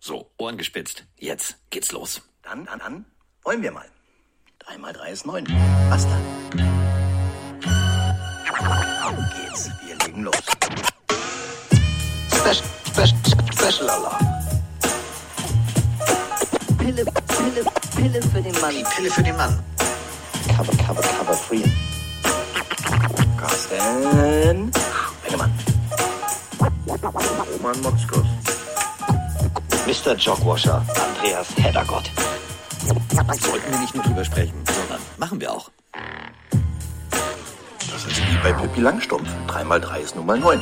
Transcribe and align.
So, 0.00 0.30
Ohren 0.36 0.58
gespitzt. 0.58 1.04
Jetzt 1.18 1.56
geht's 1.70 1.92
los. 1.92 2.22
Dann, 2.42 2.64
dann, 2.66 2.78
dann 2.78 3.04
wollen 3.42 3.62
wir 3.62 3.70
mal. 3.70 3.86
Drei 4.58 4.78
mal 4.78 4.92
drei 4.92 5.10
ist 5.12 5.26
neun. 5.26 5.46
Was 5.88 6.06
dann? 6.06 6.22
Auf 9.02 9.14
geht's. 9.36 9.70
Wir 9.86 9.96
legen 10.06 10.24
los. 10.24 10.34
Special, 12.28 12.64
special, 12.86 13.18
special 13.52 13.90
Alarm. 13.90 14.26
Pille, 16.78 17.04
Pille, 17.04 17.64
Pille 17.96 18.22
für 18.22 18.42
den 18.42 18.60
Mann. 18.60 18.74
Die 18.74 18.84
Pille 18.96 19.10
für 19.10 19.22
den 19.22 19.36
Mann. 19.36 19.62
Cover, 20.56 20.76
cover, 20.84 21.02
cover 21.02 21.34
free. 21.34 21.62
Carsten. 23.38 24.70
Bennemann. 25.22 25.52
Roman 27.52 27.80
Motzkos. 27.82 28.26
Mr. 29.86 30.16
Jogwasher, 30.16 30.82
Andreas 30.88 31.48
Heddergott. 31.58 32.10
Sollten 33.38 33.70
wir 33.70 33.78
nicht 33.80 33.94
nur 33.94 34.02
drüber 34.02 34.24
sprechen, 34.24 34.54
sondern 34.64 35.00
machen 35.18 35.38
wir 35.38 35.52
auch. 35.52 35.70
Das 37.92 38.06
ist 38.06 38.16
wie 38.16 38.38
bei 38.42 38.54
Pippi 38.54 38.80
Langstumpf. 38.80 39.28
3 39.46 39.64
mal 39.64 39.80
3 39.80 40.00
ist 40.00 40.16
nun 40.16 40.24
mal 40.24 40.38
9. 40.38 40.58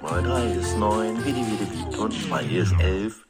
Mal 0.00 0.22
3 0.22 0.46
ist 0.58 0.78
9, 0.78 1.24
wie 1.26 1.32
die, 1.32 1.40
wie 1.40 1.56
die, 1.56 1.92
wie. 1.92 1.96
Und 1.98 2.14
2 2.26 2.42
ist 2.44 2.72
11. 2.80 3.26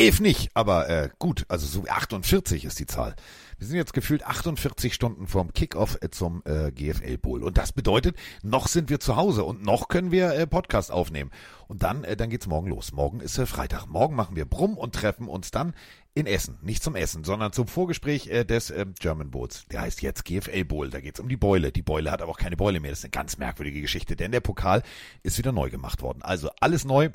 elf 0.00 0.18
nicht, 0.18 0.50
aber 0.54 0.88
äh, 0.88 1.10
gut, 1.18 1.44
also 1.48 1.66
so 1.66 1.86
48 1.86 2.64
ist 2.64 2.78
die 2.78 2.86
Zahl. 2.86 3.14
Wir 3.58 3.66
sind 3.66 3.76
jetzt 3.76 3.92
gefühlt 3.92 4.24
48 4.24 4.94
Stunden 4.94 5.26
vom 5.26 5.52
Kickoff 5.52 5.98
äh, 6.00 6.08
zum 6.08 6.42
äh, 6.46 6.72
GFL 6.72 7.18
Bowl. 7.18 7.42
Und 7.42 7.58
das 7.58 7.72
bedeutet, 7.72 8.16
noch 8.42 8.66
sind 8.66 8.88
wir 8.88 8.98
zu 8.98 9.16
Hause 9.16 9.44
und 9.44 9.62
noch 9.62 9.88
können 9.88 10.10
wir 10.10 10.32
äh, 10.32 10.46
Podcast 10.46 10.90
aufnehmen. 10.90 11.30
Und 11.68 11.82
dann, 11.82 12.04
äh, 12.04 12.16
dann 12.16 12.30
geht's 12.30 12.46
morgen 12.46 12.70
los. 12.70 12.92
Morgen 12.92 13.20
ist 13.20 13.36
äh, 13.36 13.44
Freitag. 13.44 13.88
Morgen 13.88 14.16
machen 14.16 14.36
wir 14.36 14.46
Brumm 14.46 14.78
und 14.78 14.94
treffen 14.94 15.28
uns 15.28 15.50
dann 15.50 15.74
in 16.14 16.26
Essen. 16.26 16.56
Nicht 16.62 16.82
zum 16.82 16.96
Essen, 16.96 17.22
sondern 17.22 17.52
zum 17.52 17.66
Vorgespräch 17.66 18.28
äh, 18.28 18.44
des 18.44 18.70
äh, 18.70 18.86
German 18.98 19.30
Bowls. 19.30 19.66
Der 19.70 19.82
heißt 19.82 20.00
jetzt 20.00 20.24
GFL 20.24 20.64
Bowl. 20.64 20.88
Da 20.88 21.00
geht's 21.00 21.20
um 21.20 21.28
die 21.28 21.36
Beule. 21.36 21.72
Die 21.72 21.82
Beule 21.82 22.10
hat 22.10 22.22
aber 22.22 22.32
auch 22.32 22.38
keine 22.38 22.56
Beule 22.56 22.80
mehr. 22.80 22.90
Das 22.90 23.00
ist 23.00 23.04
eine 23.04 23.10
ganz 23.10 23.36
merkwürdige 23.36 23.82
Geschichte, 23.82 24.16
denn 24.16 24.32
der 24.32 24.40
Pokal 24.40 24.82
ist 25.22 25.36
wieder 25.36 25.52
neu 25.52 25.68
gemacht 25.68 26.00
worden. 26.00 26.22
Also 26.22 26.48
alles 26.58 26.86
neu 26.86 27.10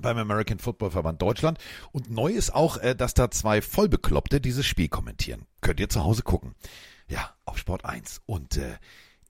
beim 0.00 0.18
American 0.18 0.58
Football 0.58 0.90
Verband 0.90 1.20
Deutschland. 1.22 1.58
Und 1.92 2.10
neu 2.10 2.32
ist 2.32 2.54
auch, 2.54 2.78
äh, 2.78 2.94
dass 2.94 3.14
da 3.14 3.30
zwei 3.30 3.62
Vollbekloppte 3.62 4.40
dieses 4.40 4.66
Spiel 4.66 4.88
kommentieren. 4.88 5.46
Könnt 5.60 5.80
ihr 5.80 5.88
zu 5.88 6.04
Hause 6.04 6.22
gucken. 6.22 6.54
Ja, 7.08 7.34
auf 7.44 7.58
Sport 7.58 7.84
1. 7.84 8.22
Und 8.26 8.56
äh, 8.56 8.76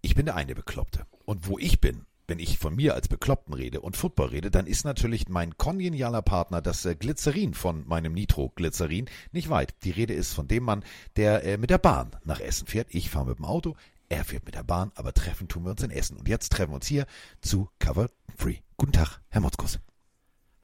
ich 0.02 0.14
bin 0.14 0.26
der 0.26 0.36
eine 0.36 0.54
Bekloppte. 0.54 1.06
Und 1.24 1.48
wo 1.48 1.58
ich 1.58 1.80
bin, 1.80 2.06
wenn 2.28 2.38
ich 2.38 2.58
von 2.58 2.74
mir 2.74 2.94
als 2.94 3.08
Bekloppten 3.08 3.54
rede 3.54 3.80
und 3.80 3.96
Football 3.96 4.28
rede, 4.28 4.50
dann 4.50 4.66
ist 4.66 4.84
natürlich 4.84 5.28
mein 5.28 5.56
kongenialer 5.56 6.22
Partner 6.22 6.60
das 6.60 6.84
äh, 6.84 6.94
Glycerin 6.94 7.54
von 7.54 7.86
meinem 7.86 8.12
Nitro-Glycerin 8.12 9.08
nicht 9.32 9.48
weit. 9.48 9.74
Die 9.84 9.90
Rede 9.90 10.14
ist 10.14 10.32
von 10.32 10.48
dem 10.48 10.64
Mann, 10.64 10.84
der 11.16 11.44
äh, 11.44 11.56
mit 11.56 11.70
der 11.70 11.78
Bahn 11.78 12.10
nach 12.24 12.40
Essen 12.40 12.66
fährt. 12.66 12.88
Ich 12.90 13.10
fahre 13.10 13.26
mit 13.26 13.38
dem 13.38 13.44
Auto, 13.44 13.76
er 14.08 14.24
fährt 14.24 14.44
mit 14.44 14.54
der 14.54 14.64
Bahn, 14.64 14.92
aber 14.94 15.12
treffen 15.12 15.48
tun 15.48 15.64
wir 15.64 15.70
uns 15.70 15.82
in 15.82 15.90
Essen. 15.90 16.16
Und 16.16 16.28
jetzt 16.28 16.52
treffen 16.52 16.70
wir 16.72 16.76
uns 16.76 16.86
hier 16.86 17.06
zu 17.40 17.68
Cover 17.78 18.08
Free. 18.36 18.58
Guten 18.76 18.92
Tag, 18.92 19.20
Herr 19.28 19.40
Motzkus. 19.40 19.78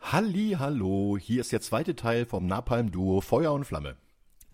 Halli, 0.02 0.56
hallo, 0.58 1.16
hier 1.16 1.40
ist 1.40 1.52
der 1.52 1.60
zweite 1.60 1.94
Teil 1.94 2.26
vom 2.26 2.46
Napalm-Duo 2.46 3.20
Feuer 3.20 3.52
und 3.52 3.64
Flamme. 3.64 3.96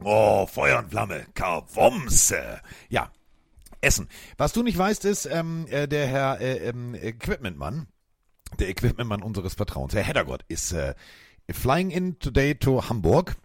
Oh, 0.05 0.47
Feuer 0.47 0.79
und 0.79 0.91
Flamme, 0.91 1.27
Kawomse. 1.35 2.61
Ja, 2.91 3.11
Essen. 3.81 4.09
Was 4.37 4.53
du 4.53 4.63
nicht 4.63 4.77
weißt, 4.77 5.07
ist, 5.07 5.25
ähm, 5.25 5.67
äh, 5.71 5.89
der 5.89 6.07
Herr 6.07 6.41
äh, 6.41 6.69
ähm, 6.69 6.95
Equipmentmann, 6.95 7.89
der 8.61 8.69
Equipmentmann 8.69 9.23
unseres 9.23 9.55
Vertrauens, 9.55 9.95
Herr 9.95 10.05
Heddergott, 10.05 10.45
ist 10.49 10.73
äh, 10.73 10.95
flying 11.51 11.91
in 11.91 12.19
today 12.19 12.55
to 12.55 12.89
Hamburg. 12.89 13.37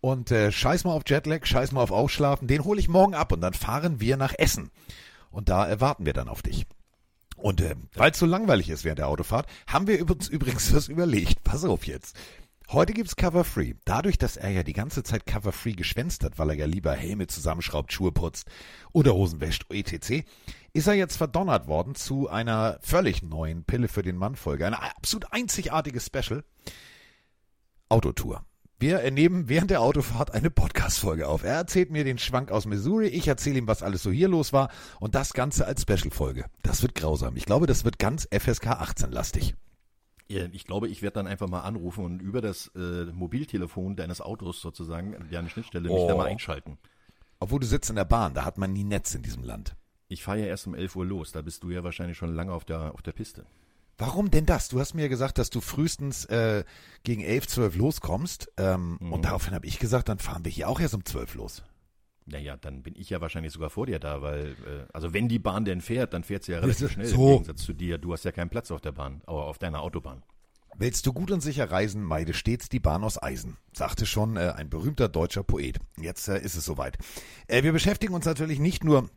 Und 0.00 0.30
äh, 0.30 0.52
scheiß 0.52 0.84
mal 0.84 0.92
auf 0.92 1.02
Jetlag, 1.06 1.44
scheiß 1.44 1.72
mal 1.72 1.82
auf 1.82 1.90
Ausschlafen, 1.90 2.48
den 2.48 2.64
hole 2.64 2.80
ich 2.80 2.88
morgen 2.88 3.14
ab 3.14 3.32
und 3.32 3.42
dann 3.42 3.52
fahren 3.52 4.00
wir 4.00 4.16
nach 4.16 4.32
Essen. 4.38 4.70
Und 5.30 5.50
da 5.50 5.66
erwarten 5.66 6.06
wir 6.06 6.14
dann 6.14 6.28
auf 6.28 6.40
dich. 6.42 6.64
Und 7.40 7.60
äh, 7.60 7.74
weil 7.94 8.10
es 8.10 8.18
so 8.18 8.26
langweilig 8.26 8.68
ist 8.68 8.84
während 8.84 8.98
der 8.98 9.08
Autofahrt, 9.08 9.46
haben 9.66 9.86
wir 9.86 10.08
uns 10.10 10.28
übrigens 10.28 10.74
was 10.74 10.88
überlegt. 10.88 11.42
Pass 11.42 11.64
auf 11.64 11.86
jetzt. 11.86 12.16
Heute 12.70 12.92
gibt's 12.92 13.16
Cover 13.16 13.42
Free. 13.42 13.74
Dadurch, 13.84 14.16
dass 14.16 14.36
er 14.36 14.50
ja 14.50 14.62
die 14.62 14.74
ganze 14.74 15.02
Zeit 15.02 15.26
Cover 15.26 15.50
Free 15.50 15.72
geschwänzt 15.72 16.22
hat, 16.22 16.38
weil 16.38 16.50
er 16.50 16.56
ja 16.56 16.66
lieber 16.66 16.92
Helme 16.92 17.26
zusammenschraubt, 17.26 17.92
Schuhe 17.92 18.12
putzt 18.12 18.46
oder 18.92 19.14
Hosen 19.14 19.40
wäscht, 19.40 19.64
etc., 19.70 20.24
ist 20.72 20.86
er 20.86 20.94
jetzt 20.94 21.16
verdonnert 21.16 21.66
worden 21.66 21.96
zu 21.96 22.28
einer 22.28 22.78
völlig 22.80 23.22
neuen 23.22 23.64
Pille 23.64 23.88
für 23.88 24.02
den 24.02 24.16
Mann 24.16 24.36
Folge. 24.36 24.66
Eine 24.66 24.80
absolut 24.80 25.32
einzigartige 25.32 25.98
Special. 25.98 26.44
Autotour. 27.88 28.44
Wir 28.82 29.10
nehmen 29.10 29.50
während 29.50 29.70
der 29.70 29.82
Autofahrt 29.82 30.30
eine 30.32 30.48
Podcast-Folge 30.50 31.28
auf. 31.28 31.44
Er 31.44 31.52
erzählt 31.54 31.90
mir 31.90 32.02
den 32.02 32.16
Schwank 32.16 32.50
aus 32.50 32.64
Missouri, 32.64 33.08
ich 33.08 33.28
erzähle 33.28 33.58
ihm, 33.58 33.66
was 33.68 33.82
alles 33.82 34.02
so 34.02 34.10
hier 34.10 34.26
los 34.26 34.54
war 34.54 34.70
und 35.00 35.14
das 35.14 35.34
Ganze 35.34 35.66
als 35.66 35.82
Special-Folge. 35.82 36.46
Das 36.62 36.80
wird 36.82 36.94
grausam. 36.94 37.36
Ich 37.36 37.44
glaube, 37.44 37.66
das 37.66 37.84
wird 37.84 37.98
ganz 37.98 38.26
FSK 38.32 38.68
18-lastig. 38.80 39.52
Ja, 40.28 40.46
Ich 40.52 40.64
glaube, 40.64 40.88
ich 40.88 41.02
werde 41.02 41.14
dann 41.14 41.26
einfach 41.26 41.46
mal 41.48 41.60
anrufen 41.60 42.04
und 42.06 42.22
über 42.22 42.40
das 42.40 42.68
äh, 42.74 43.04
Mobiltelefon 43.12 43.96
deines 43.96 44.22
Autos 44.22 44.62
sozusagen, 44.62 45.14
ja, 45.30 45.40
eine 45.40 45.50
Schnittstelle, 45.50 45.88
mich 45.88 45.98
Oh. 45.98 46.08
da 46.08 46.16
mal 46.16 46.26
einschalten. 46.28 46.78
Obwohl 47.38 47.60
du 47.60 47.66
sitzt 47.66 47.90
in 47.90 47.96
der 47.96 48.04
Bahn, 48.06 48.32
da 48.32 48.46
hat 48.46 48.56
man 48.56 48.72
nie 48.72 48.84
Netz 48.84 49.14
in 49.14 49.22
diesem 49.22 49.42
Land. 49.44 49.76
Ich 50.08 50.22
fahre 50.22 50.38
ja 50.40 50.46
erst 50.46 50.66
um 50.66 50.74
11 50.74 50.96
Uhr 50.96 51.04
los, 51.04 51.32
da 51.32 51.42
bist 51.42 51.62
du 51.64 51.70
ja 51.70 51.84
wahrscheinlich 51.84 52.16
schon 52.16 52.34
lange 52.34 52.52
auf 52.52 52.64
der, 52.64 52.94
auf 52.94 53.02
der 53.02 53.12
Piste. 53.12 53.44
Warum 54.00 54.30
denn 54.30 54.46
das? 54.46 54.68
Du 54.68 54.80
hast 54.80 54.94
mir 54.94 55.08
gesagt, 55.08 55.36
dass 55.38 55.50
du 55.50 55.60
frühestens 55.60 56.24
äh, 56.24 56.64
gegen 57.04 57.22
11, 57.22 57.46
12 57.48 57.76
loskommst. 57.76 58.50
Ähm, 58.56 58.96
Mhm. 59.00 59.12
Und 59.12 59.24
daraufhin 59.26 59.54
habe 59.54 59.66
ich 59.66 59.78
gesagt, 59.78 60.08
dann 60.08 60.18
fahren 60.18 60.44
wir 60.44 60.50
hier 60.50 60.68
auch 60.68 60.80
erst 60.80 60.94
um 60.94 61.04
12 61.04 61.34
los. 61.34 61.62
Naja, 62.26 62.56
dann 62.56 62.82
bin 62.82 62.94
ich 62.96 63.10
ja 63.10 63.20
wahrscheinlich 63.20 63.52
sogar 63.52 63.70
vor 63.70 63.86
dir 63.86 63.98
da, 63.98 64.22
weil, 64.22 64.52
äh, 64.66 64.86
also 64.92 65.12
wenn 65.12 65.28
die 65.28 65.38
Bahn 65.38 65.64
denn 65.64 65.80
fährt, 65.80 66.14
dann 66.14 66.24
fährt 66.24 66.44
sie 66.44 66.52
ja 66.52 66.60
relativ 66.60 66.92
schnell 66.92 67.06
So. 67.06 67.26
im 67.28 67.32
Gegensatz 67.42 67.62
zu 67.62 67.72
dir. 67.72 67.98
Du 67.98 68.12
hast 68.12 68.24
ja 68.24 68.32
keinen 68.32 68.50
Platz 68.50 68.70
auf 68.70 68.80
der 68.80 68.92
Bahn, 68.92 69.20
aber 69.26 69.44
auf 69.46 69.58
deiner 69.58 69.80
Autobahn. 69.82 70.22
Willst 70.78 71.04
du 71.06 71.12
gut 71.12 71.30
und 71.30 71.40
sicher 71.40 71.70
reisen, 71.70 72.02
meide 72.02 72.32
stets 72.32 72.68
die 72.68 72.78
Bahn 72.80 73.02
aus 73.04 73.20
Eisen, 73.22 73.56
sagte 73.74 74.06
schon 74.06 74.36
äh, 74.36 74.52
ein 74.56 74.70
berühmter 74.70 75.08
deutscher 75.08 75.42
Poet. 75.42 75.78
Jetzt 76.00 76.28
äh, 76.28 76.40
ist 76.40 76.54
es 76.54 76.64
soweit. 76.64 76.96
Äh, 77.48 77.64
wir 77.64 77.72
beschäftigen 77.72 78.14
uns 78.14 78.24
natürlich 78.24 78.60
nicht 78.60 78.84
nur 78.84 79.10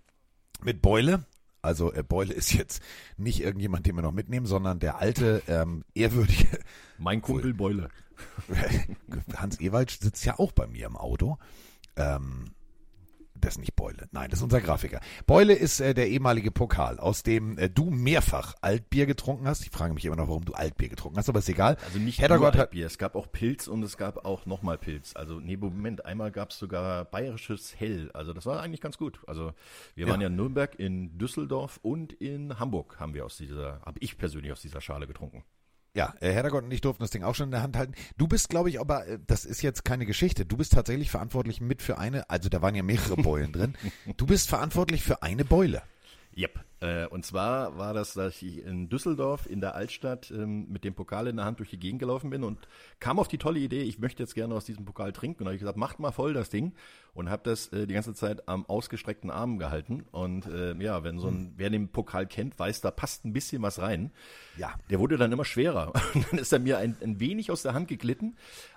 mit 0.61 0.81
Beule. 0.81 1.25
Also 1.63 1.93
äh, 1.93 2.03
Beule 2.03 2.33
ist 2.33 2.53
jetzt 2.53 2.83
nicht 3.17 3.41
irgendjemand, 3.41 3.85
den 3.85 3.95
wir 3.95 4.01
noch 4.01 4.11
mitnehmen, 4.11 4.45
sondern 4.45 4.79
der 4.79 4.97
alte, 4.99 5.41
ähm, 5.47 5.85
ehrwürdige 5.95 6.59
Mein 6.97 7.21
Kumpel 7.21 7.53
Beule. 7.53 7.89
Hans 9.35 9.59
Ewald 9.59 9.89
sitzt 9.89 10.25
ja 10.25 10.37
auch 10.37 10.51
bei 10.51 10.67
mir 10.67 10.85
im 10.85 10.97
Auto. 10.97 11.37
Ähm, 11.95 12.51
das 13.43 13.55
ist 13.55 13.59
nicht 13.59 13.75
Beule. 13.75 14.07
Nein, 14.11 14.29
das 14.29 14.39
ist 14.39 14.43
unser 14.43 14.61
Grafiker. 14.61 14.99
Beule 15.25 15.53
ist 15.53 15.79
äh, 15.79 15.93
der 15.93 16.07
ehemalige 16.09 16.51
Pokal, 16.51 16.99
aus 16.99 17.23
dem 17.23 17.57
äh, 17.57 17.69
du 17.69 17.89
mehrfach 17.89 18.55
Altbier 18.61 19.05
getrunken 19.05 19.47
hast. 19.47 19.63
Ich 19.63 19.71
frage 19.71 19.93
mich 19.93 20.05
immer 20.05 20.15
noch, 20.15 20.27
warum 20.27 20.45
du 20.45 20.53
Altbier 20.53 20.89
getrunken 20.89 21.17
hast, 21.17 21.29
aber 21.29 21.39
ist 21.39 21.49
egal. 21.49 21.77
Also 21.85 21.99
nicht 21.99 22.19
Heddergott 22.19 22.53
nur 22.53 22.61
Altbier, 22.61 22.85
es 22.85 22.97
gab 22.97 23.15
auch 23.15 23.31
Pilz 23.31 23.67
und 23.67 23.83
es 23.83 23.97
gab 23.97 24.25
auch 24.25 24.45
nochmal 24.45 24.77
Pilz. 24.77 25.15
Also 25.15 25.39
nee, 25.39 25.57
Moment, 25.57 26.05
einmal 26.05 26.31
gab 26.31 26.51
es 26.51 26.59
sogar 26.59 27.05
bayerisches 27.05 27.79
Hell. 27.79 28.09
Also 28.13 28.33
das 28.33 28.45
war 28.45 28.61
eigentlich 28.61 28.81
ganz 28.81 28.97
gut. 28.97 29.19
Also 29.27 29.53
wir 29.95 30.07
waren 30.07 30.21
ja 30.21 30.27
in 30.27 30.35
Nürnberg, 30.35 30.77
in 30.79 31.17
Düsseldorf 31.17 31.79
und 31.81 32.13
in 32.13 32.59
Hamburg 32.59 32.99
haben 32.99 33.13
wir 33.13 33.25
aus 33.25 33.37
dieser, 33.37 33.81
habe 33.85 33.99
ich 33.99 34.17
persönlich 34.17 34.51
aus 34.51 34.61
dieser 34.61 34.81
Schale 34.81 35.07
getrunken. 35.07 35.43
Ja, 35.95 36.13
äh, 36.21 36.31
Heddergott 36.31 36.63
und 36.63 36.71
ich 36.71 36.81
durften 36.81 37.03
das 37.03 37.11
Ding 37.11 37.23
auch 37.23 37.35
schon 37.35 37.45
in 37.45 37.51
der 37.51 37.61
Hand 37.61 37.77
halten. 37.77 37.93
Du 38.17 38.27
bist, 38.27 38.49
glaube 38.49 38.69
ich, 38.69 38.79
aber 38.79 39.05
äh, 39.07 39.19
das 39.25 39.45
ist 39.45 39.61
jetzt 39.61 39.85
keine 39.85 40.05
Geschichte. 40.05 40.45
Du 40.45 40.57
bist 40.57 40.73
tatsächlich 40.73 41.11
verantwortlich 41.11 41.61
mit 41.61 41.81
für 41.81 41.97
eine, 41.97 42.29
also 42.29 42.49
da 42.49 42.61
waren 42.61 42.75
ja 42.75 42.83
mehrere 42.83 43.15
Beulen 43.15 43.51
drin. 43.51 43.75
Du 44.17 44.25
bist 44.25 44.49
verantwortlich 44.49 45.03
für 45.03 45.23
eine 45.23 45.45
Beule. 45.45 45.81
Yep. 46.35 46.59
Äh, 46.83 47.07
und 47.07 47.25
zwar 47.25 47.77
war 47.77 47.93
das, 47.93 48.13
dass 48.13 48.41
ich 48.41 48.57
in 48.65 48.89
Düsseldorf 48.89 49.45
in 49.45 49.61
der 49.61 49.75
Altstadt 49.75 50.31
ähm, 50.31 50.67
mit 50.69 50.83
dem 50.83 50.93
Pokal 50.93 51.27
in 51.27 51.37
der 51.37 51.45
Hand 51.45 51.59
durch 51.59 51.69
die 51.69 51.79
Gegend 51.79 51.99
gelaufen 51.99 52.29
bin 52.29 52.43
und 52.43 52.67
kam 52.99 53.19
auf 53.19 53.27
die 53.27 53.37
tolle 53.37 53.59
Idee, 53.59 53.83
ich 53.83 53.99
möchte 53.99 54.21
jetzt 54.21 54.35
gerne 54.35 54.53
aus 54.53 54.65
diesem 54.65 54.83
Pokal 54.83 55.13
trinken. 55.13 55.43
Und 55.43 55.47
habe 55.47 55.55
ich 55.55 55.61
gesagt, 55.61 55.77
macht 55.77 55.99
mal 55.99 56.11
voll 56.11 56.33
das 56.33 56.49
Ding 56.49 56.73
und 57.13 57.29
habe 57.29 57.43
das 57.43 57.67
äh, 57.67 57.87
die 57.87 57.93
ganze 57.93 58.13
Zeit 58.13 58.47
am 58.49 58.65
ausgestreckten 58.65 59.29
Arm 59.29 59.59
gehalten. 59.59 60.05
Und 60.11 60.47
äh, 60.47 60.73
ja, 60.75 61.03
wenn 61.03 61.19
so 61.19 61.27
ein, 61.27 61.53
wer 61.55 61.69
den 61.69 61.89
Pokal 61.89 62.25
kennt, 62.25 62.59
weiß, 62.59 62.81
da 62.81 62.91
passt 62.91 63.23
ein 63.23 63.33
bisschen 63.33 63.61
was 63.61 63.79
rein. 63.79 64.11
Ja. 64.57 64.73
Der 64.89 64.99
wurde 64.99 65.17
dann 65.17 65.31
immer 65.31 65.45
schwerer. 65.45 65.93
Und 66.13 66.31
dann 66.31 66.39
ist 66.39 66.51
er 66.51 66.59
mir 66.59 66.79
ein, 66.79 66.97
ein 67.01 67.19
wenig 67.19 67.51
aus 67.51 67.61
der 67.61 67.73
Hand 67.73 67.87
geglitten 67.87 68.35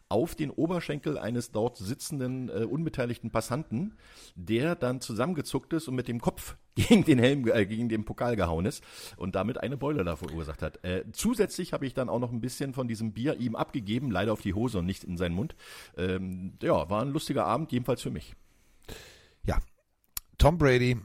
auf 0.09 0.35
den 0.35 0.51
Oberschenkel 0.51 1.19
eines 1.19 1.51
dort 1.51 1.77
sitzenden 1.77 2.49
äh, 2.49 2.65
unbeteiligten 2.65 3.31
Passanten, 3.31 3.95
der 4.35 4.77
dann 4.77 5.01
zusammengezuckt 5.01 5.73
ist 5.73 5.89
und 5.89 5.97
mit 5.97 6.09
dem 6.09 6.21
Kopf 6.21 6.57
gegen 6.75 7.05
den 7.05 7.19
Helm, 7.19 7.47
äh, 7.49 7.67
gegen 7.67 7.89
den 7.89 8.05
Pokal 8.05 8.37
gehauen 8.37 8.67
ist 8.67 8.85
und 9.17 9.35
damit 9.35 9.59
eine 9.59 9.77
Beule 9.77 10.05
da 10.05 10.17
verursacht 10.17 10.63
hat. 10.63 10.85
Äh, 10.85 11.05
zusätzlich 11.13 11.73
habe 11.73 11.87
ich 11.87 11.95
dann 11.95 12.09
auch 12.09 12.21
noch 12.21 12.33
ein 12.33 12.41
bisschen 12.41 12.73
von 12.73 12.89
diesem 12.89 13.13
Bier 13.13 13.39
ihm 13.39 13.57
abgegeben, 13.57 14.11
leider 14.11 14.33
auf 14.33 14.43
die 14.43 14.55
Hose 14.55 14.79
und 14.79 14.87
nicht 14.87 15.05
in 15.05 15.17
seinen 15.17 15.35
Mund. 15.35 15.57
Ähm, 15.97 16.55
ja, 16.63 16.89
war 16.89 17.03
ein 17.03 17.11
lustiger 17.11 17.47
Abend, 17.47 17.73
jedenfalls 17.73 18.03
für 18.03 18.11
mich. 18.11 18.35
Ja, 19.43 19.59
Tom 20.39 20.59
Brady 20.59 20.99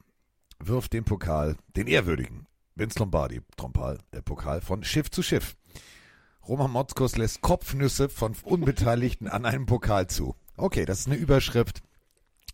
wirft 0.59 0.93
den 0.93 1.05
Pokal, 1.05 1.55
den 1.75 1.87
ehrwürdigen 1.87 2.47
Vince 2.75 2.99
Lombardi 2.99 3.41
Trompal, 3.57 3.99
äh, 4.11 4.21
Pokal 4.21 4.61
von 4.61 4.83
Schiff 4.83 5.11
zu 5.11 5.21
Schiff. 5.21 5.55
Roman 6.51 6.69
Motzkos 6.69 7.15
lässt 7.15 7.39
Kopfnüsse 7.39 8.09
von 8.09 8.35
Unbeteiligten 8.43 9.29
an 9.29 9.45
einem 9.45 9.65
Pokal 9.65 10.07
zu. 10.07 10.35
Okay, 10.57 10.83
das 10.83 10.99
ist 10.99 11.07
eine 11.07 11.15
Überschrift. 11.15 11.81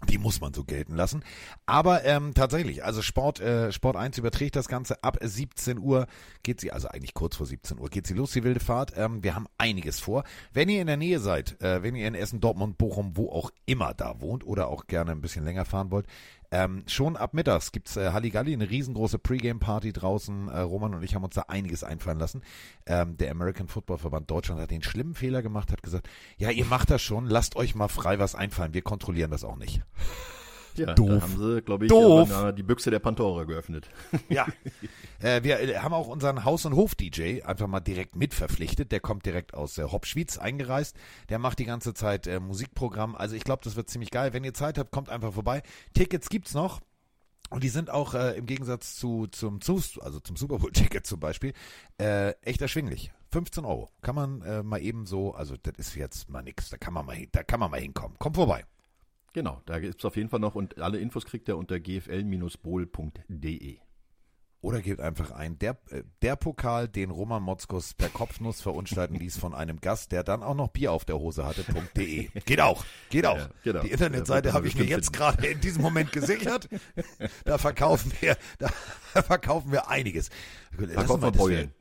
Die 0.07 0.19
muss 0.19 0.39
man 0.39 0.53
so 0.53 0.63
gelten 0.63 0.95
lassen. 0.95 1.23
Aber 1.65 2.05
ähm, 2.05 2.35
tatsächlich, 2.35 2.83
also 2.83 3.01
Sport, 3.01 3.39
äh, 3.39 3.71
Sport 3.71 3.95
1 3.95 4.19
überträgt 4.19 4.55
das 4.55 4.67
Ganze. 4.67 5.03
Ab 5.03 5.17
17 5.19 5.79
Uhr 5.79 6.05
geht 6.43 6.61
sie, 6.61 6.71
also 6.71 6.87
eigentlich 6.89 7.15
kurz 7.15 7.37
vor 7.37 7.47
17 7.47 7.79
Uhr 7.79 7.89
geht 7.89 8.05
sie 8.05 8.13
los, 8.13 8.33
die 8.33 8.43
wilde 8.43 8.59
Fahrt. 8.59 8.93
Ähm, 8.95 9.23
wir 9.23 9.33
haben 9.33 9.47
einiges 9.57 9.99
vor. 9.99 10.23
Wenn 10.53 10.69
ihr 10.69 10.81
in 10.81 10.87
der 10.87 10.97
Nähe 10.97 11.19
seid, 11.19 11.59
äh, 11.63 11.81
wenn 11.81 11.95
ihr 11.95 12.07
in 12.07 12.13
Essen, 12.13 12.39
Dortmund, 12.39 12.77
Bochum, 12.77 13.17
wo 13.17 13.31
auch 13.31 13.49
immer 13.65 13.95
da 13.95 14.21
wohnt 14.21 14.45
oder 14.45 14.67
auch 14.67 14.85
gerne 14.85 15.13
ein 15.13 15.21
bisschen 15.21 15.43
länger 15.43 15.65
fahren 15.65 15.89
wollt, 15.89 16.05
ähm, 16.51 16.83
schon 16.87 17.17
ab 17.17 17.33
mittags 17.33 17.71
gibt's 17.71 17.97
äh, 17.97 18.11
Halligalli, 18.11 18.53
eine 18.53 18.69
riesengroße 18.69 19.19
Pre-Game-Party 19.19 19.91
draußen. 19.91 20.47
Äh, 20.47 20.59
Roman 20.59 20.93
und 20.93 21.03
ich 21.03 21.13
haben 21.13 21.23
uns 21.23 21.35
da 21.35 21.43
einiges 21.47 21.83
einfallen 21.83 22.19
lassen. 22.19 22.41
Ähm, 22.85 23.17
der 23.17 23.31
American 23.31 23.67
Football 23.67 23.97
Verband 23.97 24.31
Deutschland 24.31 24.61
hat 24.61 24.71
den 24.71 24.83
schlimmen 24.83 25.13
Fehler 25.13 25.41
gemacht, 25.41 25.71
hat 25.71 25.83
gesagt, 25.83 26.09
ja, 26.37 26.49
ihr 26.49 26.65
macht 26.65 26.89
das 26.89 27.01
schon, 27.01 27.25
lasst 27.25 27.55
euch 27.55 27.75
mal 27.75 27.89
frei 27.89 28.19
was 28.19 28.35
einfallen, 28.35 28.73
wir 28.73 28.81
kontrollieren 28.81 29.31
das 29.31 29.43
auch 29.43 29.57
nicht. 29.57 29.81
Ja, 30.77 30.93
Doof. 30.93 31.09
da 31.09 31.21
haben 31.21 31.37
sie, 31.37 31.61
glaube 31.61 31.85
ich, 31.85 31.89
Doof. 31.89 32.29
die 32.55 32.63
Büchse 32.63 32.91
der 32.91 32.99
Pandora 32.99 33.43
geöffnet. 33.43 33.89
Ja. 34.29 34.45
äh, 35.19 35.43
wir 35.43 35.59
äh, 35.59 35.77
haben 35.77 35.93
auch 35.93 36.07
unseren 36.07 36.43
Haus- 36.43 36.65
und 36.65 36.75
Hof-DJ 36.75 37.43
einfach 37.43 37.67
mal 37.67 37.79
direkt 37.79 38.15
mit 38.15 38.33
verpflichtet. 38.33 38.91
Der 38.91 38.99
kommt 38.99 39.25
direkt 39.25 39.53
aus 39.53 39.77
äh, 39.77 39.83
Hopschwitz 39.83 40.37
eingereist. 40.37 40.95
Der 41.29 41.39
macht 41.39 41.59
die 41.59 41.65
ganze 41.65 41.93
Zeit 41.93 42.27
äh, 42.27 42.39
Musikprogramm. 42.39 43.15
Also 43.15 43.35
ich 43.35 43.43
glaube, 43.43 43.61
das 43.63 43.75
wird 43.75 43.89
ziemlich 43.89 44.11
geil. 44.11 44.33
Wenn 44.33 44.43
ihr 44.43 44.53
Zeit 44.53 44.77
habt, 44.77 44.91
kommt 44.91 45.09
einfach 45.09 45.33
vorbei. 45.33 45.63
Tickets 45.93 46.29
gibt's 46.29 46.53
noch. 46.53 46.81
Und 47.49 47.63
die 47.63 47.69
sind 47.69 47.89
auch 47.89 48.13
äh, 48.13 48.37
im 48.37 48.45
Gegensatz 48.45 48.95
zu 48.95 49.27
zum 49.27 49.61
zu, 49.61 49.81
also 50.01 50.19
zum 50.19 50.35
Super 50.35 50.57
Bowl 50.59 50.71
Ticket 50.71 51.05
zum 51.07 51.19
Beispiel 51.19 51.53
äh, 51.97 52.31
echt 52.41 52.61
erschwinglich. 52.61 53.11
15 53.31 53.65
Euro 53.65 53.89
kann 54.01 54.15
man 54.15 54.41
äh, 54.41 54.63
mal 54.63 54.81
eben 54.81 55.05
so, 55.05 55.33
also 55.33 55.55
das 55.61 55.73
ist 55.77 55.95
jetzt 55.95 56.29
mal 56.29 56.41
nix. 56.41 56.69
Da 56.69 56.77
kann 56.77 56.93
man 56.93 57.05
mal, 57.05 57.15
hin, 57.15 57.29
da 57.31 57.43
kann 57.43 57.59
man 57.59 57.71
mal 57.71 57.79
hinkommen. 57.79 58.17
Kommt 58.19 58.35
vorbei. 58.35 58.65
Genau, 59.37 59.61
da 59.67 59.77
gibt's 59.77 60.03
auf 60.03 60.15
jeden 60.15 60.29
Fall 60.29 60.39
noch 60.39 60.55
und 60.55 60.79
alle 60.81 60.97
Infos 60.97 61.23
kriegt 61.23 61.47
ihr 61.47 61.57
unter 61.57 61.79
gfl-bowl.de. 61.79 63.77
Oder 64.61 64.81
gebt 64.81 64.99
einfach 64.99 65.29
ein, 65.29 65.59
der, 65.59 65.77
äh, 65.91 66.01
der 66.23 66.35
Pokal, 66.37 66.87
den 66.87 67.11
Roman 67.11 67.43
Motzkos 67.43 67.93
per 67.93 68.09
Kopfnuss 68.09 68.61
verunstalten 68.61 69.13
ließ 69.13 69.37
von 69.37 69.53
einem 69.53 69.79
Gast, 69.79 70.11
der 70.11 70.23
dann 70.23 70.41
auch 70.41 70.55
noch 70.55 70.69
Bier 70.69 70.91
auf 70.91 71.05
der 71.05 71.19
Hose 71.19 71.45
hatte.de. 71.45 72.29
Geht 72.45 72.61
auch, 72.61 72.83
geht 73.11 73.27
auch. 73.27 73.37
Ja, 73.37 73.51
genau. 73.63 73.81
Die 73.83 73.91
Internetseite 73.91 74.47
Da 74.47 74.53
man 74.53 74.55
habe 74.57 74.67
ich 74.69 74.75
mir 74.75 74.85
jetzt 74.85 75.13
gerade 75.13 75.45
in 75.45 75.61
diesem 75.61 75.83
Moment 75.83 76.11
gesichert. 76.11 76.67
Da 77.45 77.59
verkaufen 77.59 78.11
wir, 78.19 78.37
da 78.57 78.69
verkaufen 79.21 79.71
wir 79.71 79.87
einiges. 79.87 80.31
Wir 80.71 80.87
das 80.87 81.07
wär- 81.07 81.31
Beulen. 81.31 81.75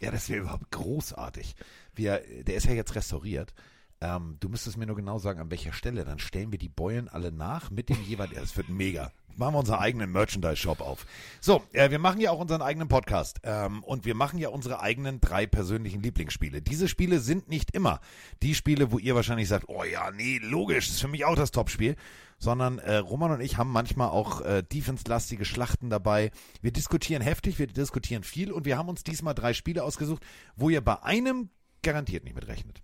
Ja, 0.00 0.10
das 0.10 0.28
wäre 0.28 0.40
überhaupt 0.40 0.72
großartig. 0.72 1.54
Wir, 1.94 2.20
der 2.42 2.56
ist 2.56 2.66
ja 2.66 2.72
jetzt 2.72 2.96
restauriert. 2.96 3.54
Ähm, 4.00 4.36
du 4.40 4.48
müsstest 4.48 4.76
mir 4.76 4.86
nur 4.86 4.96
genau 4.96 5.18
sagen, 5.18 5.40
an 5.40 5.50
welcher 5.50 5.72
Stelle. 5.72 6.04
Dann 6.04 6.18
stellen 6.18 6.52
wir 6.52 6.58
die 6.58 6.68
Beulen 6.68 7.08
alle 7.08 7.32
nach 7.32 7.70
mit 7.70 7.88
dem 7.88 8.02
jeweiligen. 8.02 8.36
Ja, 8.36 8.42
das 8.42 8.56
wird 8.56 8.68
mega. 8.68 9.12
Machen 9.36 9.54
wir 9.54 9.58
unseren 9.58 9.80
eigenen 9.80 10.12
Merchandise-Shop 10.12 10.80
auf. 10.80 11.04
So, 11.40 11.62
äh, 11.72 11.90
wir 11.90 11.98
machen 11.98 12.20
ja 12.20 12.30
auch 12.30 12.38
unseren 12.38 12.62
eigenen 12.62 12.88
Podcast. 12.88 13.38
Ähm, 13.42 13.84
und 13.84 14.06
wir 14.06 14.14
machen 14.14 14.38
ja 14.38 14.48
unsere 14.48 14.80
eigenen 14.80 15.20
drei 15.20 15.46
persönlichen 15.46 16.02
Lieblingsspiele. 16.02 16.62
Diese 16.62 16.88
Spiele 16.88 17.20
sind 17.20 17.48
nicht 17.48 17.72
immer 17.72 18.00
die 18.42 18.54
Spiele, 18.54 18.92
wo 18.92 18.98
ihr 18.98 19.14
wahrscheinlich 19.14 19.48
sagt, 19.48 19.68
oh 19.68 19.84
ja, 19.84 20.10
nee, 20.10 20.38
logisch, 20.42 20.88
ist 20.88 21.00
für 21.00 21.08
mich 21.08 21.26
auch 21.26 21.36
das 21.36 21.50
Topspiel. 21.50 21.96
Sondern 22.38 22.78
äh, 22.78 22.96
Roman 22.96 23.32
und 23.32 23.40
ich 23.40 23.56
haben 23.56 23.70
manchmal 23.70 24.08
auch 24.08 24.42
äh, 24.42 24.62
defense-lastige 24.62 25.46
Schlachten 25.46 25.88
dabei. 25.88 26.30
Wir 26.60 26.70
diskutieren 26.70 27.22
heftig, 27.22 27.58
wir 27.58 27.66
diskutieren 27.66 28.24
viel 28.24 28.52
und 28.52 28.66
wir 28.66 28.76
haben 28.76 28.90
uns 28.90 29.04
diesmal 29.04 29.34
drei 29.34 29.54
Spiele 29.54 29.84
ausgesucht, 29.84 30.22
wo 30.54 30.68
ihr 30.68 30.82
bei 30.82 31.02
einem 31.02 31.48
garantiert 31.82 32.24
nicht 32.24 32.34
mit 32.34 32.46
rechnet. 32.46 32.82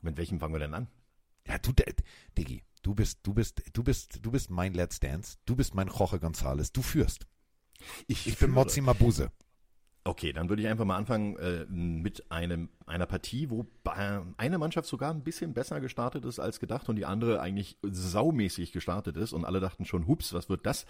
Mit 0.00 0.16
welchem 0.16 0.40
fangen 0.40 0.54
wir 0.54 0.60
denn 0.60 0.74
an? 0.74 0.88
Ja, 1.46 1.58
du, 1.58 1.72
Diggi, 2.36 2.62
du 2.82 2.94
bist, 2.94 3.20
du 3.22 3.34
bist, 3.34 3.62
du 3.72 3.82
bist, 3.82 4.24
du 4.24 4.30
bist 4.30 4.50
mein 4.50 4.74
Let's 4.74 5.00
Dance, 5.00 5.38
du 5.46 5.56
bist 5.56 5.74
mein 5.74 5.88
Jorge 5.88 6.18
González, 6.18 6.72
du 6.72 6.82
führst. 6.82 7.26
Ich 8.06 8.24
bin 8.24 8.34
führe. 8.34 8.50
Mozzi 8.50 8.80
Mabuse. 8.80 9.30
Okay, 10.04 10.32
dann 10.32 10.48
würde 10.48 10.62
ich 10.62 10.68
einfach 10.68 10.86
mal 10.86 10.96
anfangen 10.96 11.36
äh, 11.36 11.66
mit 11.66 12.30
einem, 12.30 12.70
einer 12.86 13.04
Partie, 13.04 13.50
wo 13.50 13.66
eine 14.38 14.58
Mannschaft 14.58 14.88
sogar 14.88 15.12
ein 15.12 15.22
bisschen 15.22 15.52
besser 15.52 15.80
gestartet 15.80 16.24
ist 16.24 16.38
als 16.38 16.60
gedacht 16.60 16.88
und 16.88 16.96
die 16.96 17.04
andere 17.04 17.40
eigentlich 17.40 17.78
saumäßig 17.82 18.72
gestartet 18.72 19.16
ist 19.18 19.34
und 19.34 19.44
alle 19.44 19.60
dachten 19.60 19.84
schon, 19.84 20.06
hups, 20.06 20.32
was 20.32 20.48
wird 20.48 20.64
das? 20.64 20.86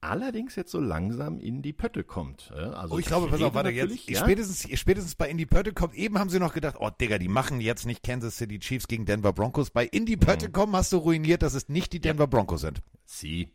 Allerdings 0.00 0.54
jetzt 0.56 0.70
so 0.70 0.78
langsam 0.78 1.40
in 1.40 1.62
die 1.62 1.72
Pötte 1.72 2.04
kommt. 2.04 2.52
äh, 2.54 2.58
Also 2.60 2.94
Oh, 2.94 2.98
ich 2.98 3.06
glaube, 3.06 3.28
pass 3.28 3.40
auf, 3.42 3.54
warte, 3.54 3.70
jetzt, 3.70 4.08
ja? 4.08 4.20
spätestens, 4.20 4.78
spätestens 4.78 5.14
bei 5.14 5.28
Indy 5.28 5.46
Pötte 5.46 5.72
kommt, 5.72 5.94
eben 5.94 6.18
haben 6.18 6.30
sie 6.30 6.38
noch 6.38 6.52
gedacht, 6.54 6.76
oh 6.78 6.90
Digga, 6.90 7.18
die 7.18 7.28
machen 7.28 7.60
jetzt 7.60 7.86
nicht 7.86 8.02
Kansas 8.02 8.36
City 8.36 8.58
Chiefs 8.58 8.86
gegen 8.88 9.06
Denver 9.06 9.32
Broncos. 9.32 9.70
Bei 9.70 9.86
Indy 9.86 10.16
Pötte 10.16 10.50
kommen 10.50 10.76
hast 10.76 10.92
du 10.92 10.98
ruiniert, 10.98 11.42
dass 11.42 11.54
es 11.54 11.68
nicht 11.68 11.92
die 11.92 12.00
Denver 12.00 12.26
Broncos 12.26 12.60
sind. 12.60 12.82
Sie. 13.04 13.50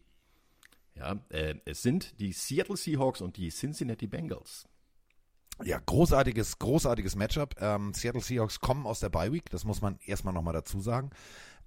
Ja, 0.96 1.20
äh, 1.30 1.56
es 1.66 1.82
sind 1.84 2.20
die 2.20 2.34
Seattle 2.34 2.76
Seahawks 2.76 3.22
und 3.22 3.38
die 3.38 3.50
Cincinnati 3.50 4.08
Bengals. 4.08 4.66
Ja, 5.64 5.80
großartiges, 5.86 6.58
großartiges 6.60 7.16
Matchup. 7.16 7.56
Ähm, 7.62 7.94
Seattle 7.94 8.22
Seahawks 8.22 8.60
kommen 8.60 8.86
aus 8.88 9.00
der 9.00 9.10
Bye 9.10 9.32
Week, 9.32 9.50
das 9.52 9.64
muss 9.64 9.82
man 9.82 10.00
erstmal 10.06 10.34
nochmal 10.34 10.54
dazu 10.54 10.82
sagen. 10.82 11.12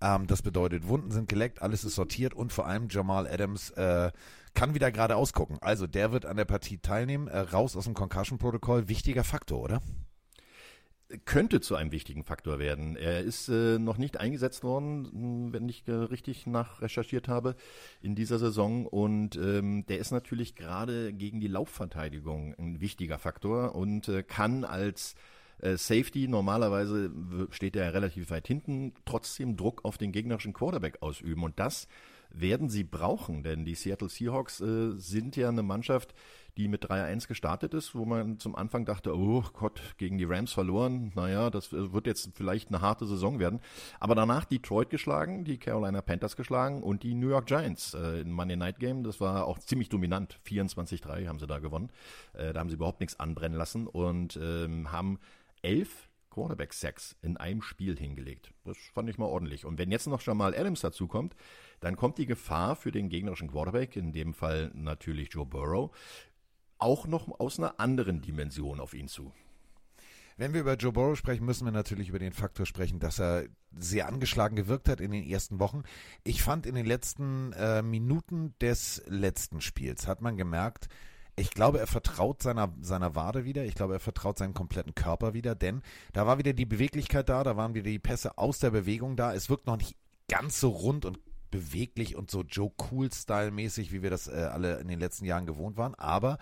Ähm, 0.01 0.27
das 0.27 0.43
bedeutet, 0.43 0.89
Wunden 0.89 1.11
sind 1.13 1.29
geleckt, 1.29 1.63
alles 1.63 1.85
ist 1.85 1.95
sortiert 1.95 2.35
und 2.35 2.53
vor 2.53 2.67
allem 2.67 2.89
Jamal 2.91 3.27
Adams 3.29 3.71
äh, 3.71 4.11
kann 4.55 4.75
wieder 4.75 4.93
gerade 4.93 5.17
ausgucken. 5.17 5.59
Also 5.61 5.87
der 5.87 6.13
wird 6.13 6.27
an 6.27 6.37
der 6.37 6.45
Partie 6.45 6.79
teilnehmen, 6.79 7.29
äh, 7.29 7.39
raus 7.39 7.77
aus 7.77 7.85
dem 7.85 7.95
Concussion-Protokoll. 7.95 8.89
Wichtiger 8.89 9.25
Faktor, 9.25 9.61
oder? 9.61 9.83
Könnte 11.27 11.61
zu 11.61 11.77
einem 11.77 11.93
wichtigen 11.93 12.25
Faktor 12.25 12.59
werden. 12.59 12.97
Er 12.97 13.21
ist 13.21 13.49
äh, 13.49 13.79
noch 13.79 13.99
nicht 13.99 14.19
eingesetzt 14.19 14.65
worden, 14.65 15.49
mh, 15.49 15.53
wenn 15.53 15.69
ich 15.69 15.87
äh, 15.87 15.93
richtig 15.93 16.47
nachrecherchiert 16.47 17.29
habe, 17.29 17.57
in 18.01 18.15
dieser 18.15 18.39
Saison. 18.39 18.87
Und 18.87 19.37
ähm, 19.37 19.85
der 19.87 19.99
ist 19.99 20.13
natürlich 20.13 20.57
gerade 20.57 21.13
gegen 21.13 21.41
die 21.41 21.49
Laufverteidigung 21.49 22.55
ein 22.59 22.81
wichtiger 22.81 23.19
Faktor 23.19 23.75
und 23.75 24.09
äh, 24.09 24.23
kann 24.23 24.65
als 24.65 25.15
äh, 25.59 25.77
Safety, 25.77 26.27
normalerweise 26.27 27.13
steht 27.51 27.77
er 27.77 27.95
relativ 27.95 28.31
weit 28.31 28.47
hinten, 28.47 28.95
trotzdem 29.05 29.57
Druck 29.57 29.85
auf 29.85 29.99
den 29.99 30.11
gegnerischen 30.11 30.53
Quarterback 30.53 31.03
ausüben. 31.03 31.45
Und 31.45 31.61
das 31.61 31.87
werden 32.35 32.69
sie 32.69 32.85
brauchen, 32.85 33.43
denn 33.43 33.65
die 33.65 33.75
Seattle 33.75 34.09
Seahawks 34.09 34.61
äh, 34.61 34.93
sind 34.97 35.37
ja 35.37 35.49
eine 35.49 35.63
Mannschaft, 35.63 36.15
die 36.57 36.69
mit 36.69 36.85
3-1 36.89 37.27
gestartet 37.27 37.75
ist, 37.75 37.95
wo 37.95 38.05
man 38.05 38.39
zum 38.39 38.55
Anfang 38.55 38.85
dachte, 38.85 39.17
oh 39.17 39.43
Gott, 39.53 39.81
gegen 39.99 40.19
die 40.19 40.25
Rams 40.25 40.53
verloren, 40.53 41.13
naja, 41.15 41.51
das 41.51 41.73
äh, 41.73 41.93
wird 41.93 42.07
jetzt 42.07 42.31
vielleicht 42.35 42.69
eine 42.69 42.81
harte 42.81 43.07
Saison 43.07 43.39
werden. 43.39 43.61
Aber 43.99 44.15
danach 44.15 44.45
Detroit 44.45 44.91
geschlagen, 44.91 45.45
die 45.45 45.59
Carolina 45.59 46.01
Panthers 46.01 46.37
geschlagen 46.37 46.83
und 46.83 47.03
die 47.03 47.15
New 47.15 47.29
York 47.29 47.47
Giants 47.47 47.95
äh, 47.95 48.21
im 48.21 48.33
Monday 48.33 48.57
Night 48.57 48.79
Game. 48.79 49.03
Das 49.03 49.21
war 49.21 49.47
auch 49.47 49.59
ziemlich 49.59 49.89
dominant. 49.89 50.39
24-3 50.47 51.27
haben 51.27 51.39
sie 51.39 51.47
da 51.47 51.59
gewonnen. 51.59 51.91
Äh, 52.35 52.53
da 52.53 52.61
haben 52.61 52.69
sie 52.69 52.77
überhaupt 52.77 53.01
nichts 53.01 53.19
anbrennen 53.19 53.59
lassen 53.59 53.87
und 53.87 54.39
ähm, 54.41 54.93
haben 54.93 55.19
elf 55.63 56.09
Quarterback-Sacks 56.31 57.17
in 57.23 57.37
einem 57.37 57.63
Spiel 57.63 57.97
hingelegt. 57.97 58.53
Das 58.65 58.77
fand 58.93 59.09
ich 59.09 59.19
mal 59.19 59.27
ordentlich. 59.27 59.65
Und 59.65 59.79
wenn 59.79 59.91
jetzt 59.91 60.07
noch 60.07 60.21
Jamal 60.21 60.55
Adams 60.55 60.81
dazukommt, 60.81 61.35
dann 61.85 61.97
kommt 61.97 62.17
die 62.17 62.25
Gefahr 62.25 62.77
für 62.77 62.91
den 62.91 63.11
gegnerischen 63.11 63.51
Quarterback, 63.51 63.95
in 63.95 64.13
dem 64.13 64.33
Fall 64.33 64.71
natürlich 64.75 65.31
Joe 65.33 65.45
Burrow, 65.45 65.91
auch 66.79 67.07
noch 67.07 67.29
aus 67.39 67.59
einer 67.59 67.79
anderen 67.79 68.23
Dimension 68.23 68.81
auf 68.81 68.95
ihn 68.95 69.07
zu. 69.07 69.33
Wenn 70.39 70.55
wir 70.55 70.63
über 70.63 70.77
Joe 70.77 70.93
Burrow 70.93 71.15
sprechen, 71.15 71.45
müssen 71.45 71.67
wir 71.67 71.73
natürlich 71.73 72.09
über 72.09 72.19
den 72.19 72.33
Faktor 72.33 72.65
sprechen, 72.65 73.01
dass 73.01 73.21
er 73.21 73.45
sehr 73.71 74.09
angeschlagen 74.09 74.57
gewirkt 74.57 74.89
hat 74.89 75.03
in 75.03 75.11
den 75.11 75.25
ersten 75.25 75.61
Wochen. 75.61 75.83
Ich 76.25 76.43
fand 76.43 76.65
in 76.65 76.75
den 76.75 76.87
letzten 76.87 77.53
äh, 77.53 77.83
Minuten 77.83 78.55
des 78.63 79.03
letzten 79.07 79.61
Spiels 79.61 80.09
hat 80.09 80.23
man 80.23 80.39
gemerkt, 80.39 80.89
ich 81.37 81.51
glaube, 81.51 81.81
er 81.81 81.87
vertraut 81.87 82.43
seiner, 82.43 82.73
seiner 82.81 83.15
Wade 83.15 83.45
wieder. 83.45 83.65
Ich 83.65 83.75
glaube, 83.75 83.93
er 83.93 84.01
vertraut 84.01 84.39
seinen 84.39 84.55
kompletten 84.55 84.95
Körper 84.95 85.35
wieder, 85.35 85.55
denn 85.55 85.83
da 86.15 86.27
war 86.27 86.39
wieder 86.39 86.55
die 86.55 86.65
Beweglichkeit 86.65 87.29
da, 87.29 87.43
da 87.43 87.57
waren 87.57 87.75
wieder 87.75 87.91
die 87.91 87.99
Pässe 87.99 88.39
aus 88.39 88.61
der 88.61 88.71
Bewegung 88.71 89.17
da. 89.17 89.35
Es 89.35 89.51
wirkt 89.51 89.67
noch 89.67 89.77
nicht 89.77 89.97
ganz 90.29 90.61
so 90.61 90.71
rund 90.71 91.05
und 91.05 91.19
beweglich 91.55 92.17
und 92.17 92.33
so 92.33 92.43
Joe 92.43 92.73
Cool-Style-mäßig, 92.91 93.93
wie 93.93 94.03
wir 94.03 94.11
das 94.11 94.27
äh, 94.27 94.33
alle 94.33 94.81
in 94.81 94.89
den 94.89 94.99
letzten 94.99 95.25
Jahren 95.25 95.47
gewohnt 95.47 95.77
waren. 95.77 95.95
Aber 95.95 96.39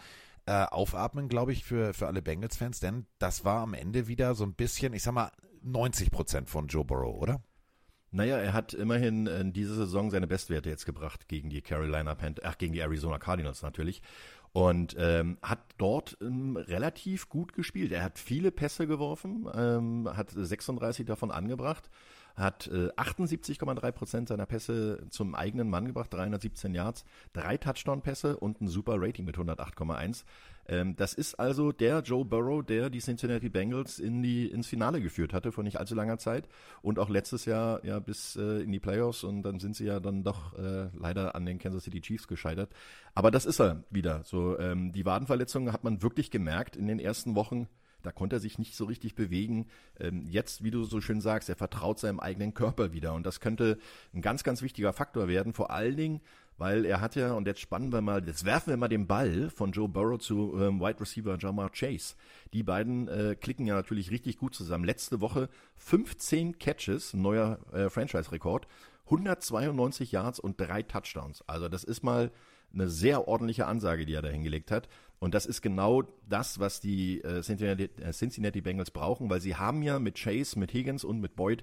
äh, 0.47 0.65
aufatmen, 0.65 1.29
glaube 1.29 1.53
ich, 1.53 1.65
für, 1.65 1.93
für 1.93 2.07
alle 2.07 2.23
Bengals-Fans, 2.23 2.81
denn 2.81 3.05
das 3.19 3.45
war 3.45 3.61
am 3.61 3.75
Ende 3.75 4.09
wieder 4.09 4.35
so 4.35 4.45
ein 4.45 4.55
bisschen, 4.55 4.95
ich 4.95 5.03
sag 5.03 5.13
mal, 5.13 5.31
90 5.63 6.11
Prozent 6.11 6.49
von 6.49 6.67
Joe 6.67 6.85
Burrow, 6.85 7.21
oder? 7.21 7.43
Naja, 8.11 8.39
er 8.39 8.55
hat 8.55 8.73
immerhin 8.73 9.27
in 9.27 9.53
dieser 9.53 9.75
Saison 9.75 10.11
seine 10.11 10.27
Bestwerte 10.27 10.71
jetzt 10.71 10.87
gebracht 10.87 11.29
gegen 11.29 11.51
die 11.51 11.61
Carolina 11.61 12.15
Panthers, 12.15 12.45
ach, 12.47 12.57
gegen 12.57 12.73
die 12.73 12.81
Arizona 12.81 13.19
Cardinals 13.19 13.61
natürlich. 13.61 14.01
Und 14.53 14.97
ähm, 14.99 15.39
hat 15.43 15.61
dort 15.77 16.17
ähm, 16.23 16.57
relativ 16.57 17.29
gut 17.29 17.53
gespielt. 17.53 17.93
Er 17.93 18.03
hat 18.03 18.19
viele 18.19 18.51
Pässe 18.51 18.87
geworfen, 18.87 19.47
ähm, 19.55 20.09
hat 20.15 20.31
36 20.31 21.05
davon 21.05 21.31
angebracht. 21.31 21.91
Hat 22.37 22.69
äh, 22.69 22.89
78,3 22.97 23.93
Prozent 23.93 24.29
seiner 24.29 24.47
Pässe 24.47 25.07
zum 25.11 25.35
eigenen 25.35 25.69
Mann 25.69 25.87
gebracht, 25.87 26.13
317 26.13 26.75
Yards, 26.75 27.05
drei 27.33 27.57
Touchdown-Pässe 27.57 28.37
und 28.37 28.61
ein 28.61 28.69
super 28.69 28.95
Rating 28.99 29.25
mit 29.25 29.37
108,1. 29.37 30.25
Ähm, 30.67 30.95
das 30.97 31.15
ist 31.15 31.35
also 31.35 31.73
der 31.73 32.01
Joe 32.01 32.25
Burrow, 32.25 32.65
der 32.65 32.89
die 32.91 33.01
Cincinnati 33.01 33.49
Bengals 33.49 33.99
in 33.99 34.23
die, 34.23 34.47
ins 34.47 34.67
Finale 34.67 35.01
geführt 35.01 35.33
hatte 35.33 35.53
vor 35.53 35.65
nicht 35.65 35.79
allzu 35.79 35.95
langer 35.95 36.19
Zeit 36.19 36.49
und 36.83 36.99
auch 36.99 37.09
letztes 37.09 37.45
Jahr 37.45 37.85
ja 37.85 37.99
bis 37.99 38.37
äh, 38.37 38.63
in 38.63 38.71
die 38.71 38.81
Playoffs 38.81 39.25
und 39.25 39.43
dann 39.43 39.59
sind 39.59 39.77
sie 39.77 39.87
ja 39.87 40.01
dann 40.01 40.23
doch 40.23 40.57
äh, 40.59 40.89
leider 40.95 41.35
an 41.35 41.47
den 41.47 41.59
Kansas 41.59 41.85
City 41.85 42.01
Chiefs 42.01 42.29
gescheitert. 42.29 42.71
Aber 43.15 43.31
das 43.31 43.45
ist 43.45 43.61
er 43.61 43.83
wieder. 43.91 44.23
So 44.25 44.59
ähm, 44.59 44.93
die 44.93 45.05
Wadenverletzungen 45.05 45.73
hat 45.73 45.85
man 45.85 46.03
wirklich 46.03 46.31
gemerkt 46.31 46.77
in 46.77 46.87
den 46.87 46.99
ersten 46.99 47.35
Wochen. 47.35 47.69
Da 48.03 48.13
konnte 48.13 48.37
er 48.37 48.41
sich 48.41 48.59
nicht 48.59 48.75
so 48.75 48.85
richtig 48.85 49.15
bewegen. 49.15 49.67
Ähm, 49.99 50.27
jetzt, 50.29 50.63
wie 50.63 50.71
du 50.71 50.85
so 50.85 51.01
schön 51.01 51.21
sagst, 51.21 51.49
er 51.49 51.57
vertraut 51.57 51.99
seinem 51.99 52.21
eigenen 52.21 52.55
Körper 52.55 52.93
wieder. 52.93 53.15
Und 53.15 53.25
das 53.25 53.41
könnte 53.41 53.79
ein 54.15 54.23
ganz, 54.23 54.45
ganz 54.45 54.63
wichtiger 54.63 54.93
Faktor 54.93 55.29
werden. 55.29 55.53
Vor 55.53 55.71
allen 55.71 55.97
Dingen, 55.97 56.21
weil 56.59 56.85
er 56.85 57.01
hat 57.01 57.17
ja, 57.17 57.33
und 57.33 57.47
jetzt 57.47 57.61
spannen 57.61 57.93
wir 57.93 58.01
mal, 58.01 58.25
jetzt 58.27 58.45
werfen 58.45 58.71
wir 58.71 58.77
mal 58.77 58.89
den 58.89 59.07
Ball 59.07 59.51
von 59.51 59.73
Joe 59.73 59.89
Burrow 59.89 60.19
zu 60.19 60.55
ähm, 60.61 60.81
Wide 60.81 61.01
Receiver 61.01 61.37
Jamar 61.39 61.71
Chase. 61.71 62.15
Die 62.53 62.63
beiden 62.63 63.09
äh, 63.09 63.37
klicken 63.41 63.67
ja 63.67 63.75
natürlich 63.75 64.11
richtig 64.11 64.39
gut 64.39 64.55
zusammen. 64.55 64.85
Letzte 64.85 65.21
Woche 65.21 65.49
15 65.79 66.59
Catches, 66.59 67.15
neuer 67.15 67.59
äh, 67.73 67.89
Franchise-Rekord, 67.89 68.67
192 69.07 70.13
Yards 70.13 70.39
und 70.39 70.61
drei 70.61 70.83
Touchdowns. 70.83 71.43
Also 71.49 71.69
das 71.69 71.85
ist 71.85 72.03
mal 72.03 72.31
eine 72.73 72.89
sehr 72.89 73.29
ordentliche 73.29 73.67
Ansage, 73.67 74.07
die 74.07 74.15
er 74.15 74.23
da 74.23 74.29
hingelegt 74.29 74.71
hat. 74.71 74.89
Und 75.23 75.35
das 75.35 75.47
ist 75.47 75.63
genau 75.63 76.03
das, 76.29 76.59
was 76.59 76.81
die 76.81 77.21
äh, 77.23 77.43
Cincinnati, 77.43 77.85
äh, 78.01 78.11
Cincinnati 78.11 78.61
Bengals 78.61 78.91
brauchen, 78.91 79.31
weil 79.31 79.41
sie 79.41 79.55
haben 79.55 79.81
ja 79.85 80.01
mit 80.01 80.17
Chase, 80.17 80.59
mit 80.59 80.73
Higgins 80.73 81.05
und 81.05 81.21
mit 81.21 81.37
Boyd 81.37 81.63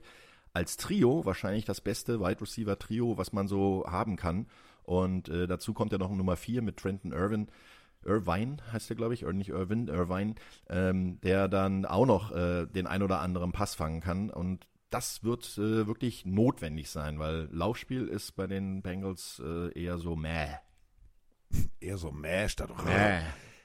als 0.53 0.77
Trio 0.77 1.25
wahrscheinlich 1.25 1.65
das 1.65 1.81
beste 1.81 2.21
Wide 2.21 2.39
Receiver 2.39 2.79
Trio, 2.79 3.17
was 3.17 3.33
man 3.33 3.49
so 3.49 3.83
haben 3.85 4.15
kann. 4.15 4.47
Und 4.83 5.27
äh, 5.27 5.45
dazu 5.45 5.73
kommt 5.73 5.91
ja 5.91 5.97
noch 5.97 6.09
Nummer 6.09 6.37
4 6.37 6.61
mit 6.61 6.77
Trenton 6.77 7.11
Irvin. 7.11 7.49
Irvine 8.05 8.59
heißt 8.71 8.91
der, 8.91 8.95
glaube 8.95 9.13
ich, 9.13 9.25
oder 9.25 9.33
nicht 9.33 9.49
Irvin, 9.49 9.89
Irvine, 9.89 10.35
ähm, 10.69 11.19
der 11.19 11.49
dann 11.49 11.85
auch 11.85 12.05
noch 12.05 12.31
äh, 12.31 12.65
den 12.65 12.87
ein 12.87 13.03
oder 13.03 13.19
anderen 13.19 13.51
Pass 13.51 13.75
fangen 13.75 13.99
kann. 13.99 14.29
Und 14.29 14.67
das 14.89 15.25
wird 15.25 15.57
äh, 15.57 15.85
wirklich 15.85 16.25
notwendig 16.25 16.89
sein, 16.89 17.19
weil 17.19 17.49
Laufspiel 17.51 18.07
ist 18.07 18.37
bei 18.37 18.47
den 18.47 18.81
Bengals 18.83 19.41
äh, 19.45 19.77
eher 19.77 19.97
so 19.97 20.15
mäh. 20.15 20.47
Eher 21.81 21.97
so 21.97 22.09
mäh 22.13 22.47
statt 22.47 22.69
Mäh. 22.85 23.19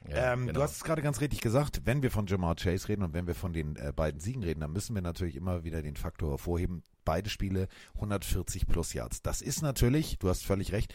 Ja, 0.09 0.33
ähm, 0.33 0.47
genau. 0.47 0.53
Du 0.53 0.63
hast 0.63 0.77
es 0.77 0.85
gerade 0.85 1.03
ganz 1.03 1.21
richtig 1.21 1.41
gesagt, 1.41 1.83
wenn 1.85 2.03
wir 2.03 2.11
von 2.11 2.27
Jamar 2.27 2.57
Chase 2.57 2.89
reden 2.89 3.03
und 3.03 3.15
wenn 3.15 3.27
wir 3.27 3.35
von 3.35 3.53
den 3.53 3.77
äh, 3.77 3.93
beiden 3.95 4.21
Siegen 4.21 4.43
reden, 4.43 4.61
dann 4.61 4.73
müssen 4.73 4.95
wir 4.95 5.03
natürlich 5.03 5.37
immer 5.37 5.65
wieder 5.65 5.83
den 5.83 5.97
Faktor 5.97 6.31
hervorheben. 6.31 6.83
Beide 7.05 7.31
Spiele 7.31 7.69
140 7.95 8.67
plus 8.67 8.93
Yards. 8.93 9.23
Das 9.23 9.41
ist 9.43 9.63
natürlich, 9.63 10.19
du 10.19 10.29
hast 10.29 10.45
völlig 10.45 10.73
recht, 10.73 10.95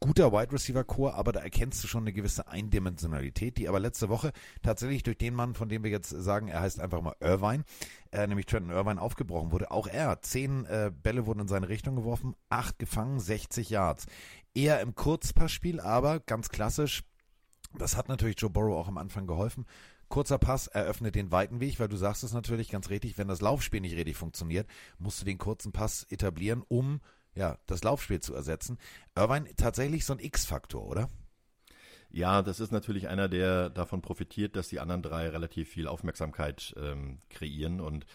guter 0.00 0.32
Wide 0.32 0.52
Receiver 0.52 0.84
Core, 0.84 1.14
aber 1.14 1.32
da 1.32 1.40
erkennst 1.40 1.82
du 1.82 1.88
schon 1.88 2.04
eine 2.04 2.12
gewisse 2.12 2.48
Eindimensionalität, 2.48 3.58
die 3.58 3.68
aber 3.68 3.80
letzte 3.80 4.08
Woche 4.08 4.32
tatsächlich 4.62 5.02
durch 5.02 5.18
den 5.18 5.34
Mann, 5.34 5.54
von 5.54 5.68
dem 5.68 5.82
wir 5.82 5.90
jetzt 5.90 6.10
sagen, 6.10 6.48
er 6.48 6.60
heißt 6.60 6.80
einfach 6.80 7.02
mal 7.02 7.16
Irvine, 7.20 7.64
äh, 8.12 8.26
nämlich 8.26 8.46
Trenton 8.46 8.70
Irvine 8.70 9.00
aufgebrochen 9.00 9.50
wurde. 9.50 9.70
Auch 9.70 9.86
er, 9.86 10.20
zehn 10.22 10.64
äh, 10.66 10.92
Bälle 10.94 11.26
wurden 11.26 11.40
in 11.40 11.48
seine 11.48 11.68
Richtung 11.68 11.96
geworfen, 11.96 12.34
acht 12.48 12.78
gefangen, 12.78 13.18
60 13.18 13.70
Yards. 13.70 14.06
Eher 14.54 14.80
im 14.80 14.94
Kurzpassspiel, 14.94 15.80
aber 15.80 16.20
ganz 16.20 16.48
klassisch. 16.48 17.02
Das 17.76 17.96
hat 17.96 18.08
natürlich 18.08 18.40
Joe 18.40 18.50
Burrow 18.50 18.76
auch 18.76 18.88
am 18.88 18.98
Anfang 18.98 19.26
geholfen. 19.26 19.66
Kurzer 20.08 20.38
Pass 20.38 20.68
eröffnet 20.68 21.14
den 21.14 21.30
weiten 21.30 21.60
Weg, 21.60 21.78
weil 21.80 21.88
du 21.88 21.96
sagst 21.96 22.24
es 22.24 22.32
natürlich 22.32 22.70
ganz 22.70 22.88
richtig, 22.88 23.18
wenn 23.18 23.28
das 23.28 23.42
Laufspiel 23.42 23.80
nicht 23.80 23.96
richtig 23.96 24.16
funktioniert, 24.16 24.66
musst 24.98 25.20
du 25.20 25.26
den 25.26 25.38
kurzen 25.38 25.72
Pass 25.72 26.04
etablieren, 26.04 26.62
um 26.66 27.00
ja, 27.34 27.58
das 27.66 27.84
Laufspiel 27.84 28.20
zu 28.20 28.34
ersetzen. 28.34 28.78
Irvine 29.14 29.54
tatsächlich 29.56 30.04
so 30.04 30.14
ein 30.14 30.18
X-Faktor, 30.18 30.86
oder? 30.86 31.10
Ja, 32.10 32.40
das 32.40 32.58
ist 32.58 32.72
natürlich 32.72 33.08
einer, 33.08 33.28
der 33.28 33.68
davon 33.68 34.00
profitiert, 34.00 34.56
dass 34.56 34.68
die 34.68 34.80
anderen 34.80 35.02
drei 35.02 35.28
relativ 35.28 35.68
viel 35.68 35.86
Aufmerksamkeit 35.86 36.74
ähm, 36.78 37.20
kreieren 37.28 37.80
und 37.80 38.06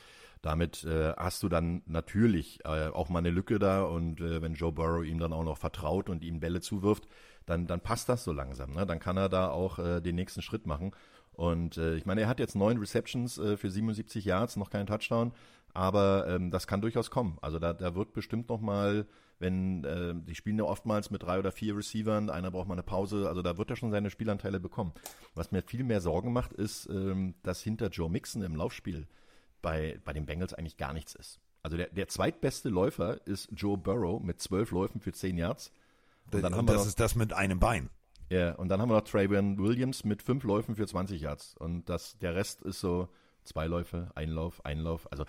damit 0.41 0.83
äh, 0.83 1.13
hast 1.15 1.41
du 1.41 1.47
dann 1.47 1.83
natürlich 1.85 2.59
äh, 2.65 2.87
auch 2.87 3.07
mal 3.07 3.19
eine 3.19 3.29
Lücke 3.29 3.59
da 3.59 3.83
und 3.83 4.19
äh, 4.19 4.41
wenn 4.41 4.55
Joe 4.55 4.73
Burrow 4.73 5.05
ihm 5.05 5.19
dann 5.19 5.31
auch 5.31 5.45
noch 5.45 5.57
vertraut 5.57 6.09
und 6.09 6.21
ihm 6.21 6.41
Bälle 6.41 6.59
zuwirft, 6.59 7.07
dann, 7.45 7.67
dann 7.67 7.81
passt 7.81 8.09
das 8.09 8.23
so 8.23 8.31
langsam. 8.31 8.73
Ne? 8.73 8.85
Dann 8.85 8.99
kann 8.99 9.17
er 9.17 9.29
da 9.29 9.49
auch 9.49 9.79
äh, 9.79 10.01
den 10.01 10.15
nächsten 10.15 10.41
Schritt 10.41 10.65
machen. 10.65 10.91
Und 11.33 11.77
äh, 11.77 11.95
ich 11.95 12.05
meine, 12.05 12.21
er 12.21 12.27
hat 12.27 12.39
jetzt 12.39 12.55
neun 12.55 12.77
Receptions 12.77 13.37
äh, 13.37 13.57
für 13.57 13.69
77 13.69 14.23
Yards, 14.23 14.55
noch 14.55 14.69
keinen 14.69 14.85
Touchdown, 14.85 15.33
aber 15.73 16.27
ähm, 16.27 16.51
das 16.51 16.67
kann 16.67 16.81
durchaus 16.81 17.09
kommen. 17.09 17.37
Also 17.41 17.57
da, 17.57 17.73
da 17.73 17.95
wird 17.95 18.13
bestimmt 18.13 18.49
noch 18.49 18.61
mal, 18.61 19.07
wenn 19.39 19.83
äh, 19.83 20.13
die 20.15 20.35
spielen 20.35 20.59
ja 20.59 20.65
oftmals 20.65 21.09
mit 21.09 21.23
drei 21.23 21.39
oder 21.39 21.51
vier 21.51 21.75
Receivern, 21.75 22.29
einer 22.29 22.51
braucht 22.51 22.67
mal 22.67 22.75
eine 22.75 22.83
Pause, 22.83 23.27
also 23.27 23.41
da 23.41 23.57
wird 23.57 23.71
er 23.71 23.75
schon 23.75 23.91
seine 23.91 24.11
Spielanteile 24.11 24.59
bekommen. 24.59 24.93
Was 25.33 25.51
mir 25.51 25.63
viel 25.63 25.83
mehr 25.83 26.01
Sorgen 26.01 26.33
macht, 26.33 26.53
ist, 26.53 26.87
ähm, 26.89 27.33
dass 27.41 27.61
hinter 27.61 27.87
Joe 27.87 28.09
Mixon 28.09 28.43
im 28.43 28.55
Laufspiel 28.55 29.07
bei, 29.63 29.99
bei 30.05 30.13
den 30.13 30.27
Bengals 30.27 30.53
eigentlich 30.53 30.77
gar 30.77 30.93
nichts 30.93 31.15
ist. 31.15 31.39
Also 31.63 31.77
der, 31.77 31.87
der 31.87 32.09
zweitbeste 32.09 32.69
Läufer 32.69 33.25
ist 33.25 33.49
Joe 33.53 33.77
Burrow 33.77 34.21
mit 34.21 34.39
zwölf 34.39 34.71
Läufen 34.71 35.01
für 35.01 35.13
zehn 35.13 35.37
Yards. 35.37 35.71
Und 36.31 36.41
dann 36.43 36.53
und 36.53 36.57
haben 36.59 36.67
wir 36.67 36.73
das 36.73 36.83
noch- 36.83 36.87
ist 36.87 36.99
das 36.99 37.15
mit 37.15 37.33
einem 37.33 37.59
Bein. 37.59 37.89
Ja, 38.29 38.53
und 38.55 38.69
dann 38.69 38.81
haben 38.81 38.89
wir 38.89 38.95
noch 38.95 39.03
Travian 39.03 39.57
Williams 39.59 40.03
mit 40.03 40.23
fünf 40.23 40.43
Läufen 40.43 40.75
für 40.75 40.87
20 40.87 41.21
Yards. 41.21 41.55
Und 41.57 41.87
das, 41.89 42.17
der 42.17 42.33
Rest 42.35 42.61
ist 42.63 42.79
so 42.79 43.09
zwei 43.43 43.67
Läufe, 43.67 44.09
Einlauf, 44.15 44.65
Einlauf. 44.65 45.11
Also 45.11 45.25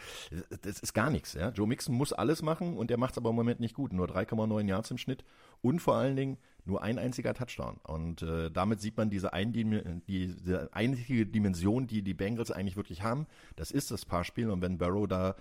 das 0.63 0.79
ist 0.79 0.95
gar 0.95 1.11
nichts. 1.11 1.35
Ja? 1.35 1.51
Joe 1.51 1.67
Mixon 1.67 1.95
muss 1.97 2.13
alles 2.13 2.41
machen 2.43 2.77
und 2.79 2.89
der 2.89 2.97
macht 2.97 3.13
es 3.15 3.19
aber 3.19 3.31
im 3.31 3.37
Moment 3.37 3.59
nicht 3.61 3.75
gut. 3.75 3.93
Nur 3.93 4.07
3,9 4.07 4.69
Yards 4.69 4.91
im 4.93 4.99
Schnitt 4.99 5.25
und 5.61 5.81
vor 5.81 5.97
allen 5.97 6.15
Dingen 6.17 6.39
nur 6.65 6.83
ein 6.83 6.99
einziger 6.99 7.35
Touchdown. 7.35 7.79
Und 7.83 8.23
äh, 8.23 8.51
damit 8.51 8.81
sieht 8.81 8.97
man 8.97 9.11
diese, 9.11 9.33
Eindim 9.33 10.01
diese 10.07 10.73
einzige 10.73 11.27
Dimension, 11.27 11.87
die 11.89 12.03
die 12.03 12.15
Bengals 12.15 12.53
eigentlich 12.53 12.77
wirklich 12.77 13.03
haben. 13.03 13.27
Das 13.57 13.71
ist 13.73 13.91
das 13.91 14.07
Passspiel. 14.07 14.49
Und 14.49 14.63
wenn 14.63 14.79
Barrow 14.79 15.07
da 15.09 15.35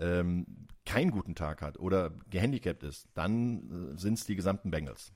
ähm, 0.00 0.66
keinen 0.84 1.10
guten 1.10 1.34
Tag 1.34 1.62
hat 1.62 1.78
oder 1.78 2.10
gehandicapt 2.28 2.82
ist, 2.82 3.08
dann 3.14 3.94
äh, 3.94 3.98
sind 3.98 4.14
es 4.14 4.26
die 4.26 4.34
gesamten 4.34 4.70
Bengals. 4.70 5.12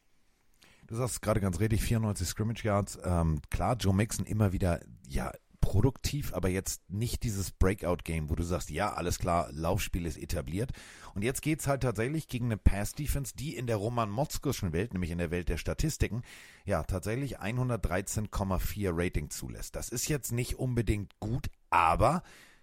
Du 0.87 0.97
sagst 0.97 1.23
gerade 1.23 1.41
ganz 1.41 1.61
richtig, 1.61 1.83
94 1.83 2.29
Scrimmage 2.29 2.65
Yards. 2.65 2.99
Ähm, 3.03 3.41
klar, 3.51 3.77
Joe 3.77 3.95
Mixon 3.95 4.27
immer 4.27 4.53
wieder, 4.53 4.81
ja, 5.09 5.33
produktiv, 5.65 6.35
aber 6.35 6.51
jetzt 6.51 6.89
nicht 6.91 7.23
dieses 7.23 7.51
Breakout-Game, 7.51 8.29
wo 8.29 8.35
du 8.35 8.43
sagst, 8.43 8.69
ja, 8.69 8.93
alles 8.93 9.19
klar, 9.19 9.49
Laufspiel 9.51 10.05
ist 10.05 10.19
etabliert. 10.19 10.73
Und 11.15 11.23
jetzt 11.23 11.41
geht's 11.41 11.67
halt 11.67 11.83
tatsächlich 11.83 12.29
gegen 12.29 12.47
eine 12.47 12.59
Pass-Defense, 12.59 13.33
die 13.35 13.57
in 13.57 13.67
der 13.67 13.77
Roman 13.77 14.11
Motzkoschen 14.11 14.75
Welt, 14.75 14.93
nämlich 14.93 15.11
in 15.11 15.19
der 15.19 15.31
Welt 15.31 15.49
der 15.49 15.57
Statistiken, 15.57 16.23
ja, 16.67 16.83
tatsächlich 16.83 17.41
113,4 17.41 18.91
Rating 18.93 19.31
zulässt. 19.31 19.75
Das 19.75 19.89
ist 19.89 20.07
jetzt 20.09 20.33
nicht 20.33 20.59
unbedingt 20.59 21.19
gut, 21.19 21.49
aber 21.71 22.23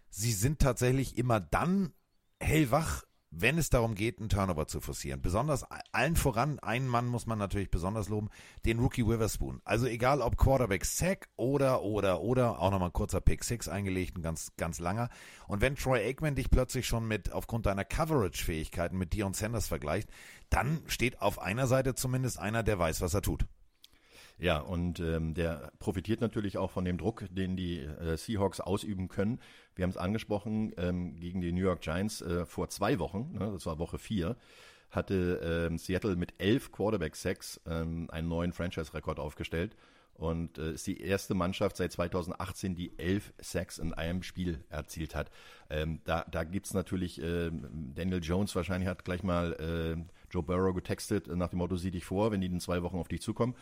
sie 0.10 0.32
sind 0.32 0.60
tatsächlich 0.60 1.18
immer 1.18 1.40
dann 1.40 1.94
hellwach, 2.42 3.04
wenn 3.34 3.58
es 3.58 3.70
darum 3.70 3.96
geht, 3.96 4.20
einen 4.20 4.28
Turnover 4.28 4.68
zu 4.68 4.82
forcieren. 4.82 5.22
Besonders 5.22 5.64
allen 5.94 6.18
voran, 6.18 6.60
einen 6.60 6.88
Mann 6.88 7.08
muss 7.08 7.26
man 7.26 7.40
natürlich 7.40 7.72
besonders 7.72 8.10
loben, 8.10 8.30
den 8.66 8.80
Rookie 8.80 9.08
Witherspoon. 9.08 9.62
Also 9.64 9.88
egal 9.88 10.22
ob 10.22 10.36
Quarterback 10.38 10.84
Sack 10.84 11.30
oder, 11.38 11.82
oder, 11.84 12.22
oder, 12.22 12.60
auch 12.60 12.72
nochmal 12.72 12.90
ein 12.90 12.94
kurzer 12.94 13.22
Pick 13.22 13.46
Six 13.46 13.70
eingelegt, 13.70 14.18
ein 14.18 14.22
ganz, 14.22 14.52
ganz 14.58 14.80
langer. 14.80 15.10
Und 15.48 15.62
wenn 15.62 15.76
Troy 15.76 16.06
Aikman 16.06 16.36
dich 16.36 16.50
plötzlich 16.50 16.86
schon 16.88 17.08
mit, 17.08 17.32
aufgrund 17.32 17.66
deiner 17.68 17.86
Coverage-Fähigkeiten 17.86 18.98
mit 18.98 19.14
Dion 19.14 19.34
Sanders 19.34 19.68
vergleicht, 19.68 20.10
dann 20.50 20.82
steht 20.88 21.22
auf 21.22 21.40
einer 21.40 21.68
Seite 21.68 21.96
zumindest 21.96 22.38
einer, 22.38 22.64
der 22.64 22.80
weiß, 22.80 23.00
was 23.00 23.14
er 23.14 23.22
tut. 23.22 23.46
Ja, 24.42 24.58
und 24.58 25.00
ähm, 25.00 25.36
der 25.36 25.72
profitiert 25.78 26.20
natürlich 26.20 26.58
auch 26.58 26.72
von 26.72 26.84
dem 26.84 26.98
Druck, 26.98 27.26
den 27.30 27.56
die 27.56 27.78
äh, 27.82 28.18
Seahawks 28.18 28.60
ausüben 28.60 29.08
können. 29.08 29.40
Wir 29.76 29.84
haben 29.84 29.92
es 29.92 29.98
angesprochen, 29.98 30.74
ähm, 30.78 31.16
gegen 31.20 31.42
die 31.42 31.52
New 31.52 31.62
York 31.62 31.82
Giants 31.82 32.24
äh, 32.24 32.48
vor 32.48 32.68
zwei 32.70 32.98
Wochen, 32.98 33.34
ne, 33.34 33.52
das 33.54 33.68
war 33.68 33.78
Woche 33.78 34.00
vier, 34.00 34.36
hatte 34.90 35.68
ähm, 35.70 35.78
Seattle 35.78 36.16
mit 36.16 36.34
elf 36.40 36.72
Quarterback-Sacks 36.72 37.62
ähm, 37.68 38.10
einen 38.10 38.30
neuen 38.30 38.52
Franchise-Rekord 38.52 39.20
aufgestellt 39.20 39.76
und 40.16 40.58
äh, 40.58 40.74
ist 40.74 40.88
die 40.88 41.02
erste 41.02 41.36
Mannschaft 41.36 41.78
seit 41.78 41.92
2018, 41.92 42.74
die 42.74 42.98
elf 42.98 43.34
Sacks 43.40 43.78
in 43.78 43.94
einem 43.94 44.24
Spiel 44.24 44.64
erzielt 44.70 45.14
hat. 45.14 45.30
Ähm, 45.70 46.02
da 46.04 46.26
da 46.30 46.44
gibt's 46.46 46.74
natürlich, 46.74 47.22
ähm, 47.22 47.94
Daniel 47.94 48.24
Jones 48.24 48.56
wahrscheinlich 48.56 48.90
hat 48.90 49.06
gleich 49.06 49.22
mal 49.22 49.54
äh, 49.54 50.04
Joe 50.32 50.44
Burrow 50.44 50.74
getextet 50.74 51.28
äh, 51.28 51.36
nach 51.36 51.50
dem 51.50 51.60
Motto, 51.60 51.76
sieh 51.76 51.92
dich 51.92 52.06
vor, 52.06 52.32
wenn 52.32 52.42
die 52.42 52.48
in 52.48 52.60
zwei 52.60 52.82
Wochen 52.84 52.98
auf 52.98 53.08
dich 53.08 53.22
zukommen. 53.22 53.56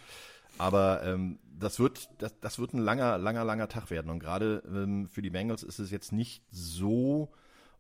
Aber 0.60 1.04
ähm, 1.04 1.40
das 1.58 1.80
wird 1.80 2.10
das, 2.20 2.38
das 2.42 2.60
wird 2.60 2.74
ein 2.74 2.80
langer, 2.80 3.18
langer, 3.18 3.46
langer 3.46 3.70
Tag 3.70 3.90
werden. 3.90 4.12
Und 4.12 4.20
gerade 4.20 4.62
ähm, 4.68 5.08
für 5.08 5.22
die 5.22 5.30
Bengals 5.30 5.64
ist 5.64 5.80
es 5.80 5.90
jetzt 5.90 6.12
nicht 6.12 6.44
so 6.52 7.32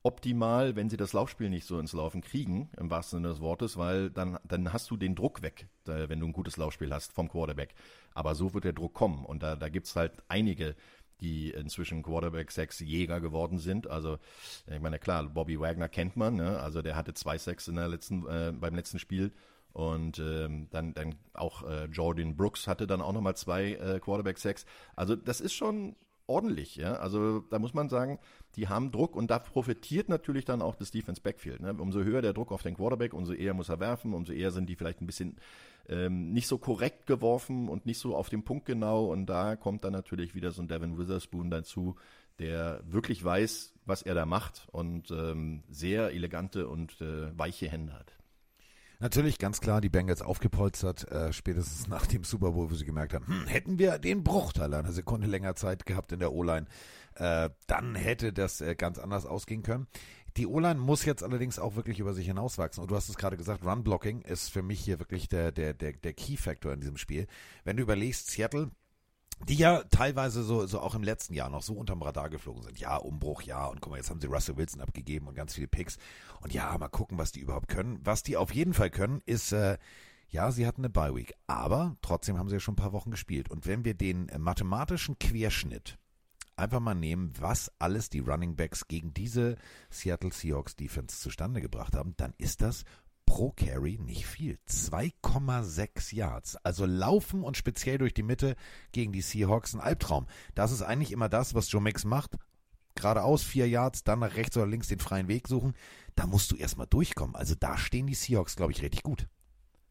optimal, 0.01 0.77
wenn 0.77 0.89
sie 0.89 0.95
das 0.95 1.11
Laufspiel 1.11 1.49
nicht 1.49 1.65
so 1.65 1.77
ins 1.77 1.91
Laufen 1.91 2.21
kriegen, 2.21 2.69
im 2.77 2.89
wahrsten 2.89 3.17
Sinne 3.17 3.33
des 3.33 3.41
Wortes, 3.41 3.75
weil 3.75 4.09
dann, 4.09 4.39
dann 4.45 4.71
hast 4.71 4.89
du 4.89 4.95
den 4.95 5.13
Druck 5.13 5.41
weg, 5.41 5.67
äh, 5.87 6.07
wenn 6.07 6.21
du 6.21 6.27
ein 6.27 6.33
gutes 6.33 6.55
Laufspiel 6.55 6.93
hast 6.93 7.11
vom 7.11 7.27
Quarterback. 7.27 7.75
Aber 8.13 8.33
so 8.33 8.53
wird 8.53 8.63
der 8.63 8.73
Druck 8.73 8.93
kommen. 8.93 9.25
Und 9.25 9.43
da, 9.43 9.57
da 9.57 9.67
gibt's 9.67 9.97
halt 9.97 10.13
einige, 10.29 10.75
die 11.19 11.51
inzwischen 11.51 12.01
Quarterback 12.01 12.49
Sacks 12.49 12.79
Jäger 12.79 13.19
geworden 13.19 13.59
sind. 13.59 13.87
Also 13.87 14.19
ich 14.67 14.79
meine 14.79 14.99
klar, 14.99 15.23
Bobby 15.27 15.59
Wagner 15.59 15.89
kennt 15.89 16.15
man, 16.15 16.37
ne? 16.37 16.59
also 16.59 16.81
der 16.81 16.95
hatte 16.95 17.13
zwei 17.13 17.37
Sacks 17.37 17.67
in 17.67 17.75
der 17.75 17.89
letzten 17.89 18.25
äh, 18.25 18.53
beim 18.57 18.73
letzten 18.73 18.99
Spiel 18.99 19.33
und 19.73 20.19
ähm, 20.19 20.67
dann 20.71 20.93
dann 20.93 21.15
auch 21.33 21.63
äh, 21.63 21.85
Jordan 21.85 22.35
Brooks 22.35 22.67
hatte 22.67 22.87
dann 22.87 23.01
auch 23.01 23.13
nochmal 23.13 23.35
zwei 23.35 23.73
äh, 23.73 23.99
Quarterback 23.99 24.37
Sacks. 24.37 24.65
Also 24.95 25.15
das 25.15 25.41
ist 25.41 25.53
schon 25.53 25.95
ordentlich, 26.29 26.75
ja. 26.75 26.93
Also 26.93 27.39
da 27.49 27.59
muss 27.59 27.73
man 27.73 27.89
sagen, 27.89 28.19
die 28.55 28.67
haben 28.67 28.91
Druck 28.91 29.15
und 29.15 29.31
da 29.31 29.39
profitiert 29.39 30.09
natürlich 30.09 30.45
dann 30.45 30.61
auch 30.61 30.75
das 30.75 30.91
Defense 30.91 31.21
Backfield. 31.21 31.59
Ne? 31.59 31.73
Umso 31.73 32.03
höher 32.03 32.21
der 32.21 32.33
Druck 32.33 32.51
auf 32.51 32.61
den 32.61 32.75
Quarterback, 32.75 33.13
umso 33.13 33.33
eher 33.33 33.53
muss 33.53 33.69
er 33.69 33.79
werfen, 33.79 34.13
umso 34.13 34.31
eher 34.31 34.51
sind 34.51 34.69
die 34.69 34.75
vielleicht 34.75 35.01
ein 35.01 35.07
bisschen 35.07 35.37
ähm, 35.89 36.31
nicht 36.31 36.47
so 36.47 36.57
korrekt 36.57 37.07
geworfen 37.07 37.67
und 37.67 37.85
nicht 37.85 37.97
so 37.97 38.15
auf 38.15 38.29
den 38.29 38.43
Punkt 38.43 38.65
genau. 38.65 39.05
Und 39.05 39.25
da 39.25 39.55
kommt 39.55 39.83
dann 39.83 39.93
natürlich 39.93 40.35
wieder 40.35 40.51
so 40.51 40.61
ein 40.61 40.67
Devin 40.67 40.97
Witherspoon 40.97 41.49
dazu, 41.49 41.95
der 42.37 42.81
wirklich 42.85 43.23
weiß, 43.23 43.73
was 43.85 44.03
er 44.03 44.13
da 44.13 44.25
macht 44.25 44.67
und 44.71 45.11
ähm, 45.11 45.63
sehr 45.69 46.11
elegante 46.11 46.67
und 46.67 47.01
äh, 47.01 47.37
weiche 47.37 47.67
Hände 47.67 47.93
hat. 47.93 48.18
Natürlich 49.01 49.37
ganz 49.37 49.61
klar 49.61 49.79
die 49.79 49.87
Bengals 49.87 50.21
aufgepolstert, 50.21 51.09
äh, 51.09 51.31
spätestens 51.31 51.87
nach 51.87 52.05
dem 52.05 52.25
Super 52.25 52.51
Bowl, 52.51 52.69
wo 52.69 52.75
sie 52.75 52.83
gemerkt 52.83 53.13
haben, 53.13 53.25
hm, 53.27 53.47
hätten 53.47 53.79
wir 53.79 53.97
den 53.97 54.25
Bruchteil 54.25 54.73
einer 54.73 54.91
Sekunde 54.91 55.25
länger 55.25 55.55
Zeit 55.55 55.85
gehabt 55.85 56.11
in 56.11 56.19
der 56.19 56.33
O-Line, 56.33 56.67
äh, 57.15 57.49
dann 57.67 57.95
hätte 57.95 58.33
das 58.33 58.59
äh, 58.59 58.75
ganz 58.75 58.99
anders 58.99 59.25
ausgehen 59.25 59.63
können. 59.63 59.87
Die 60.35 60.47
O-Line 60.47 60.81
muss 60.81 61.05
jetzt 61.05 61.23
allerdings 61.23 61.59
auch 61.59 61.77
wirklich 61.77 61.99
über 61.99 62.13
sich 62.13 62.27
hinauswachsen. 62.27 62.81
Und 62.81 62.91
du 62.91 62.95
hast 62.97 63.07
es 63.07 63.17
gerade 63.17 63.37
gesagt, 63.37 63.63
Run-Blocking 63.63 64.21
ist 64.21 64.49
für 64.49 64.61
mich 64.61 64.81
hier 64.81 64.99
wirklich 64.99 65.29
der, 65.29 65.53
der, 65.53 65.73
der, 65.73 65.93
der 65.93 66.13
Key-Factor 66.13 66.73
in 66.73 66.81
diesem 66.81 66.97
Spiel. 66.97 67.27
Wenn 67.63 67.77
du 67.77 67.83
überlegst, 67.83 68.29
Seattle 68.29 68.69
die 69.47 69.55
ja 69.55 69.83
teilweise 69.83 70.43
so, 70.43 70.65
so 70.65 70.79
auch 70.79 70.95
im 70.95 71.03
letzten 71.03 71.33
Jahr 71.33 71.49
noch 71.49 71.61
so 71.61 71.73
unterm 71.73 72.01
Radar 72.01 72.29
geflogen 72.29 72.61
sind. 72.61 72.79
Ja, 72.79 72.97
Umbruch, 72.97 73.41
ja, 73.41 73.65
und 73.65 73.81
guck 73.81 73.91
mal, 73.91 73.97
jetzt 73.97 74.09
haben 74.09 74.19
sie 74.19 74.27
Russell 74.27 74.57
Wilson 74.57 74.81
abgegeben 74.81 75.27
und 75.27 75.35
ganz 75.35 75.53
viele 75.55 75.67
Picks. 75.67 75.97
Und 76.41 76.53
ja, 76.53 76.77
mal 76.77 76.89
gucken, 76.89 77.17
was 77.17 77.31
die 77.31 77.39
überhaupt 77.39 77.69
können. 77.69 77.99
Was 78.03 78.23
die 78.23 78.37
auf 78.37 78.53
jeden 78.53 78.73
Fall 78.73 78.89
können, 78.89 79.21
ist, 79.25 79.51
äh, 79.51 79.77
ja, 80.29 80.51
sie 80.51 80.67
hatten 80.67 80.81
eine 80.81 80.89
Bye 80.89 81.15
Week, 81.15 81.33
aber 81.47 81.95
trotzdem 82.01 82.37
haben 82.37 82.49
sie 82.49 82.55
ja 82.55 82.59
schon 82.59 82.73
ein 82.73 82.83
paar 82.83 82.93
Wochen 82.93 83.11
gespielt. 83.11 83.49
Und 83.49 83.65
wenn 83.65 83.85
wir 83.85 83.93
den 83.93 84.29
äh, 84.29 84.37
mathematischen 84.37 85.17
Querschnitt 85.17 85.97
einfach 86.55 86.81
mal 86.81 86.93
nehmen, 86.93 87.33
was 87.39 87.71
alles 87.79 88.09
die 88.09 88.19
Running 88.19 88.55
Backs 88.55 88.87
gegen 88.87 89.13
diese 89.13 89.57
Seattle 89.89 90.31
Seahawks 90.31 90.75
Defense 90.75 91.17
zustande 91.19 91.61
gebracht 91.61 91.95
haben, 91.95 92.13
dann 92.17 92.33
ist 92.37 92.61
das 92.61 92.83
pro 93.29 93.51
Carry 93.51 93.99
nicht 94.01 94.25
viel. 94.25 94.57
2,6 94.67 96.15
Yards. 96.15 96.57
Also 96.65 96.85
laufen 96.85 97.43
und 97.43 97.55
speziell 97.55 97.99
durch 97.99 98.13
die 98.13 98.23
Mitte 98.23 98.55
gegen 98.91 99.13
die 99.13 99.21
Seahawks 99.21 99.75
ein 99.75 99.79
Albtraum. 99.79 100.25
Das 100.55 100.71
ist 100.71 100.81
eigentlich 100.81 101.11
immer 101.11 101.29
das, 101.29 101.53
was 101.53 101.71
Joe 101.71 101.81
Mix 101.81 102.03
macht. 102.05 102.37
Geradeaus 102.95 103.43
vier 103.43 103.69
Yards, 103.69 104.03
dann 104.03 104.19
nach 104.19 104.35
rechts 104.35 104.57
oder 104.57 104.65
links 104.65 104.87
den 104.87 104.99
freien 104.99 105.27
Weg 105.27 105.47
suchen. 105.47 105.75
Da 106.15 106.25
musst 106.25 106.51
du 106.51 106.55
erstmal 106.55 106.87
durchkommen. 106.87 107.35
Also 107.35 107.53
da 107.57 107.77
stehen 107.77 108.07
die 108.07 108.15
Seahawks, 108.15 108.55
glaube 108.55 108.71
ich, 108.71 108.81
richtig 108.81 109.03
gut. 109.03 109.27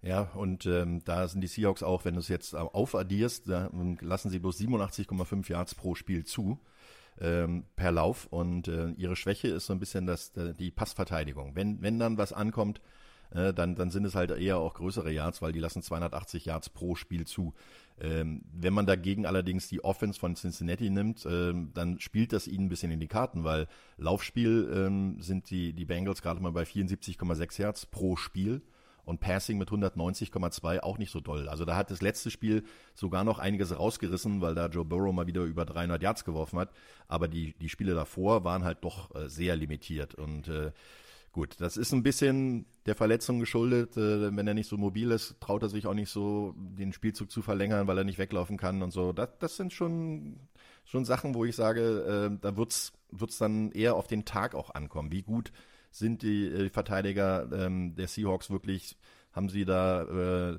Ja, 0.03 0.23
und 0.35 0.67
ähm, 0.67 1.05
da 1.05 1.29
sind 1.29 1.41
die 1.41 1.47
Seahawks 1.47 1.85
auch, 1.85 2.05
wenn 2.05 2.15
du 2.15 2.21
es 2.21 2.29
jetzt 2.29 2.57
aufaddierst, 2.57 3.49
da 3.49 3.71
lassen 4.01 4.31
sie 4.31 4.41
bloß 4.41 4.61
87,5 4.61 5.49
Yards 5.49 5.77
pro 5.77 5.95
Spiel 5.95 6.25
zu 6.25 6.59
ähm, 7.21 7.67
per 7.77 7.93
Lauf. 7.93 8.27
Und 8.27 8.67
äh, 8.67 8.91
ihre 8.97 9.15
Schwäche 9.15 9.47
ist 9.47 9.67
so 9.67 9.73
ein 9.73 9.81
bisschen 9.81 10.07
das, 10.07 10.33
die 10.33 10.73
Passverteidigung. 10.73 11.55
Wenn, 11.55 11.81
wenn 11.83 12.01
dann 12.01 12.19
was 12.19 12.33
ankommt, 12.33 12.81
äh, 13.31 13.53
dann, 13.53 13.75
dann 13.75 13.91
sind 13.91 14.05
es 14.05 14.15
halt 14.15 14.31
eher 14.31 14.59
auch 14.59 14.75
größere 14.75 15.13
Yards, 15.13 15.43
weil 15.43 15.53
die 15.53 15.61
lassen 15.61 15.83
280 15.83 16.47
Yards 16.47 16.71
pro 16.71 16.95
Spiel 16.95 17.27
zu. 17.27 17.55
Ähm, 18.01 18.43
wenn 18.53 18.73
man 18.73 18.87
dagegen 18.87 19.27
allerdings 19.27 19.69
die 19.69 19.83
Offense 19.83 20.19
von 20.19 20.37
Cincinnati 20.37 20.89
nimmt, 20.89 21.27
ähm, 21.29 21.71
dann 21.75 21.99
spielt 22.01 22.33
das 22.33 22.47
ihnen 22.47 22.67
ein 22.67 22.69
bisschen 22.69 22.93
in 22.93 23.01
die 23.01 23.09
Karten, 23.09 23.45
weil 23.45 23.67
Laufspiel 23.97 24.71
ähm, 24.73 25.21
sind 25.21 25.51
die, 25.51 25.73
die 25.73 25.85
Bengals 25.85 26.23
gerade 26.23 26.41
mal 26.41 26.53
bei 26.53 26.63
74,6 26.63 27.61
Yards 27.61 27.87
pro 27.87 28.17
Spiel 28.17 28.63
und 29.09 29.21
Passing 29.21 29.57
mit 29.57 29.71
190,2 29.71 30.81
auch 30.81 30.99
nicht 30.99 31.11
so 31.11 31.21
doll. 31.21 31.49
Also 31.49 31.65
da 31.65 31.77
hat 31.77 31.91
das 31.91 32.03
letzte 32.03 32.31
Spiel 32.31 32.63
sogar 32.95 33.25
noch 33.25 33.39
einiges 33.39 33.77
rausgerissen, 33.77 34.43
weil 34.43 34.55
da 34.55 34.67
Joe 34.67 34.85
Burrow 34.85 35.15
mal 35.15 35.27
wieder 35.27 35.45
über 35.45 35.65
300 35.65 36.03
Yards 36.03 36.25
geworfen 36.27 36.59
hat. 36.59 36.71
Aber 37.09 37.27
die, 37.27 37.55
die 37.55 37.71
Spiele 37.71 37.95
davor 37.95 38.45
waren 38.45 38.65
halt 38.65 38.85
doch 38.85 39.15
äh, 39.15 39.29
sehr 39.31 39.57
limitiert 39.57 40.15
und 40.15 40.49
äh, 40.49 40.73
Gut, 41.33 41.57
das 41.61 41.77
ist 41.77 41.93
ein 41.93 42.03
bisschen 42.03 42.67
der 42.87 42.95
Verletzung 42.95 43.39
geschuldet. 43.39 43.97
Äh, 43.97 44.35
wenn 44.37 44.47
er 44.47 44.55
nicht 44.55 44.69
so 44.69 44.77
mobil 44.77 45.11
ist, 45.11 45.37
traut 45.41 45.63
er 45.63 45.69
sich 45.69 45.87
auch 45.87 45.95
nicht 45.95 46.11
so, 46.11 46.55
den 46.57 46.93
Spielzug 46.93 47.31
zu 47.31 47.43
verlängern, 47.43 47.87
weil 47.87 47.99
er 47.99 48.05
nicht 48.05 48.19
weglaufen 48.19 48.57
kann 48.57 48.83
und 48.83 48.93
so. 48.93 49.13
Das, 49.13 49.29
das 49.39 49.57
sind 49.57 49.73
schon, 49.73 50.41
schon 50.85 51.05
Sachen, 51.05 51.35
wo 51.35 51.45
ich 51.45 51.55
sage, 51.55 52.31
äh, 52.33 52.39
da 52.41 52.57
wird's 52.57 52.93
wird's 53.11 53.39
dann 53.39 53.73
eher 53.73 53.95
auf 53.95 54.07
den 54.07 54.25
Tag 54.25 54.55
auch 54.55 54.75
ankommen. 54.75 55.13
Wie 55.13 55.23
gut 55.23 55.53
sind 55.91 56.23
die 56.23 56.47
äh, 56.47 56.71
Verteidiger 56.71 57.49
ähm, 57.53 57.95
der 57.95 58.09
Seahawks 58.09 58.51
wirklich? 58.51 58.97
Haben 59.33 59.49
sie 59.49 59.65
da 59.65 60.53
äh, 60.53 60.59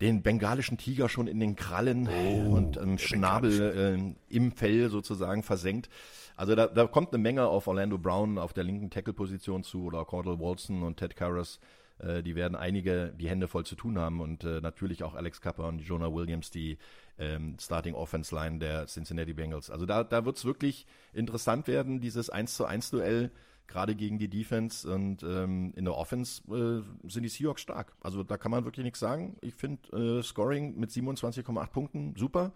den 0.00 0.22
bengalischen 0.22 0.78
Tiger 0.78 1.08
schon 1.08 1.26
in 1.26 1.40
den 1.40 1.56
Krallen 1.56 2.08
oh, 2.08 2.54
und 2.56 2.76
ähm, 2.76 2.98
Schnabel 2.98 4.14
äh, 4.30 4.34
im 4.34 4.52
Fell 4.52 4.88
sozusagen 4.90 5.42
versenkt? 5.42 5.88
Also 6.36 6.54
da, 6.54 6.66
da 6.66 6.86
kommt 6.86 7.12
eine 7.12 7.22
Menge 7.22 7.46
auf 7.46 7.66
Orlando 7.66 7.98
Brown 7.98 8.38
auf 8.38 8.52
der 8.52 8.64
linken 8.64 8.90
Tackle-Position 8.90 9.62
zu 9.62 9.84
oder 9.84 10.04
Cordell 10.04 10.38
Walson 10.38 10.82
und 10.82 10.96
Ted 10.96 11.16
Karras. 11.16 11.60
Äh, 11.98 12.22
die 12.22 12.34
werden 12.34 12.56
einige 12.56 13.12
die 13.18 13.28
Hände 13.28 13.48
voll 13.48 13.64
zu 13.64 13.76
tun 13.76 13.98
haben 13.98 14.20
und 14.20 14.44
äh, 14.44 14.60
natürlich 14.60 15.04
auch 15.04 15.14
Alex 15.14 15.40
Kappa 15.40 15.68
und 15.68 15.80
Jonah 15.80 16.12
Williams, 16.12 16.50
die 16.50 16.78
ähm, 17.18 17.56
Starting 17.60 17.94
Offense 17.94 18.34
Line 18.34 18.58
der 18.58 18.86
Cincinnati 18.86 19.32
Bengals. 19.32 19.70
Also 19.70 19.86
da, 19.86 20.04
da 20.04 20.24
wird 20.24 20.36
es 20.36 20.44
wirklich 20.44 20.86
interessant 21.12 21.68
werden, 21.68 22.00
dieses 22.00 22.30
1 22.30 22.56
zu 22.56 22.64
1 22.64 22.90
Duell 22.90 23.30
gerade 23.68 23.94
gegen 23.94 24.18
die 24.18 24.28
Defense 24.28 24.92
und 24.92 25.22
ähm, 25.22 25.72
in 25.76 25.84
der 25.84 25.96
Offense 25.96 26.42
äh, 26.52 27.08
sind 27.08 27.22
die 27.22 27.28
Seahawks 27.28 27.62
stark. 27.62 27.94
Also 28.00 28.22
da 28.22 28.36
kann 28.36 28.50
man 28.50 28.64
wirklich 28.64 28.84
nichts 28.84 29.00
sagen. 29.00 29.36
Ich 29.40 29.54
finde 29.54 30.18
äh, 30.18 30.22
Scoring 30.22 30.78
mit 30.78 30.90
27,8 30.90 31.66
Punkten 31.68 32.14
super. 32.16 32.52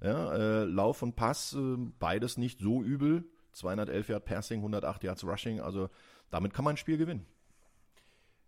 Ja, 0.00 0.32
äh, 0.32 0.64
Lauf 0.64 1.02
und 1.02 1.16
Pass, 1.16 1.54
äh, 1.54 1.76
beides 1.98 2.36
nicht 2.36 2.60
so 2.60 2.82
übel. 2.82 3.24
211 3.52 4.08
Yard 4.08 4.24
Passing, 4.24 4.60
108 4.60 5.04
Yards 5.04 5.24
Rushing. 5.24 5.60
Also 5.60 5.90
damit 6.30 6.54
kann 6.54 6.64
man 6.64 6.74
ein 6.74 6.78
Spiel 6.78 6.96
gewinnen. 6.96 7.26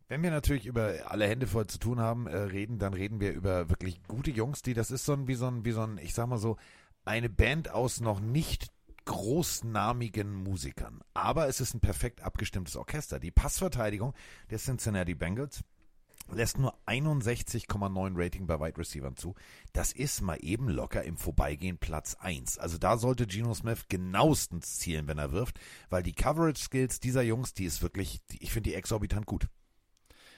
Wenn 0.09 0.23
wir 0.23 0.31
natürlich 0.31 0.67
über 0.67 0.93
alle 1.07 1.27
Hände 1.27 1.47
voll 1.47 1.67
zu 1.67 1.79
tun 1.79 1.99
haben, 1.99 2.27
äh, 2.27 2.37
reden, 2.37 2.79
dann 2.79 2.95
reden 2.95 3.21
wir 3.21 3.33
über 3.33 3.71
wirklich 3.71 4.03
gute 4.09 4.31
Jungs, 4.31 4.63
die 4.63 4.75
das 4.75 4.91
ist 4.91 5.05
so 5.05 5.15
ein, 5.15 5.27
wie 5.27 5.35
so 5.35 5.47
ein, 5.47 5.65
wie 5.65 5.73
so 5.73 5.83
ein, 5.83 5.99
ich 5.99 6.15
sag 6.15 6.27
mal 6.27 6.39
so, 6.39 6.57
eine 7.05 7.29
Band 7.29 7.71
aus 7.71 8.01
noch 8.01 8.21
nicht 8.21 8.71
großnamigen 9.05 10.33
Musikern. 10.33 11.01
Aber 11.15 11.49
es 11.49 11.61
ist 11.61 11.75
ein 11.75 11.81
perfekt 11.81 12.23
abgestimmtes 12.23 12.77
Orchester. 12.77 13.19
Die 13.19 13.31
Passverteidigung 13.31 14.15
der 14.51 14.59
Cincinnati 14.59 15.15
Bengals 15.15 15.65
lässt 16.35 16.59
nur 16.59 16.75
61,9 16.87 18.13
Rating 18.15 18.47
bei 18.47 18.59
Wide 18.61 18.79
Receivers 18.79 19.15
zu. 19.17 19.35
Das 19.73 19.93
ist 19.93 20.21
mal 20.23 20.39
eben 20.41 20.69
locker 20.69 21.03
im 21.03 21.17
Vorbeigehen 21.17 21.79
Platz 21.79 22.17
1. 22.21 22.59
Also 22.59 22.79
da 22.79 22.97
sollte 22.97 23.27
Geno 23.27 23.55
Smith 23.55 23.87
genauestens 23.89 24.79
zielen, 24.79 25.09
wenn 25.09 25.19
er 25.19 25.33
wirft, 25.33 25.61
weil 25.91 26.03
die 26.03 26.15
Coverage 26.15 26.63
Skills 26.63 27.01
dieser 27.01 27.23
Jungs, 27.23 27.55
die 27.55 27.65
ist 27.65 27.83
wirklich, 27.83 28.21
ich 28.39 28.53
finde 28.53 28.71
die 28.71 28.77
exorbitant 28.77 29.27
gut. 29.27 29.49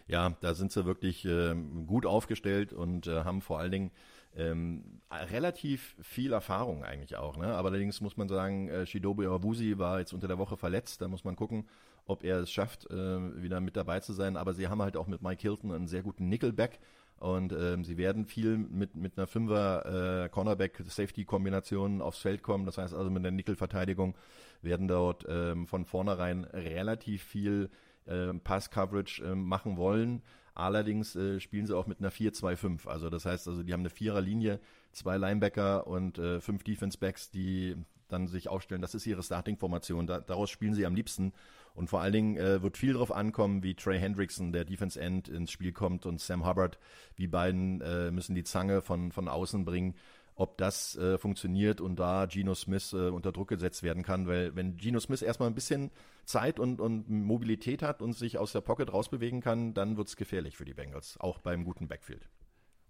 Ja, 0.07 0.37
da 0.41 0.55
sind 0.55 0.71
sie 0.71 0.85
wirklich 0.85 1.25
äh, 1.25 1.55
gut 1.87 2.05
aufgestellt 2.05 2.73
und 2.73 3.07
äh, 3.07 3.25
haben 3.25 3.41
vor 3.41 3.59
allen 3.59 3.73
Dingen 3.73 3.91
ähm, 4.37 5.01
relativ 5.11 5.97
viel 6.03 6.33
Erfahrung 6.33 6.85
eigentlich 6.85 7.17
auch. 7.17 7.37
Ne? 7.37 7.47
Aber 7.47 7.71
allerdings 7.71 8.01
muss 8.01 8.17
man 8.17 8.29
sagen, 8.29 8.69
äh, 8.69 8.87
Shidobu 8.87 9.23
Awusi 9.23 9.79
war 9.79 10.01
jetzt 10.01 10.13
unter 10.13 10.29
der 10.29 10.39
Woche 10.39 10.57
verletzt. 10.57 11.01
Da 11.01 11.09
muss 11.09 11.25
man 11.25 11.37
gucken, 11.37 11.67
ob 12.07 12.25
er 12.25 12.41
es 12.41 12.51
schafft, 12.51 12.91
äh, 12.91 13.43
wieder 13.43 13.61
mit 13.61 13.77
dabei 13.77 14.01
zu 14.01 14.13
sein. 14.13 14.37
Aber 14.37 14.55
sie 14.55 14.69
haben 14.69 14.83
halt 14.83 14.97
auch 14.97 15.07
mit 15.07 15.23
Mike 15.23 15.43
Hilton 15.43 15.73
einen 15.73 15.89
sehr 15.89 16.03
guten 16.03 16.29
Nickelback. 16.29 16.79
Und 17.19 17.53
ähm, 17.53 17.85
sie 17.85 17.97
werden 17.97 18.27
viel 18.27 18.59
mit, 18.59 18.97
mit 18.97 19.17
einer 19.17 19.27
Fünfer 19.27 20.25
äh, 20.25 20.29
Cornerback-Safety-Kombination 20.29 22.03
aufs 22.03 22.19
Feld 22.19 22.43
kommen. 22.43 22.67
Das 22.67 22.77
heißt 22.77 22.93
also 22.93 23.11
mit 23.11 23.25
der 23.25 23.33
Nickel-Verteidigung 23.33 24.15
werden 24.63 24.89
dort 24.89 25.25
ähm, 25.29 25.67
von 25.67 25.85
vornherein 25.85 26.45
relativ 26.45 27.23
viel 27.23 27.71
äh, 28.07 28.35
Pass-Coverage 28.35 29.25
äh, 29.25 29.35
machen 29.35 29.77
wollen. 29.77 30.23
Allerdings 30.55 31.17
äh, 31.17 31.41
spielen 31.41 31.67
sie 31.67 31.77
auch 31.77 31.87
mit 31.87 31.99
einer 32.01 32.11
4-2-5. 32.13 32.87
Also 32.89 33.11
das 33.11 33.25
heißt, 33.25 33.49
also 33.49 33.63
die 33.63 33.73
haben 33.73 33.81
eine 33.81 33.91
Viererlinie, 33.91 34.61
zwei 34.93 35.17
Linebacker 35.17 35.87
und 35.87 36.19
äh, 36.19 36.41
fünf 36.41 36.63
Defense-Backs, 36.63 37.31
die 37.31 37.77
dann 38.09 38.29
sich 38.29 38.49
aufstellen. 38.49 38.83
Das 38.83 38.95
ist 38.95 39.07
ihre 39.07 39.23
Starting-Formation. 39.23 40.07
Da, 40.07 40.21
daraus 40.21 40.51
spielen 40.51 40.75
sie 40.75 40.87
am 40.87 40.95
liebsten. 40.95 41.33
Und 41.75 41.91
vor 41.91 42.01
allen 42.01 42.13
Dingen 42.13 42.37
äh, 42.37 42.63
wird 42.63 42.77
viel 42.77 42.93
darauf 42.93 43.13
ankommen, 43.13 43.63
wie 43.63 43.75
Trey 43.75 43.99
Hendrickson, 43.99 44.53
der 44.53 44.65
Defense 44.65 45.01
End, 45.01 45.29
ins 45.29 45.51
Spiel 45.51 45.73
kommt 45.73 46.07
und 46.07 46.21
Sam 46.21 46.47
Hubbard. 46.47 46.79
wie 47.17 47.27
beiden 47.27 47.81
äh, 47.81 48.11
müssen 48.11 48.35
die 48.35 48.45
Zange 48.45 48.81
von, 48.81 49.13
von 49.13 49.29
außen 49.29 49.65
bringen 49.65 49.95
ob 50.37 50.59
das 50.59 50.97
äh, 50.97 51.19
funktioniert 51.19 51.81
und 51.81 51.97
da 51.97 52.27
Geno 52.27 52.55
Smith 52.55 52.93
äh, 52.93 53.09
unter 53.09 53.33
Druck 53.33 53.49
gesetzt 53.49 53.83
werden 53.83 54.03
kann, 54.03 54.27
weil 54.27 54.55
wenn 54.57 54.77
Geno 54.77 54.99
Smith 54.99 55.23
erstmal 55.23 55.49
ein 55.49 55.55
bisschen 55.55 55.91
Zeit 56.25 56.59
und, 56.59 56.81
und 56.81 57.09
Mobilität 57.09 57.83
hat 57.83 58.03
und 58.03 58.15
sich 58.15 58.39
aus 58.39 58.53
der 58.53 58.61
Pocket 58.61 58.93
rausbewegen 58.93 59.41
kann, 59.41 59.75
dann 59.75 59.97
wird 59.97 60.09
es 60.09 60.17
gefährlich 60.17 60.57
für 60.57 60.65
die 60.65 60.75
Bengals, 60.75 61.19
auch 61.21 61.39
beim 61.39 61.65
guten 61.65 61.87
Backfield. 61.87 62.29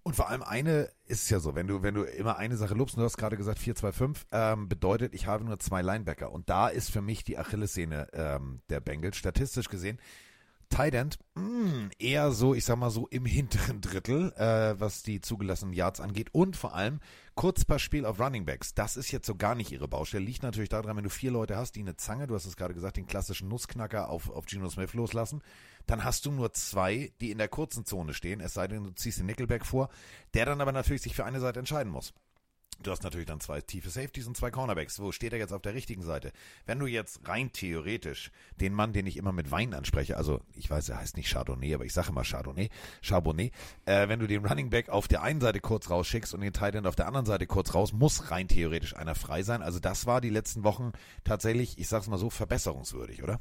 Und 0.04 0.14
vor 0.16 0.28
allem 0.28 0.42
eine 0.42 0.90
ist 1.06 1.30
ja 1.30 1.40
so, 1.40 1.54
wenn 1.54 1.66
du, 1.66 1.82
wenn 1.82 1.94
du 1.94 2.02
immer 2.02 2.36
eine 2.36 2.58
Sache 2.58 2.74
lobst, 2.74 2.98
du 2.98 3.02
hast 3.02 3.16
gerade 3.16 3.38
gesagt 3.38 3.58
4-2-5, 3.58 4.26
ähm, 4.32 4.68
bedeutet, 4.68 5.14
ich 5.14 5.26
habe 5.26 5.44
nur 5.44 5.58
zwei 5.58 5.80
Linebacker. 5.80 6.30
Und 6.30 6.50
da 6.50 6.68
ist 6.68 6.90
für 6.90 7.00
mich 7.00 7.24
die 7.24 7.38
Achillessehne 7.38 8.08
ähm, 8.12 8.60
der 8.68 8.80
Bengals, 8.80 9.16
statistisch 9.16 9.70
gesehen, 9.70 9.98
Tight 10.68 10.94
End, 10.94 11.18
mh, 11.34 11.90
eher 11.98 12.32
so, 12.32 12.54
ich 12.54 12.64
sag 12.64 12.76
mal 12.76 12.90
so 12.90 13.06
im 13.08 13.26
hinteren 13.26 13.80
Drittel, 13.80 14.32
äh, 14.32 14.78
was 14.78 15.02
die 15.02 15.20
zugelassenen 15.20 15.74
Yards 15.74 16.00
angeht 16.00 16.28
und 16.32 16.56
vor 16.56 16.74
allem 16.74 17.00
Kurzpassspiel 17.34 18.06
auf 18.06 18.20
Running 18.20 18.44
Backs. 18.44 18.74
Das 18.74 18.96
ist 18.96 19.10
jetzt 19.10 19.26
so 19.26 19.34
gar 19.34 19.54
nicht 19.54 19.72
ihre 19.72 19.88
Baustelle. 19.88 20.24
Liegt 20.24 20.42
natürlich 20.42 20.68
daran, 20.68 20.96
wenn 20.96 21.04
du 21.04 21.10
vier 21.10 21.30
Leute 21.30 21.56
hast, 21.56 21.76
die 21.76 21.80
eine 21.80 21.96
Zange, 21.96 22.26
du 22.26 22.34
hast 22.34 22.46
es 22.46 22.56
gerade 22.56 22.74
gesagt, 22.74 22.96
den 22.96 23.06
klassischen 23.06 23.48
Nussknacker 23.48 24.08
auf, 24.08 24.30
auf 24.30 24.46
Geno 24.46 24.68
Smith 24.70 24.94
loslassen, 24.94 25.42
dann 25.86 26.04
hast 26.04 26.26
du 26.26 26.30
nur 26.30 26.52
zwei, 26.52 27.12
die 27.20 27.30
in 27.30 27.38
der 27.38 27.48
kurzen 27.48 27.84
Zone 27.84 28.14
stehen, 28.14 28.40
es 28.40 28.54
sei 28.54 28.68
denn, 28.68 28.84
du 28.84 28.90
ziehst 28.90 29.18
den 29.18 29.26
Nickelback 29.26 29.66
vor, 29.66 29.88
der 30.34 30.46
dann 30.46 30.60
aber 30.60 30.72
natürlich 30.72 31.02
sich 31.02 31.14
für 31.14 31.24
eine 31.24 31.40
Seite 31.40 31.58
entscheiden 31.58 31.92
muss. 31.92 32.14
Du 32.82 32.90
hast 32.90 33.02
natürlich 33.02 33.26
dann 33.26 33.40
zwei 33.40 33.60
tiefe 33.60 33.90
Safeties 33.90 34.26
und 34.26 34.36
zwei 34.36 34.50
Cornerbacks. 34.50 34.98
Wo 34.98 35.12
steht 35.12 35.32
er 35.32 35.38
jetzt 35.38 35.52
auf 35.52 35.62
der 35.62 35.74
richtigen 35.74 36.02
Seite? 36.02 36.32
Wenn 36.66 36.78
du 36.78 36.86
jetzt 36.86 37.26
rein 37.28 37.52
theoretisch 37.52 38.30
den 38.60 38.74
Mann, 38.74 38.92
den 38.92 39.06
ich 39.06 39.16
immer 39.16 39.32
mit 39.32 39.50
Wein 39.50 39.74
anspreche, 39.74 40.16
also 40.16 40.40
ich 40.54 40.68
weiß, 40.68 40.88
er 40.88 40.98
heißt 40.98 41.16
nicht 41.16 41.30
Chardonnay, 41.30 41.74
aber 41.74 41.84
ich 41.84 41.92
sage 41.92 42.08
immer 42.08 42.24
Chardonnay, 42.24 42.70
Charbonnet, 43.02 43.52
äh, 43.86 44.08
wenn 44.08 44.20
du 44.20 44.26
den 44.26 44.44
Running 44.44 44.70
Back 44.70 44.88
auf 44.88 45.08
der 45.08 45.22
einen 45.22 45.40
Seite 45.40 45.60
kurz 45.60 45.90
rausschickst 45.90 46.34
und 46.34 46.40
den 46.40 46.52
Tight 46.52 46.74
End 46.74 46.86
auf 46.86 46.96
der 46.96 47.06
anderen 47.06 47.26
Seite 47.26 47.46
kurz 47.46 47.74
raus, 47.74 47.92
muss 47.92 48.30
rein 48.30 48.48
theoretisch 48.48 48.96
einer 48.96 49.14
frei 49.14 49.42
sein. 49.42 49.62
Also 49.62 49.78
das 49.78 50.06
war 50.06 50.20
die 50.20 50.30
letzten 50.30 50.64
Wochen 50.64 50.92
tatsächlich, 51.24 51.78
ich 51.78 51.88
sag's 51.88 52.08
mal 52.08 52.18
so, 52.18 52.30
verbesserungswürdig, 52.30 53.22
oder? 53.22 53.40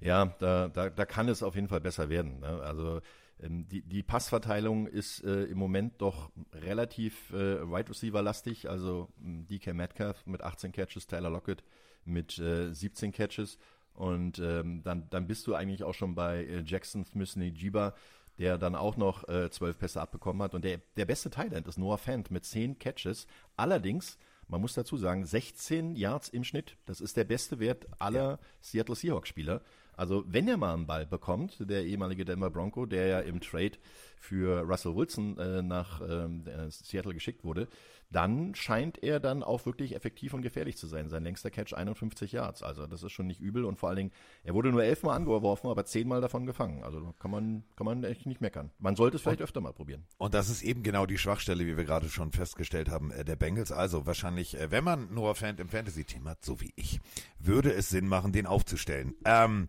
Ja, 0.00 0.34
da, 0.38 0.68
da, 0.68 0.88
da 0.88 1.04
kann 1.04 1.28
es 1.28 1.42
auf 1.42 1.54
jeden 1.54 1.68
Fall 1.68 1.80
besser 1.80 2.08
werden. 2.08 2.40
Ne? 2.40 2.60
Also 2.62 3.00
ähm, 3.42 3.68
die, 3.68 3.82
die 3.82 4.02
Passverteilung 4.02 4.86
ist 4.86 5.24
äh, 5.24 5.44
im 5.44 5.58
Moment 5.58 6.00
doch 6.00 6.30
relativ 6.52 7.30
äh, 7.32 7.60
Wide 7.68 7.90
Receiver 7.90 8.22
lastig. 8.22 8.68
Also 8.68 9.08
DK 9.18 9.74
Metcalf 9.74 10.26
mit 10.26 10.42
18 10.42 10.72
Catches, 10.72 11.06
Tyler 11.06 11.30
Lockett 11.30 11.62
mit 12.04 12.38
äh, 12.38 12.72
17 12.72 13.12
Catches. 13.12 13.58
Und 13.94 14.38
ähm, 14.38 14.82
dann, 14.82 15.08
dann 15.10 15.26
bist 15.26 15.46
du 15.46 15.54
eigentlich 15.54 15.84
auch 15.84 15.94
schon 15.94 16.14
bei 16.14 16.44
äh, 16.44 16.62
Jackson 16.64 17.04
Smith 17.04 17.34
Jiba, 17.34 17.94
der 18.38 18.56
dann 18.56 18.74
auch 18.74 18.96
noch 18.96 19.28
äh, 19.28 19.50
12 19.50 19.78
Pässe 19.78 20.00
abbekommen 20.00 20.42
hat. 20.42 20.54
Und 20.54 20.64
der, 20.64 20.80
der 20.96 21.04
beste 21.04 21.30
Thailand 21.30 21.68
ist 21.68 21.78
Noah 21.78 21.98
Fant 21.98 22.30
mit 22.30 22.44
10 22.44 22.78
Catches. 22.78 23.26
Allerdings, 23.56 24.16
man 24.48 24.60
muss 24.60 24.74
dazu 24.74 24.96
sagen, 24.96 25.26
16 25.26 25.96
Yards 25.96 26.28
im 26.28 26.44
Schnitt. 26.44 26.76
Das 26.86 27.00
ist 27.00 27.16
der 27.16 27.24
beste 27.24 27.58
Wert 27.58 27.86
aller 27.98 28.30
ja. 28.30 28.38
Seattle 28.60 28.94
Seahawks-Spieler. 28.94 29.62
Also 30.00 30.24
wenn 30.26 30.48
er 30.48 30.56
mal 30.56 30.72
einen 30.72 30.86
Ball 30.86 31.04
bekommt, 31.04 31.58
der 31.60 31.84
ehemalige 31.84 32.24
Denver 32.24 32.48
Bronco, 32.48 32.86
der 32.86 33.06
ja 33.06 33.20
im 33.20 33.38
Trade 33.38 33.72
für 34.16 34.62
Russell 34.62 34.96
Wilson 34.96 35.36
äh, 35.36 35.60
nach 35.60 36.00
ähm, 36.00 36.42
Seattle 36.70 37.12
geschickt 37.12 37.44
wurde, 37.44 37.68
dann 38.10 38.54
scheint 38.54 39.02
er 39.02 39.20
dann 39.20 39.42
auch 39.42 39.66
wirklich 39.66 39.94
effektiv 39.94 40.34
und 40.34 40.42
gefährlich 40.42 40.76
zu 40.76 40.86
sein. 40.86 41.08
Sein 41.08 41.22
längster 41.22 41.50
Catch 41.50 41.74
51 41.74 42.32
Yards. 42.32 42.62
Also 42.62 42.86
das 42.86 43.02
ist 43.02 43.12
schon 43.12 43.26
nicht 43.26 43.40
übel 43.40 43.64
und 43.64 43.78
vor 43.78 43.88
allen 43.88 43.96
Dingen, 43.96 44.12
er 44.42 44.54
wurde 44.54 44.70
nur 44.70 44.82
elfmal 44.82 45.16
angeworfen, 45.16 45.68
aber 45.68 45.84
zehnmal 45.84 46.20
davon 46.20 46.44
gefangen. 46.44 46.82
Also 46.82 47.14
kann 47.18 47.30
man, 47.30 47.64
kann 47.76 47.84
man 47.84 48.02
echt 48.04 48.26
nicht 48.26 48.40
meckern. 48.40 48.70
Man 48.78 48.96
sollte 48.96 49.16
es 49.16 49.22
vielleicht 49.22 49.40
und, 49.40 49.44
öfter 49.44 49.60
mal 49.60 49.72
probieren. 49.72 50.04
Und 50.18 50.34
das 50.34 50.50
ist 50.50 50.62
eben 50.62 50.82
genau 50.82 51.06
die 51.06 51.18
Schwachstelle, 51.18 51.64
wie 51.66 51.76
wir 51.76 51.84
gerade 51.84 52.08
schon 52.08 52.32
festgestellt 52.32 52.90
haben, 52.90 53.12
äh, 53.12 53.24
der 53.24 53.36
Bengals. 53.36 53.70
Also 53.70 54.06
wahrscheinlich, 54.06 54.58
äh, 54.58 54.70
wenn 54.70 54.82
man 54.82 55.14
Noah 55.14 55.36
Fan 55.36 55.56
im 55.58 55.68
Fantasy-Team 55.68 56.28
hat, 56.28 56.44
so 56.44 56.60
wie 56.60 56.72
ich, 56.74 57.00
würde 57.38 57.72
es 57.72 57.90
Sinn 57.90 58.08
machen, 58.08 58.32
den 58.32 58.46
aufzustellen. 58.46 59.14
Ähm, 59.24 59.68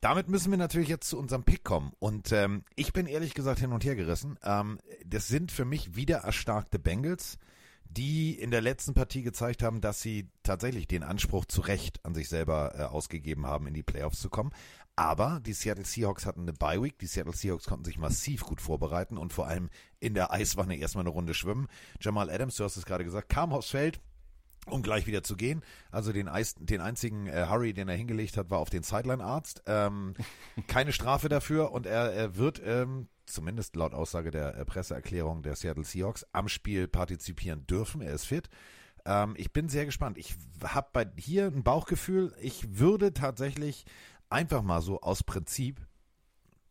damit 0.00 0.28
müssen 0.28 0.50
wir 0.50 0.58
natürlich 0.58 0.88
jetzt 0.88 1.08
zu 1.08 1.18
unserem 1.18 1.42
Pick 1.42 1.64
kommen. 1.64 1.92
Und 1.98 2.32
ähm, 2.32 2.64
ich 2.76 2.92
bin 2.92 3.06
ehrlich 3.06 3.34
gesagt 3.34 3.60
hin 3.60 3.72
und 3.72 3.84
her 3.84 3.96
gerissen. 3.96 4.38
Ähm, 4.44 4.78
das 5.04 5.26
sind 5.26 5.50
für 5.50 5.64
mich 5.64 5.96
wieder 5.96 6.18
erstarkte 6.18 6.78
Bengals 6.78 7.38
die 7.90 8.38
in 8.38 8.50
der 8.50 8.60
letzten 8.60 8.94
Partie 8.94 9.22
gezeigt 9.22 9.62
haben, 9.62 9.80
dass 9.80 10.02
sie 10.02 10.28
tatsächlich 10.42 10.86
den 10.86 11.02
Anspruch 11.02 11.44
zu 11.46 11.60
Recht 11.62 12.04
an 12.04 12.14
sich 12.14 12.28
selber 12.28 12.74
äh, 12.76 12.82
ausgegeben 12.82 13.46
haben, 13.46 13.66
in 13.66 13.74
die 13.74 13.82
Playoffs 13.82 14.20
zu 14.20 14.28
kommen. 14.28 14.52
Aber 14.96 15.40
die 15.40 15.52
Seattle 15.52 15.84
Seahawks 15.84 16.26
hatten 16.26 16.42
eine 16.42 16.52
Bye 16.52 16.82
Week. 16.82 16.98
Die 16.98 17.06
Seattle 17.06 17.32
Seahawks 17.32 17.66
konnten 17.66 17.84
sich 17.84 17.98
massiv 17.98 18.44
gut 18.44 18.60
vorbereiten 18.60 19.16
und 19.16 19.32
vor 19.32 19.46
allem 19.46 19.70
in 20.00 20.14
der 20.14 20.32
Eiswanne 20.32 20.76
erstmal 20.76 21.02
eine 21.02 21.10
Runde 21.10 21.34
schwimmen. 21.34 21.68
Jamal 22.00 22.30
Adams, 22.30 22.56
du 22.56 22.64
hast 22.64 22.76
es 22.76 22.84
gerade 22.84 23.04
gesagt, 23.04 23.28
kam 23.28 23.52
aufs 23.52 23.70
Feld, 23.70 24.00
um 24.66 24.82
gleich 24.82 25.06
wieder 25.06 25.22
zu 25.22 25.36
gehen. 25.36 25.62
Also 25.92 26.12
den, 26.12 26.28
Eis, 26.28 26.56
den 26.58 26.80
einzigen 26.80 27.28
äh, 27.28 27.46
Hurry, 27.48 27.74
den 27.74 27.88
er 27.88 27.94
hingelegt 27.94 28.36
hat, 28.36 28.50
war 28.50 28.58
auf 28.58 28.70
den 28.70 28.82
Sideline-Arzt. 28.82 29.62
Ähm, 29.66 30.14
keine 30.66 30.92
Strafe 30.92 31.28
dafür 31.28 31.70
und 31.70 31.86
er, 31.86 32.12
er 32.12 32.36
wird 32.36 32.60
ähm, 32.64 33.08
zumindest 33.32 33.76
laut 33.76 33.94
Aussage 33.94 34.30
der 34.30 34.56
äh, 34.56 34.64
Presseerklärung 34.64 35.42
der 35.42 35.56
Seattle 35.56 35.84
Seahawks, 35.84 36.26
am 36.32 36.48
Spiel 36.48 36.88
partizipieren 36.88 37.66
dürfen. 37.66 38.00
Er 38.00 38.14
ist 38.14 38.26
fit. 38.26 38.48
Ähm, 39.04 39.34
ich 39.36 39.52
bin 39.52 39.68
sehr 39.68 39.86
gespannt. 39.86 40.18
Ich 40.18 40.34
habe 40.62 40.88
bei 40.92 41.06
hier 41.16 41.46
ein 41.46 41.62
Bauchgefühl. 41.62 42.34
Ich 42.40 42.78
würde 42.78 43.12
tatsächlich 43.12 43.84
einfach 44.30 44.62
mal 44.62 44.82
so 44.82 45.00
aus 45.00 45.22
Prinzip, 45.22 45.80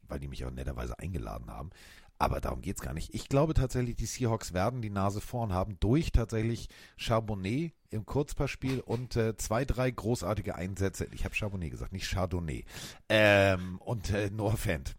weil 0.07 0.19
die 0.19 0.27
mich 0.27 0.45
auch 0.45 0.51
netterweise 0.51 0.97
eingeladen 0.99 1.49
haben, 1.49 1.71
aber 2.19 2.41
darum 2.41 2.61
geht's 2.61 2.81
gar 2.81 2.93
nicht. 2.93 3.13
Ich 3.13 3.29
glaube 3.29 3.53
tatsächlich, 3.53 3.95
die 3.95 4.05
Seahawks 4.05 4.53
werden 4.53 4.81
die 4.81 4.89
Nase 4.89 5.21
vorn 5.21 5.53
haben 5.53 5.79
durch 5.79 6.11
tatsächlich 6.11 6.67
Charbonnet 6.95 7.73
im 7.89 8.05
Kurzpassspiel 8.05 8.79
und 8.79 9.15
äh, 9.15 9.37
zwei, 9.37 9.65
drei 9.65 9.91
großartige 9.91 10.55
Einsätze. 10.55 11.07
Ich 11.11 11.25
habe 11.25 11.35
Charbonnet 11.35 11.71
gesagt, 11.71 11.93
nicht 11.93 12.09
Chardonnay. 12.09 12.65
Ähm, 13.09 13.77
und 13.79 14.09
äh, 14.11 14.31
Noah 14.31 14.57
Fant. 14.57 14.95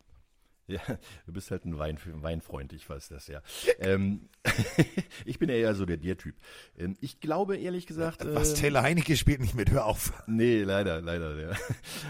Ja, 0.78 0.81
du 1.24 1.33
bist 1.33 1.50
halt 1.50 1.64
ein 1.64 1.78
Wein, 1.78 1.98
Weinfreund, 2.04 2.74
ich 2.74 2.88
weiß 2.88 3.09
das 3.09 3.26
ja. 3.26 3.40
ähm, 3.78 4.28
ich 5.24 5.38
bin 5.38 5.48
eher 5.48 5.74
so 5.74 5.87
der 5.87 5.96
Biertyp. 5.96 6.35
Ähm, 6.76 6.94
ich 7.00 7.20
glaube 7.20 7.57
ehrlich 7.57 7.87
gesagt. 7.87 8.22
Was 8.26 8.52
äh, 8.52 8.57
Taylor 8.57 8.83
Heinecke 8.83 9.16
spielt 9.16 9.40
nicht 9.40 9.54
mit, 9.54 9.70
hör 9.70 9.87
auf. 9.87 10.12
Nee, 10.26 10.62
leider, 10.62 11.00
leider. 11.00 11.37
Ja. 11.40 11.57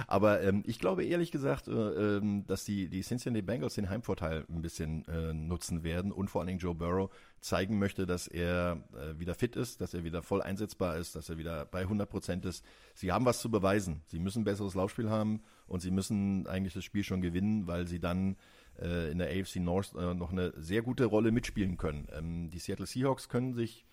Aber 0.08 0.42
ähm, 0.42 0.64
ich 0.66 0.80
glaube 0.80 1.04
ehrlich 1.04 1.30
gesagt, 1.30 1.68
äh, 1.68 1.70
ähm, 1.72 2.44
dass 2.46 2.64
die, 2.64 2.88
die 2.88 3.02
Cincinnati 3.02 3.42
Bengals 3.42 3.74
den 3.74 3.88
Heimvorteil 3.88 4.44
ein 4.48 4.60
bisschen 4.60 5.06
äh, 5.06 5.32
nutzen 5.32 5.84
werden 5.84 6.10
und 6.10 6.28
vor 6.28 6.40
allen 6.40 6.48
Dingen 6.48 6.58
Joe 6.58 6.74
Burrow 6.74 7.10
zeigen 7.40 7.79
möchte, 7.79 8.07
dass 8.07 8.27
er 8.27 8.83
äh, 8.94 9.18
wieder 9.18 9.35
fit 9.35 9.57
ist, 9.57 9.81
dass 9.81 9.94
er 9.94 10.05
wieder 10.05 10.22
voll 10.22 10.42
einsetzbar 10.42 10.96
ist, 10.96 11.16
dass 11.16 11.29
er 11.29 11.38
wieder 11.38 11.64
bei 11.66 11.81
100 11.81 12.09
Prozent 12.09 12.44
ist. 12.44 12.64
Sie 12.94 13.12
haben 13.12 13.24
was 13.24 13.40
zu 13.40 13.51
beweisen. 13.51 14.03
Sie 14.07 14.18
müssen 14.18 14.42
ein 14.42 14.44
besseres 14.44 14.74
Laufspiel 14.74 15.11
haben 15.11 15.42
und 15.66 15.81
sie 15.81 15.90
müssen 15.90 16.46
eigentlich 16.46 16.74
das 16.74 16.85
Spiel 16.85 17.05
schon 17.05 17.20
gewinnen, 17.20 17.66
weil 17.66 17.87
sie 17.87 18.01
dann 18.01 18.37
äh, 18.81 19.11
in 19.11 19.18
der 19.18 19.29
AFC 19.29 19.57
North 19.57 19.94
äh, 19.94 20.14
noch 20.14 20.33
eine 20.33 20.53
sehr 20.57 20.83
gute 20.83 21.05
Rolle 21.05 21.33
mitspielen 21.33 21.77
können. 21.77 22.09
Ähm, 22.12 22.51
die 22.51 22.59
Seattle 22.59 22.87
Seahawks 22.87 23.29
können 23.29 23.55
sich 23.55 23.85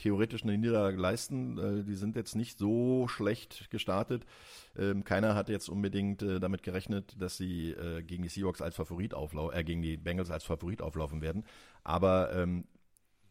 theoretisch 0.00 0.42
eine 0.42 0.56
Niederlage 0.56 0.96
leisten. 0.96 1.58
Äh, 1.58 1.84
die 1.84 1.94
sind 1.94 2.16
jetzt 2.16 2.34
nicht 2.34 2.58
so 2.58 3.06
schlecht 3.08 3.70
gestartet. 3.70 4.24
Ähm, 4.76 5.04
keiner 5.04 5.34
hat 5.34 5.48
jetzt 5.48 5.68
unbedingt 5.68 6.22
äh, 6.22 6.40
damit 6.40 6.62
gerechnet, 6.62 7.20
dass 7.20 7.36
sie 7.36 7.70
äh, 7.70 8.02
gegen 8.02 8.22
die 8.22 8.28
Seahawks 8.28 8.62
als 8.62 8.76
Favorit 8.76 9.14
auflaufen, 9.14 9.58
äh, 9.58 9.64
gegen 9.64 9.82
die 9.82 9.96
Bengals 9.96 10.30
als 10.30 10.44
Favorit 10.44 10.82
auflaufen 10.82 11.20
werden. 11.20 11.44
Aber 11.84 12.32
ähm, 12.34 12.64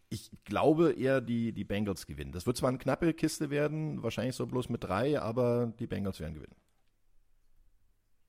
ich 0.09 0.31
glaube 0.43 0.93
eher, 0.93 1.21
die, 1.21 1.53
die 1.53 1.63
Bengals 1.63 2.07
gewinnen. 2.07 2.31
Das 2.31 2.45
wird 2.45 2.57
zwar 2.57 2.69
eine 2.69 2.79
knappe 2.79 3.13
Kiste 3.13 3.49
werden, 3.49 4.01
wahrscheinlich 4.01 4.35
so 4.35 4.45
bloß 4.47 4.69
mit 4.69 4.83
drei, 4.83 5.19
aber 5.19 5.73
die 5.79 5.87
Bengals 5.87 6.19
werden 6.19 6.33
gewinnen. 6.33 6.55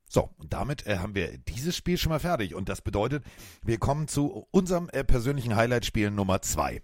So, 0.08 0.28
und 0.38 0.52
damit 0.52 0.86
äh, 0.86 0.98
haben 0.98 1.14
wir 1.14 1.38
dieses 1.38 1.76
Spiel 1.76 1.96
schon 1.96 2.10
mal 2.10 2.18
fertig. 2.18 2.54
Und 2.54 2.68
das 2.68 2.82
bedeutet, 2.82 3.24
wir 3.62 3.78
kommen 3.78 4.08
zu 4.08 4.46
unserem 4.50 4.88
äh, 4.88 5.04
persönlichen 5.04 5.54
Highlight-Spiel 5.54 6.10
Nummer 6.10 6.42
zwei. 6.42 6.82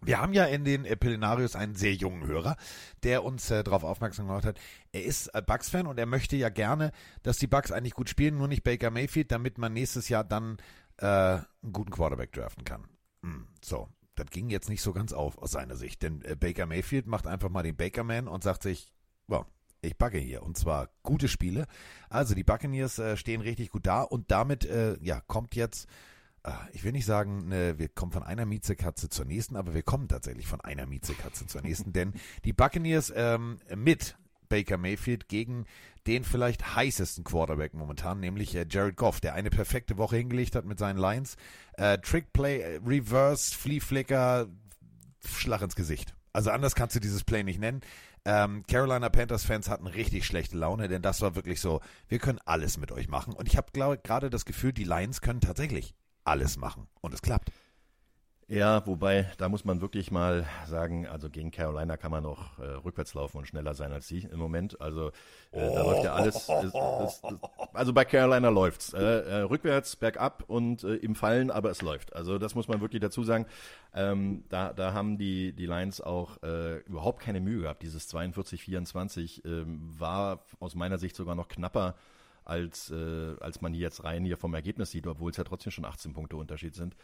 Wir 0.00 0.20
haben 0.20 0.32
ja 0.32 0.44
in 0.44 0.64
den 0.64 0.84
äh, 0.84 0.96
Pillenarius 0.96 1.56
einen 1.56 1.74
sehr 1.74 1.94
jungen 1.94 2.24
Hörer, 2.26 2.56
der 3.02 3.24
uns 3.24 3.50
äh, 3.50 3.64
darauf 3.64 3.84
aufmerksam 3.84 4.28
gemacht 4.28 4.44
hat. 4.44 4.60
Er 4.92 5.04
ist 5.04 5.28
äh, 5.34 5.42
Bucks-Fan 5.42 5.86
und 5.88 5.98
er 5.98 6.06
möchte 6.06 6.36
ja 6.36 6.48
gerne, 6.50 6.92
dass 7.24 7.38
die 7.38 7.48
Bucks 7.48 7.72
eigentlich 7.72 7.94
gut 7.94 8.08
spielen, 8.08 8.38
nur 8.38 8.48
nicht 8.48 8.62
Baker 8.62 8.90
Mayfield, 8.90 9.32
damit 9.32 9.58
man 9.58 9.72
nächstes 9.72 10.08
Jahr 10.08 10.22
dann 10.24 10.56
äh, 10.98 11.06
einen 11.06 11.72
guten 11.72 11.90
Quarterback 11.90 12.32
draften 12.32 12.64
kann. 12.64 12.84
Hm, 13.22 13.48
so, 13.64 13.88
das 14.22 14.30
ging 14.30 14.48
jetzt 14.50 14.68
nicht 14.68 14.82
so 14.82 14.92
ganz 14.92 15.12
auf 15.12 15.38
aus 15.38 15.52
seiner 15.52 15.76
Sicht, 15.76 16.02
denn 16.02 16.22
äh, 16.22 16.36
Baker 16.36 16.66
Mayfield 16.66 17.06
macht 17.06 17.26
einfach 17.26 17.50
mal 17.50 17.62
den 17.62 17.76
Baker 17.76 18.04
Man 18.04 18.28
und 18.28 18.42
sagt 18.42 18.62
sich, 18.62 18.92
wow, 19.26 19.46
ich 19.80 19.96
backe 19.98 20.18
hier. 20.18 20.42
Und 20.42 20.56
zwar 20.56 20.88
gute 21.02 21.28
Spiele. 21.28 21.66
Also 22.08 22.34
die 22.34 22.44
Buccaneers 22.44 22.98
äh, 22.98 23.16
stehen 23.16 23.40
richtig 23.40 23.70
gut 23.70 23.86
da 23.86 24.02
und 24.02 24.30
damit 24.30 24.64
äh, 24.64 24.96
ja 25.00 25.20
kommt 25.20 25.54
jetzt 25.56 25.88
äh, 26.44 26.52
ich 26.72 26.84
will 26.84 26.92
nicht 26.92 27.06
sagen, 27.06 27.48
ne, 27.48 27.78
wir 27.78 27.88
kommen 27.88 28.12
von 28.12 28.22
einer 28.22 28.46
Miezekatze 28.46 29.08
zur 29.08 29.24
nächsten, 29.24 29.56
aber 29.56 29.74
wir 29.74 29.82
kommen 29.82 30.08
tatsächlich 30.08 30.46
von 30.46 30.60
einer 30.60 30.86
Miezekatze 30.86 31.46
zur 31.46 31.62
nächsten, 31.62 31.92
denn 31.92 32.12
die 32.44 32.52
Buccaneers 32.52 33.12
ähm, 33.14 33.58
mit 33.74 34.16
Baker 34.52 34.76
Mayfield 34.76 35.28
gegen 35.28 35.64
den 36.06 36.24
vielleicht 36.24 36.76
heißesten 36.76 37.24
Quarterback 37.24 37.72
momentan, 37.72 38.20
nämlich 38.20 38.54
äh, 38.54 38.66
Jared 38.68 38.96
Goff, 38.96 39.18
der 39.18 39.32
eine 39.32 39.48
perfekte 39.48 39.96
Woche 39.96 40.16
hingelegt 40.16 40.54
hat 40.54 40.66
mit 40.66 40.78
seinen 40.78 40.98
Lines. 40.98 41.36
Äh, 41.78 41.96
Trickplay, 41.98 42.60
äh, 42.60 42.80
Reverse, 42.84 43.56
Flea 43.56 43.80
Flicker, 43.80 44.48
Schlag 45.26 45.62
ins 45.62 45.74
Gesicht. 45.74 46.14
Also 46.34 46.50
anders 46.50 46.74
kannst 46.74 46.94
du 46.94 47.00
dieses 47.00 47.24
Play 47.24 47.44
nicht 47.44 47.60
nennen. 47.60 47.80
Ähm, 48.26 48.62
Carolina 48.68 49.08
Panthers 49.08 49.44
Fans 49.44 49.70
hatten 49.70 49.86
richtig 49.86 50.26
schlechte 50.26 50.58
Laune, 50.58 50.88
denn 50.88 51.00
das 51.00 51.22
war 51.22 51.34
wirklich 51.34 51.58
so, 51.58 51.80
wir 52.08 52.18
können 52.18 52.38
alles 52.44 52.76
mit 52.76 52.92
euch 52.92 53.08
machen. 53.08 53.32
Und 53.32 53.48
ich 53.48 53.56
habe 53.56 53.72
gerade 53.72 54.28
das 54.28 54.44
Gefühl, 54.44 54.74
die 54.74 54.84
Lions 54.84 55.22
können 55.22 55.40
tatsächlich 55.40 55.94
alles 56.24 56.58
machen. 56.58 56.88
Und 57.00 57.14
es 57.14 57.22
klappt. 57.22 57.50
Ja, 58.52 58.86
wobei, 58.86 59.30
da 59.38 59.48
muss 59.48 59.64
man 59.64 59.80
wirklich 59.80 60.10
mal 60.10 60.46
sagen, 60.66 61.06
also 61.06 61.30
gegen 61.30 61.50
Carolina 61.50 61.96
kann 61.96 62.10
man 62.10 62.26
auch 62.26 62.58
äh, 62.58 62.64
rückwärts 62.84 63.14
laufen 63.14 63.38
und 63.38 63.48
schneller 63.48 63.72
sein 63.72 63.92
als 63.92 64.08
sie 64.08 64.28
im 64.30 64.38
Moment. 64.38 64.78
Also 64.78 65.08
äh, 65.52 65.72
da 65.72 65.82
läuft 65.82 66.04
ja 66.04 66.12
alles. 66.12 66.36
Ist, 66.36 66.50
ist, 66.50 66.74
ist, 66.74 67.24
also 67.72 67.94
bei 67.94 68.04
Carolina 68.04 68.50
läuft's. 68.50 68.92
Äh, 68.92 69.00
äh, 69.00 69.34
rückwärts, 69.44 69.96
bergab 69.96 70.44
und 70.48 70.84
äh, 70.84 70.96
im 70.96 71.14
Fallen, 71.14 71.50
aber 71.50 71.70
es 71.70 71.80
läuft. 71.80 72.14
Also 72.14 72.38
das 72.38 72.54
muss 72.54 72.68
man 72.68 72.82
wirklich 72.82 73.00
dazu 73.00 73.24
sagen. 73.24 73.46
Ähm, 73.94 74.44
da, 74.50 74.74
da 74.74 74.92
haben 74.92 75.16
die, 75.16 75.54
die 75.54 75.64
Lions 75.64 76.02
auch 76.02 76.42
äh, 76.42 76.80
überhaupt 76.80 77.22
keine 77.22 77.40
Mühe 77.40 77.62
gehabt. 77.62 77.82
Dieses 77.82 78.12
42-24 78.14 79.46
ähm, 79.46 79.80
war 79.98 80.44
aus 80.60 80.74
meiner 80.74 80.98
Sicht 80.98 81.16
sogar 81.16 81.34
noch 81.34 81.48
knapper 81.48 81.94
als, 82.44 82.92
als 83.40 83.60
man 83.60 83.72
hier 83.72 83.82
jetzt 83.82 84.02
rein 84.02 84.24
hier 84.24 84.36
vom 84.36 84.52
Ergebnis 84.52 84.90
sieht, 84.90 85.06
obwohl 85.06 85.30
es 85.30 85.36
ja 85.36 85.44
trotzdem 85.44 85.70
schon 85.70 85.84
18 85.84 86.12
Punkte 86.12 86.36
Unterschied 86.36 86.74
sind. 86.74 86.96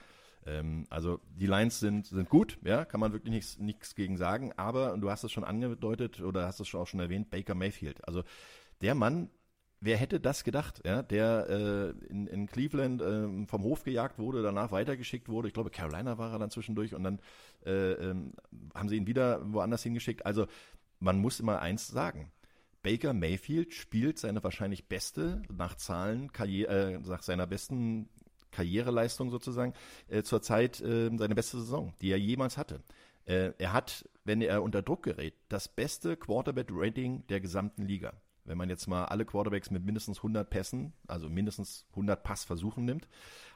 Ähm, 0.47 0.87
also 0.91 1.21
die 1.37 1.47
Lines 1.47 1.81
sind, 1.81 2.07
sind 2.07 2.29
gut, 2.29 2.59
ja, 2.65 2.85
kann 2.85 3.01
man 3.01 3.13
wirklich 3.13 3.59
nichts, 3.59 3.95
gegen 3.95 4.17
sagen, 4.17 4.53
aber 4.57 4.97
du 4.97 5.11
hast 5.11 5.25
es 5.25 5.33
schon 5.33 5.45
angedeutet 5.45 6.21
oder 6.21 6.47
hast 6.47 6.61
es 6.61 6.75
auch 6.75 6.87
schon 6.87 7.01
erwähnt, 7.01 7.31
Baker 7.31 7.55
Mayfield. 7.55 8.07
Also 8.07 8.23
der 8.81 8.95
Mann, 8.95 9.31
wer 9.81 9.97
hätte 9.97 10.21
das 10.21 10.45
gedacht, 10.45 10.83
ja, 10.85 11.03
der 11.03 11.47
äh, 11.49 12.07
in, 12.07 12.27
in 12.27 12.47
Cleveland 12.47 13.03
äh, 13.03 13.47
vom 13.47 13.63
Hof 13.63 13.85
gejagt 13.85 14.19
wurde, 14.19 14.43
danach 14.43 14.73
weitergeschickt 14.73 15.29
wurde. 15.29 15.49
Ich 15.49 15.55
glaube, 15.55 15.71
Carolina 15.71 16.19
war 16.19 16.33
er 16.33 16.39
dann 16.39 16.51
zwischendurch 16.51 16.95
und 16.95 17.05
dann 17.05 17.21
äh, 17.65 17.93
ähm, 17.93 18.33
haben 18.75 18.89
sie 18.89 18.97
ihn 18.97 19.07
wieder 19.07 19.41
woanders 19.53 19.83
hingeschickt. 19.83 20.27
Also 20.27 20.47
man 21.01 21.19
muss 21.19 21.41
immer 21.41 21.61
eins 21.61 21.89
sagen. 21.89 22.33
Baker 22.83 23.13
Mayfield 23.13 23.75
spielt 23.75 24.19
seine 24.19 24.43
wahrscheinlich 24.43 24.89
beste, 24.89 25.43
nach 25.53 25.77
Zahlen, 25.77 26.33
Karriere, 26.33 26.95
äh, 26.95 26.99
nach 26.99 27.23
seiner 27.23 27.47
besten 27.47 28.09
Karriereleistung 28.51 29.31
sozusagen, 29.31 29.75
äh, 30.09 30.23
zurzeit 30.23 30.81
äh, 30.81 31.11
seine 31.17 31.35
beste 31.35 31.59
Saison, 31.59 31.95
die 32.01 32.11
er 32.11 32.19
jemals 32.19 32.57
hatte. 32.57 32.83
Äh, 33.27 33.53
er 33.59 33.73
hat, 33.73 34.09
wenn 34.25 34.41
er 34.41 34.63
unter 34.63 34.83
Druck 34.83 35.03
gerät, 35.03 35.35
das 35.49 35.69
beste 35.69 36.17
Quarterback-Rating 36.17 37.27
der 37.27 37.41
gesamten 37.41 37.83
Liga. 37.83 38.15
Wenn 38.49 38.59
man 38.59 38.69
jetzt 38.69 38.87
mal 38.87 39.05
alle 39.05 39.25
Quarterbacks 39.25 39.71
mit 39.71 39.85
mindestens 39.85 40.19
100 40.19 40.49
Pässen, 40.49 40.93
also 41.07 41.29
mindestens 41.29 41.87
100 41.91 42.23
Passversuchen 42.23 42.85
nimmt, 42.85 43.07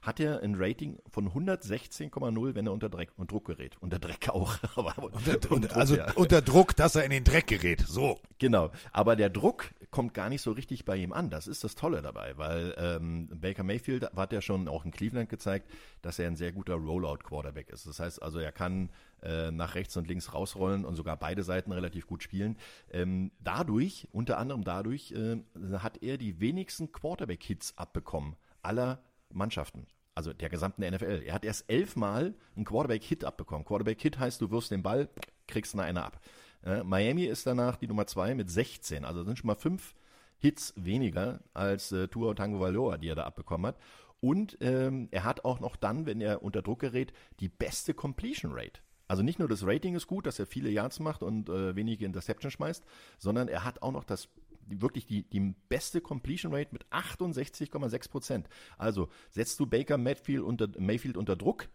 hat 0.03 0.21
er 0.21 0.43
ein 0.43 0.55
Rating 0.57 0.99
von 1.09 1.31
116,0, 1.31 2.55
wenn 2.55 2.67
er 2.67 2.73
unter, 2.73 2.89
Dreck, 2.89 3.11
unter 3.17 3.33
Druck 3.33 3.47
gerät. 3.47 3.77
Unter 3.81 3.99
Dreck 3.99 4.29
auch. 4.29 4.57
Aber 4.77 4.95
unter, 5.03 5.51
unter 5.51 5.69
Druck, 5.69 5.77
also 5.77 5.97
ja. 5.97 6.13
unter 6.15 6.43
Druck, 6.43 6.77
dass 6.77 6.95
er 6.97 7.05
in 7.05 7.11
den 7.11 7.25
Dreck 7.25 7.47
gerät. 7.47 7.81
So. 7.87 8.19
Genau. 8.39 8.71
Aber 8.93 9.17
der 9.17 9.31
Druck 9.31 9.71
kommt 9.91 10.15
gar 10.15 10.29
nicht 10.29 10.43
so 10.43 10.53
richtig 10.53 10.85
bei 10.85 10.97
ihm 10.97 11.13
an. 11.13 11.31
Das 11.31 11.47
ist 11.47 11.63
das 11.65 11.75
Tolle 11.77 12.03
dabei, 12.03 12.37
weil 12.37 12.75
ähm, 12.79 13.29
Baker 13.33 13.63
Mayfield 13.63 14.11
hat 14.17 14.33
ja 14.33 14.41
schon 14.41 14.69
auch 14.69 14.85
in 14.85 14.91
Cleveland 14.91 15.29
gezeigt, 15.29 15.71
dass 16.03 16.19
er 16.19 16.27
ein 16.27 16.37
sehr 16.37 16.53
guter 16.53 16.75
Rollout-Quarterback 16.75 17.71
ist. 17.71 17.87
Das 17.87 18.01
heißt 18.01 18.23
also, 18.23 18.39
er 18.41 18.53
kann 18.53 18.91
äh, 19.23 19.51
nach 19.51 19.75
rechts 19.75 19.97
und 19.97 20.09
links 20.09 20.35
rausrollen 20.35 20.85
und 20.85 20.97
sogar 20.97 21.17
beide 21.17 21.43
Seiten 21.43 21.73
relativ 21.73 22.07
gut 22.07 22.23
spielen. 22.23 22.57
Ähm, 22.91 23.33
dadurch, 23.41 24.09
unter 24.13 24.39
anderem 24.39 24.65
dadurch, 24.65 25.13
äh, 25.13 25.43
hat 25.79 26.03
er 26.03 26.19
die 26.19 26.41
wenigsten 26.41 26.93
Quarterback-Hits 26.93 27.79
abbekommen 27.79 28.37
aller 28.63 29.03
Mannschaften. 29.31 29.87
Also 30.15 30.33
der 30.33 30.51
gesamten 30.51 30.83
NFL. 30.83 31.23
Er 31.25 31.35
hat 31.35 31.45
erst 31.45 31.71
elfmal 31.71 32.35
einen 32.55 32.65
Quarterback-Hit 32.65 33.25
abbekommen. 33.25 33.65
Quarterback-Hit 33.65 34.19
heißt, 34.19 34.41
du 34.41 34.51
wirst 34.51 34.71
den 34.71 34.83
Ball, 34.83 35.09
kriegst 35.47 35.75
eine, 35.75 35.85
eine 35.85 36.05
ab. 36.05 36.21
Äh, 36.65 36.83
Miami 36.85 37.25
ist 37.25 37.47
danach 37.47 37.77
die 37.77 37.87
Nummer 37.87 38.07
zwei 38.07 38.35
mit 38.35 38.51
16. 38.51 39.05
Also 39.05 39.25
sind 39.25 39.39
schon 39.39 39.47
mal 39.47 39.55
fünf 39.55 39.95
Hits 40.39 40.75
weniger 40.77 41.41
als 41.55 41.93
äh, 41.93 42.09
Tua 42.09 42.35
Tango 42.35 42.61
Valor, 42.61 42.99
die 42.99 43.09
er 43.09 43.15
da 43.15 43.25
abbekommen 43.25 43.67
hat. 43.67 43.79
Und 44.21 44.59
ähm, 44.61 45.09
er 45.11 45.25
hat 45.25 45.45
auch 45.45 45.61
noch 45.61 45.77
dann, 45.77 46.07
wenn 46.07 46.21
er 46.21 46.43
unter 46.43 46.63
Druck 46.63 46.81
gerät, 46.81 47.13
die 47.41 47.49
beste 47.49 47.95
Completion 47.95 48.53
Rate. 48.53 48.81
Also 49.13 49.23
nicht 49.23 49.39
nur 49.39 49.47
das 49.47 49.67
Rating 49.67 49.95
ist 49.95 50.07
gut, 50.07 50.25
dass 50.25 50.39
er 50.39 50.47
viele 50.47 50.71
Yards 50.71 50.99
macht 50.99 51.23
und 51.23 51.51
äh, 51.51 51.77
wenige 51.77 52.07
Interception 52.07 52.51
schmeißt, 52.51 52.83
sondern 53.19 53.47
er 53.47 53.63
hat 53.63 53.83
auch 53.83 53.93
noch 53.93 54.05
das 54.05 54.31
wirklich 54.67 55.05
die, 55.05 55.25
die 55.25 55.55
beste 55.69 56.01
Completion 56.01 56.55
Rate 56.55 56.71
mit 56.73 56.87
68,6 56.87 58.11
Prozent. 58.11 58.49
Also 58.79 59.11
setzt 59.29 59.61
du 59.61 59.67
Baker 59.67 59.99
Mayfield 59.99 60.41
unter, 60.41 60.67
Mayfield 60.79 61.19
unter 61.19 61.37
Druck, 61.37 61.69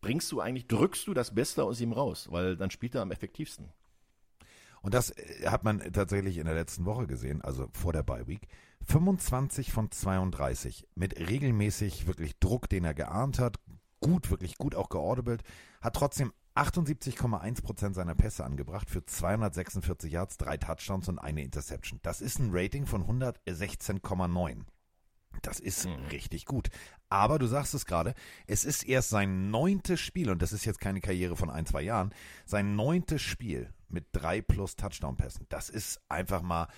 bringst 0.00 0.30
du 0.30 0.40
eigentlich, 0.40 0.68
drückst 0.68 1.08
du 1.08 1.12
das 1.12 1.34
Beste 1.34 1.64
aus 1.64 1.80
ihm 1.80 1.92
raus, 1.92 2.28
weil 2.30 2.56
dann 2.56 2.70
spielt 2.70 2.94
er 2.94 3.02
am 3.02 3.10
effektivsten. 3.10 3.72
Und 4.80 4.94
das 4.94 5.10
äh, 5.10 5.48
hat 5.48 5.64
man 5.64 5.80
tatsächlich 5.92 6.38
in 6.38 6.44
der 6.44 6.54
letzten 6.54 6.84
Woche 6.84 7.08
gesehen, 7.08 7.42
also 7.42 7.66
vor 7.72 7.92
der 7.92 8.04
Bye 8.04 8.28
Week. 8.28 8.46
25 8.84 9.72
von 9.72 9.90
32 9.90 10.86
mit 10.94 11.18
regelmäßig 11.18 12.06
wirklich 12.06 12.38
Druck, 12.38 12.68
den 12.68 12.84
er 12.84 12.94
geahnt 12.94 13.40
hat, 13.40 13.56
gut, 13.98 14.30
wirklich 14.30 14.56
gut 14.56 14.76
auch 14.76 14.90
geordebelt, 14.90 15.42
hat 15.80 15.96
trotzdem 15.96 16.32
78,1% 16.56 17.94
seiner 17.94 18.14
Pässe 18.14 18.44
angebracht 18.44 18.88
für 18.88 19.04
246 19.04 20.12
Yards, 20.12 20.36
drei 20.36 20.56
Touchdowns 20.56 21.08
und 21.08 21.18
eine 21.18 21.42
Interception. 21.42 21.98
Das 22.02 22.20
ist 22.20 22.38
ein 22.38 22.50
Rating 22.52 22.86
von 22.86 23.04
116,9. 23.04 24.64
Das 25.42 25.58
ist 25.58 25.86
mhm. 25.86 26.06
richtig 26.12 26.46
gut. 26.46 26.68
Aber 27.08 27.38
du 27.38 27.46
sagst 27.46 27.74
es 27.74 27.86
gerade, 27.86 28.14
es 28.46 28.64
ist 28.64 28.84
erst 28.84 29.10
sein 29.10 29.50
neuntes 29.50 30.00
Spiel, 30.00 30.30
und 30.30 30.42
das 30.42 30.52
ist 30.52 30.64
jetzt 30.64 30.80
keine 30.80 31.00
Karriere 31.00 31.36
von 31.36 31.50
ein, 31.50 31.66
zwei 31.66 31.82
Jahren, 31.82 32.14
sein 32.44 32.76
neuntes 32.76 33.22
Spiel 33.22 33.72
mit 33.88 34.06
drei 34.12 34.40
plus 34.40 34.76
Touchdown-Pässen. 34.76 35.46
Das 35.48 35.68
ist 35.70 36.00
einfach 36.08 36.42
mal, 36.42 36.68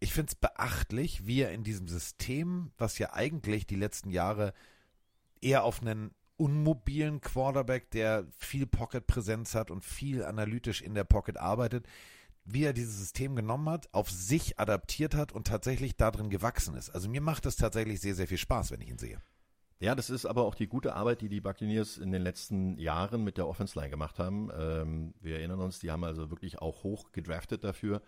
ich 0.00 0.12
finde 0.12 0.30
es 0.30 0.34
beachtlich, 0.34 1.26
wie 1.26 1.42
er 1.42 1.52
in 1.52 1.64
diesem 1.64 1.88
System, 1.88 2.72
was 2.76 2.98
ja 2.98 3.12
eigentlich 3.12 3.66
die 3.66 3.76
letzten 3.76 4.10
Jahre 4.10 4.52
eher 5.40 5.64
auf 5.64 5.80
einen 5.80 6.12
unmobilen 6.36 7.20
Quarterback, 7.20 7.90
der 7.90 8.26
viel 8.36 8.66
Pocket-Präsenz 8.66 9.54
hat 9.54 9.70
und 9.70 9.84
viel 9.84 10.24
analytisch 10.24 10.82
in 10.82 10.94
der 10.94 11.04
Pocket 11.04 11.36
arbeitet, 11.36 11.86
wie 12.44 12.64
er 12.64 12.72
dieses 12.72 12.98
System 12.98 13.34
genommen 13.34 13.68
hat, 13.68 13.88
auf 13.92 14.10
sich 14.10 14.58
adaptiert 14.58 15.14
hat 15.14 15.32
und 15.32 15.46
tatsächlich 15.46 15.96
darin 15.96 16.30
gewachsen 16.30 16.76
ist. 16.76 16.90
Also 16.90 17.08
mir 17.08 17.20
macht 17.20 17.46
es 17.46 17.56
tatsächlich 17.56 18.00
sehr, 18.00 18.14
sehr 18.14 18.28
viel 18.28 18.38
Spaß, 18.38 18.70
wenn 18.70 18.80
ich 18.80 18.88
ihn 18.88 18.98
sehe. 18.98 19.20
Ja, 19.78 19.94
das 19.94 20.08
ist 20.08 20.24
aber 20.24 20.44
auch 20.44 20.54
die 20.54 20.68
gute 20.68 20.94
Arbeit, 20.94 21.20
die 21.20 21.28
die 21.28 21.40
Buccaneers 21.40 21.98
in 21.98 22.10
den 22.10 22.22
letzten 22.22 22.78
Jahren 22.78 23.24
mit 23.24 23.36
der 23.36 23.46
Offense 23.46 23.78
Line 23.78 23.90
gemacht 23.90 24.18
haben. 24.18 24.50
Ähm, 24.56 25.14
wir 25.20 25.36
erinnern 25.36 25.60
uns, 25.60 25.80
die 25.80 25.90
haben 25.90 26.04
also 26.04 26.30
wirklich 26.30 26.62
auch 26.62 26.82
hoch 26.82 27.12
gedraftet 27.12 27.62
dafür 27.62 28.00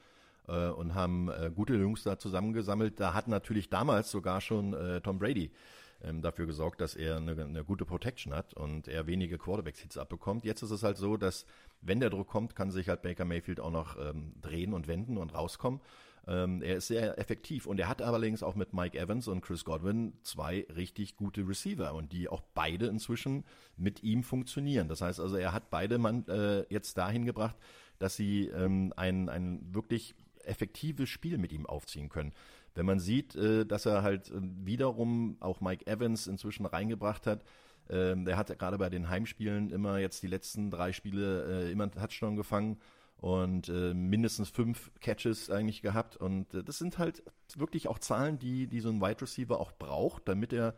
äh, 0.47 0.69
und 0.69 0.95
haben 0.95 1.29
äh, 1.29 1.51
gute 1.55 1.75
Jungs 1.75 2.05
da 2.05 2.19
zusammengesammelt. 2.19 2.99
Da 3.01 3.13
hat 3.13 3.29
natürlich 3.29 3.69
damals 3.69 4.11
sogar 4.11 4.41
schon 4.41 4.73
äh, 4.73 5.03
Tom 5.03 5.19
Brady 5.19 5.51
ähm, 6.03 6.23
dafür 6.23 6.47
gesorgt, 6.47 6.81
dass 6.81 6.95
er 6.95 7.17
eine, 7.17 7.33
eine, 7.33 7.65
gute 7.65 7.85
Protection 7.85 8.35
hat 8.35 8.55
und 8.55 8.89
er 8.89 9.07
wenige 9.07 9.39
Quarterbacks-Hits 9.39 9.99
abbekommt. 9.99 10.45
Jetzt 10.45 10.63
ist 10.63 10.71
es 10.71 10.83
halt 10.83 10.97
so, 10.97 11.17
dass 11.17 11.47
wenn 11.81 12.01
der 12.01 12.11
Druck 12.11 12.29
kommt, 12.29 12.55
kann 12.55 12.71
sich 12.71 12.89
halt 12.89 13.03
Baker 13.03 13.25
Mayfield 13.25 13.61
auch 13.61 13.71
noch 13.71 13.97
ähm, 13.99 14.35
drehen 14.41 14.73
und 14.75 14.87
wenden 14.87 15.19
und 15.19 15.35
rauskommen. 15.35 15.81
Ähm, 16.27 16.63
er 16.63 16.77
ist 16.77 16.89
sehr 16.89 17.19
effektiv 17.19 17.67
und 17.67 17.81
er 17.81 17.89
hat 17.89 18.03
allerdings 18.03 18.43
auch 18.43 18.55
mit 18.55 18.75
Mike 18.75 18.99
Evans 18.99 19.29
und 19.29 19.41
Chris 19.41 19.65
Godwin 19.65 20.13
zwei 20.23 20.67
richtig 20.75 21.17
gute 21.17 21.49
Receiver 21.49 21.95
und 21.95 22.13
die 22.13 22.29
auch 22.29 22.43
beide 22.55 22.87
inzwischen 22.87 23.45
mit 23.77 24.03
ihm 24.03 24.23
funktionieren. 24.23 24.89
Das 24.89 25.01
heißt 25.01 25.21
also, 25.21 25.37
er 25.37 25.53
hat 25.53 25.71
beide 25.71 25.99
Mann 25.99 26.27
äh, 26.29 26.67
jetzt 26.69 26.99
dahin 26.99 27.25
gebracht, 27.25 27.57
dass 27.99 28.15
sie 28.15 28.47
ähm, 28.49 28.93
ein, 28.97 29.29
ein 29.29 29.75
wirklich 29.75 30.15
effektives 30.45 31.09
Spiel 31.09 31.39
mit 31.39 31.53
ihm 31.53 31.67
aufziehen 31.67 32.09
können. 32.09 32.33
Wenn 32.79 32.87
man 32.87 33.01
sieht, 33.01 33.35
äh, 33.35 33.67
dass 33.67 33.87
er 33.87 34.05
halt 34.05 34.31
äh, 34.31 34.35
wiederum 34.41 35.37
auch 35.41 35.61
Mike 35.61 35.89
Evans 35.89 36.29
inzwischen 36.29 36.65
reingebracht 36.65 37.27
hat, 37.27 37.43
ähm, 37.91 38.25
der 38.25 38.37
hat 38.37 38.57
gerade 38.57 38.79
bei 38.79 38.89
den 38.89 39.09
Heimspielen 39.09 39.71
immer 39.71 39.99
jetzt 39.99 40.23
die 40.23 40.29
letzten 40.29 40.71
drei 40.71 40.93
Spiele 40.93 41.65
äh, 41.65 41.73
immer 41.73 41.83
einen 41.83 41.91
Touchdown 41.91 42.37
gefangen 42.37 42.79
und 43.21 43.67
mindestens 43.67 44.49
fünf 44.51 44.93
Catches 45.01 45.51
eigentlich 45.51 45.83
gehabt. 45.83 46.17
Und 46.17 46.47
das 46.53 46.79
sind 46.79 46.99
halt 46.99 47.25
wirklich 47.57 47.89
auch 47.89 47.99
Zahlen, 47.99 48.39
die, 48.39 48.69
die 48.69 48.79
so 48.79 48.91
ein 48.91 49.01
Wide 49.01 49.23
Receiver 49.23 49.59
auch 49.59 49.73
braucht, 49.73 50.29
damit 50.29 50.53
er 50.53 50.77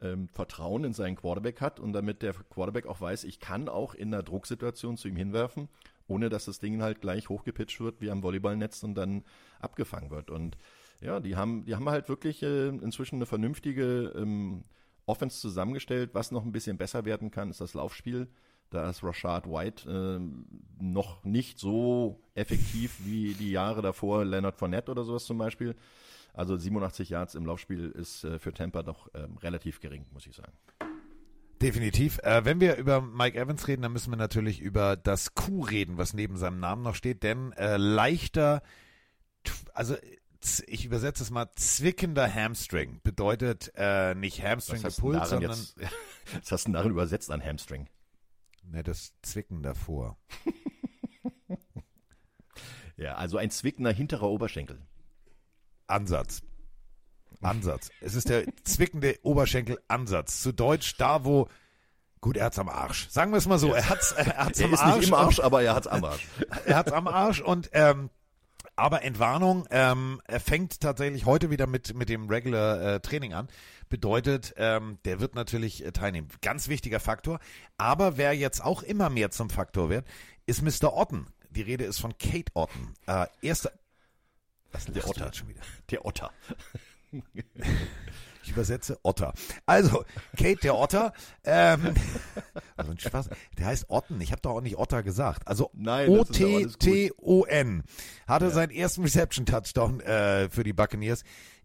ähm, 0.00 0.30
Vertrauen 0.32 0.84
in 0.84 0.94
seinen 0.94 1.16
Quarterback 1.16 1.60
hat 1.60 1.80
und 1.80 1.92
damit 1.92 2.22
der 2.22 2.32
Quarterback 2.32 2.86
auch 2.86 3.02
weiß, 3.02 3.24
ich 3.24 3.40
kann 3.40 3.68
auch 3.68 3.92
in 3.92 4.14
einer 4.14 4.22
Drucksituation 4.22 4.96
zu 4.96 5.08
ihm 5.08 5.16
hinwerfen, 5.16 5.68
ohne 6.08 6.30
dass 6.30 6.46
das 6.46 6.60
Ding 6.60 6.80
halt 6.80 7.02
gleich 7.02 7.28
hochgepitcht 7.28 7.80
wird 7.80 8.00
wie 8.00 8.10
am 8.10 8.22
Volleyballnetz 8.22 8.82
und 8.84 8.94
dann 8.94 9.22
abgefangen 9.60 10.10
wird. 10.10 10.30
Und 10.30 10.56
ja, 11.02 11.20
die 11.20 11.36
haben, 11.36 11.64
die 11.64 11.74
haben 11.74 11.88
halt 11.88 12.08
wirklich 12.08 12.42
äh, 12.42 12.68
inzwischen 12.68 13.16
eine 13.16 13.26
vernünftige 13.26 14.12
ähm, 14.16 14.64
Offense 15.06 15.40
zusammengestellt. 15.40 16.10
Was 16.12 16.30
noch 16.30 16.44
ein 16.44 16.52
bisschen 16.52 16.78
besser 16.78 17.04
werden 17.04 17.30
kann, 17.30 17.50
ist 17.50 17.60
das 17.60 17.74
Laufspiel. 17.74 18.28
Da 18.70 18.88
ist 18.88 19.02
Rashad 19.02 19.46
White 19.46 19.90
äh, 19.90 20.82
noch 20.82 21.24
nicht 21.24 21.58
so 21.58 22.20
effektiv 22.34 22.96
wie 23.04 23.34
die 23.34 23.50
Jahre 23.50 23.82
davor, 23.82 24.24
Leonard 24.24 24.56
Fournette 24.56 24.90
oder 24.90 25.04
sowas 25.04 25.24
zum 25.24 25.36
Beispiel. 25.36 25.74
Also 26.32 26.56
87 26.56 27.10
Yards 27.10 27.34
im 27.34 27.44
Laufspiel 27.44 27.90
ist 27.90 28.24
äh, 28.24 28.38
für 28.38 28.54
Tampa 28.54 28.82
doch 28.82 29.12
äh, 29.12 29.26
relativ 29.42 29.80
gering, 29.80 30.06
muss 30.12 30.26
ich 30.26 30.34
sagen. 30.34 30.52
Definitiv. 31.60 32.18
Äh, 32.22 32.44
wenn 32.44 32.60
wir 32.60 32.76
über 32.76 33.02
Mike 33.02 33.38
Evans 33.38 33.68
reden, 33.68 33.82
dann 33.82 33.92
müssen 33.92 34.10
wir 34.10 34.16
natürlich 34.16 34.60
über 34.60 34.96
das 34.96 35.34
Q 35.34 35.60
reden, 35.62 35.98
was 35.98 36.14
neben 36.14 36.36
seinem 36.36 36.58
Namen 36.58 36.82
noch 36.82 36.94
steht. 36.94 37.22
Denn 37.22 37.52
äh, 37.52 37.76
leichter, 37.76 38.62
also 39.74 39.96
ich 40.66 40.84
übersetze 40.84 41.22
es 41.22 41.30
mal, 41.30 41.50
zwickender 41.56 42.32
Hamstring 42.32 43.00
bedeutet 43.02 43.72
äh, 43.76 44.14
nicht 44.14 44.42
Hamstring 44.42 44.82
gepult, 44.82 45.26
sondern. 45.26 45.50
Jetzt, 45.52 45.76
was 46.40 46.52
hast 46.52 46.64
du 46.64 46.68
denn 46.68 46.74
darin 46.74 46.90
übersetzt 46.92 47.30
an 47.30 47.42
Hamstring? 47.42 47.88
Ne, 48.64 48.82
das 48.82 49.12
Zwicken 49.22 49.62
davor. 49.62 50.16
Ja, 52.96 53.14
also 53.14 53.36
ein 53.38 53.50
zwickender 53.50 53.92
hinterer 53.92 54.28
Oberschenkel. 54.28 54.80
Ansatz. 55.86 56.42
Ansatz. 57.40 57.90
Es 58.00 58.14
ist 58.14 58.28
der 58.28 58.44
zwickende 58.64 59.18
Oberschenkelansatz. 59.22 60.40
Zu 60.42 60.52
Deutsch 60.52 60.96
da, 60.98 61.24
wo. 61.24 61.48
Gut, 62.20 62.36
er 62.36 62.44
hat's 62.46 62.58
am 62.60 62.68
Arsch. 62.68 63.08
Sagen 63.08 63.32
wir 63.32 63.38
es 63.38 63.48
mal 63.48 63.58
so. 63.58 63.72
Er 63.72 63.88
hat's, 63.88 64.12
er 64.12 64.36
hat's 64.36 64.60
Er 64.60 64.66
am 64.66 64.74
ist 64.74 64.80
Arsch. 64.80 64.96
nicht 64.98 65.08
im 65.08 65.14
Arsch, 65.14 65.40
aber 65.40 65.62
er 65.62 65.74
hat's 65.74 65.88
am 65.88 66.04
Arsch. 66.04 66.28
er 66.64 66.76
hat's 66.76 66.92
am 66.92 67.08
Arsch 67.08 67.40
und 67.40 67.70
ähm, 67.72 68.10
aber 68.76 69.02
Entwarnung, 69.02 69.66
ähm, 69.70 70.20
er 70.26 70.40
fängt 70.40 70.80
tatsächlich 70.80 71.26
heute 71.26 71.50
wieder 71.50 71.66
mit 71.66 71.94
mit 71.94 72.08
dem 72.08 72.28
Regular 72.28 72.80
äh, 72.80 73.00
Training 73.00 73.34
an. 73.34 73.48
Bedeutet, 73.88 74.54
ähm, 74.56 74.98
der 75.04 75.20
wird 75.20 75.34
natürlich 75.34 75.84
äh, 75.84 75.92
teilnehmen. 75.92 76.28
Ganz 76.40 76.68
wichtiger 76.68 77.00
Faktor. 77.00 77.38
Aber 77.76 78.16
wer 78.16 78.32
jetzt 78.32 78.64
auch 78.64 78.82
immer 78.82 79.10
mehr 79.10 79.30
zum 79.30 79.50
Faktor 79.50 79.90
wird, 79.90 80.06
ist 80.46 80.62
Mr. 80.62 80.96
Otten. 80.96 81.26
Die 81.50 81.62
Rede 81.62 81.84
ist 81.84 82.00
von 82.00 82.16
Kate 82.16 82.50
Otten. 82.54 82.94
Äh, 83.06 83.26
erster. 83.42 83.72
Was 84.72 84.86
der 84.86 85.06
Otter 85.06 85.32
schon 85.34 85.48
wieder. 85.48 85.60
Der 85.90 86.06
Otter. 86.06 86.30
Ich 88.42 88.50
übersetze 88.50 88.98
Otter. 89.02 89.32
Also, 89.66 90.04
Kate 90.36 90.60
der 90.62 90.76
Otter, 90.76 91.12
ähm, 91.44 91.94
also 92.76 92.90
ein 92.90 92.98
Spaß, 92.98 93.30
der 93.58 93.66
heißt 93.66 93.86
Otten. 93.88 94.20
Ich 94.20 94.32
habe 94.32 94.42
doch 94.42 94.52
auch 94.52 94.60
nicht 94.60 94.76
Otter 94.76 95.02
gesagt. 95.02 95.46
Also 95.46 95.70
ja. 95.74 96.06
O-T-T-O-N. 96.06 97.82
Hatte 98.26 98.50
seinen 98.50 98.70
ersten 98.70 99.02
Reception-Touchdown 99.02 100.00
äh, 100.00 100.48
für 100.50 100.64
die 100.64 100.72
Buccaneers 100.72 101.22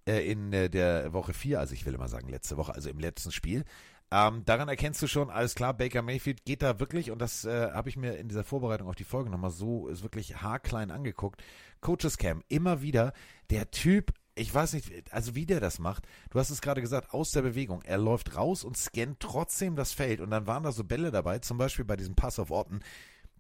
äh, 0.08 0.32
in 0.32 0.54
äh, 0.54 0.70
der 0.70 1.14
Woche 1.14 1.34
4, 1.34 1.60
also 1.60 1.74
ich 1.74 1.86
will 1.86 1.94
immer 1.94 2.08
sagen 2.08 2.30
letzte 2.30 2.58
Woche, 2.58 2.74
also 2.74 2.90
im 2.90 3.00
letzten 3.00 3.32
Spiel. 3.32 3.64
Ähm, 4.10 4.44
daran 4.46 4.70
erkennst 4.70 5.02
du 5.02 5.08
schon, 5.08 5.30
alles 5.30 5.54
klar, 5.54 5.74
Baker 5.74 6.02
Mayfield 6.02 6.46
geht 6.46 6.62
da 6.62 6.80
wirklich, 6.80 7.12
und 7.12 7.20
das 7.22 7.44
äh, 7.44 7.72
habe 7.72 7.90
ich 7.90 7.98
mir 7.98 8.18
in 8.18 8.30
dieser 8.30 8.46
Vorbereitung 8.46 8.88
auf 8.88 8.96
die 8.96 9.04
Folge 9.04 9.30
nochmal 9.30 9.52
so, 9.52 9.90
ist 9.90 10.02
wirklich 10.02 10.42
haarklein 10.42 10.92
angeguckt. 10.92 11.44
Coaches 11.82 12.18
Cam, 12.18 12.42
immer 12.48 12.82
wieder, 12.82 13.12
der 13.50 13.70
Typ, 13.70 14.14
ich 14.38 14.54
weiß 14.54 14.74
nicht, 14.74 14.92
also 15.12 15.36
wie 15.36 15.46
der 15.46 15.60
das 15.60 15.80
macht. 15.80 16.08
Du 16.30 16.40
hast 16.40 16.50
es 16.50 16.62
gerade 16.62 16.82
gesagt, 16.82 17.14
aus 17.14 17.32
der 17.32 17.42
Bewegung. 17.42 17.82
Er 17.84 17.98
läuft 17.98 18.36
raus 18.36 18.64
und 18.64 18.78
scannt 18.78 19.20
trotzdem 19.20 19.76
das 19.76 19.94
Feld. 19.94 20.22
Und 20.22 20.30
dann 20.32 20.48
waren 20.48 20.64
da 20.64 20.72
so 20.72 20.84
Bälle 20.84 21.12
dabei, 21.12 21.40
zum 21.40 21.58
Beispiel 21.58 21.86
bei 21.86 21.96
diesem 21.96 22.16
Pass 22.16 22.40
auf 22.40 22.52
Orten. 22.52 22.82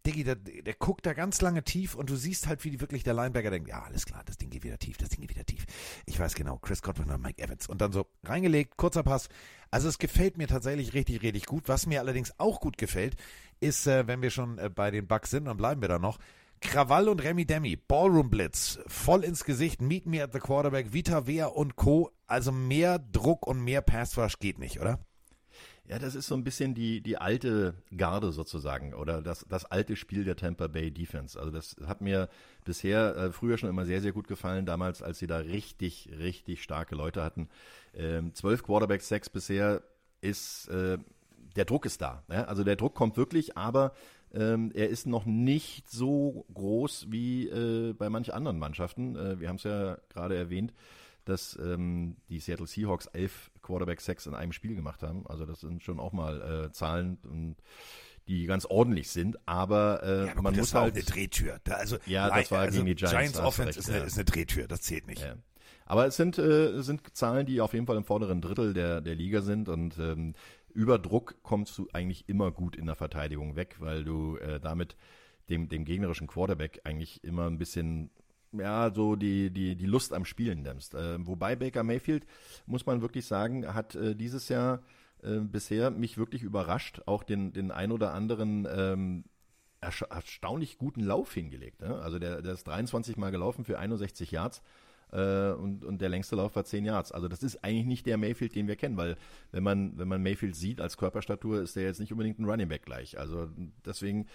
Diggi, 0.05 0.23
der, 0.23 0.35
der 0.35 0.73
guckt 0.73 1.05
da 1.05 1.13
ganz 1.13 1.41
lange 1.41 1.63
tief 1.63 1.93
und 1.93 2.09
du 2.09 2.15
siehst 2.15 2.47
halt, 2.47 2.63
wie 2.63 2.79
wirklich 2.79 3.03
der 3.03 3.13
Linebacker 3.13 3.51
denkt, 3.51 3.67
ja, 3.67 3.83
alles 3.83 4.05
klar, 4.05 4.23
das 4.25 4.37
Ding 4.37 4.49
geht 4.49 4.63
wieder 4.63 4.77
tief, 4.77 4.97
das 4.97 5.09
Ding 5.09 5.19
geht 5.19 5.31
wieder 5.31 5.45
tief. 5.45 5.65
Ich 6.05 6.17
weiß 6.17 6.33
genau, 6.33 6.57
Chris 6.59 6.81
Godwin 6.81 7.11
und 7.11 7.21
Mike 7.21 7.43
Evans. 7.43 7.67
Und 7.67 7.81
dann 7.81 7.91
so 7.91 8.05
reingelegt, 8.23 8.77
kurzer 8.77 9.03
Pass. 9.03 9.27
Also 9.69 9.89
es 9.89 9.97
gefällt 9.99 10.37
mir 10.37 10.47
tatsächlich 10.47 10.93
richtig, 10.93 11.21
richtig 11.21 11.45
gut. 11.45 11.67
Was 11.67 11.87
mir 11.87 11.99
allerdings 11.99 12.33
auch 12.39 12.61
gut 12.61 12.77
gefällt, 12.77 13.17
ist, 13.59 13.85
äh, 13.85 14.07
wenn 14.07 14.21
wir 14.21 14.29
schon 14.29 14.57
äh, 14.59 14.69
bei 14.69 14.91
den 14.91 15.07
Bucks 15.07 15.31
sind, 15.31 15.45
dann 15.45 15.57
bleiben 15.57 15.81
wir 15.81 15.89
da 15.89 15.99
noch. 15.99 16.19
Krawall 16.61 17.07
und 17.09 17.23
Remy 17.23 17.45
Demi, 17.45 17.75
Ballroom 17.75 18.29
Blitz, 18.29 18.79
voll 18.87 19.23
ins 19.23 19.43
Gesicht, 19.43 19.81
Meet 19.81 20.05
Me 20.05 20.23
at 20.23 20.33
the 20.33 20.39
Quarterback, 20.39 20.93
Vita 20.93 21.27
Wea 21.27 21.45
und 21.45 21.75
Co. 21.75 22.11
Also 22.25 22.51
mehr 22.51 22.99
Druck 22.99 23.45
und 23.47 23.61
mehr 23.61 23.81
Pass 23.81 24.17
Rush 24.17 24.39
geht 24.39 24.59
nicht, 24.59 24.79
oder? 24.79 24.99
Ja, 25.87 25.99
das 25.99 26.15
ist 26.15 26.27
so 26.27 26.35
ein 26.35 26.43
bisschen 26.43 26.73
die, 26.75 26.99
die 27.01 27.17
alte 27.17 27.73
Garde 27.95 28.33
sozusagen 28.33 28.93
oder 28.93 29.21
das, 29.21 29.45
das 29.47 29.63
alte 29.63 29.95
Spiel 29.95 30.25
der 30.25 30.35
Tampa 30.35 30.67
Bay 30.67 30.91
Defense. 30.91 31.39
Also 31.39 31.49
das 31.49 31.77
hat 31.85 32.01
mir 32.01 32.27
bisher 32.65 33.15
äh, 33.15 33.31
früher 33.31 33.57
schon 33.57 33.69
immer 33.69 33.85
sehr, 33.85 34.01
sehr 34.01 34.11
gut 34.11 34.27
gefallen, 34.27 34.65
damals, 34.65 35.01
als 35.01 35.19
sie 35.19 35.27
da 35.27 35.37
richtig, 35.37 36.09
richtig 36.17 36.61
starke 36.61 36.95
Leute 36.95 37.23
hatten. 37.23 37.47
Ähm, 37.93 38.33
zwölf 38.33 38.63
Quarterback 38.63 39.01
Sacks 39.01 39.29
bisher 39.29 39.81
ist, 40.19 40.67
äh, 40.67 40.97
der 41.55 41.63
Druck 41.65 41.85
ist 41.85 42.01
da. 42.01 42.23
Ja? 42.29 42.43
Also 42.43 42.65
der 42.65 42.75
Druck 42.75 42.93
kommt 42.93 43.15
wirklich, 43.15 43.57
aber 43.57 43.93
ähm, 44.33 44.71
er 44.73 44.89
ist 44.89 45.07
noch 45.07 45.25
nicht 45.25 45.89
so 45.89 46.45
groß 46.53 47.07
wie 47.09 47.47
äh, 47.47 47.93
bei 47.93 48.09
manchen 48.09 48.33
anderen 48.33 48.59
Mannschaften. 48.59 49.15
Äh, 49.15 49.39
wir 49.39 49.49
haben 49.49 49.57
es 49.57 49.63
ja 49.63 49.97
gerade 50.09 50.35
erwähnt 50.35 50.73
dass 51.25 51.59
ähm, 51.61 52.15
die 52.29 52.39
Seattle 52.39 52.67
Seahawks 52.67 53.07
elf 53.07 53.51
Quarterback 53.61 53.99
Sacks 53.99 54.27
in 54.27 54.33
einem 54.33 54.53
Spiel 54.53 54.75
gemacht 54.75 55.03
haben. 55.03 55.27
Also 55.27 55.45
das 55.45 55.59
sind 55.59 55.83
schon 55.83 55.99
auch 55.99 56.13
mal 56.13 56.67
äh, 56.67 56.71
Zahlen, 56.71 57.17
und, 57.23 57.57
die 58.27 58.45
ganz 58.45 58.65
ordentlich 58.65 59.09
sind. 59.09 59.37
Aber, 59.47 60.03
äh, 60.03 60.25
Ja, 60.25 60.31
aber 60.31 60.41
man 60.41 60.53
das 60.53 60.61
muss 60.61 60.73
war 60.73 60.83
halt 60.83 60.95
eine 60.95 61.03
Drehtür. 61.03 61.59
Da, 61.63 61.75
also, 61.75 61.97
Ja, 62.05 62.29
das 62.29 62.51
war 62.51 62.59
also 62.59 62.77
gegen 62.77 62.85
die 62.85 62.95
Giants, 62.95 63.15
Giants 63.15 63.39
Offense 63.39 63.69
recht, 63.69 63.79
ist, 63.79 63.89
eine, 63.89 63.99
ja. 63.99 64.03
ist 64.03 64.15
eine 64.15 64.25
Drehtür, 64.25 64.67
das 64.67 64.81
zählt 64.81 65.07
nicht. 65.07 65.21
Ja. 65.21 65.35
Aber 65.85 66.05
es 66.05 66.17
sind, 66.17 66.37
äh, 66.37 66.81
sind 66.81 67.15
Zahlen, 67.15 67.45
die 67.45 67.61
auf 67.61 67.73
jeden 67.73 67.85
Fall 67.85 67.95
im 67.95 68.03
vorderen 68.03 68.41
Drittel 68.41 68.73
der, 68.73 68.99
der 68.99 69.15
Liga 69.15 69.41
sind 69.41 69.69
und 69.69 69.97
ähm, 69.97 70.33
über 70.77 70.99
Druck 70.99 71.37
kommst 71.41 71.75
du 71.79 71.87
eigentlich 71.91 72.29
immer 72.29 72.51
gut 72.51 72.75
in 72.75 72.85
der 72.85 72.95
Verteidigung 72.95 73.55
weg, 73.55 73.77
weil 73.79 74.03
du 74.03 74.37
äh, 74.37 74.59
damit 74.59 74.95
dem, 75.49 75.69
dem 75.69 75.85
gegnerischen 75.85 76.27
Quarterback 76.27 76.81
eigentlich 76.83 77.23
immer 77.23 77.47
ein 77.49 77.57
bisschen 77.57 78.11
ja, 78.51 78.93
so 78.93 79.15
die, 79.15 79.49
die, 79.49 79.75
die 79.75 79.85
Lust 79.87 80.13
am 80.13 80.23
Spielen 80.23 80.61
nimmst. 80.61 80.93
Äh, 80.93 81.25
wobei 81.25 81.55
Baker 81.55 81.81
Mayfield, 81.83 82.27
muss 82.67 82.85
man 82.85 83.01
wirklich 83.01 83.25
sagen, 83.25 83.73
hat 83.73 83.95
äh, 83.95 84.15
dieses 84.15 84.49
Jahr 84.49 84.83
äh, 85.23 85.39
bisher 85.39 85.89
mich 85.89 86.19
wirklich 86.19 86.43
überrascht, 86.43 87.01
auch 87.07 87.23
den, 87.23 87.53
den 87.53 87.71
ein 87.71 87.91
oder 87.91 88.13
anderen 88.13 88.67
ähm, 88.71 89.23
ersta- 89.81 90.13
erstaunlich 90.13 90.77
guten 90.77 91.01
Lauf 91.01 91.33
hingelegt. 91.33 91.81
Ne? 91.81 91.95
Also 91.95 92.19
der, 92.19 92.43
der 92.43 92.53
ist 92.53 92.67
23 92.67 93.17
Mal 93.17 93.31
gelaufen 93.31 93.65
für 93.65 93.79
61 93.79 94.29
Yards 94.29 94.61
äh, 95.11 95.51
und, 95.51 95.85
und 95.85 96.01
der 96.01 96.09
längste 96.09 96.35
Lauf 96.35 96.55
war 96.55 96.65
10 96.65 96.85
Yards. 96.85 97.11
Also 97.11 97.27
das 97.27 97.43
ist 97.43 97.63
eigentlich 97.63 97.85
nicht 97.85 98.05
der 98.05 98.17
Mayfield, 98.17 98.55
den 98.55 98.67
wir 98.67 98.75
kennen, 98.75 98.97
weil 98.97 99.17
wenn 99.51 99.63
man, 99.63 99.97
wenn 99.97 100.07
man 100.07 100.21
Mayfield 100.21 100.55
sieht 100.55 100.81
als 100.81 100.97
Körperstatur, 100.97 101.61
ist 101.61 101.75
der 101.75 101.83
jetzt 101.83 101.99
nicht 101.99 102.11
unbedingt 102.11 102.39
ein 102.39 102.45
Running 102.45 102.69
Back 102.69 102.85
gleich. 102.85 103.17
Also 103.17 103.49
deswegen 103.85 104.27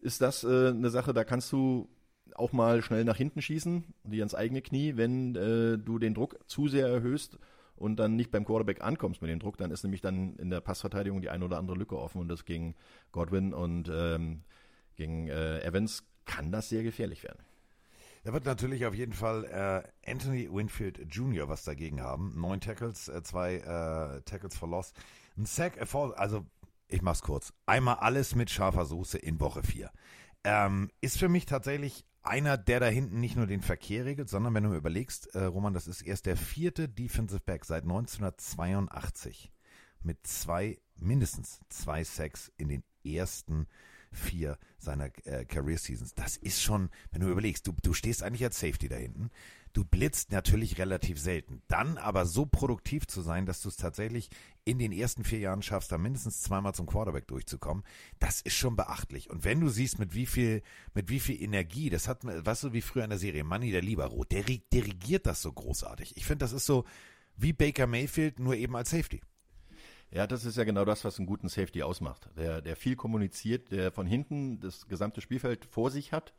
ist 0.00 0.20
das 0.20 0.44
äh, 0.44 0.68
eine 0.68 0.90
Sache, 0.90 1.12
da 1.12 1.24
kannst 1.24 1.52
du 1.52 1.88
auch 2.34 2.52
mal 2.52 2.82
schnell 2.82 3.04
nach 3.04 3.16
hinten 3.16 3.42
schießen, 3.42 3.84
die 4.04 4.20
ans 4.20 4.34
eigene 4.34 4.62
Knie, 4.62 4.96
wenn 4.96 5.34
äh, 5.34 5.78
du 5.78 5.98
den 5.98 6.14
Druck 6.14 6.38
zu 6.46 6.68
sehr 6.68 6.86
erhöhst 6.86 7.38
und 7.76 7.96
dann 7.96 8.16
nicht 8.16 8.30
beim 8.30 8.44
Quarterback 8.44 8.82
ankommst 8.82 9.22
mit 9.22 9.30
dem 9.30 9.40
Druck, 9.40 9.56
dann 9.56 9.70
ist 9.70 9.82
nämlich 9.82 10.00
dann 10.00 10.36
in 10.36 10.50
der 10.50 10.60
Passverteidigung 10.60 11.20
die 11.20 11.30
eine 11.30 11.44
oder 11.44 11.58
andere 11.58 11.76
Lücke 11.76 11.98
offen 11.98 12.20
und 12.20 12.28
das 12.28 12.44
gegen 12.44 12.74
Godwin 13.10 13.52
und 13.52 13.90
ähm, 13.92 14.42
gegen 14.96 15.28
äh, 15.28 15.60
Evans 15.62 16.04
kann 16.26 16.52
das 16.52 16.68
sehr 16.68 16.82
gefährlich 16.82 17.24
werden. 17.24 17.38
Wird 18.32 18.44
natürlich 18.44 18.86
auf 18.86 18.94
jeden 18.94 19.12
Fall 19.12 19.44
äh, 19.44 20.10
Anthony 20.10 20.48
Winfield 20.52 21.06
Jr. 21.10 21.48
was 21.48 21.64
dagegen 21.64 22.00
haben. 22.00 22.38
Neun 22.40 22.60
Tackles, 22.60 23.08
äh, 23.08 23.22
zwei 23.22 23.56
äh, 23.56 24.22
Tackles 24.22 24.56
for 24.56 24.68
Loss. 24.68 24.92
Ein 25.36 25.46
Sack, 25.46 25.76
äh, 25.76 25.86
for, 25.86 26.18
also 26.18 26.46
ich 26.88 27.02
mach's 27.02 27.22
kurz. 27.22 27.52
Einmal 27.66 27.96
alles 27.96 28.34
mit 28.34 28.50
scharfer 28.50 28.84
Soße 28.84 29.18
in 29.18 29.40
Woche 29.40 29.62
4. 29.62 29.90
Ähm, 30.44 30.90
ist 31.00 31.18
für 31.18 31.28
mich 31.28 31.46
tatsächlich 31.46 32.04
einer, 32.22 32.58
der 32.58 32.80
da 32.80 32.86
hinten 32.86 33.20
nicht 33.20 33.36
nur 33.36 33.46
den 33.46 33.62
Verkehr 33.62 34.04
regelt, 34.04 34.28
sondern 34.28 34.54
wenn 34.54 34.64
du 34.64 34.70
mir 34.70 34.76
überlegst, 34.76 35.34
äh, 35.34 35.44
Roman, 35.44 35.72
das 35.72 35.86
ist 35.86 36.02
erst 36.02 36.26
der 36.26 36.36
vierte 36.36 36.88
Defensive 36.88 37.40
Back 37.40 37.64
seit 37.64 37.84
1982 37.84 39.52
mit 40.02 40.26
zwei, 40.26 40.78
mindestens 40.96 41.60
zwei 41.68 42.04
Sacks 42.04 42.52
in 42.56 42.68
den 42.68 42.84
ersten 43.04 43.66
vier 44.12 44.58
seiner 44.78 45.10
äh, 45.24 45.44
Career 45.44 45.78
Seasons. 45.78 46.14
Das 46.14 46.36
ist 46.36 46.62
schon, 46.62 46.90
wenn 47.12 47.20
du 47.20 47.30
überlegst, 47.30 47.66
du, 47.66 47.74
du 47.82 47.94
stehst 47.94 48.22
eigentlich 48.22 48.44
als 48.44 48.58
Safety 48.58 48.88
da 48.88 48.96
hinten. 48.96 49.30
Du 49.72 49.84
blitzt 49.84 50.32
natürlich 50.32 50.78
relativ 50.78 51.20
selten. 51.20 51.62
Dann 51.68 51.96
aber 51.96 52.26
so 52.26 52.44
produktiv 52.44 53.06
zu 53.06 53.22
sein, 53.22 53.46
dass 53.46 53.62
du 53.62 53.68
es 53.68 53.76
tatsächlich 53.76 54.28
in 54.64 54.80
den 54.80 54.90
ersten 54.90 55.22
vier 55.22 55.38
Jahren 55.38 55.62
schaffst, 55.62 55.92
da 55.92 55.98
mindestens 55.98 56.42
zweimal 56.42 56.74
zum 56.74 56.86
Quarterback 56.86 57.28
durchzukommen, 57.28 57.84
das 58.18 58.40
ist 58.40 58.56
schon 58.56 58.74
beachtlich. 58.74 59.30
Und 59.30 59.44
wenn 59.44 59.60
du 59.60 59.68
siehst, 59.68 60.00
mit 60.00 60.12
wie 60.12 60.26
viel, 60.26 60.62
mit 60.92 61.08
wie 61.08 61.20
viel 61.20 61.40
Energie, 61.40 61.88
das 61.88 62.08
hat, 62.08 62.24
weißt 62.24 62.64
du, 62.64 62.72
wie 62.72 62.80
früher 62.80 63.04
in 63.04 63.10
der 63.10 63.18
Serie, 63.20 63.44
Manny 63.44 63.70
der 63.70 63.82
Libero, 63.82 64.24
der 64.24 64.44
ri- 64.44 64.62
dirigiert 64.72 65.26
das 65.26 65.40
so 65.40 65.52
großartig. 65.52 66.16
Ich 66.16 66.26
finde, 66.26 66.44
das 66.44 66.52
ist 66.52 66.66
so 66.66 66.84
wie 67.36 67.52
Baker 67.52 67.86
Mayfield, 67.86 68.40
nur 68.40 68.56
eben 68.56 68.74
als 68.74 68.90
Safety. 68.90 69.22
Ja, 70.12 70.26
das 70.26 70.44
ist 70.44 70.56
ja 70.56 70.64
genau 70.64 70.84
das, 70.84 71.04
was 71.04 71.18
einen 71.18 71.26
guten 71.26 71.48
Safety 71.48 71.82
ausmacht. 71.82 72.28
Der, 72.36 72.60
der 72.60 72.74
viel 72.74 72.96
kommuniziert, 72.96 73.70
der 73.70 73.92
von 73.92 74.06
hinten 74.06 74.58
das 74.58 74.88
gesamte 74.88 75.20
Spielfeld 75.20 75.64
vor 75.66 75.90
sich 75.90 76.12
hat, 76.12 76.32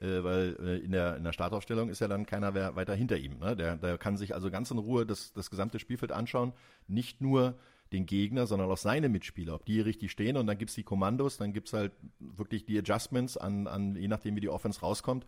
äh, 0.00 0.22
weil 0.22 0.56
äh, 0.60 0.78
in, 0.78 0.92
der, 0.92 1.16
in 1.16 1.24
der 1.24 1.32
Startaufstellung 1.32 1.88
ist 1.88 2.00
ja 2.00 2.06
dann 2.06 2.26
keiner 2.26 2.54
weiter 2.54 2.94
hinter 2.94 3.16
ihm. 3.16 3.38
Ne? 3.38 3.56
Der, 3.56 3.76
der 3.76 3.98
kann 3.98 4.16
sich 4.16 4.34
also 4.34 4.50
ganz 4.50 4.70
in 4.70 4.78
Ruhe 4.78 5.06
das, 5.06 5.32
das 5.32 5.50
gesamte 5.50 5.80
Spielfeld 5.80 6.12
anschauen, 6.12 6.52
nicht 6.86 7.20
nur 7.20 7.58
den 7.92 8.06
Gegner, 8.06 8.46
sondern 8.46 8.70
auch 8.70 8.76
seine 8.76 9.08
Mitspieler, 9.08 9.54
ob 9.54 9.64
die 9.64 9.80
richtig 9.80 10.10
stehen 10.10 10.36
und 10.36 10.46
dann 10.46 10.58
gibt's 10.58 10.74
die 10.74 10.82
Kommandos, 10.82 11.36
dann 11.36 11.52
gibt's 11.52 11.72
halt 11.72 11.92
wirklich 12.18 12.64
die 12.64 12.78
Adjustments 12.78 13.36
an, 13.36 13.66
an 13.66 13.94
je 13.94 14.08
nachdem 14.08 14.36
wie 14.36 14.40
die 14.40 14.48
Offense 14.48 14.80
rauskommt 14.80 15.24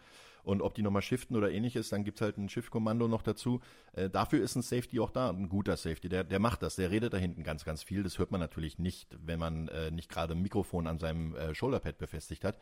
und 0.48 0.62
ob 0.62 0.74
die 0.74 0.82
nochmal 0.82 1.02
shiften 1.02 1.36
oder 1.36 1.50
ähnliches, 1.50 1.90
dann 1.90 2.04
gibt's 2.04 2.22
halt 2.22 2.38
ein 2.38 2.48
Shift-Kommando 2.48 3.06
noch 3.06 3.20
dazu. 3.20 3.60
Äh, 3.92 4.08
dafür 4.08 4.42
ist 4.42 4.56
ein 4.56 4.62
Safety 4.62 4.98
auch 4.98 5.10
da, 5.10 5.28
ein 5.28 5.50
guter 5.50 5.76
Safety, 5.76 6.08
der, 6.08 6.24
der 6.24 6.38
macht 6.38 6.62
das, 6.62 6.76
der 6.76 6.90
redet 6.90 7.12
da 7.12 7.18
hinten 7.18 7.42
ganz, 7.42 7.66
ganz 7.66 7.82
viel, 7.82 8.02
das 8.02 8.18
hört 8.18 8.30
man 8.30 8.40
natürlich 8.40 8.78
nicht, 8.78 9.14
wenn 9.22 9.38
man 9.38 9.68
äh, 9.68 9.90
nicht 9.90 10.08
gerade 10.08 10.32
ein 10.32 10.40
Mikrofon 10.40 10.86
an 10.86 10.98
seinem 10.98 11.36
äh, 11.36 11.54
Shoulderpad 11.54 11.98
befestigt 11.98 12.44
hat. 12.44 12.58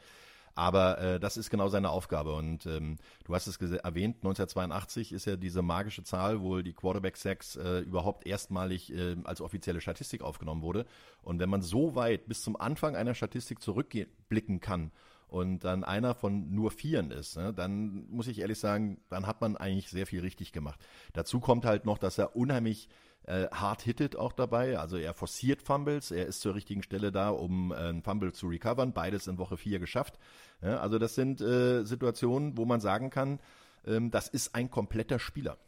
Aber 0.57 0.99
äh, 0.99 1.21
das 1.21 1.37
ist 1.37 1.49
genau 1.51 1.69
seine 1.69 1.91
Aufgabe. 1.91 2.33
Und 2.35 2.67
ähm, 2.67 2.97
du 3.25 3.35
hast 3.35 3.47
es 3.47 3.57
erwähnt, 3.59 4.17
1982 4.17 5.13
ist 5.13 5.27
ja 5.27 5.37
diese 5.37 5.63
magische 5.63 6.03
Zahl, 6.03 6.41
wo 6.41 6.63
die 6.63 6.73
Quarterback-Sacks 6.73 7.57
äh, 7.57 7.81
überhaupt 7.81 8.27
erstmalig 8.27 8.91
äh, 8.93 9.17
als 9.25 9.43
offizielle 9.43 9.83
Statistik 9.83 10.23
aufgenommen 10.23 10.63
wurde. 10.63 10.87
Und 11.23 11.39
wenn 11.39 11.51
man 11.51 11.61
so 11.61 11.95
weit 11.95 12.27
bis 12.27 12.43
zum 12.43 12.57
Anfang 12.57 12.97
einer 12.97 13.15
Statistik 13.15 13.61
zurückblicken 13.61 14.61
kann 14.61 14.93
und 15.29 15.65
dann 15.65 15.85
einer 15.85 16.15
von 16.15 16.55
nur 16.55 16.71
Vieren 16.71 17.11
ist, 17.11 17.37
ne, 17.37 17.53
dann 17.53 18.07
muss 18.11 18.29
ich 18.29 18.39
ehrlich 18.39 18.59
sagen, 18.59 19.01
dann 19.09 19.27
hat 19.27 19.41
man 19.41 19.57
eigentlich 19.57 19.89
sehr 19.91 20.07
viel 20.07 20.21
richtig 20.21 20.53
gemacht. 20.53 20.81
Dazu 21.13 21.41
kommt 21.41 21.65
halt 21.65 21.85
noch, 21.85 21.99
dass 21.99 22.19
er 22.19 22.37
unheimlich 22.37 22.89
äh, 23.27 23.49
hard 23.51 23.83
hittet 23.83 24.17
auch 24.17 24.33
dabei. 24.33 24.79
Also 24.79 24.97
er 24.97 25.13
forciert 25.15 25.63
Fumbles, 25.63 26.11
er 26.11 26.27
ist 26.27 26.41
zur 26.41 26.55
richtigen 26.55 26.83
Stelle 26.83 27.13
da, 27.13 27.31
um 27.31 27.73
äh, 27.73 27.77
einen 27.77 28.03
Fumble 28.03 28.33
zu 28.33 28.47
recovern. 28.49 28.93
Beides 28.93 29.27
in 29.27 29.39
Woche 29.39 29.57
4 29.57 29.79
geschafft. 29.79 30.19
Ja, 30.63 30.79
also 30.79 30.99
das 30.99 31.15
sind 31.15 31.41
äh, 31.41 31.85
Situationen, 31.85 32.57
wo 32.57 32.65
man 32.65 32.81
sagen 32.81 33.11
kann, 33.11 33.41
ähm, 33.85 34.11
das 34.11 34.29
ist 34.29 34.55
ein 34.55 34.71
kompletter 34.71 35.19
Spieler. 35.19 35.59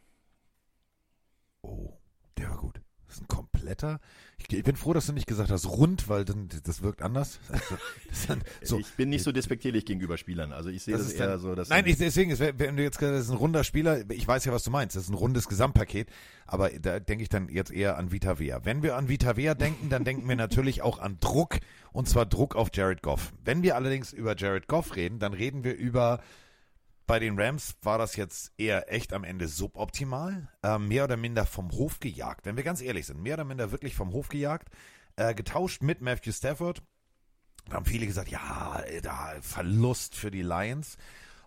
Oh, 1.63 1.93
der 2.37 2.51
war 2.51 2.59
gut. 2.59 2.78
Das 3.19 3.23
ist 3.23 3.25
ein 3.25 3.29
kompletter. 3.29 4.01
Ich, 4.39 4.63
bin 4.63 4.77
froh, 4.77 4.93
dass 4.93 5.07
du 5.07 5.13
nicht 5.13 5.27
gesagt 5.27 5.51
hast 5.51 5.67
rund, 5.67 6.09
weil 6.09 6.25
dann, 6.25 6.49
das 6.63 6.83
wirkt 6.83 7.03
anders. 7.03 7.41
dann, 8.29 8.43
so. 8.63 8.79
Ich 8.79 8.93
bin 8.93 9.09
nicht 9.09 9.25
so 9.25 9.33
despektierlich 9.33 9.85
gegenüber 9.85 10.17
Spielern. 10.17 10.53
Also 10.53 10.71
ich 10.71 10.83
sehe 10.85 10.97
das, 10.97 11.07
das 11.07 11.15
eher 11.15 11.27
dann, 11.27 11.41
so, 11.41 11.55
dass 11.55 11.69
nein, 11.69 11.85
ich, 11.87 11.99
deswegen, 11.99 12.39
wenn 12.39 12.77
du 12.77 12.83
jetzt 12.83 13.03
das 13.03 13.25
ist 13.25 13.31
ein 13.31 13.37
runder 13.37 13.65
Spieler, 13.65 14.09
ich 14.11 14.27
weiß 14.27 14.45
ja, 14.45 14.53
was 14.53 14.63
du 14.63 14.71
meinst. 14.71 14.95
Das 14.95 15.05
ist 15.05 15.09
ein 15.09 15.15
rundes 15.15 15.49
Gesamtpaket, 15.49 16.09
aber 16.47 16.71
da 16.71 17.01
denke 17.01 17.23
ich 17.23 17.29
dann 17.29 17.49
jetzt 17.49 17.73
eher 17.73 17.99
an 17.99 18.13
Vita 18.13 18.39
Vea. 18.39 18.61
Wenn 18.65 18.83
wir 18.83 18.97
an 18.97 19.09
Vita 19.09 19.37
Vea 19.37 19.55
denken, 19.55 19.89
dann 19.89 20.05
denken 20.05 20.29
wir 20.29 20.37
natürlich 20.37 20.83
auch 20.83 20.99
an 20.99 21.19
Druck 21.21 21.59
und 21.93 22.09
zwar 22.09 22.27
Druck 22.27 22.55
auf 22.55 22.69
Jared 22.73 23.03
Goff. 23.03 23.33
Wenn 23.45 23.63
wir 23.63 23.75
allerdings 23.75 24.13
über 24.13 24.37
Jared 24.37 24.69
Goff 24.69 24.95
reden, 24.95 25.19
dann 25.19 25.33
reden 25.33 25.65
wir 25.65 25.75
über 25.75 26.21
bei 27.09 27.19
den 27.19 27.41
Rams 27.41 27.75
war 27.83 27.99
das 27.99 28.17
jetzt 28.17 28.53
eher 28.59 28.93
echt 28.93 29.15
am 29.15 29.25
Ende 29.25 29.49
suboptimal, 29.49 30.47
äh, 30.63 30.79
mehr 30.79 31.05
oder 31.05 31.17
minder 31.17 31.47
vom 31.47 31.73
Hof 31.73 32.01
gejagt. 32.01 32.45
Wenn 32.45 32.57
wir 32.57 32.63
ganz 32.63 32.83
ehrlich 32.83 33.07
sind, 33.07 33.21
mehr 33.21 33.35
oder 33.35 33.45
minder 33.45 33.73
wirklich 33.73 33.97
vom 33.97 34.13
Hof 34.13 34.29
gejagt, 34.29 34.69
äh, 35.17 35.35
getauscht 35.35 35.83
mit 35.83 36.03
Matthew 36.03 36.33
Stafford. 36.33 36.83
Da 37.69 37.77
haben 37.77 37.87
viele 37.87 38.07
gesagt, 38.07 38.29
ja, 38.29 38.85
da 39.03 39.35
Verlust 39.41 40.15
für 40.15 40.31
die 40.31 40.43
Lions. 40.43 40.99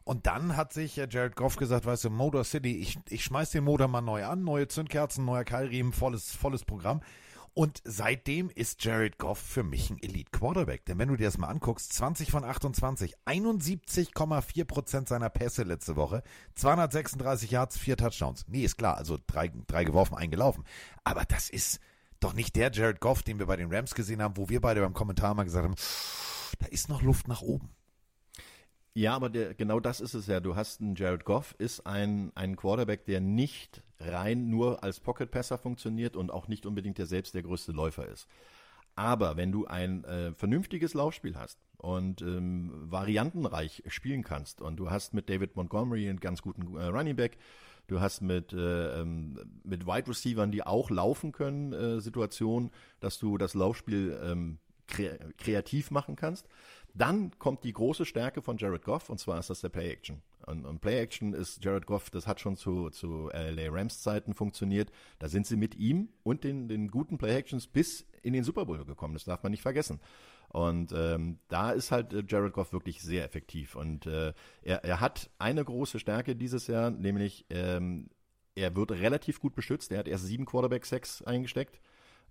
Und 0.03 0.25
dann 0.25 0.57
hat 0.57 0.73
sich 0.73 0.97
äh, 0.97 1.07
Jared 1.09 1.35
Goff 1.35 1.57
gesagt, 1.57 1.85
weißt 1.85 2.05
du, 2.05 2.09
Motor 2.09 2.43
City, 2.43 2.77
ich, 2.77 2.97
ich 3.09 3.23
schmeiß 3.23 3.51
den 3.51 3.63
Motor 3.63 3.87
mal 3.87 4.01
neu 4.01 4.25
an, 4.25 4.43
neue 4.43 4.67
Zündkerzen, 4.67 5.25
neuer 5.25 5.43
Keilriemen, 5.43 5.93
volles, 5.93 6.35
volles 6.35 6.65
Programm. 6.65 7.01
Und 7.53 7.81
seitdem 7.83 8.49
ist 8.49 8.83
Jared 8.83 9.17
Goff 9.17 9.37
für 9.37 9.63
mich 9.63 9.89
ein 9.89 10.01
Elite 10.01 10.31
Quarterback. 10.31 10.85
Denn 10.85 10.97
wenn 10.99 11.09
du 11.09 11.17
dir 11.17 11.25
das 11.25 11.37
mal 11.37 11.49
anguckst, 11.49 11.91
20 11.93 12.31
von 12.31 12.45
28, 12.45 13.15
71,4 13.25 14.65
Prozent 14.65 15.09
seiner 15.09 15.29
Pässe 15.29 15.63
letzte 15.63 15.97
Woche, 15.97 16.23
236 16.55 17.51
Yards, 17.51 17.77
vier 17.77 17.97
Touchdowns. 17.97 18.45
Nee, 18.47 18.63
ist 18.63 18.77
klar, 18.77 18.95
also 18.95 19.17
drei, 19.27 19.51
drei 19.67 19.83
geworfen, 19.83 20.15
eingelaufen. 20.15 20.63
Aber 21.03 21.25
das 21.25 21.49
ist 21.49 21.81
doch 22.21 22.33
nicht 22.33 22.55
der 22.55 22.71
Jared 22.71 23.01
Goff, 23.01 23.21
den 23.21 23.39
wir 23.39 23.47
bei 23.47 23.57
den 23.57 23.73
Rams 23.73 23.95
gesehen 23.95 24.21
haben, 24.21 24.37
wo 24.37 24.47
wir 24.47 24.61
beide 24.61 24.79
beim 24.81 24.93
Kommentar 24.93 25.33
mal 25.33 25.43
gesagt 25.43 25.65
haben, 25.65 25.75
da 26.59 26.67
ist 26.67 26.87
noch 26.87 27.01
Luft 27.01 27.27
nach 27.27 27.41
oben. 27.41 27.69
Ja, 28.93 29.15
aber 29.15 29.29
der, 29.29 29.53
genau 29.53 29.79
das 29.79 30.01
ist 30.01 30.13
es 30.13 30.27
ja. 30.27 30.39
Du 30.41 30.55
hast 30.55 30.81
einen 30.81 30.95
Jared 30.95 31.23
Goff, 31.23 31.55
ist 31.57 31.85
ein, 31.85 32.31
ein 32.35 32.57
Quarterback, 32.57 33.05
der 33.05 33.21
nicht 33.21 33.81
rein 33.99 34.49
nur 34.49 34.83
als 34.83 34.99
Pocket-Passer 34.99 35.57
funktioniert 35.57 36.17
und 36.17 36.29
auch 36.29 36.47
nicht 36.47 36.65
unbedingt 36.65 36.97
der 36.97 37.05
selbst 37.05 37.33
der 37.33 37.43
größte 37.43 37.71
Läufer 37.71 38.07
ist. 38.07 38.27
Aber 38.95 39.37
wenn 39.37 39.53
du 39.53 39.65
ein 39.65 40.03
äh, 40.03 40.33
vernünftiges 40.33 40.93
Laufspiel 40.93 41.37
hast 41.37 41.59
und 41.77 42.21
ähm, 42.21 42.71
variantenreich 42.73 43.83
spielen 43.87 44.23
kannst 44.23 44.59
und 44.61 44.75
du 44.75 44.89
hast 44.91 45.13
mit 45.13 45.29
David 45.29 45.55
Montgomery 45.55 46.09
einen 46.09 46.19
ganz 46.19 46.41
guten 46.41 46.75
äh, 46.75 46.85
Running 46.87 47.15
Back, 47.15 47.37
du 47.87 48.01
hast 48.01 48.21
mit, 48.21 48.51
äh, 48.51 49.01
ähm, 49.01 49.39
mit 49.63 49.87
Wide 49.87 50.09
Receivern, 50.09 50.51
die 50.51 50.63
auch 50.63 50.89
laufen 50.89 51.31
können, 51.31 51.71
äh, 51.71 52.01
Situationen, 52.01 52.71
dass 52.99 53.17
du 53.17 53.37
das 53.37 53.53
Laufspiel 53.53 54.19
ähm, 54.21 54.59
kre 54.87 55.17
kreativ 55.37 55.89
machen 55.89 56.15
kannst, 56.15 56.47
dann 56.93 57.31
kommt 57.39 57.63
die 57.63 57.73
große 57.73 58.05
Stärke 58.05 58.41
von 58.41 58.57
Jared 58.57 58.83
Goff 58.83 59.09
und 59.09 59.19
zwar 59.19 59.39
ist 59.39 59.49
das 59.49 59.61
der 59.61 59.69
Play 59.69 59.91
Action. 59.91 60.21
Und, 60.45 60.65
und 60.65 60.81
Play 60.81 60.99
Action 60.99 61.33
ist 61.33 61.63
Jared 61.63 61.85
Goff, 61.85 62.09
das 62.09 62.27
hat 62.27 62.39
schon 62.39 62.55
zu, 62.55 62.89
zu 62.89 63.29
LA 63.29 63.69
Rams 63.69 64.01
Zeiten 64.01 64.33
funktioniert. 64.33 64.91
Da 65.19 65.29
sind 65.29 65.45
sie 65.45 65.55
mit 65.55 65.75
ihm 65.75 66.09
und 66.23 66.43
den, 66.43 66.67
den 66.67 66.89
guten 66.89 67.17
Play 67.17 67.35
Actions 67.35 67.67
bis 67.67 68.05
in 68.23 68.33
den 68.33 68.43
Super 68.43 68.65
Bowl 68.65 68.83
gekommen. 68.85 69.13
Das 69.13 69.25
darf 69.25 69.43
man 69.43 69.51
nicht 69.51 69.61
vergessen. 69.61 69.99
Und 70.49 70.91
ähm, 70.93 71.39
da 71.47 71.71
ist 71.71 71.91
halt 71.91 72.11
äh, 72.13 72.23
Jared 72.27 72.53
Goff 72.53 72.73
wirklich 72.73 73.01
sehr 73.01 73.23
effektiv. 73.23 73.75
Und 73.75 74.05
äh, 74.05 74.33
er, 74.63 74.83
er 74.83 74.99
hat 74.99 75.29
eine 75.39 75.63
große 75.63 75.99
Stärke 75.99 76.35
dieses 76.35 76.67
Jahr, 76.67 76.91
nämlich 76.91 77.45
ähm, 77.49 78.09
er 78.55 78.75
wird 78.75 78.91
relativ 78.91 79.39
gut 79.39 79.55
beschützt. 79.55 79.91
Er 79.91 79.99
hat 79.99 80.09
erst 80.09 80.25
sieben 80.25 80.45
Quarterback-Sacks 80.45 81.21
eingesteckt 81.21 81.79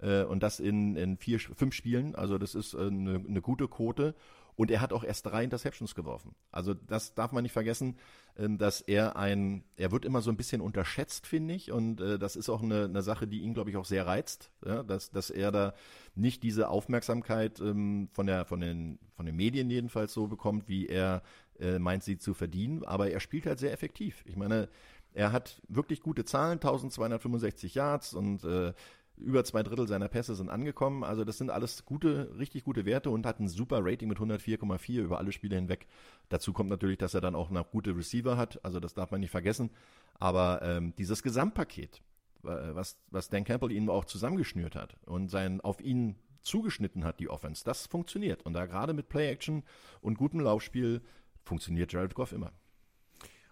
äh, 0.00 0.24
und 0.24 0.42
das 0.42 0.61
in, 0.61 0.96
in 0.96 1.16
vier, 1.16 1.40
fünf 1.40 1.74
Spielen. 1.74 2.14
Also 2.14 2.36
das 2.36 2.54
ist 2.54 2.74
äh, 2.74 2.88
eine, 2.88 3.24
eine 3.26 3.40
gute 3.40 3.68
Quote. 3.68 4.14
Und 4.57 4.70
er 4.70 4.80
hat 4.80 4.92
auch 4.92 5.05
erst 5.05 5.26
drei 5.26 5.44
Interceptions 5.44 5.94
geworfen. 5.94 6.34
Also 6.51 6.74
das 6.74 7.14
darf 7.14 7.32
man 7.32 7.42
nicht 7.42 7.53
vergessen, 7.53 7.96
ähm, 8.36 8.59
dass 8.59 8.80
er 8.80 9.16
ein, 9.16 9.64
er 9.76 9.92
wird 9.92 10.05
immer 10.05 10.20
so 10.22 10.30
ein 10.30 10.36
bisschen 10.36 10.61
unterschätzt, 10.61 11.26
finde 11.26 11.55
ich. 11.55 11.72
Und 11.72 12.01
äh, 12.01 12.18
das 12.18 12.36
ist 12.36 12.48
auch 12.48 12.62
eine, 12.62 12.84
eine 12.84 13.03
Sache, 13.03 13.26
die 13.26 13.40
ihn, 13.40 13.55
glaube 13.55 13.70
ich, 13.70 13.76
auch 13.76 13.84
sehr 13.84 14.07
reizt, 14.07 14.51
ja, 14.64 14.82
dass, 14.82 15.11
dass 15.11 15.30
er 15.30 15.51
da 15.51 15.74
nicht 16.14 16.42
diese 16.42 16.68
Aufmerksamkeit 16.68 17.61
ähm, 17.61 18.09
von, 18.12 18.26
der, 18.26 18.44
von, 18.44 18.61
den, 18.61 18.98
von 19.14 19.26
den 19.26 19.36
Medien 19.36 19.70
jedenfalls 19.70 20.12
so 20.12 20.26
bekommt, 20.26 20.68
wie 20.68 20.86
er 20.86 21.22
äh, 21.59 21.78
meint, 21.78 22.03
sie 22.03 22.18
zu 22.18 22.34
verdienen. 22.34 22.84
Aber 22.84 23.11
er 23.11 23.20
spielt 23.20 23.46
halt 23.46 23.59
sehr 23.59 23.72
effektiv. 23.72 24.22
Ich 24.26 24.36
meine, 24.36 24.68
er 25.12 25.32
hat 25.32 25.61
wirklich 25.68 26.01
gute 26.03 26.24
Zahlen, 26.24 26.55
1265 26.59 27.74
Yards 27.74 28.14
und 28.14 28.44
äh, 28.44 28.72
über 29.21 29.45
zwei 29.45 29.62
Drittel 29.62 29.87
seiner 29.87 30.09
Pässe 30.09 30.35
sind 30.35 30.49
angekommen. 30.49 31.05
Also 31.05 31.25
das 31.25 31.39
sind 31.39 31.51
alles 31.51 31.85
gute, 31.85 32.37
richtig 32.39 32.64
gute 32.64 32.85
Werte 32.85 33.11
und 33.11 33.27
hat 33.27 33.41
ein 33.41 33.49
super 33.49 33.81
Rating 33.83 34.09
mit 34.09 34.18
104,4 34.18 35.01
über 35.01 35.18
alle 35.18 35.33
Spiele 35.33 35.57
hinweg. 35.57 35.87
Dazu 36.29 36.53
kommt 36.53 36.71
natürlich, 36.71 36.99
dass 36.99 37.14
er 37.14 37.21
dann 37.21 37.35
auch 37.35 37.51
noch 37.51 37.71
gute 37.71 37.97
Receiver 37.97 38.37
hat. 38.37 38.64
Also 38.64 38.81
das 38.81 38.95
darf 38.95 39.11
man 39.11 39.21
nicht 39.21 39.31
vergessen. 39.31 39.71
Aber 40.18 40.61
ähm, 40.62 40.95
dieses 40.97 41.23
Gesamtpaket, 41.23 42.03
was, 42.43 42.99
was 43.11 43.29
Dan 43.29 43.45
Campbell 43.45 43.73
ihnen 43.73 43.91
auch 43.91 44.05
zusammengeschnürt 44.05 44.75
hat 44.75 44.97
und 45.07 45.29
sein 45.29 45.61
auf 45.61 45.81
ihn 45.81 46.16
zugeschnitten 46.43 47.05
hat, 47.05 47.21
die 47.21 47.29
Offense, 47.29 47.64
das 47.64 47.87
funktioniert. 47.87 48.45
Und 48.45 48.55
da 48.55 48.66
gerade 48.66 48.93
mit 48.93 49.09
Play-Action 49.09 49.62
und 50.01 50.18
gutem 50.18 50.41
Laufspiel 50.41 51.03
funktioniert 51.45 51.93
Jared 51.93 52.14
Goff 52.14 52.33
immer. 52.33 52.53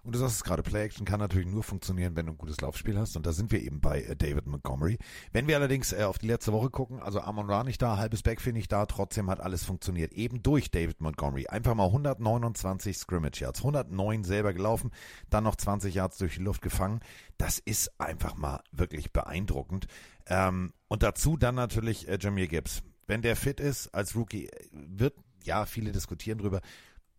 Und 0.08 0.14
du 0.14 0.20
sagst 0.20 0.36
es 0.36 0.44
gerade, 0.44 0.62
Play-Action 0.62 1.04
kann 1.04 1.20
natürlich 1.20 1.48
nur 1.48 1.62
funktionieren, 1.62 2.16
wenn 2.16 2.24
du 2.24 2.32
ein 2.32 2.38
gutes 2.38 2.62
Laufspiel 2.62 2.98
hast. 2.98 3.14
Und 3.18 3.26
da 3.26 3.32
sind 3.32 3.52
wir 3.52 3.60
eben 3.60 3.82
bei 3.82 4.00
äh, 4.00 4.16
David 4.16 4.46
Montgomery. 4.46 4.96
Wenn 5.32 5.46
wir 5.48 5.56
allerdings 5.56 5.92
äh, 5.92 6.04
auf 6.04 6.16
die 6.16 6.28
letzte 6.28 6.50
Woche 6.54 6.70
gucken, 6.70 6.98
also 6.98 7.20
Amon 7.20 7.50
Ra 7.50 7.62
nicht 7.62 7.82
da, 7.82 7.98
halbes 7.98 8.22
Backfield 8.22 8.56
nicht 8.56 8.72
da, 8.72 8.86
trotzdem 8.86 9.28
hat 9.28 9.40
alles 9.40 9.64
funktioniert. 9.64 10.14
Eben 10.14 10.42
durch 10.42 10.70
David 10.70 11.02
Montgomery. 11.02 11.48
Einfach 11.48 11.74
mal 11.74 11.88
129 11.88 12.96
Scrimmage 12.96 13.42
Yards, 13.42 13.58
109 13.60 14.24
selber 14.24 14.54
gelaufen, 14.54 14.92
dann 15.28 15.44
noch 15.44 15.56
20 15.56 15.94
Yards 15.94 16.16
durch 16.16 16.36
die 16.36 16.42
Luft 16.42 16.62
gefangen. 16.62 17.00
Das 17.36 17.58
ist 17.58 18.00
einfach 18.00 18.34
mal 18.34 18.62
wirklich 18.72 19.12
beeindruckend. 19.12 19.88
Ähm, 20.24 20.72
und 20.88 21.02
dazu 21.02 21.36
dann 21.36 21.54
natürlich 21.54 22.08
äh, 22.08 22.16
Jameer 22.18 22.46
Gibbs. 22.46 22.82
Wenn 23.06 23.20
der 23.20 23.36
fit 23.36 23.60
ist 23.60 23.88
als 23.88 24.16
Rookie, 24.16 24.46
äh, 24.46 24.68
wird, 24.72 25.16
ja, 25.44 25.66
viele 25.66 25.92
diskutieren 25.92 26.38
drüber, 26.38 26.62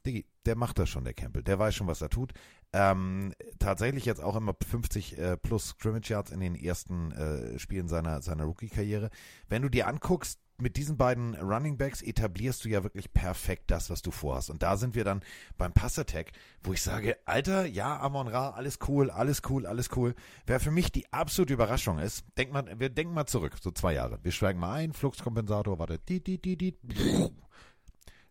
Diggi, 0.05 0.25
der 0.45 0.55
macht 0.55 0.79
das 0.79 0.89
schon, 0.89 1.03
der 1.03 1.13
Campbell. 1.13 1.43
Der 1.43 1.59
weiß 1.59 1.75
schon, 1.75 1.87
was 1.87 2.01
er 2.01 2.09
tut. 2.09 2.33
Ähm, 2.71 3.33
tatsächlich 3.57 4.05
jetzt 4.05 4.21
auch 4.21 4.35
immer 4.35 4.55
50 4.67 5.17
äh, 5.17 5.37
plus 5.37 5.69
Scrimmage 5.69 6.09
Yards 6.09 6.31
in 6.31 6.39
den 6.39 6.55
ersten 6.55 7.11
äh, 7.11 7.57
Spielen 7.57 7.87
seiner, 7.87 8.21
seiner 8.21 8.43
Rookie-Karriere. 8.43 9.09
Wenn 9.47 9.63
du 9.63 9.69
dir 9.69 9.87
anguckst, 9.87 10.39
mit 10.61 10.77
diesen 10.77 10.97
beiden 10.97 11.35
Running 11.35 11.77
Backs 11.77 12.01
etablierst 12.01 12.65
du 12.65 12.69
ja 12.69 12.83
wirklich 12.83 13.13
perfekt 13.13 13.71
das, 13.71 13.89
was 13.89 14.01
du 14.01 14.11
vorhast. 14.11 14.49
Und 14.49 14.61
da 14.61 14.77
sind 14.77 14.93
wir 14.93 15.03
dann 15.03 15.21
beim 15.57 15.73
Pass-Attack, 15.73 16.31
wo 16.63 16.73
ich 16.73 16.81
sage, 16.81 17.17
Alter, 17.25 17.65
ja, 17.65 17.99
Amon 17.99 18.27
Ra, 18.27 18.51
alles 18.51 18.79
cool, 18.87 19.09
alles 19.09 19.41
cool, 19.49 19.65
alles 19.65 19.89
cool. 19.95 20.15
Wer 20.45 20.59
für 20.59 20.71
mich 20.71 20.91
die 20.91 21.11
absolute 21.13 21.53
Überraschung 21.53 21.99
ist, 21.99 22.25
denk 22.37 22.51
mal, 22.51 22.65
wir 22.77 22.89
denken 22.89 23.13
mal 23.13 23.25
zurück, 23.25 23.55
so 23.61 23.71
zwei 23.71 23.93
Jahre. 23.93 24.19
Wir 24.23 24.31
schweigen 24.31 24.59
mal 24.59 24.73
ein, 24.73 24.93
Fluxkompensator, 24.93 25.79
warte, 25.79 25.99
die, 25.99 26.23
die, 26.23 26.41
die, 26.41 26.57
die, 26.57 26.77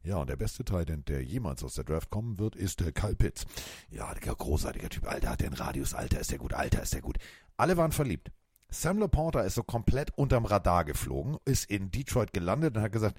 ja, 0.08 0.16
und 0.16 0.30
der 0.30 0.36
beste 0.36 0.64
Titan, 0.64 1.04
der 1.04 1.22
jemals 1.22 1.62
aus 1.62 1.74
der 1.74 1.84
Draft 1.84 2.08
kommen 2.08 2.38
wird, 2.38 2.56
ist 2.56 2.80
der 2.80 2.92
Kyle 2.92 3.14
Pitts. 3.14 3.44
Ja, 3.90 4.14
der 4.14 4.34
großartiger 4.34 4.88
Typ. 4.88 5.06
Alter, 5.06 5.28
hat 5.28 5.42
den 5.42 5.52
Radius. 5.52 5.92
Alter, 5.92 6.18
ist 6.18 6.30
der 6.30 6.38
gut. 6.38 6.54
Alter, 6.54 6.82
ist 6.82 6.94
der 6.94 7.02
gut. 7.02 7.18
Alle 7.58 7.76
waren 7.76 7.92
verliebt. 7.92 8.32
Sam 8.70 8.98
Laporta 8.98 9.42
ist 9.42 9.56
so 9.56 9.62
komplett 9.62 10.16
unterm 10.16 10.46
Radar 10.46 10.86
geflogen, 10.86 11.36
ist 11.44 11.70
in 11.70 11.90
Detroit 11.90 12.32
gelandet 12.32 12.74
und 12.74 12.82
hat 12.82 12.92
gesagt, 12.92 13.18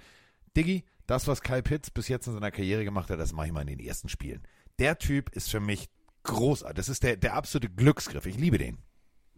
Diggi, 0.57 0.83
das, 1.05 1.27
was 1.27 1.43
Kyle 1.43 1.61
Pitts 1.61 1.91
bis 1.91 2.07
jetzt 2.07 2.25
in 2.25 2.33
seiner 2.33 2.49
Karriere 2.49 2.83
gemacht 2.83 3.11
hat, 3.11 3.19
das 3.19 3.33
mache 3.33 3.45
ich 3.45 3.53
mal 3.53 3.61
in 3.61 3.77
den 3.77 3.79
ersten 3.79 4.09
Spielen. 4.09 4.41
Der 4.79 4.97
Typ 4.97 5.29
ist 5.35 5.51
für 5.51 5.59
mich 5.59 5.89
großartig. 6.23 6.75
Das 6.75 6.89
ist 6.89 7.03
der, 7.03 7.17
der 7.17 7.35
absolute 7.35 7.69
Glücksgriff. 7.69 8.25
Ich 8.25 8.37
liebe 8.37 8.57
den. 8.57 8.79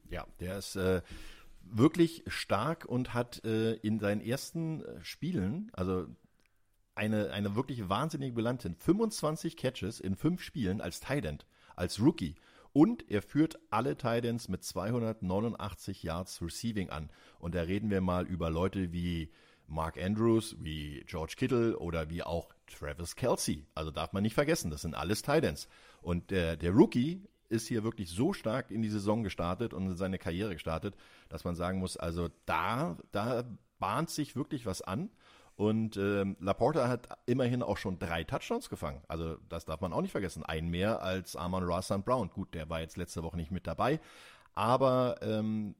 Ja, 0.10 0.26
der 0.40 0.58
ist 0.58 0.78
äh, 0.78 1.02
wirklich 1.64 2.24
stark 2.28 2.86
und 2.86 3.14
hat 3.14 3.44
äh, 3.44 3.74
in 3.74 4.00
seinen 4.00 4.22
ersten 4.22 4.86
äh, 4.86 5.04
Spielen, 5.04 5.70
also 5.74 6.08
eine, 7.02 7.32
eine 7.32 7.56
wirklich 7.56 7.90
wahnsinnige 7.90 8.36
Bilanz 8.36 8.62
hin. 8.62 8.76
25 8.76 9.58
Catches 9.58 10.00
in 10.00 10.16
fünf 10.16 10.44
Spielen 10.44 10.82
als 10.82 11.00
Tight 11.00 11.46
als 11.76 12.00
Rookie. 12.00 12.36
Und 12.74 13.10
er 13.10 13.24
führt 13.24 13.60
alle 13.72 13.98
Titans 13.98 14.48
mit 14.48 14.64
289 14.64 16.04
Yards 16.04 16.42
Receiving 16.44 16.90
an. 16.90 17.10
Und 17.40 17.56
da 17.56 17.62
reden 17.64 17.90
wir 17.90 18.02
mal 18.02 18.28
über 18.28 18.52
Leute 18.52 18.94
wie 18.94 19.32
Mark 19.68 19.98
Andrews, 20.00 20.56
wie 20.60 21.04
George 21.08 21.34
Kittle 21.38 21.80
oder 21.80 22.10
wie 22.12 22.22
auch 22.22 22.54
Travis 22.68 23.16
Kelsey. 23.16 23.66
Also 23.74 23.90
darf 23.90 24.14
man 24.14 24.22
nicht 24.22 24.36
vergessen, 24.36 24.70
das 24.70 24.84
sind 24.84 24.94
alles 24.94 25.24
Titans. 25.24 25.68
Und 26.02 26.30
der, 26.30 26.56
der 26.56 26.72
Rookie 26.72 27.24
ist 27.50 27.68
hier 27.68 27.84
wirklich 27.84 28.12
so 28.12 28.32
stark 28.32 28.70
in 28.70 28.84
die 28.84 28.90
Saison 28.90 29.24
gestartet 29.24 29.74
und 29.74 29.88
in 29.88 29.98
seine 29.98 30.20
Karriere 30.20 30.54
gestartet, 30.54 30.96
dass 31.30 31.44
man 31.46 31.56
sagen 31.56 31.80
muss, 31.80 31.98
also 31.98 32.30
da, 32.46 32.98
da 33.12 33.44
bahnt 33.80 34.12
sich 34.12 34.36
wirklich 34.36 34.66
was 34.66 34.82
an. 34.82 35.10
Und 35.62 35.96
ähm, 35.96 36.38
Laporta 36.40 36.88
hat 36.88 37.08
immerhin 37.28 37.62
auch 37.62 37.78
schon 37.78 38.00
drei 38.00 38.24
Touchdowns 38.24 38.68
gefangen. 38.68 39.04
Also 39.08 39.38
das 39.48 39.64
darf 39.64 39.80
man 39.80 39.94
auch 39.94 40.02
nicht 40.02 40.12
vergessen. 40.12 40.44
Ein 40.44 40.70
mehr 40.70 41.04
als 41.04 41.36
Armand 41.36 41.68
Ra 41.70 41.98
Brown. 42.00 42.32
Gut, 42.32 42.56
der 42.56 42.68
war 42.72 42.82
jetzt 42.82 42.98
letzte 42.98 43.22
Woche 43.22 43.38
nicht 43.38 43.52
mit 43.52 43.68
dabei. 43.68 44.00
Aber 44.56 45.18
ähm, 45.22 45.76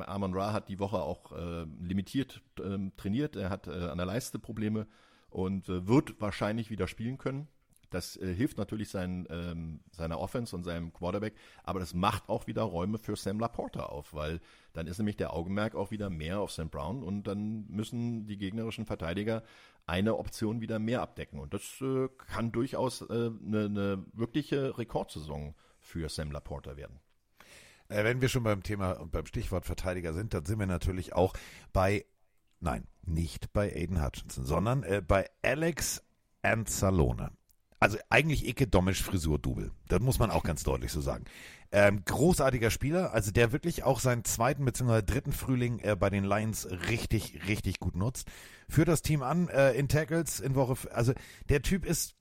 Armand 0.00 0.36
Ra 0.36 0.52
hat 0.52 0.68
die 0.68 0.78
Woche 0.78 0.98
auch 0.98 1.32
äh, 1.32 1.64
limitiert 1.80 2.42
ähm, 2.62 2.92
trainiert. 2.98 3.34
Er 3.34 3.48
hat 3.48 3.68
äh, 3.68 3.70
an 3.70 3.96
der 3.96 4.04
Leiste 4.04 4.38
Probleme 4.38 4.86
und 5.30 5.66
äh, 5.70 5.88
wird 5.88 6.20
wahrscheinlich 6.20 6.68
wieder 6.68 6.86
spielen 6.86 7.16
können. 7.16 7.48
Das 7.92 8.16
äh, 8.16 8.34
hilft 8.34 8.58
natürlich 8.58 8.88
sein, 8.88 9.26
ähm, 9.30 9.80
seiner 9.92 10.18
Offense 10.18 10.56
und 10.56 10.64
seinem 10.64 10.92
Quarterback, 10.92 11.34
aber 11.62 11.78
das 11.78 11.94
macht 11.94 12.28
auch 12.28 12.46
wieder 12.46 12.62
Räume 12.62 12.98
für 12.98 13.16
Sam 13.16 13.38
Laporta 13.38 13.84
auf, 13.84 14.14
weil 14.14 14.40
dann 14.72 14.86
ist 14.86 14.98
nämlich 14.98 15.16
der 15.16 15.32
Augenmerk 15.32 15.74
auch 15.74 15.90
wieder 15.90 16.10
mehr 16.10 16.40
auf 16.40 16.50
Sam 16.50 16.70
Brown 16.70 17.02
und 17.02 17.24
dann 17.24 17.66
müssen 17.68 18.26
die 18.26 18.38
gegnerischen 18.38 18.86
Verteidiger 18.86 19.42
eine 19.86 20.16
Option 20.16 20.60
wieder 20.60 20.78
mehr 20.78 21.02
abdecken. 21.02 21.38
Und 21.38 21.54
das 21.54 21.80
äh, 21.80 22.08
kann 22.16 22.52
durchaus 22.52 23.08
eine 23.08 23.26
äh, 23.26 23.30
ne, 23.40 23.68
ne 23.68 24.04
wirkliche 24.12 24.78
Rekordsaison 24.78 25.54
für 25.78 26.08
Sam 26.08 26.30
Laporta 26.30 26.76
werden. 26.76 27.00
Äh, 27.88 28.04
wenn 28.04 28.20
wir 28.20 28.28
schon 28.28 28.44
beim 28.44 28.62
Thema 28.62 28.92
und 28.92 29.12
beim 29.12 29.26
Stichwort 29.26 29.66
Verteidiger 29.66 30.12
sind, 30.12 30.34
dann 30.34 30.46
sind 30.46 30.58
wir 30.58 30.66
natürlich 30.66 31.12
auch 31.12 31.34
bei, 31.72 32.06
nein, 32.60 32.86
nicht 33.02 33.52
bei 33.52 33.74
Aiden 33.74 34.02
Hutchinson, 34.02 34.46
sondern 34.46 34.82
äh, 34.82 35.02
bei 35.06 35.28
Alex 35.42 36.02
Anzalone. 36.42 37.32
Also 37.82 37.98
eigentlich 38.10 38.46
Ike 38.46 38.68
Domisch 38.68 39.02
Frisur-Double. 39.02 39.72
Das 39.88 39.98
muss 39.98 40.20
man 40.20 40.30
auch 40.30 40.44
ganz 40.44 40.62
deutlich 40.62 40.92
so 40.92 41.00
sagen. 41.00 41.24
Ähm, 41.72 42.04
großartiger 42.04 42.70
Spieler, 42.70 43.12
also 43.12 43.32
der 43.32 43.50
wirklich 43.50 43.82
auch 43.82 43.98
seinen 43.98 44.24
zweiten 44.24 44.64
bzw. 44.64 45.02
dritten 45.02 45.32
Frühling 45.32 45.80
äh, 45.80 45.96
bei 45.96 46.08
den 46.08 46.22
Lions 46.22 46.68
richtig, 46.88 47.48
richtig 47.48 47.80
gut 47.80 47.96
nutzt. 47.96 48.28
Führt 48.68 48.86
das 48.86 49.02
Team 49.02 49.24
an 49.24 49.48
äh, 49.48 49.72
in 49.72 49.88
Tackles 49.88 50.38
in 50.38 50.54
Woche. 50.54 50.94
Also 50.94 51.12
der 51.48 51.62
Typ 51.62 51.84
ist, 51.84 52.14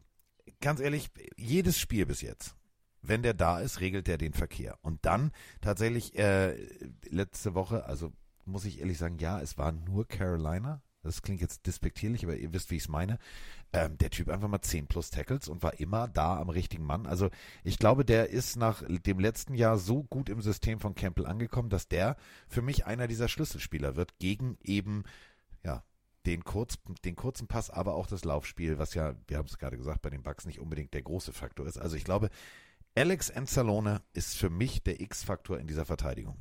ganz 0.61 0.79
ehrlich, 0.79 1.11
jedes 1.37 1.79
Spiel 1.79 2.07
bis 2.07 2.21
jetzt, 2.21 2.55
wenn 3.03 3.21
der 3.21 3.35
da 3.35 3.59
ist, 3.59 3.81
regelt 3.81 4.07
der 4.07 4.17
den 4.17 4.33
Verkehr. 4.33 4.79
Und 4.81 5.05
dann 5.05 5.31
tatsächlich 5.61 6.17
äh, 6.17 6.55
letzte 7.07 7.53
Woche, 7.53 7.85
also 7.85 8.11
muss 8.45 8.65
ich 8.65 8.79
ehrlich 8.79 8.97
sagen, 8.97 9.19
ja, 9.19 9.39
es 9.39 9.59
war 9.59 9.71
nur 9.71 10.07
Carolina. 10.07 10.81
Das 11.03 11.21
klingt 11.21 11.41
jetzt 11.41 11.65
despektierlich, 11.65 12.23
aber 12.23 12.37
ihr 12.37 12.53
wisst, 12.53 12.71
wie 12.71 12.75
ich 12.75 12.83
es 12.83 12.89
meine 12.89 13.17
ähm, 13.73 13.97
der 13.97 14.09
Typ 14.09 14.29
einfach 14.29 14.47
mal 14.47 14.61
10 14.61 14.87
plus 14.87 15.09
Tackles 15.09 15.47
und 15.47 15.63
war 15.63 15.79
immer 15.79 16.07
da 16.07 16.37
am 16.37 16.49
richtigen 16.49 16.83
Mann. 16.83 17.05
Also 17.05 17.29
ich 17.63 17.79
glaube, 17.79 18.03
der 18.05 18.29
ist 18.29 18.57
nach 18.57 18.83
dem 18.87 19.19
letzten 19.19 19.53
Jahr 19.53 19.77
so 19.77 20.03
gut 20.03 20.29
im 20.29 20.41
System 20.41 20.79
von 20.79 20.95
Campbell 20.95 21.25
angekommen, 21.25 21.69
dass 21.69 21.87
der 21.87 22.17
für 22.47 22.61
mich 22.61 22.85
einer 22.85 23.07
dieser 23.07 23.27
Schlüsselspieler 23.27 23.95
wird 23.95 24.19
gegen 24.19 24.57
eben, 24.61 25.03
ja, 25.63 25.83
den, 26.25 26.43
kurz, 26.43 26.77
den 27.05 27.15
kurzen 27.15 27.47
Pass, 27.47 27.69
aber 27.69 27.95
auch 27.95 28.07
das 28.07 28.25
Laufspiel, 28.25 28.77
was 28.77 28.93
ja, 28.93 29.15
wir 29.27 29.37
haben 29.37 29.47
es 29.47 29.57
gerade 29.57 29.77
gesagt, 29.77 30.01
bei 30.01 30.09
den 30.09 30.21
Bucks 30.21 30.45
nicht 30.45 30.59
unbedingt 30.59 30.93
der 30.93 31.01
große 31.01 31.33
Faktor 31.33 31.65
ist. 31.65 31.77
Also 31.77 31.95
ich 31.95 32.03
glaube, 32.03 32.29
Alex 32.93 33.31
Anzalone 33.31 34.01
ist 34.13 34.35
für 34.35 34.49
mich 34.49 34.83
der 34.83 34.99
X-Faktor 34.99 35.57
in 35.59 35.67
dieser 35.67 35.85
Verteidigung. 35.85 36.37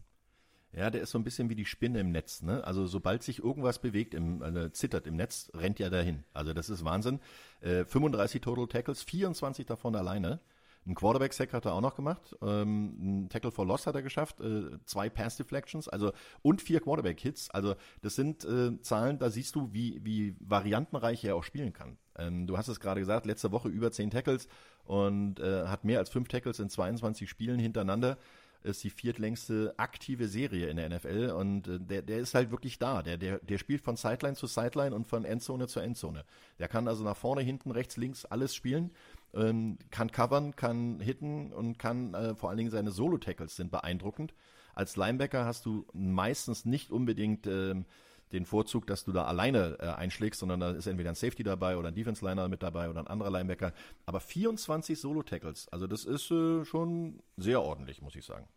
Ja, 0.73 0.91
der 0.91 1.03
ist 1.03 1.11
so 1.11 1.19
ein 1.19 1.25
bisschen 1.25 1.51
wie 1.51 1.57
die 1.57 1.65
Spinne 1.65 2.01
im 2.01 2.13
Netz. 2.13 2.43
Ne? 2.43 2.63
Also 2.65 2.87
sobald 2.87 3.23
sich 3.23 3.43
irgendwas 3.43 3.81
bewegt, 3.81 4.15
im, 4.15 4.43
äh, 4.43 4.73
zittert 4.73 5.07
im 5.07 5.17
Netz, 5.17 5.51
rennt 5.55 5.81
er 5.81 5.91
dahin. 5.91 6.25
Also 6.33 6.53
das 6.53 6.71
ist 6.71 6.85
Wahnsinn. 6.85 7.21
Äh, 7.61 7.85
35 7.85 8.41
Total 8.41 8.69
Tackles, 8.69 9.03
24 9.03 9.67
davon 9.67 9.97
alleine. 9.97 10.41
Ein 10.87 10.95
Quarterback-Sack 10.95 11.53
hat 11.53 11.67
er 11.67 11.75
auch 11.75 11.81
noch 11.83 11.95
gemacht. 11.95 12.37
Ähm, 12.41 13.25
ein 13.25 13.29
Tackle 13.29 13.51
for 13.51 13.67
Loss 13.67 13.87
hat 13.87 13.95
er 13.95 14.03
geschafft. 14.03 14.41
Äh, 14.41 14.79
zwei 14.87 15.11
Pass-Deflections, 15.11 15.89
also 15.89 16.13
und 16.41 16.63
vier 16.63 16.81
Quarterback-Hits. 16.81 17.51
Also 17.51 17.75
das 18.01 18.15
sind 18.15 18.45
äh, 18.45 18.81
Zahlen, 18.81 19.19
da 19.19 19.29
siehst 19.29 19.57
du, 19.57 19.73
wie, 19.73 20.01
wie 20.05 20.37
variantenreich 20.41 21.23
er 21.25 21.37
auch 21.37 21.45
spielen 21.45 21.75
kann. 21.75 21.99
Ähm, 22.17 22.47
du 22.47 22.57
hast 22.57 22.69
es 22.69 22.81
gerade 22.81 23.01
gesagt, 23.01 23.27
letzte 23.27 23.53
Woche 23.53 23.69
über 23.69 23.93
10 23.93 24.11
Tackles 24.11 24.49
und 24.85 25.39
äh, 25.41 25.67
hat 25.67 25.85
mehr 25.85 25.99
als 25.99 26.09
fünf 26.09 26.29
Tackles 26.29 26.61
in 26.61 26.71
22 26.71 27.29
Spielen 27.29 27.59
hintereinander 27.59 28.17
ist 28.63 28.85
die 28.85 28.91
viertlängste 28.91 29.75
aktive 29.77 30.29
Serie 30.29 30.69
in 30.69 30.77
der 30.77 30.89
NFL 30.89 31.35
und 31.37 31.69
äh, 31.69 31.79
der, 31.81 32.03
der 32.03 32.19
ist 32.19 32.35
halt 32.35 32.51
wirklich 32.51 32.79
da. 32.79 33.03
Der, 33.03 33.17
der, 33.17 33.39
der 33.39 33.59
spielt 33.59 33.83
von 33.83 33.97
Sideline 33.97 34.37
zu 34.37 34.47
Sideline 34.47 34.95
und 34.95 35.07
von 35.07 35.25
Endzone 35.25 35.67
zu 35.67 35.81
Endzone. 35.81 36.25
Der 36.59 36.69
kann 36.69 36.89
also 36.89 37.05
nach 37.05 37.17
vorne, 37.17 37.43
hinten, 37.43 37.71
rechts, 37.71 37.97
links 37.97 38.25
alles 38.25 38.55
spielen, 38.55 38.91
ähm, 39.35 39.79
kann 39.91 40.11
covern, 40.13 40.57
kann 40.57 41.01
hitten 41.01 41.53
und 41.53 41.79
kann 41.79 42.15
äh, 42.15 42.35
vor 42.35 42.49
allen 42.51 42.59
Dingen 42.59 42.71
seine 42.71 42.91
Solo-Tackles 42.91 43.57
sind 43.57 43.71
beeindruckend. 43.71 44.35
Als 44.75 44.97
Linebacker 44.97 45.45
hast 45.45 45.67
du 45.67 45.87
meistens 45.93 46.65
nicht 46.65 46.91
unbedingt 46.91 47.47
ähm, 47.47 47.87
den 48.33 48.47
Vorzug, 48.47 48.87
dass 48.87 49.05
du 49.05 49.13
da 49.13 49.25
alleine 49.25 49.77
äh, 49.81 49.87
einschlägst, 49.87 50.41
sondern 50.41 50.61
da 50.61 50.71
ist 50.71 50.87
entweder 50.87 51.11
ein 51.11 51.17
Safety 51.17 51.43
dabei 51.43 51.77
oder 51.77 51.89
ein 51.89 51.95
Defense-Liner 51.95 52.49
mit 52.49 52.63
dabei 52.63 52.89
oder 52.89 53.01
ein 53.01 53.07
anderer 53.07 53.31
Linebacker. 53.31 53.73
Aber 54.07 54.21
24 54.21 54.99
Solo-Tackles, 54.99 55.69
also 55.69 55.87
das 55.87 56.05
ist 56.05 56.31
äh, 56.31 56.65
schon 56.65 57.21
sehr 57.37 57.63
ordentlich, 57.63 58.03
muss 58.03 58.15
ich 58.15 58.25
sagen. 58.25 58.49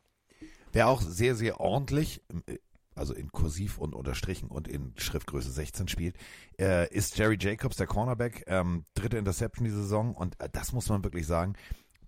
Wer 0.71 0.87
auch 0.87 1.01
sehr, 1.01 1.35
sehr 1.35 1.59
ordentlich, 1.59 2.21
äh, 2.47 2.57
also 2.95 3.13
in 3.13 3.31
Kursiv 3.31 3.79
und 3.79 3.95
unterstrichen 3.95 4.49
und 4.49 4.67
in 4.67 4.93
Schriftgröße 4.97 5.51
16 5.51 5.87
spielt, 5.87 6.15
äh, 6.59 6.91
ist 6.93 7.17
Jerry 7.17 7.37
Jacobs, 7.39 7.77
der 7.77 7.87
Cornerback, 7.87 8.43
ähm, 8.47 8.85
dritte 8.93 9.17
Interception 9.17 9.65
die 9.65 9.71
Saison 9.71 10.13
und 10.13 10.39
äh, 10.39 10.49
das 10.51 10.73
muss 10.73 10.89
man 10.89 11.03
wirklich 11.03 11.25
sagen. 11.25 11.55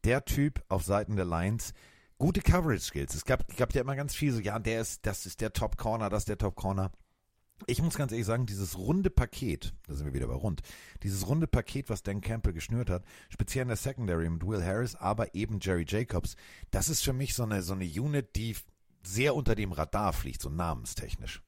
Der 0.04 0.26
Typ 0.26 0.64
auf 0.70 0.84
Seiten 0.84 1.16
der 1.16 1.26
Lions, 1.26 1.74
gute 2.20 2.42
Coverage 2.42 2.82
Skills. 2.82 3.16
Es 3.16 3.26
gab, 3.26 3.56
gab 3.58 3.74
ja 3.74 3.82
immer 3.82 3.96
ganz 3.96 4.14
viel 4.14 4.32
so, 4.32 4.40
ja, 4.40 4.60
der 4.60 4.82
ist, 4.82 5.06
das 5.06 5.26
ist 5.26 5.42
der 5.42 5.54
Top 5.54 5.78
Corner, 5.78 6.10
das 6.10 6.24
ist 6.24 6.30
der 6.30 6.38
Top 6.38 6.56
Corner 6.56 6.92
ich 7.68 7.82
muss 7.82 7.96
ganz 7.96 8.12
ehrlich 8.12 8.26
sagen, 8.26 8.46
dieses 8.46 8.78
runde 8.78 9.10
Paket, 9.10 9.74
da 9.88 9.94
sind 9.94 10.06
wir 10.06 10.14
wieder 10.14 10.28
bei 10.28 10.34
rund, 10.34 10.62
dieses 11.04 11.28
runde 11.28 11.48
Paket, 11.48 11.90
was 11.90 12.04
Dan 12.04 12.22
Campbell 12.22 12.54
geschnürt 12.54 12.90
hat, 12.90 13.04
speziell 13.30 13.64
in 13.64 13.70
der 13.70 13.78
Secondary 13.78 14.30
mit 14.30 14.46
Will 14.46 14.64
Harris, 14.64 14.96
aber 14.96 15.34
eben 15.36 15.60
Jerry 15.62 15.86
Jacobs, 15.88 16.36
das 16.72 16.90
ist 16.90 17.04
für 17.04 17.14
mich 17.14 17.34
so 17.34 17.44
eine, 17.44 17.62
so 17.62 17.74
eine 17.74 17.86
Unit, 17.86 18.36
die 18.36 18.56
sehr 19.04 19.36
unter 19.36 19.56
dem 19.56 19.72
Radar 19.72 20.14
fliegt, 20.14 20.42
so 20.42 20.50
namenstechnisch. 20.50 21.42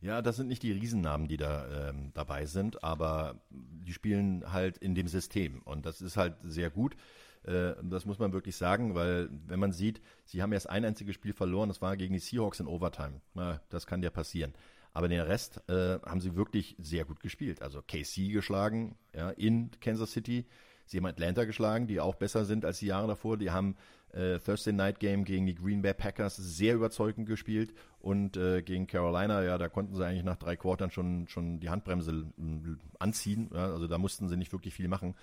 Ja, 0.00 0.20
das 0.20 0.36
sind 0.36 0.48
nicht 0.48 0.62
die 0.62 0.72
Riesennamen, 0.72 1.26
die 1.26 1.38
da 1.38 1.88
ähm, 1.88 2.10
dabei 2.12 2.44
sind, 2.44 2.84
aber 2.84 3.40
die 3.50 3.94
spielen 3.94 4.52
halt 4.52 4.76
in 4.76 4.94
dem 4.94 5.08
System 5.08 5.62
und 5.62 5.86
das 5.86 6.02
ist 6.02 6.18
halt 6.18 6.36
sehr 6.44 6.68
gut. 6.68 6.96
Äh, 7.44 7.74
das 7.82 8.04
muss 8.04 8.18
man 8.18 8.32
wirklich 8.32 8.56
sagen, 8.56 8.94
weil 8.94 9.30
wenn 9.46 9.58
man 9.58 9.72
sieht, 9.72 10.02
sie 10.26 10.42
haben 10.42 10.52
erst 10.52 10.68
ein 10.68 10.84
einziges 10.84 11.14
Spiel 11.14 11.32
verloren, 11.32 11.70
das 11.70 11.80
war 11.80 11.96
gegen 11.96 12.12
die 12.12 12.20
Seahawks 12.20 12.60
in 12.60 12.66
Overtime. 12.66 13.22
Das 13.70 13.86
kann 13.86 14.02
ja 14.02 14.10
passieren. 14.10 14.52
Aber 14.96 15.08
den 15.08 15.20
Rest 15.20 15.60
äh, 15.68 15.98
haben 16.06 16.22
sie 16.22 16.36
wirklich 16.36 16.74
sehr 16.78 17.04
gut 17.04 17.20
gespielt. 17.20 17.60
Also 17.60 17.82
KC 17.82 18.32
geschlagen 18.32 18.96
ja, 19.14 19.28
in 19.28 19.70
Kansas 19.78 20.12
City. 20.12 20.46
Sie 20.86 20.96
haben 20.96 21.04
Atlanta 21.04 21.44
geschlagen, 21.44 21.86
die 21.86 22.00
auch 22.00 22.14
besser 22.14 22.46
sind 22.46 22.64
als 22.64 22.78
die 22.78 22.86
Jahre 22.86 23.06
davor. 23.06 23.36
Die 23.36 23.50
haben 23.50 23.76
äh, 24.14 24.38
Thursday 24.38 24.72
Night 24.72 24.98
Game 24.98 25.26
gegen 25.26 25.44
die 25.44 25.54
Green 25.54 25.82
Bay 25.82 25.92
Packers 25.92 26.36
sehr 26.36 26.76
überzeugend 26.76 27.28
gespielt. 27.28 27.74
Und 28.00 28.38
äh, 28.38 28.62
gegen 28.62 28.86
Carolina, 28.86 29.42
ja, 29.42 29.58
da 29.58 29.68
konnten 29.68 29.94
sie 29.94 30.02
eigentlich 30.02 30.24
nach 30.24 30.36
drei 30.36 30.56
Quartern 30.56 30.90
schon, 30.90 31.28
schon 31.28 31.60
die 31.60 31.68
Handbremse 31.68 32.32
äh, 32.38 32.76
anziehen. 32.98 33.50
Ja, 33.52 33.66
also 33.74 33.88
da 33.88 33.98
mussten 33.98 34.30
sie 34.30 34.38
nicht 34.38 34.52
wirklich 34.52 34.72
viel 34.72 34.88
machen. 34.88 35.14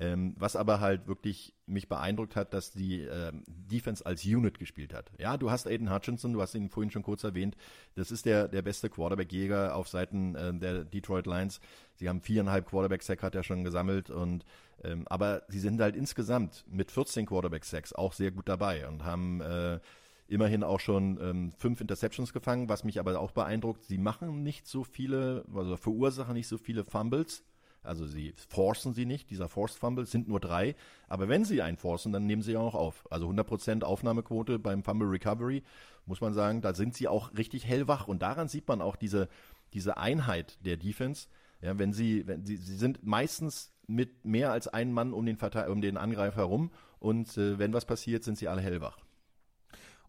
Ähm, 0.00 0.34
was 0.38 0.56
aber 0.56 0.80
halt 0.80 1.06
wirklich 1.06 1.54
mich 1.66 1.86
beeindruckt 1.86 2.34
hat, 2.34 2.54
dass 2.54 2.72
die 2.72 3.02
ähm, 3.02 3.44
Defense 3.46 4.04
als 4.06 4.24
Unit 4.24 4.58
gespielt 4.58 4.94
hat. 4.94 5.10
Ja, 5.18 5.36
du 5.36 5.50
hast 5.50 5.66
Aiden 5.66 5.92
Hutchinson, 5.92 6.32
du 6.32 6.40
hast 6.40 6.54
ihn 6.54 6.70
vorhin 6.70 6.90
schon 6.90 7.02
kurz 7.02 7.22
erwähnt. 7.22 7.54
Das 7.96 8.10
ist 8.10 8.24
der, 8.24 8.48
der 8.48 8.62
beste 8.62 8.88
Quarterback-Jäger 8.88 9.74
auf 9.74 9.88
Seiten 9.88 10.34
äh, 10.36 10.54
der 10.54 10.84
Detroit 10.84 11.26
Lions. 11.26 11.60
Sie 11.96 12.08
haben 12.08 12.22
viereinhalb 12.22 12.66
Quarterback-Sack, 12.66 13.22
hat 13.22 13.34
er 13.34 13.42
schon 13.42 13.62
gesammelt 13.62 14.08
und 14.08 14.46
ähm, 14.82 15.06
aber 15.08 15.42
sie 15.48 15.60
sind 15.60 15.78
halt 15.82 15.94
insgesamt 15.96 16.64
mit 16.66 16.90
14 16.90 17.26
Quarterback-Sacks 17.26 17.92
auch 17.92 18.14
sehr 18.14 18.30
gut 18.30 18.48
dabei 18.48 18.88
und 18.88 19.04
haben 19.04 19.42
äh, 19.42 19.80
immerhin 20.28 20.62
auch 20.64 20.80
schon 20.80 21.18
ähm, 21.20 21.52
fünf 21.58 21.82
Interceptions 21.82 22.32
gefangen, 22.32 22.70
was 22.70 22.84
mich 22.84 23.00
aber 23.00 23.20
auch 23.20 23.32
beeindruckt. 23.32 23.84
Sie 23.84 23.98
machen 23.98 24.42
nicht 24.42 24.66
so 24.66 24.82
viele, 24.82 25.44
also 25.54 25.76
verursachen 25.76 26.32
nicht 26.32 26.48
so 26.48 26.56
viele 26.56 26.84
Fumbles, 26.84 27.44
also 27.82 28.06
sie 28.06 28.34
forcen 28.48 28.92
sie 28.92 29.06
nicht, 29.06 29.30
dieser 29.30 29.48
Forced 29.48 29.78
Fumble 29.78 30.06
sind 30.06 30.28
nur 30.28 30.40
drei, 30.40 30.74
aber 31.08 31.28
wenn 31.28 31.44
sie 31.44 31.62
einen 31.62 31.76
forcen, 31.76 32.12
dann 32.12 32.26
nehmen 32.26 32.42
sie 32.42 32.56
auch 32.56 32.74
auf. 32.74 33.06
Also 33.10 33.28
100% 33.28 33.82
Aufnahmequote 33.82 34.58
beim 34.58 34.82
Fumble 34.82 35.08
Recovery, 35.08 35.62
muss 36.06 36.20
man 36.20 36.34
sagen, 36.34 36.60
da 36.60 36.74
sind 36.74 36.94
sie 36.94 37.08
auch 37.08 37.32
richtig 37.34 37.66
hellwach 37.66 38.08
und 38.08 38.22
daran 38.22 38.48
sieht 38.48 38.68
man 38.68 38.82
auch 38.82 38.96
diese, 38.96 39.28
diese 39.72 39.96
Einheit 39.96 40.58
der 40.64 40.76
Defense, 40.76 41.28
Ja, 41.62 41.78
wenn 41.78 41.92
sie, 41.92 42.26
wenn 42.26 42.44
sie, 42.44 42.56
sie 42.56 42.76
sind 42.76 43.04
meistens 43.04 43.72
mit 43.86 44.24
mehr 44.24 44.52
als 44.52 44.68
einem 44.68 44.92
Mann 44.92 45.12
um 45.12 45.26
den, 45.26 45.38
um 45.68 45.80
den 45.80 45.96
Angreifer 45.96 46.38
herum 46.42 46.70
und 46.98 47.36
äh, 47.36 47.58
wenn 47.58 47.72
was 47.72 47.86
passiert, 47.86 48.24
sind 48.24 48.38
sie 48.38 48.48
alle 48.48 48.60
hellwach. 48.60 48.98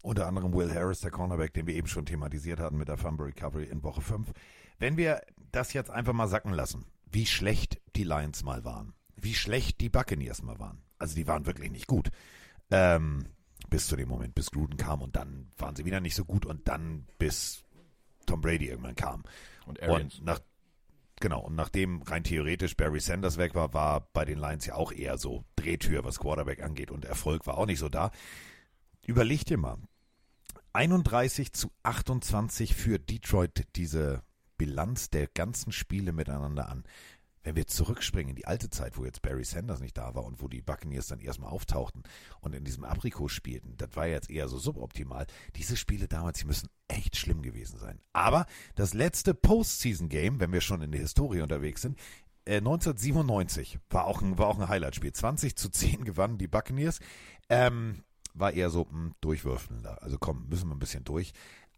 Unter 0.02 0.26
anderem 0.26 0.52
Will 0.52 0.72
Harris, 0.74 1.00
der 1.00 1.12
Cornerback, 1.12 1.54
den 1.54 1.66
wir 1.66 1.74
eben 1.74 1.86
schon 1.86 2.06
thematisiert 2.06 2.58
hatten 2.58 2.76
mit 2.76 2.88
der 2.88 2.96
Fumble 2.96 3.26
Recovery 3.26 3.64
in 3.64 3.82
Woche 3.82 4.00
5. 4.00 4.32
Wenn 4.78 4.96
wir 4.96 5.22
das 5.52 5.72
jetzt 5.72 5.90
einfach 5.90 6.12
mal 6.12 6.26
sacken 6.26 6.52
lassen, 6.52 6.84
wie 7.12 7.26
schlecht 7.26 7.80
die 7.94 8.04
Lions 8.04 8.42
mal 8.42 8.64
waren, 8.64 8.94
wie 9.16 9.34
schlecht 9.34 9.80
die 9.80 9.88
Buccaneers 9.88 10.42
mal 10.42 10.58
waren. 10.58 10.82
Also 10.98 11.14
die 11.14 11.26
waren 11.26 11.46
wirklich 11.46 11.70
nicht 11.70 11.86
gut. 11.86 12.10
Ähm, 12.70 13.26
bis 13.68 13.86
zu 13.86 13.96
dem 13.96 14.08
Moment, 14.08 14.34
bis 14.34 14.50
Gruden 14.50 14.76
kam 14.76 15.02
und 15.02 15.16
dann 15.16 15.48
waren 15.56 15.76
sie 15.76 15.84
wieder 15.84 16.00
nicht 16.00 16.14
so 16.14 16.24
gut 16.24 16.46
und 16.46 16.68
dann 16.68 17.06
bis 17.18 17.64
Tom 18.26 18.40
Brady 18.40 18.68
irgendwann 18.68 18.94
kam. 18.94 19.22
Und 19.66 19.82
Arians. 19.82 20.18
Und 20.18 20.24
nach, 20.24 20.40
genau, 21.20 21.40
und 21.40 21.54
nachdem 21.54 22.02
rein 22.02 22.24
theoretisch 22.24 22.76
Barry 22.76 23.00
Sanders 23.00 23.38
weg 23.38 23.54
war, 23.54 23.72
war 23.72 24.08
bei 24.12 24.24
den 24.24 24.38
Lions 24.38 24.66
ja 24.66 24.74
auch 24.74 24.92
eher 24.92 25.18
so 25.18 25.44
Drehtür, 25.56 26.04
was 26.04 26.18
Quarterback 26.18 26.62
angeht 26.62 26.90
und 26.90 27.04
Erfolg 27.04 27.46
war 27.46 27.58
auch 27.58 27.66
nicht 27.66 27.78
so 27.78 27.88
da. 27.88 28.10
Überleg 29.06 29.44
dir 29.44 29.58
mal, 29.58 29.78
31 30.72 31.52
zu 31.52 31.70
28 31.82 32.74
für 32.74 32.98
Detroit 32.98 33.66
diese 33.76 34.22
Bilanz 34.62 35.10
der 35.10 35.26
ganzen 35.26 35.72
Spiele 35.72 36.12
miteinander 36.12 36.68
an. 36.68 36.84
Wenn 37.42 37.56
wir 37.56 37.66
zurückspringen 37.66 38.30
in 38.30 38.36
die 38.36 38.46
alte 38.46 38.70
Zeit, 38.70 38.96
wo 38.96 39.04
jetzt 39.04 39.20
Barry 39.20 39.42
Sanders 39.42 39.80
nicht 39.80 39.98
da 39.98 40.14
war 40.14 40.22
und 40.22 40.40
wo 40.40 40.46
die 40.46 40.62
Buccaneers 40.62 41.08
dann 41.08 41.18
erstmal 41.18 41.50
auftauchten 41.50 42.04
und 42.42 42.54
in 42.54 42.62
diesem 42.62 42.84
Aprikot 42.84 43.26
spielten, 43.26 43.76
das 43.76 43.96
war 43.96 44.06
jetzt 44.06 44.30
eher 44.30 44.46
so 44.46 44.58
suboptimal. 44.58 45.26
Diese 45.56 45.76
Spiele 45.76 46.06
damals, 46.06 46.38
die 46.38 46.46
müssen 46.46 46.68
echt 46.86 47.16
schlimm 47.16 47.42
gewesen 47.42 47.76
sein. 47.80 47.98
Aber 48.12 48.46
das 48.76 48.94
letzte 48.94 49.34
Postseason-Game, 49.34 50.38
wenn 50.38 50.52
wir 50.52 50.60
schon 50.60 50.80
in 50.80 50.92
der 50.92 51.00
Historie 51.00 51.40
unterwegs 51.40 51.82
sind, 51.82 51.98
äh, 52.44 52.58
1997 52.58 53.80
war 53.90 54.04
auch 54.04 54.22
ein, 54.22 54.38
ein 54.38 54.68
Highlight-Spiel. 54.68 55.12
20 55.12 55.56
zu 55.56 55.70
10 55.70 56.04
gewannen 56.04 56.38
die 56.38 56.46
Buccaneers. 56.46 57.00
Ähm, 57.48 58.04
war 58.34 58.52
eher 58.52 58.70
so 58.70 58.84
mh, 58.84 58.90
hm, 58.90 59.14
durchwürfelnder. 59.20 60.02
Also 60.02 60.18
komm, 60.18 60.48
müssen 60.48 60.68
wir 60.68 60.76
ein 60.76 60.78
bisschen 60.78 61.02
durch. 61.02 61.32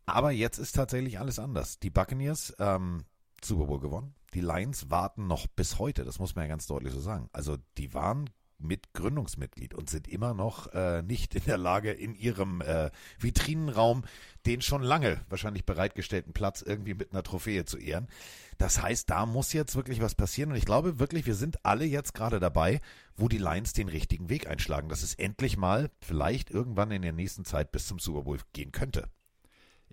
Aber 0.06 0.30
jetzt 0.30 0.58
ist 0.58 0.74
tatsächlich 0.74 1.18
alles 1.18 1.38
anders. 1.38 1.78
Die 1.78 1.90
Buccaneers, 1.90 2.54
ähm, 2.58 3.04
Super 3.42 3.66
Bowl 3.66 3.80
gewonnen. 3.80 4.14
Die 4.34 4.40
Lions 4.40 4.90
warten 4.90 5.26
noch 5.26 5.46
bis 5.46 5.78
heute, 5.78 6.04
das 6.04 6.18
muss 6.18 6.34
man 6.34 6.44
ja 6.44 6.48
ganz 6.48 6.66
deutlich 6.66 6.92
so 6.92 7.00
sagen. 7.00 7.28
Also 7.32 7.56
die 7.78 7.94
waren 7.94 8.30
mit 8.58 8.92
Gründungsmitglied 8.94 9.74
und 9.74 9.90
sind 9.90 10.08
immer 10.08 10.32
noch 10.32 10.72
äh, 10.72 11.02
nicht 11.02 11.34
in 11.34 11.44
der 11.44 11.58
Lage, 11.58 11.92
in 11.92 12.14
ihrem 12.14 12.60
äh, 12.60 12.90
Vitrinenraum 13.18 14.04
den 14.46 14.62
schon 14.62 14.82
lange 14.82 15.20
wahrscheinlich 15.28 15.64
bereitgestellten 15.64 16.32
Platz 16.32 16.62
irgendwie 16.62 16.94
mit 16.94 17.12
einer 17.12 17.22
Trophäe 17.22 17.64
zu 17.64 17.78
ehren. 17.78 18.08
Das 18.58 18.80
heißt, 18.80 19.10
da 19.10 19.26
muss 19.26 19.52
jetzt 19.52 19.76
wirklich 19.76 20.00
was 20.00 20.14
passieren 20.14 20.50
und 20.50 20.56
ich 20.56 20.64
glaube 20.64 20.98
wirklich, 20.98 21.26
wir 21.26 21.34
sind 21.34 21.64
alle 21.64 21.84
jetzt 21.84 22.14
gerade 22.14 22.40
dabei, 22.40 22.80
wo 23.16 23.28
die 23.28 23.38
Lions 23.38 23.72
den 23.72 23.88
richtigen 23.88 24.28
Weg 24.28 24.48
einschlagen, 24.48 24.88
dass 24.88 25.02
es 25.02 25.14
endlich 25.14 25.56
mal 25.56 25.90
vielleicht 26.00 26.50
irgendwann 26.50 26.90
in 26.90 27.02
der 27.02 27.12
nächsten 27.12 27.44
Zeit 27.44 27.72
bis 27.72 27.86
zum 27.86 27.98
Super 27.98 28.22
Bowl 28.22 28.38
gehen 28.52 28.72
könnte. 28.72 29.08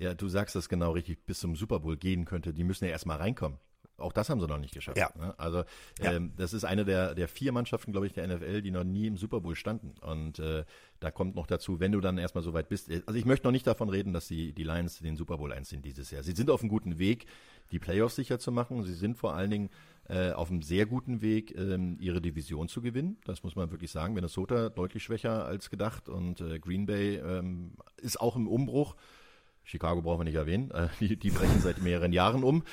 Ja, 0.02 0.16
du 0.16 0.28
sagst 0.28 0.56
das 0.56 0.68
genau 0.68 0.92
richtig, 0.94 1.26
bis 1.28 1.40
zum 1.40 1.56
Super 1.56 1.80
Bowl 1.80 1.96
gehen 1.96 2.26
könnte. 2.26 2.54
Die 2.54 2.64
müssen 2.64 2.86
ja 2.86 2.92
erstmal 2.92 3.18
reinkommen. 3.18 3.60
Auch 3.98 4.14
das 4.14 4.32
haben 4.32 4.40
sie 4.40 4.48
noch 4.48 4.58
nicht 4.58 4.74
geschafft. 4.74 4.98
Ja. 4.98 5.12
Ne? 5.16 5.38
Also 5.38 5.64
Ja. 6.02 6.14
ähm, 6.14 6.34
das 6.36 6.54
ist 6.54 6.64
eine 6.64 6.86
der, 6.86 7.14
der 7.14 7.28
vier 7.28 7.52
Mannschaften, 7.52 7.92
glaube 7.92 8.08
ich, 8.08 8.14
der 8.14 8.28
NFL, 8.28 8.64
die 8.64 8.72
noch 8.72 8.84
nie 8.84 9.06
im 9.06 9.16
Super 9.16 9.42
Bowl 9.42 9.56
standen. 9.56 9.94
Und 10.02 10.40
äh, 10.40 10.64
da 11.00 11.12
kommt 11.12 11.36
noch 11.36 11.46
dazu, 11.46 11.80
wenn 11.80 11.92
du 11.92 12.00
dann 12.02 12.18
erstmal 12.18 12.44
so 12.44 12.52
weit 12.54 12.68
bist. 12.68 12.90
Also 13.06 13.14
ich 13.20 13.26
möchte 13.26 13.46
noch 13.46 13.52
nicht 13.52 13.68
davon 13.68 13.90
reden, 13.90 14.12
dass 14.12 14.28
die, 14.28 14.54
die 14.54 14.64
Lions 14.64 14.98
den 15.00 15.18
Super 15.18 15.38
Bowl 15.38 15.54
einziehen 15.54 15.84
dieses 15.84 16.10
Jahr. 16.10 16.24
Sie 16.24 16.32
sind 16.32 16.50
auf 16.50 16.62
einem 16.62 16.70
guten 16.70 16.98
Weg, 16.98 17.28
die 17.72 17.78
Playoffs 17.78 18.16
sicher 18.16 18.40
zu 18.40 18.52
machen. 18.52 18.84
Sie 18.84 18.96
sind 18.96 19.18
vor 19.18 19.36
allen 19.36 19.52
Dingen 19.52 19.70
äh, 20.10 20.32
auf 20.32 20.50
einem 20.50 20.64
sehr 20.64 20.88
guten 20.88 21.22
Weg, 21.22 21.56
ähm, 21.56 21.98
ihre 22.00 22.22
Division 22.22 22.70
zu 22.70 22.82
gewinnen. 22.82 23.18
Das 23.26 23.44
muss 23.44 23.56
man 23.56 23.70
wirklich 23.70 23.92
sagen. 23.92 24.16
Minnesota 24.16 24.70
deutlich 24.70 25.04
schwächer 25.04 25.46
als 25.46 25.70
gedacht 25.70 26.10
und 26.10 26.42
äh, 26.42 26.58
Green 26.58 26.88
Bay 26.88 27.18
ähm, 27.18 27.74
ist 27.98 28.20
auch 28.20 28.36
im 28.36 28.48
Umbruch. 28.48 28.96
Chicago 29.72 30.02
brauchen 30.02 30.20
wir 30.20 30.26
nicht 30.26 30.36
erwähnen, 30.36 30.70
äh, 30.72 30.90
die, 31.00 31.16
die 31.16 31.32
brechen 31.32 31.62
seit 31.62 31.82
mehreren 31.82 32.12
Jahren 32.12 32.44
um. 32.44 32.64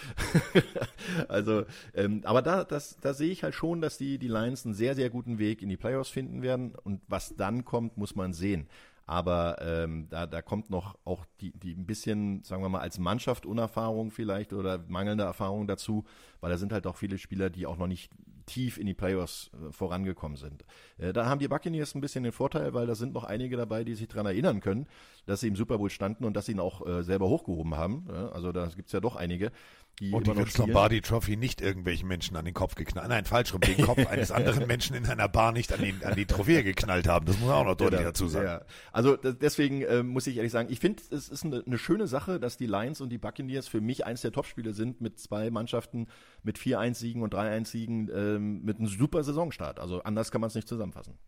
also, 1.28 1.64
ähm, 1.94 2.22
aber 2.24 2.42
da, 2.42 2.64
das, 2.64 2.96
da 3.00 3.14
sehe 3.14 3.30
ich 3.30 3.44
halt 3.44 3.54
schon, 3.54 3.80
dass 3.80 3.98
die, 3.98 4.18
die 4.18 4.26
Lions 4.26 4.64
einen 4.64 4.74
sehr, 4.74 4.96
sehr 4.96 5.08
guten 5.08 5.38
Weg 5.38 5.62
in 5.62 5.68
die 5.68 5.76
Playoffs 5.76 6.10
finden 6.10 6.42
werden. 6.42 6.74
Und 6.82 7.00
was 7.06 7.36
dann 7.36 7.64
kommt, 7.64 7.96
muss 7.96 8.16
man 8.16 8.32
sehen. 8.32 8.66
Aber 9.06 9.56
ähm, 9.62 10.08
da, 10.10 10.26
da 10.26 10.42
kommt 10.42 10.68
noch 10.68 10.98
auch 11.04 11.24
die, 11.40 11.52
die 11.52 11.72
ein 11.72 11.86
bisschen, 11.86 12.42
sagen 12.42 12.62
wir 12.62 12.68
mal, 12.68 12.80
als 12.80 12.98
Mannschaft 12.98 13.46
Unerfahrung 13.46 14.10
vielleicht 14.10 14.52
oder 14.52 14.84
mangelnde 14.86 15.24
Erfahrung 15.24 15.66
dazu, 15.66 16.04
weil 16.40 16.50
da 16.50 16.58
sind 16.58 16.72
halt 16.72 16.86
auch 16.86 16.96
viele 16.96 17.16
Spieler, 17.16 17.48
die 17.48 17.66
auch 17.66 17.78
noch 17.78 17.86
nicht 17.86 18.12
tief 18.48 18.78
in 18.78 18.86
die 18.86 18.94
Playoffs 18.94 19.50
äh, 19.52 19.70
vorangekommen 19.72 20.36
sind. 20.36 20.64
Äh, 20.98 21.12
da 21.12 21.26
haben 21.26 21.38
die 21.38 21.46
Buccaneers 21.48 21.94
ein 21.94 22.00
bisschen 22.00 22.24
den 22.24 22.32
Vorteil, 22.32 22.74
weil 22.74 22.86
da 22.86 22.94
sind 22.94 23.14
noch 23.14 23.24
einige 23.24 23.56
dabei, 23.56 23.84
die 23.84 23.94
sich 23.94 24.08
daran 24.08 24.26
erinnern 24.26 24.60
können, 24.60 24.88
dass 25.26 25.40
sie 25.40 25.48
im 25.48 25.56
Super 25.56 25.78
Bowl 25.78 25.90
standen 25.90 26.24
und 26.24 26.34
dass 26.34 26.46
sie 26.46 26.52
ihn 26.52 26.60
auch 26.60 26.84
äh, 26.86 27.02
selber 27.02 27.28
hochgehoben 27.28 27.76
haben. 27.76 28.10
Also 28.32 28.50
da 28.50 28.66
gibt's 28.74 28.92
ja 28.92 29.00
doch 29.00 29.14
einige, 29.14 29.52
die 30.00 30.12
Und 30.12 30.26
die 30.26 30.30
immer 30.30 30.40
noch 30.40 30.46
Vince. 30.46 30.58
Lombardi 30.58 31.00
Trophy 31.00 31.36
nicht 31.36 31.60
irgendwelchen 31.60 32.06
Menschen 32.06 32.36
an 32.36 32.44
den 32.44 32.54
Kopf 32.54 32.76
geknallt. 32.76 33.08
Nein, 33.08 33.24
falsch 33.24 33.52
rum, 33.52 33.60
den 33.60 33.84
Kopf 33.84 34.06
eines 34.06 34.30
anderen 34.30 34.66
Menschen 34.68 34.94
in 34.94 35.06
einer 35.06 35.28
Bar 35.28 35.50
nicht 35.52 35.72
an, 35.72 35.80
den, 35.80 36.04
an 36.04 36.14
die 36.14 36.26
Trophäe 36.26 36.62
geknallt 36.62 37.08
haben. 37.08 37.26
Das 37.26 37.36
muss 37.38 37.48
man 37.48 37.56
auch 37.56 37.64
noch 37.64 37.74
deutlich 37.74 38.00
Oder- 38.00 38.10
dazu 38.10 38.28
sagen. 38.28 38.46
Ja. 38.46 38.62
Also 38.92 39.16
das, 39.16 39.38
deswegen 39.38 39.82
äh, 39.82 40.02
muss 40.04 40.26
ich 40.28 40.36
ehrlich 40.36 40.52
sagen, 40.52 40.68
ich 40.70 40.78
finde, 40.78 41.02
es 41.10 41.28
ist 41.28 41.44
eine, 41.44 41.64
eine 41.66 41.78
schöne 41.78 42.06
Sache, 42.06 42.38
dass 42.38 42.56
die 42.56 42.66
Lions 42.66 43.00
und 43.00 43.10
die 43.10 43.18
Buccaneers 43.18 43.66
für 43.66 43.80
mich 43.80 44.06
eins 44.06 44.20
der 44.20 44.30
Topspiele 44.32 44.72
sind 44.72 45.00
mit 45.00 45.18
zwei 45.18 45.50
Mannschaften 45.50 46.06
mit 46.44 46.58
4-1-Siegen 46.58 47.22
und 47.22 47.34
3-1-Siegen 47.34 48.08
ähm, 48.14 48.62
mit 48.62 48.78
einem 48.78 48.86
super 48.86 49.24
Saisonstart. 49.24 49.80
Also 49.80 50.02
anders 50.02 50.30
kann 50.30 50.40
man 50.40 50.48
es 50.48 50.54
nicht 50.54 50.68
zusammenfassen. 50.68 51.18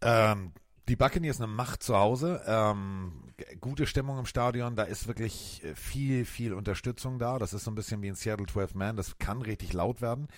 Ähm, 0.00 0.52
die 0.88 0.96
Buccaneers 0.96 1.40
eine 1.40 1.46
Macht 1.46 1.82
zu 1.82 1.96
Hause, 1.96 2.42
ähm, 2.46 3.12
gute 3.60 3.86
Stimmung 3.86 4.18
im 4.18 4.26
Stadion, 4.26 4.76
da 4.76 4.82
ist 4.82 5.06
wirklich 5.06 5.62
äh, 5.64 5.74
viel, 5.74 6.24
viel 6.24 6.52
Unterstützung 6.52 7.18
da. 7.18 7.38
Das 7.38 7.52
ist 7.52 7.64
so 7.64 7.70
ein 7.70 7.74
bisschen 7.74 8.02
wie 8.02 8.08
in 8.08 8.14
Seattle 8.14 8.46
12 8.46 8.74
Man, 8.74 8.96
das 8.96 9.18
kann 9.18 9.42
richtig 9.42 9.72
laut 9.72 10.02
werden. 10.02 10.28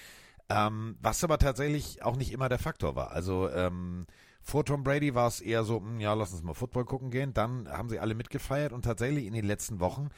Ähm, 0.49 0.97
was 1.01 1.25
aber 1.25 1.39
tatsächlich 1.39 2.03
auch 2.03 2.17
nicht 2.17 2.33
immer 2.33 2.49
der 2.49 2.61
Faktor 2.61 2.95
war. 2.95 3.11
Also 3.11 3.51
ähm, 3.51 4.07
vor 4.41 4.65
Tom 4.65 4.85
Brady 4.85 5.15
war 5.15 5.27
es 5.27 5.41
eher 5.41 5.65
so, 5.65 5.81
hm, 5.81 5.99
ja, 5.99 6.15
lass 6.15 6.33
uns 6.33 6.45
mal 6.45 6.55
Football 6.55 6.85
gucken 6.85 7.11
gehen. 7.11 7.35
Dann 7.35 7.69
haben 7.69 7.89
sie 7.89 7.99
alle 7.99 8.15
mitgefeiert 8.15 8.73
und 8.73 8.85
tatsächlich 8.85 9.27
in 9.27 9.33
den 9.33 9.45
letzten 9.45 9.81
Wochen 9.81 10.11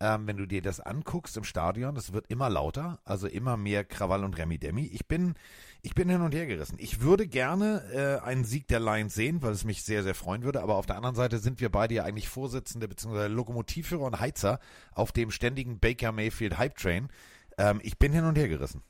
ähm, 0.00 0.26
wenn 0.26 0.36
du 0.36 0.46
dir 0.46 0.62
das 0.62 0.80
anguckst 0.80 1.36
im 1.36 1.44
Stadion, 1.44 1.94
das 1.94 2.12
wird 2.12 2.26
immer 2.28 2.50
lauter, 2.50 3.00
also 3.04 3.26
immer 3.26 3.56
mehr 3.56 3.84
Krawall 3.84 4.24
und 4.24 4.36
Remi-Demi. 4.36 4.86
Ich 4.86 5.06
bin, 5.06 5.34
ich 5.82 5.94
bin 5.94 6.08
hin 6.08 6.20
und 6.20 6.34
her 6.34 6.46
gerissen. 6.46 6.76
Ich 6.78 7.00
würde 7.00 7.26
gerne 7.26 7.82
äh, 7.92 8.24
einen 8.24 8.44
Sieg 8.44 8.66
der 8.68 8.80
Lions 8.80 9.14
sehen, 9.14 9.42
weil 9.42 9.52
es 9.52 9.64
mich 9.64 9.82
sehr, 9.82 10.02
sehr 10.02 10.14
freuen 10.14 10.42
würde. 10.42 10.62
Aber 10.62 10.76
auf 10.76 10.86
der 10.86 10.96
anderen 10.96 11.14
Seite 11.14 11.38
sind 11.38 11.60
wir 11.60 11.70
beide 11.70 11.94
ja 11.94 12.04
eigentlich 12.04 12.28
Vorsitzende 12.28 12.88
bzw. 12.88 13.28
Lokomotivführer 13.28 14.04
und 14.04 14.20
Heizer 14.20 14.60
auf 14.92 15.12
dem 15.12 15.30
ständigen 15.30 15.78
Baker 15.78 16.12
Mayfield 16.12 16.58
Hype 16.58 16.76
Train. 16.76 17.08
Ähm, 17.58 17.80
ich 17.82 17.98
bin 17.98 18.12
hin 18.12 18.24
und 18.24 18.36
her 18.36 18.48
gerissen. 18.48 18.82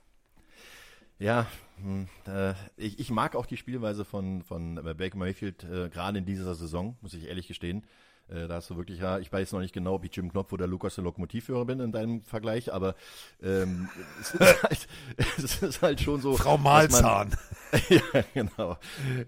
Ja, 1.18 1.46
hm, 1.76 2.08
äh, 2.26 2.54
ich, 2.76 2.98
ich 2.98 3.10
mag 3.10 3.36
auch 3.36 3.46
die 3.46 3.56
Spielweise 3.56 4.04
von, 4.04 4.42
von 4.42 4.76
Baker 4.76 5.16
Mayfield, 5.16 5.64
äh, 5.64 5.88
gerade 5.88 6.18
in 6.18 6.26
dieser 6.26 6.54
Saison, 6.54 6.96
muss 7.02 7.14
ich 7.14 7.28
ehrlich 7.28 7.46
gestehen. 7.46 7.84
Äh, 8.28 8.48
da 8.48 8.54
hast 8.54 8.70
du 8.70 8.76
wirklich, 8.76 9.00
ja, 9.00 9.18
ich 9.18 9.32
weiß 9.32 9.52
noch 9.52 9.60
nicht 9.60 9.74
genau, 9.74 9.94
ob 9.94 10.04
ich 10.04 10.14
Jim 10.16 10.30
Knopf 10.30 10.52
oder 10.52 10.66
Lukas 10.66 10.94
der 10.94 11.04
Lokomotivführer 11.04 11.64
bin 11.66 11.80
in 11.80 11.92
deinem 11.92 12.22
Vergleich, 12.22 12.72
aber 12.72 12.94
ähm, 13.42 13.88
es, 14.20 14.34
ist 14.34 14.62
halt, 14.62 14.88
es 15.36 15.62
ist 15.62 15.82
halt 15.82 16.00
schon 16.00 16.20
so. 16.20 16.36
Frau 16.36 16.56
Mahlzahn. 16.56 17.34
ja, 17.88 18.24
genau. 18.32 18.78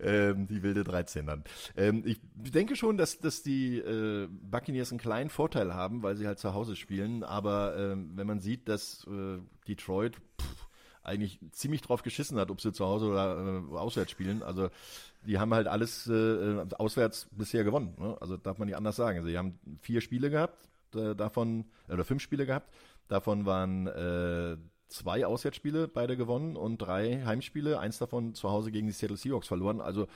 Ähm, 0.02 0.46
die 0.46 0.62
wilde 0.62 0.84
13 0.84 1.26
dann. 1.26 1.44
Ähm, 1.76 2.02
ich 2.06 2.20
denke 2.34 2.76
schon, 2.76 2.96
dass, 2.96 3.18
dass 3.18 3.42
die 3.42 3.78
äh, 3.78 4.28
Buccaneers 4.30 4.90
einen 4.92 5.00
kleinen 5.00 5.30
Vorteil 5.30 5.74
haben, 5.74 6.02
weil 6.02 6.16
sie 6.16 6.26
halt 6.26 6.38
zu 6.38 6.54
Hause 6.54 6.76
spielen. 6.76 7.22
Aber 7.22 7.76
ähm, 7.76 8.12
wenn 8.14 8.26
man 8.26 8.40
sieht, 8.40 8.68
dass 8.68 9.06
äh, 9.06 9.38
Detroit 9.68 10.16
pff, 10.40 10.55
eigentlich 11.06 11.38
ziemlich 11.52 11.82
drauf 11.82 12.02
geschissen 12.02 12.38
hat, 12.38 12.50
ob 12.50 12.60
sie 12.60 12.72
zu 12.72 12.84
Hause 12.84 13.06
oder 13.06 13.62
äh, 13.72 13.76
auswärts 13.76 14.10
spielen. 14.10 14.42
Also 14.42 14.68
die 15.26 15.38
haben 15.38 15.52
halt 15.54 15.68
alles 15.68 16.06
äh, 16.06 16.64
auswärts 16.78 17.28
bisher 17.32 17.64
gewonnen. 17.64 17.94
Ne? 17.98 18.16
Also 18.20 18.36
darf 18.36 18.58
man 18.58 18.66
nicht 18.66 18.76
anders 18.76 18.96
sagen. 18.96 19.18
Also, 19.18 19.36
haben 19.36 19.58
vier 19.80 20.00
Spiele 20.00 20.30
gehabt, 20.30 20.58
äh, 20.94 21.14
davon, 21.14 21.64
oder 21.88 22.04
fünf 22.04 22.22
Spiele 22.22 22.46
gehabt. 22.46 22.72
Davon 23.08 23.46
waren 23.46 23.86
äh, 23.86 24.56
zwei 24.88 25.26
Auswärtsspiele, 25.26 25.88
beide 25.88 26.16
gewonnen 26.16 26.56
und 26.56 26.78
drei 26.78 27.24
Heimspiele, 27.24 27.78
eins 27.78 27.98
davon 27.98 28.34
zu 28.34 28.50
Hause 28.50 28.70
gegen 28.70 28.86
die 28.86 28.92
Seattle 28.92 29.16
Seahawks 29.16 29.48
verloren. 29.48 29.80
Also 29.80 30.06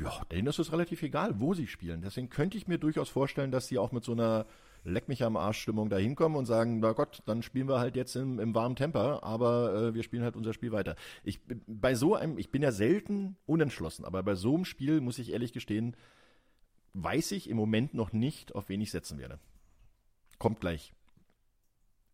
ja, 0.00 0.12
denen 0.30 0.48
ist 0.48 0.58
es 0.58 0.72
relativ 0.72 1.02
egal, 1.02 1.40
wo 1.40 1.54
sie 1.54 1.66
spielen. 1.66 2.02
Deswegen 2.02 2.28
könnte 2.28 2.56
ich 2.58 2.66
mir 2.66 2.78
durchaus 2.78 3.08
vorstellen, 3.08 3.50
dass 3.50 3.68
sie 3.68 3.78
auch 3.78 3.92
mit 3.92 4.04
so 4.04 4.12
einer 4.12 4.46
Leck 4.84 5.08
mich 5.08 5.24
am 5.24 5.36
Arsch 5.36 5.60
Stimmung 5.60 5.88
da 5.88 5.96
hinkommen 5.96 6.36
und 6.36 6.46
sagen, 6.46 6.78
na 6.80 6.92
Gott, 6.92 7.22
dann 7.26 7.42
spielen 7.42 7.68
wir 7.68 7.78
halt 7.78 7.96
jetzt 7.96 8.14
im, 8.16 8.38
im 8.38 8.54
warmen 8.54 8.76
Temper, 8.76 9.24
aber 9.24 9.74
äh, 9.74 9.94
wir 9.94 10.02
spielen 10.02 10.22
halt 10.22 10.36
unser 10.36 10.52
Spiel 10.52 10.72
weiter. 10.72 10.94
Ich 11.22 11.40
bei 11.66 11.94
so 11.94 12.14
einem, 12.14 12.38
ich 12.38 12.50
bin 12.50 12.62
ja 12.62 12.70
selten 12.70 13.36
unentschlossen, 13.46 14.04
aber 14.04 14.22
bei 14.22 14.34
so 14.34 14.54
einem 14.54 14.64
Spiel 14.64 15.00
muss 15.00 15.18
ich 15.18 15.32
ehrlich 15.32 15.52
gestehen, 15.52 15.96
weiß 16.92 17.32
ich 17.32 17.48
im 17.48 17.56
Moment 17.56 17.94
noch 17.94 18.12
nicht, 18.12 18.54
auf 18.54 18.68
wen 18.68 18.80
ich 18.80 18.90
setzen 18.90 19.18
werde. 19.18 19.38
Kommt 20.38 20.60
gleich. 20.60 20.92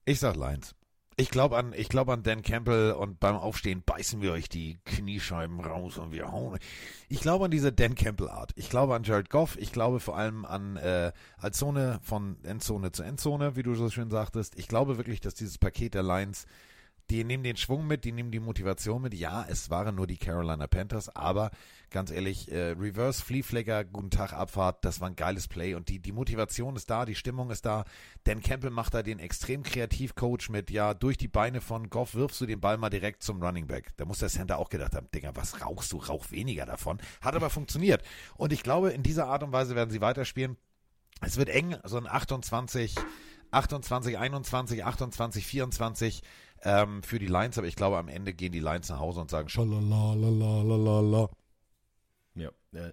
Ich 0.04 0.20
sag 0.20 0.36
Lions. 0.36 0.74
Ich 1.20 1.30
glaube 1.30 1.58
an, 1.58 1.74
ich 1.76 1.90
glaube 1.90 2.14
an 2.14 2.22
Dan 2.22 2.40
Campbell 2.40 2.92
und 2.92 3.20
beim 3.20 3.36
Aufstehen 3.36 3.82
beißen 3.84 4.22
wir 4.22 4.32
euch 4.32 4.48
die 4.48 4.78
Kniescheiben 4.86 5.60
raus 5.60 5.98
und 5.98 6.12
wir 6.12 6.32
hauen. 6.32 6.58
Ich 7.10 7.20
glaube 7.20 7.44
an 7.44 7.50
diese 7.50 7.74
Dan 7.74 7.94
Campbell 7.94 8.30
Art. 8.30 8.52
Ich 8.56 8.70
glaube 8.70 8.94
an 8.94 9.02
Jared 9.02 9.28
Goff. 9.28 9.58
Ich 9.60 9.70
glaube 9.70 10.00
vor 10.00 10.16
allem 10.16 10.46
an 10.46 10.78
äh, 10.78 11.12
als 11.36 11.58
Zone 11.58 12.00
von 12.02 12.42
Endzone 12.42 12.92
zu 12.92 13.02
Endzone, 13.02 13.54
wie 13.54 13.62
du 13.62 13.74
so 13.74 13.90
schön 13.90 14.08
sagtest. 14.08 14.58
Ich 14.58 14.66
glaube 14.66 14.96
wirklich, 14.96 15.20
dass 15.20 15.34
dieses 15.34 15.58
Paket 15.58 15.92
der 15.92 16.04
Lions 16.04 16.46
die 17.10 17.24
nehmen 17.24 17.42
den 17.42 17.56
Schwung 17.56 17.86
mit, 17.86 18.04
die 18.04 18.12
nehmen 18.12 18.30
die 18.30 18.40
Motivation 18.40 19.02
mit. 19.02 19.12
Ja, 19.12 19.44
es 19.46 19.68
waren 19.68 19.96
nur 19.96 20.06
die 20.06 20.16
Carolina 20.16 20.68
Panthers, 20.68 21.14
aber 21.14 21.50
ganz 21.90 22.10
ehrlich, 22.10 22.50
äh, 22.50 22.70
Reverse 22.70 23.24
Flea 23.24 23.42
Flicker, 23.42 23.84
guten 23.84 24.10
Tag, 24.10 24.32
Abfahrt, 24.32 24.84
das 24.84 25.00
war 25.00 25.08
ein 25.08 25.16
geiles 25.16 25.48
Play 25.48 25.74
und 25.74 25.88
die, 25.88 25.98
die 25.98 26.12
Motivation 26.12 26.76
ist 26.76 26.88
da, 26.88 27.04
die 27.04 27.14
Stimmung 27.14 27.50
ist 27.50 27.66
da. 27.66 27.84
Dan 28.24 28.42
Campbell 28.42 28.70
macht 28.70 28.94
da 28.94 29.02
den 29.02 29.18
extrem 29.18 29.62
kreativ 29.62 30.14
Coach 30.14 30.50
mit, 30.50 30.70
ja, 30.70 30.94
durch 30.94 31.16
die 31.16 31.28
Beine 31.28 31.60
von 31.60 31.90
Goff 31.90 32.14
wirfst 32.14 32.40
du 32.40 32.46
den 32.46 32.60
Ball 32.60 32.78
mal 32.78 32.90
direkt 32.90 33.22
zum 33.22 33.42
Running 33.42 33.66
Back. 33.66 33.92
Da 33.96 34.04
muss 34.04 34.18
der 34.18 34.28
Center 34.28 34.58
auch 34.58 34.68
gedacht 34.68 34.94
haben, 34.94 35.08
Digga, 35.14 35.32
was 35.34 35.60
rauchst 35.60 35.92
du? 35.92 35.98
Rauch 35.98 36.30
weniger 36.30 36.66
davon. 36.66 36.98
Hat 37.20 37.34
aber 37.34 37.50
funktioniert. 37.50 38.02
Und 38.36 38.52
ich 38.52 38.62
glaube, 38.62 38.90
in 38.90 39.02
dieser 39.02 39.26
Art 39.26 39.42
und 39.42 39.52
Weise 39.52 39.74
werden 39.74 39.90
sie 39.90 40.00
weiterspielen. 40.00 40.56
Es 41.20 41.36
wird 41.36 41.48
eng, 41.50 41.76
so 41.84 41.98
ein 41.98 42.06
28, 42.06 42.94
28, 43.50 44.18
21, 44.18 44.84
28, 44.84 45.46
24 45.46 46.22
ähm, 46.62 47.02
für 47.02 47.18
die 47.18 47.26
Lions, 47.26 47.58
aber 47.58 47.66
ich 47.66 47.76
glaube, 47.76 47.98
am 47.98 48.08
Ende 48.08 48.32
gehen 48.32 48.52
die 48.52 48.60
Lions 48.60 48.88
nach 48.88 49.00
Hause 49.00 49.20
und 49.20 49.30
sagen 49.30 49.48
Schalalalalala. 49.48 51.30
Ja, 52.34 52.50
äh, 52.72 52.92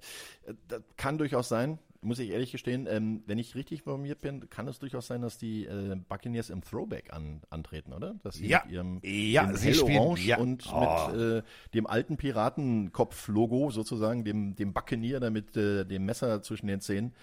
das 0.68 0.82
kann 0.98 1.18
durchaus 1.18 1.48
sein, 1.50 1.78
muss 2.02 2.20
ich 2.20 2.30
ehrlich 2.32 2.52
gestehen. 2.52 2.88
Ähm, 2.90 3.24
wenn 3.28 3.38
ich 3.38 3.54
richtig 3.56 3.80
informiert 3.80 4.22
bin, 4.22 4.50
kann 4.50 4.68
es 4.68 4.80
durchaus 4.80 5.08
sein, 5.08 5.22
dass 5.22 5.38
die 5.38 5.66
äh, 5.66 5.96
Buccaneers 6.10 6.50
im 6.50 6.64
Throwback 6.64 7.14
an, 7.14 7.42
antreten, 7.50 7.94
oder? 7.94 8.16
Dass 8.24 8.36
sie 8.36 8.48
ja, 8.48 8.64
mit 8.66 8.74
ihrem, 8.74 9.00
ja, 9.04 9.54
sie 9.54 9.74
spielen, 9.74 10.00
Orange 10.00 10.26
ja. 10.26 10.38
und 10.38 10.66
Oh. 10.74 11.10
mit 11.12 11.20
äh, 11.22 11.44
dem 11.74 11.86
alten 11.88 12.18
Piratenkopf-Logo 12.18 13.72
sozusagen, 13.72 14.24
dem, 14.24 14.56
dem 14.56 14.74
Buccaneer, 14.74 15.20
da 15.20 15.30
mit 15.30 15.56
äh, 15.58 15.86
dem 15.86 16.06
Messer 16.06 16.42
zwischen 16.42 16.68
den 16.68 16.82
Zähnen. 16.82 17.14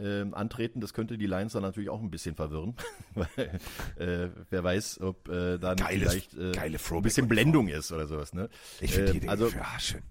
Ähm, 0.00 0.32
antreten, 0.32 0.80
das 0.80 0.94
könnte 0.94 1.18
die 1.18 1.26
Lions 1.26 1.54
dann 1.54 1.62
natürlich 1.62 1.88
auch 1.90 2.00
ein 2.00 2.10
bisschen 2.10 2.36
verwirren. 2.36 2.76
Weil, 3.14 3.26
äh, 3.96 4.30
wer 4.48 4.62
weiß, 4.62 5.00
ob 5.00 5.28
äh, 5.28 5.58
dann 5.58 5.76
Geiles- 5.76 6.24
vielleicht 6.30 6.34
äh, 6.34 6.56
ein 6.56 7.02
bisschen. 7.02 7.26
Blendung 7.26 7.66
ist 7.66 7.90
oder 7.90 8.06
sowas. 8.06 8.32
Ne? 8.32 8.48
Ich 8.80 8.92
finde 8.92 9.12
Ähm, 9.12 9.20
die 9.20 9.28
also 9.28 9.48
ja, 9.48 9.78
schön. 9.80 10.02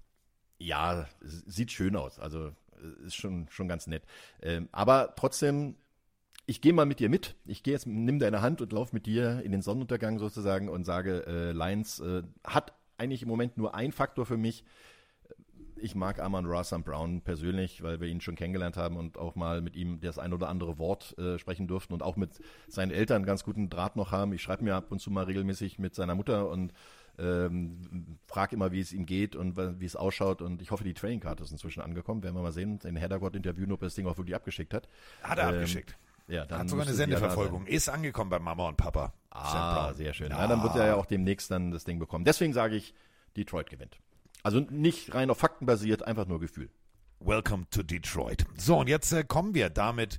Ja, 0.58 1.06
sieht 1.20 1.72
schön 1.72 1.96
aus. 1.96 2.18
Also 2.18 2.48
äh, 2.48 3.06
ist 3.06 3.16
schon, 3.16 3.46
schon 3.50 3.68
ganz 3.68 3.86
nett. 3.86 4.02
Ähm, 4.42 4.68
aber 4.72 5.14
trotzdem, 5.16 5.76
ich 6.46 6.60
gehe 6.60 6.72
mal 6.72 6.86
mit 6.86 7.00
dir 7.00 7.08
mit. 7.08 7.36
Ich 7.46 7.62
gehe 7.62 7.74
jetzt, 7.74 7.86
nimm 7.86 8.18
deine 8.18 8.42
Hand 8.42 8.60
und 8.60 8.72
lauf 8.72 8.92
mit 8.92 9.06
dir 9.06 9.42
in 9.42 9.52
den 9.52 9.62
Sonnenuntergang 9.62 10.18
sozusagen 10.18 10.68
und 10.68 10.84
sage, 10.84 11.26
äh, 11.26 11.52
Lions 11.52 12.00
äh, 12.00 12.22
hat 12.44 12.72
eigentlich 12.96 13.22
im 13.22 13.28
Moment 13.28 13.56
nur 13.56 13.74
ein 13.74 13.92
Faktor 13.92 14.26
für 14.26 14.36
mich. 14.36 14.64
Ich 15.80 15.94
mag 15.94 16.18
Armand 16.18 16.48
Rassan 16.48 16.82
Brown 16.82 17.20
persönlich, 17.20 17.84
weil 17.84 18.00
wir 18.00 18.08
ihn 18.08 18.20
schon 18.20 18.34
kennengelernt 18.34 18.76
haben 18.76 18.96
und 18.96 19.16
auch 19.16 19.36
mal 19.36 19.60
mit 19.60 19.76
ihm 19.76 20.00
das 20.00 20.18
ein 20.18 20.32
oder 20.32 20.48
andere 20.48 20.76
Wort 20.78 21.16
äh, 21.18 21.38
sprechen 21.38 21.68
durften 21.68 21.92
und 21.92 22.02
auch 22.02 22.16
mit 22.16 22.40
seinen 22.66 22.90
Eltern 22.90 23.16
einen 23.16 23.26
ganz 23.26 23.44
guten 23.44 23.70
Draht 23.70 23.94
noch 23.94 24.10
haben. 24.10 24.32
Ich 24.32 24.42
schreibe 24.42 24.64
mir 24.64 24.74
ab 24.74 24.90
und 24.90 24.98
zu 24.98 25.12
mal 25.12 25.24
regelmäßig 25.26 25.78
mit 25.78 25.94
seiner 25.94 26.16
Mutter 26.16 26.48
und 26.48 26.72
ähm, 27.18 28.18
frage 28.26 28.54
immer, 28.56 28.72
wie 28.72 28.80
es 28.80 28.92
ihm 28.92 29.06
geht 29.06 29.36
und 29.36 29.56
wie 29.80 29.84
es 29.84 29.96
ausschaut. 29.96 30.42
Und 30.42 30.62
ich 30.62 30.70
hoffe, 30.70 30.84
die 30.84 30.94
Training 30.94 31.20
Card 31.20 31.40
ist 31.40 31.50
inzwischen 31.50 31.80
angekommen. 31.80 32.22
Werden 32.22 32.36
wir 32.36 32.42
mal 32.42 32.52
sehen, 32.52 32.78
in 32.84 32.96
Heddergott 32.96 33.34
interviewen, 33.36 33.72
ob 33.72 33.82
er 33.82 33.86
das 33.86 33.94
Ding 33.94 34.06
auch 34.06 34.16
wirklich 34.18 34.34
abgeschickt 34.34 34.72
hat. 34.74 34.88
Hat 35.22 35.38
er 35.38 35.48
Ähm, 35.48 35.54
abgeschickt. 35.54 35.96
Ja, 36.28 36.44
dann 36.44 36.60
Hat 36.60 36.68
sogar 36.68 36.84
eine 36.84 36.94
sie 36.94 37.00
ja 37.00 37.06
Sendeverfolgung. 37.06 37.66
Ist 37.66 37.88
angekommen 37.88 38.28
bei 38.30 38.38
Mama 38.38 38.68
und 38.68 38.76
Papa. 38.76 39.14
Ah, 39.30 39.94
sehr 39.94 40.12
schön. 40.12 40.30
Ja. 40.30 40.40
Ja. 40.40 40.46
dann 40.46 40.62
wird 40.62 40.76
er 40.76 40.86
ja 40.86 40.94
auch 40.96 41.06
demnächst 41.06 41.50
dann 41.50 41.70
das 41.70 41.84
Ding 41.84 41.98
bekommen. 41.98 42.24
Deswegen 42.24 42.52
sage 42.52 42.76
ich, 42.76 42.94
Detroit 43.36 43.70
gewinnt. 43.70 43.98
Also 44.42 44.60
nicht 44.60 45.14
rein 45.14 45.30
auf 45.30 45.38
Fakten 45.38 45.66
basiert, 45.66 46.02
einfach 46.02 46.26
nur 46.26 46.38
Gefühl. 46.38 46.70
Welcome 47.20 47.66
to 47.70 47.82
Detroit. 47.82 48.44
So, 48.56 48.78
und 48.78 48.88
jetzt 48.88 49.10
äh, 49.12 49.24
kommen 49.24 49.54
wir 49.54 49.70
damit. 49.70 50.18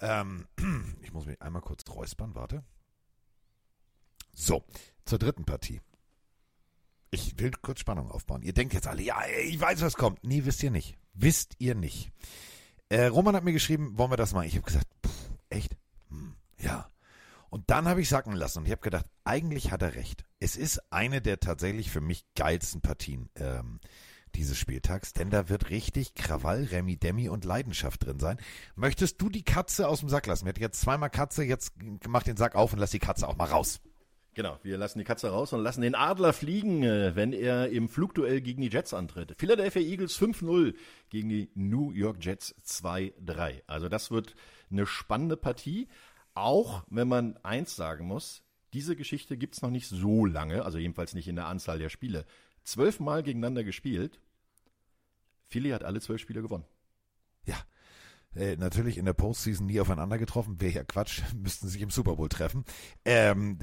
Ähm, 0.00 0.46
ich 1.02 1.12
muss 1.12 1.26
mich 1.26 1.40
einmal 1.42 1.62
kurz 1.62 1.84
räuspern, 1.88 2.34
warte. 2.34 2.64
So, 4.32 4.64
zur 5.04 5.18
dritten 5.18 5.44
Partie. 5.44 5.80
Ich 7.10 7.38
will 7.38 7.50
kurz 7.62 7.80
Spannung 7.80 8.10
aufbauen. 8.10 8.42
Ihr 8.42 8.52
denkt 8.52 8.74
jetzt 8.74 8.86
alle, 8.86 9.02
ja, 9.02 9.16
ich 9.44 9.60
weiß, 9.60 9.80
was 9.82 9.94
kommt. 9.94 10.22
Nee, 10.22 10.44
wisst 10.44 10.62
ihr 10.62 10.70
nicht. 10.70 10.96
Wisst 11.12 11.54
ihr 11.58 11.74
nicht. 11.74 12.12
Äh, 12.88 13.06
Roman 13.06 13.34
hat 13.34 13.44
mir 13.44 13.52
geschrieben, 13.52 13.98
wollen 13.98 14.12
wir 14.12 14.16
das 14.16 14.32
mal? 14.32 14.46
Ich 14.46 14.54
habe 14.54 14.64
gesagt, 14.64 14.86
pff, 15.04 15.30
echt? 15.48 15.76
Hm, 16.08 16.34
ja. 16.58 16.88
Und 17.48 17.68
dann 17.68 17.88
habe 17.88 18.00
ich 18.00 18.08
sacken 18.08 18.32
lassen 18.32 18.58
und 18.58 18.66
ich 18.66 18.70
habe 18.70 18.80
gedacht, 18.80 19.06
eigentlich 19.24 19.72
hat 19.72 19.82
er 19.82 19.96
recht. 19.96 20.24
Es 20.38 20.56
ist 20.56 20.80
eine 20.92 21.20
der 21.20 21.40
tatsächlich 21.40 21.90
für 21.90 22.00
mich 22.00 22.24
geilsten 22.36 22.80
Partien 22.80 23.28
ähm, 23.34 23.80
dieses 24.36 24.56
Spieltags, 24.56 25.12
denn 25.12 25.30
da 25.30 25.48
wird 25.48 25.70
richtig 25.70 26.14
Krawall, 26.14 26.64
Remi 26.64 26.96
Demi 26.96 27.28
und 27.28 27.44
Leidenschaft 27.44 28.06
drin 28.06 28.20
sein. 28.20 28.38
Möchtest 28.76 29.20
du 29.20 29.28
die 29.28 29.42
Katze 29.42 29.88
aus 29.88 30.00
dem 30.00 30.08
Sack 30.08 30.26
lassen? 30.26 30.44
Wir 30.44 30.50
hatten 30.50 30.60
jetzt 30.60 30.80
zweimal 30.80 31.10
Katze, 31.10 31.42
jetzt 31.42 31.72
mach 32.06 32.22
den 32.22 32.36
Sack 32.36 32.54
auf 32.54 32.72
und 32.72 32.78
lass 32.78 32.92
die 32.92 33.00
Katze 33.00 33.26
auch 33.26 33.36
mal 33.36 33.48
raus. 33.48 33.80
Genau, 34.34 34.58
wir 34.62 34.78
lassen 34.78 34.98
die 35.00 35.04
Katze 35.04 35.30
raus 35.30 35.52
und 35.52 35.62
lassen 35.62 35.82
den 35.82 35.96
Adler 35.96 36.32
fliegen, 36.32 36.84
äh, 36.84 37.16
wenn 37.16 37.32
er 37.32 37.70
im 37.70 37.88
Flugduell 37.88 38.40
gegen 38.40 38.62
die 38.62 38.68
Jets 38.68 38.94
antritt. 38.94 39.34
Philadelphia 39.38 39.82
Eagles 39.82 40.16
5-0 40.16 40.74
gegen 41.08 41.28
die 41.28 41.50
New 41.54 41.90
York 41.90 42.18
Jets 42.20 42.54
2-3. 42.64 43.62
Also 43.66 43.88
das 43.88 44.10
wird 44.12 44.34
eine 44.70 44.86
spannende 44.86 45.36
Partie, 45.36 45.88
auch 46.34 46.84
wenn 46.88 47.08
man 47.08 47.36
eins 47.38 47.74
sagen 47.74 48.06
muss, 48.06 48.44
diese 48.72 48.94
Geschichte 48.94 49.36
gibt's 49.36 49.62
noch 49.62 49.70
nicht 49.70 49.88
so 49.88 50.24
lange, 50.24 50.64
also 50.64 50.78
jedenfalls 50.78 51.14
nicht 51.14 51.26
in 51.26 51.34
der 51.34 51.46
Anzahl 51.46 51.80
der 51.80 51.88
Spiele. 51.88 52.24
Zwölfmal 52.62 53.24
gegeneinander 53.24 53.64
gespielt. 53.64 54.20
Philly 55.48 55.70
hat 55.70 55.82
alle 55.82 56.00
zwölf 56.00 56.20
Spiele 56.20 56.42
gewonnen. 56.42 56.64
Ja, 57.46 57.56
äh, 58.34 58.56
natürlich 58.56 58.98
in 58.98 59.04
der 59.04 59.12
Postseason 59.12 59.66
nie 59.66 59.80
aufeinander 59.80 60.18
getroffen. 60.18 60.60
Wäre 60.60 60.72
ja 60.72 60.84
Quatsch, 60.84 61.22
müssten 61.34 61.68
sich 61.68 61.82
im 61.82 61.90
Super 61.90 62.16
Bowl 62.16 62.28
treffen. 62.28 62.64
Ähm, 63.04 63.58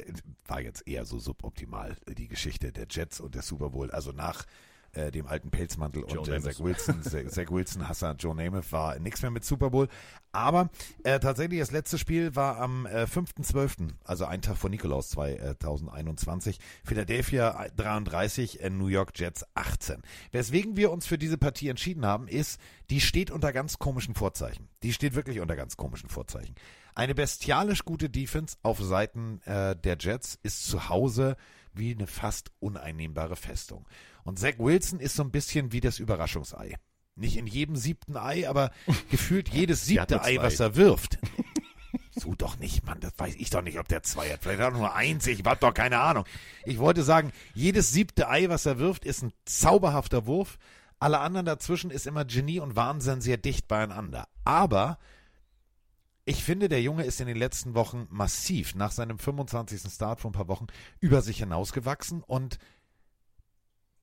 war 0.45 0.61
jetzt 0.61 0.87
eher 0.87 1.05
so 1.05 1.19
suboptimal, 1.19 1.95
äh, 2.05 2.15
die 2.15 2.27
Geschichte 2.27 2.71
der 2.71 2.87
Jets 2.89 3.19
und 3.19 3.35
der 3.35 3.41
Super 3.41 3.69
Bowl. 3.69 3.91
Also 3.91 4.11
nach 4.11 4.45
äh, 4.93 5.11
dem 5.11 5.27
alten 5.27 5.51
Pelzmantel 5.51 6.03
Joe 6.07 6.19
und 6.19 6.27
äh. 6.29 6.41
Zach 6.41 6.59
Wilson, 6.59 7.03
Zach, 7.03 7.27
Zach 7.27 7.51
Wilson, 7.51 7.87
Hassan, 7.87 8.17
Joe 8.17 8.35
Namath 8.35 8.71
war 8.71 8.99
nichts 8.99 9.21
mehr 9.21 9.31
mit 9.31 9.45
Super 9.45 9.69
Bowl. 9.69 9.87
Aber 10.31 10.69
äh, 11.03 11.19
tatsächlich 11.19 11.59
das 11.59 11.71
letzte 11.71 11.97
Spiel 11.97 12.35
war 12.35 12.57
am 12.59 12.85
äh, 12.85 13.03
5.12., 13.03 13.93
also 14.03 14.25
ein 14.25 14.41
Tag 14.41 14.57
vor 14.57 14.69
Nikolaus 14.69 15.09
2021. 15.09 16.59
Philadelphia 16.83 17.67
33, 17.75 18.61
äh, 18.61 18.69
New 18.69 18.87
York 18.87 19.13
Jets 19.15 19.45
18. 19.55 20.01
Weswegen 20.31 20.77
wir 20.77 20.91
uns 20.91 21.07
für 21.07 21.17
diese 21.17 21.37
Partie 21.37 21.69
entschieden 21.69 22.05
haben, 22.05 22.27
ist, 22.27 22.59
die 22.89 23.01
steht 23.01 23.31
unter 23.31 23.53
ganz 23.53 23.79
komischen 23.79 24.15
Vorzeichen. 24.15 24.67
Die 24.83 24.93
steht 24.93 25.15
wirklich 25.15 25.39
unter 25.39 25.55
ganz 25.55 25.77
komischen 25.77 26.09
Vorzeichen. 26.09 26.55
Eine 26.93 27.13
bestialisch 27.13 27.85
gute 27.85 28.09
Defense 28.09 28.57
auf 28.63 28.79
Seiten 28.79 29.41
äh, 29.45 29.75
der 29.75 29.97
Jets 29.99 30.39
ist 30.41 30.67
zu 30.67 30.89
Hause 30.89 31.37
wie 31.77 31.93
eine 31.93 32.07
fast 32.07 32.51
uneinnehmbare 32.59 33.35
Festung. 33.35 33.87
Und 34.23 34.39
Zach 34.39 34.55
Wilson 34.57 34.99
ist 34.99 35.15
so 35.15 35.23
ein 35.23 35.31
bisschen 35.31 35.71
wie 35.71 35.81
das 35.81 35.99
Überraschungsei. 35.99 36.75
Nicht 37.15 37.37
in 37.37 37.47
jedem 37.47 37.75
siebten 37.75 38.17
Ei, 38.17 38.47
aber 38.47 38.71
gefühlt 39.09 39.49
jedes 39.49 39.85
siebte 39.85 40.21
Ei, 40.21 40.37
was 40.39 40.59
er 40.59 40.75
wirft. 40.75 41.17
So 42.19 42.33
doch 42.33 42.57
nicht, 42.57 42.83
Mann, 42.83 42.99
das 42.99 43.13
weiß 43.15 43.35
ich 43.35 43.51
doch 43.51 43.61
nicht, 43.61 43.77
ob 43.77 43.87
der 43.87 44.01
zwei 44.01 44.31
hat. 44.31 44.41
Vielleicht 44.41 44.59
hat 44.59 44.73
er 44.73 44.77
nur 44.77 44.95
eins, 44.95 45.27
ich 45.27 45.43
hab 45.45 45.59
doch 45.59 45.73
keine 45.73 45.99
Ahnung. 45.99 46.25
Ich 46.65 46.79
wollte 46.79 47.03
sagen, 47.03 47.31
jedes 47.53 47.91
siebte 47.91 48.27
Ei, 48.27 48.49
was 48.49 48.65
er 48.65 48.79
wirft, 48.79 49.05
ist 49.05 49.21
ein 49.21 49.33
zauberhafter 49.45 50.25
Wurf. 50.25 50.57
Alle 50.99 51.19
anderen 51.19 51.45
dazwischen 51.45 51.91
ist 51.91 52.07
immer 52.07 52.25
Genie 52.25 52.59
und 52.59 52.75
Wahnsinn 52.75 53.21
sehr 53.21 53.37
dicht 53.37 53.67
beieinander. 53.67 54.27
Aber 54.45 54.97
ich 56.27 56.43
finde, 56.43 56.67
der 56.67 56.81
Junge 56.81 57.05
ist 57.05 57.21
in 57.21 57.27
den 57.27 57.37
letzten 57.37 57.73
Wochen 57.73 58.05
massiv 58.09 58.75
nach 58.75 58.91
seinem 58.91 59.17
25. 59.17 59.89
Start 59.89 60.19
vor 60.19 60.29
ein 60.29 60.33
paar 60.33 60.49
Wochen 60.49 60.67
über 60.99 61.21
sich 61.21 61.37
hinausgewachsen 61.37 62.21
und 62.21 62.59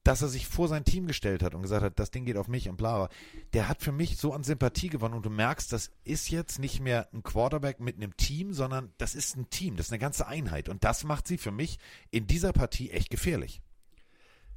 dass 0.05 0.22
er 0.22 0.29
sich 0.29 0.49
vor 0.49 0.68
sein 0.68 0.87
Team 0.87 1.07
gestellt 1.07 1.43
hat 1.43 1.55
und 1.55 1.61
gesagt 1.61 1.83
hat, 1.83 1.99
das 1.99 2.11
Ding 2.11 2.25
geht 2.25 2.39
auf 2.39 2.49
mich 2.49 2.70
und 2.70 2.79
bla, 2.79 3.11
der 3.53 3.68
hat 3.68 3.83
für 3.83 3.93
mich 3.93 4.16
so 4.16 4.33
an 4.33 4.43
Sympathie 4.43 4.89
gewonnen 4.89 5.12
und 5.12 5.27
du 5.27 5.29
merkst, 5.29 5.70
das 5.70 5.91
ist 6.05 6.31
jetzt 6.31 6.59
nicht 6.59 6.81
mehr 6.81 7.09
ein 7.12 7.22
Quarterback 7.22 7.79
mit 7.81 7.97
einem 7.97 8.16
Team, 8.16 8.55
sondern 8.55 8.91
das 8.97 9.14
ist 9.14 9.37
ein 9.37 9.51
Team, 9.51 9.77
das 9.77 9.87
ist 9.87 9.93
eine 9.93 9.99
ganze 9.99 10.27
Einheit 10.27 10.70
und 10.70 10.83
das 10.83 11.05
macht 11.05 11.29
sie 11.29 11.37
für 11.37 11.53
mich 11.53 11.79
in 12.11 12.27
dieser 12.27 12.55
Partie 12.55 12.91
echt 12.91 13.11
gefährlich. 13.11 13.61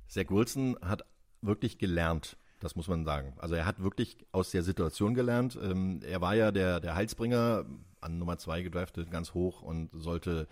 Zach 0.08 0.30
Wilson 0.30 0.78
hat 0.82 1.04
wirklich 1.42 1.78
gelernt, 1.78 2.38
das 2.60 2.76
muss 2.76 2.88
man 2.88 3.06
sagen. 3.06 3.34
Also 3.38 3.56
er 3.56 3.66
hat 3.66 3.82
wirklich 3.82 4.18
aus 4.32 4.52
der 4.52 4.64
Situation 4.64 5.14
gelernt. 5.14 5.58
Ähm, 5.62 6.02
er 6.04 6.22
war 6.22 6.36
ja 6.36 6.52
der, 6.52 6.80
der 6.80 6.96
Heilsbringer, 6.96 7.66
an 8.02 8.20
Nummer 8.20 8.38
zwei 8.38 8.62
gedraftet, 8.62 9.10
ganz 9.12 9.34
hoch 9.34 9.62
und 9.62 9.90
sollte 9.94 10.48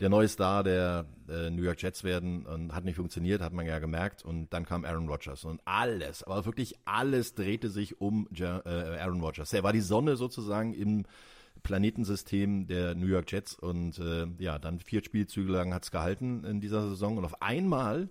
der 0.00 0.08
neue 0.08 0.28
Star 0.28 0.62
der 0.62 1.06
äh, 1.28 1.50
New 1.50 1.62
York 1.62 1.82
Jets 1.82 2.04
werden 2.04 2.46
und 2.46 2.72
hat 2.72 2.84
nicht 2.84 2.96
funktioniert, 2.96 3.40
hat 3.40 3.52
man 3.52 3.66
ja 3.66 3.78
gemerkt. 3.78 4.24
Und 4.24 4.52
dann 4.52 4.64
kam 4.64 4.84
Aaron 4.84 5.08
Rodgers 5.08 5.44
und 5.44 5.60
alles, 5.64 6.22
aber 6.22 6.44
wirklich 6.46 6.76
alles 6.84 7.34
drehte 7.34 7.68
sich 7.68 8.00
um 8.00 8.28
äh, 8.32 8.44
Aaron 8.44 9.20
Rodgers. 9.20 9.52
Er 9.52 9.64
war 9.64 9.72
die 9.72 9.80
Sonne 9.80 10.16
sozusagen 10.16 10.72
im 10.72 11.04
Planetensystem 11.62 12.68
der 12.68 12.94
New 12.94 13.06
York 13.06 13.30
Jets 13.30 13.54
und 13.54 13.98
äh, 13.98 14.26
ja, 14.38 14.60
dann 14.60 14.78
vier 14.78 15.02
Spielzüge 15.02 15.50
lang 15.50 15.74
hat's 15.74 15.90
gehalten 15.90 16.44
in 16.44 16.60
dieser 16.60 16.88
Saison 16.88 17.16
und 17.18 17.24
auf 17.24 17.42
einmal 17.42 18.08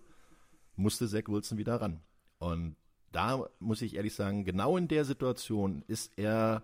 musste 0.75 1.07
Zach 1.07 1.28
Wilson 1.28 1.57
wieder 1.57 1.80
ran. 1.80 2.01
Und 2.39 2.75
da 3.18 3.49
muss 3.57 3.82
ich 3.82 3.95
ehrlich 3.95 4.13
sagen, 4.13 4.45
genau 4.45 4.78
in 4.78 4.88
der 4.88 5.03
Situation 5.03 5.84
ist 5.88 6.13
er 6.18 6.63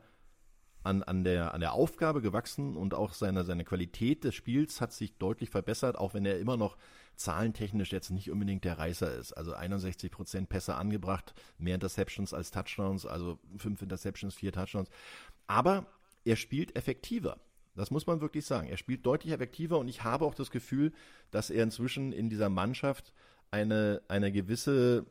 an, 0.83 1.01
an, 1.01 1.23
der, 1.23 1.55
an 1.55 1.61
der 1.61 1.73
Aufgabe 1.73 2.21
gewachsen 2.21 2.77
und 2.77 2.93
auch 2.93 3.13
seine, 3.13 3.43
seine 3.43 3.63
Qualität 3.63 4.23
des 4.23 4.35
Spiels 4.35 4.79
hat 4.79 4.93
sich 4.93 5.17
deutlich 5.17 5.49
verbessert, 5.49 5.97
auch 5.97 6.13
wenn 6.13 6.27
er 6.27 6.37
immer 6.37 6.55
noch 6.55 6.77
zahlentechnisch 7.15 7.91
jetzt 7.91 8.11
nicht 8.11 8.29
unbedingt 8.29 8.65
der 8.65 8.77
Reißer 8.77 9.15
ist. 9.15 9.33
Also 9.33 9.53
61 9.53 10.11
Prozent 10.11 10.47
Pässe 10.47 10.75
angebracht, 10.75 11.33
mehr 11.57 11.73
Interceptions 11.73 12.35
als 12.35 12.51
Touchdowns, 12.51 13.07
also 13.07 13.39
fünf 13.57 13.81
Interceptions, 13.81 14.35
vier 14.35 14.51
Touchdowns. 14.51 14.89
Aber 15.47 15.87
er 16.23 16.35
spielt 16.35 16.75
effektiver. 16.75 17.39
Das 17.75 17.89
muss 17.89 18.05
man 18.05 18.21
wirklich 18.21 18.45
sagen. 18.45 18.67
Er 18.67 18.77
spielt 18.77 19.07
deutlich 19.07 19.33
effektiver 19.33 19.79
und 19.79 19.87
ich 19.87 20.03
habe 20.03 20.23
auch 20.23 20.35
das 20.35 20.51
Gefühl, 20.51 20.93
dass 21.31 21.49
er 21.49 21.63
inzwischen 21.63 22.11
in 22.11 22.29
dieser 22.29 22.49
Mannschaft 22.49 23.11
eine, 23.49 24.03
eine 24.07 24.31
gewisse 24.31 25.07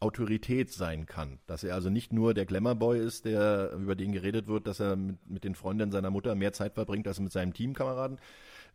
Autorität 0.00 0.72
sein 0.72 1.06
kann. 1.06 1.38
Dass 1.46 1.62
er 1.62 1.74
also 1.74 1.90
nicht 1.90 2.12
nur 2.12 2.34
der 2.34 2.46
Glamourboy 2.46 2.98
ist, 2.98 3.26
der, 3.26 3.72
über 3.72 3.94
den 3.94 4.12
geredet 4.12 4.46
wird, 4.46 4.66
dass 4.66 4.80
er 4.80 4.96
mit, 4.96 5.28
mit 5.28 5.44
den 5.44 5.54
Freundinnen 5.54 5.92
seiner 5.92 6.10
Mutter 6.10 6.34
mehr 6.34 6.52
Zeit 6.52 6.74
verbringt 6.74 7.06
als 7.06 7.20
mit 7.20 7.32
seinem 7.32 7.52
Teamkameraden. 7.52 8.18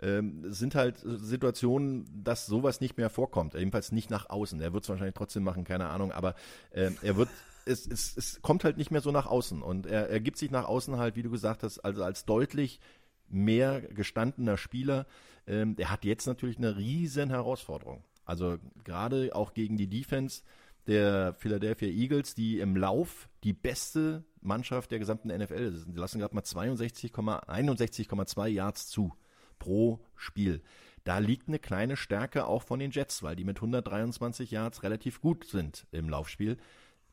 Ähm, 0.02 0.44
sind 0.52 0.76
halt 0.76 0.98
Situationen, 1.04 2.06
dass 2.24 2.46
sowas 2.46 2.82
nicht 2.82 2.98
mehr 2.98 3.10
vorkommt. 3.10 3.54
Jedenfalls 3.54 3.92
nicht 3.92 4.10
nach 4.10 4.30
außen. 4.30 4.62
Er 4.62 4.74
wird 4.74 4.84
es 4.84 4.90
wahrscheinlich 4.90 5.16
trotzdem 5.16 5.44
machen, 5.44 5.64
keine 5.64 5.88
Ahnung, 5.88 6.12
aber 6.12 6.36
äh, 6.72 6.92
er 7.02 7.18
wird 7.18 7.30
es, 7.66 7.88
es, 7.88 8.16
es 8.16 8.42
kommt 8.42 8.64
halt 8.64 8.78
nicht 8.78 8.92
mehr 8.92 9.02
so 9.02 9.12
nach 9.12 9.26
außen 9.26 9.62
und 9.62 9.88
er, 9.88 10.10
er 10.10 10.20
gibt 10.20 10.38
sich 10.38 10.52
nach 10.52 10.66
außen 10.66 10.98
halt, 10.98 11.16
wie 11.16 11.24
du 11.24 11.32
gesagt 11.32 11.64
hast, 11.64 11.80
also 11.80 12.04
als 12.04 12.26
deutlich 12.26 12.80
mehr 13.28 13.82
gestandener 13.82 14.58
Spieler. 14.58 15.08
Ähm, 15.48 15.76
er 15.78 15.92
hat 15.92 16.06
jetzt 16.06 16.28
natürlich 16.28 16.58
eine 16.58 16.78
riesen 16.78 17.30
Herausforderung. 17.30 18.04
Also 18.24 18.58
gerade 18.84 19.36
auch 19.36 19.54
gegen 19.54 19.78
die 19.78 19.88
Defense 19.88 20.44
der 20.88 21.34
Philadelphia 21.34 21.90
Eagles, 21.90 22.36
die 22.36 22.60
im 22.60 22.76
Lauf 22.76 23.30
die 23.44 23.54
beste 23.54 24.24
Mannschaft 24.42 24.92
der 24.92 25.00
gesamten 25.00 25.30
NFL 25.30 25.54
ist. 25.54 25.88
Die 25.88 25.98
lassen 25.98 26.20
gerade 26.20 26.36
mal 26.36 26.42
62,61,2 26.42 28.48
Yards 28.48 28.88
zu 28.88 29.14
pro 29.58 30.00
Spiel. 30.16 30.62
Da 31.04 31.18
liegt 31.20 31.48
eine 31.48 31.60
kleine 31.60 31.98
Stärke 31.98 32.46
auch 32.46 32.64
von 32.64 32.80
den 32.80 32.92
Jets, 32.92 33.24
weil 33.24 33.36
die 33.36 33.44
mit 33.44 33.58
123 33.58 34.52
Yards 34.52 34.84
relativ 34.84 35.22
gut 35.22 35.46
sind 35.46 35.88
im 35.92 36.10
Laufspiel. 36.10 36.58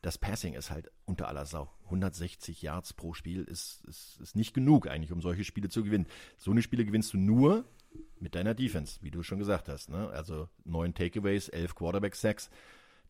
Das 0.01 0.17
Passing 0.17 0.53
ist 0.53 0.71
halt 0.71 0.91
unter 1.05 1.27
aller 1.27 1.45
Sau. 1.45 1.69
160 1.85 2.61
Yards 2.61 2.93
pro 2.93 3.13
Spiel 3.13 3.43
ist, 3.43 3.83
ist, 3.85 4.19
ist 4.19 4.35
nicht 4.35 4.53
genug 4.53 4.87
eigentlich, 4.87 5.11
um 5.11 5.21
solche 5.21 5.43
Spiele 5.43 5.69
zu 5.69 5.83
gewinnen. 5.83 6.07
So 6.37 6.51
eine 6.51 6.61
Spiele 6.61 6.85
gewinnst 6.85 7.13
du 7.13 7.17
nur 7.17 7.65
mit 8.19 8.35
deiner 8.35 8.55
Defense, 8.55 8.99
wie 9.01 9.11
du 9.11 9.23
schon 9.23 9.39
gesagt 9.39 9.69
hast. 9.69 9.89
Ne? 9.89 10.09
Also 10.09 10.49
neun 10.65 10.93
Takeaways, 10.93 11.49
elf 11.49 11.75
Quarterback-Sacks 11.75 12.49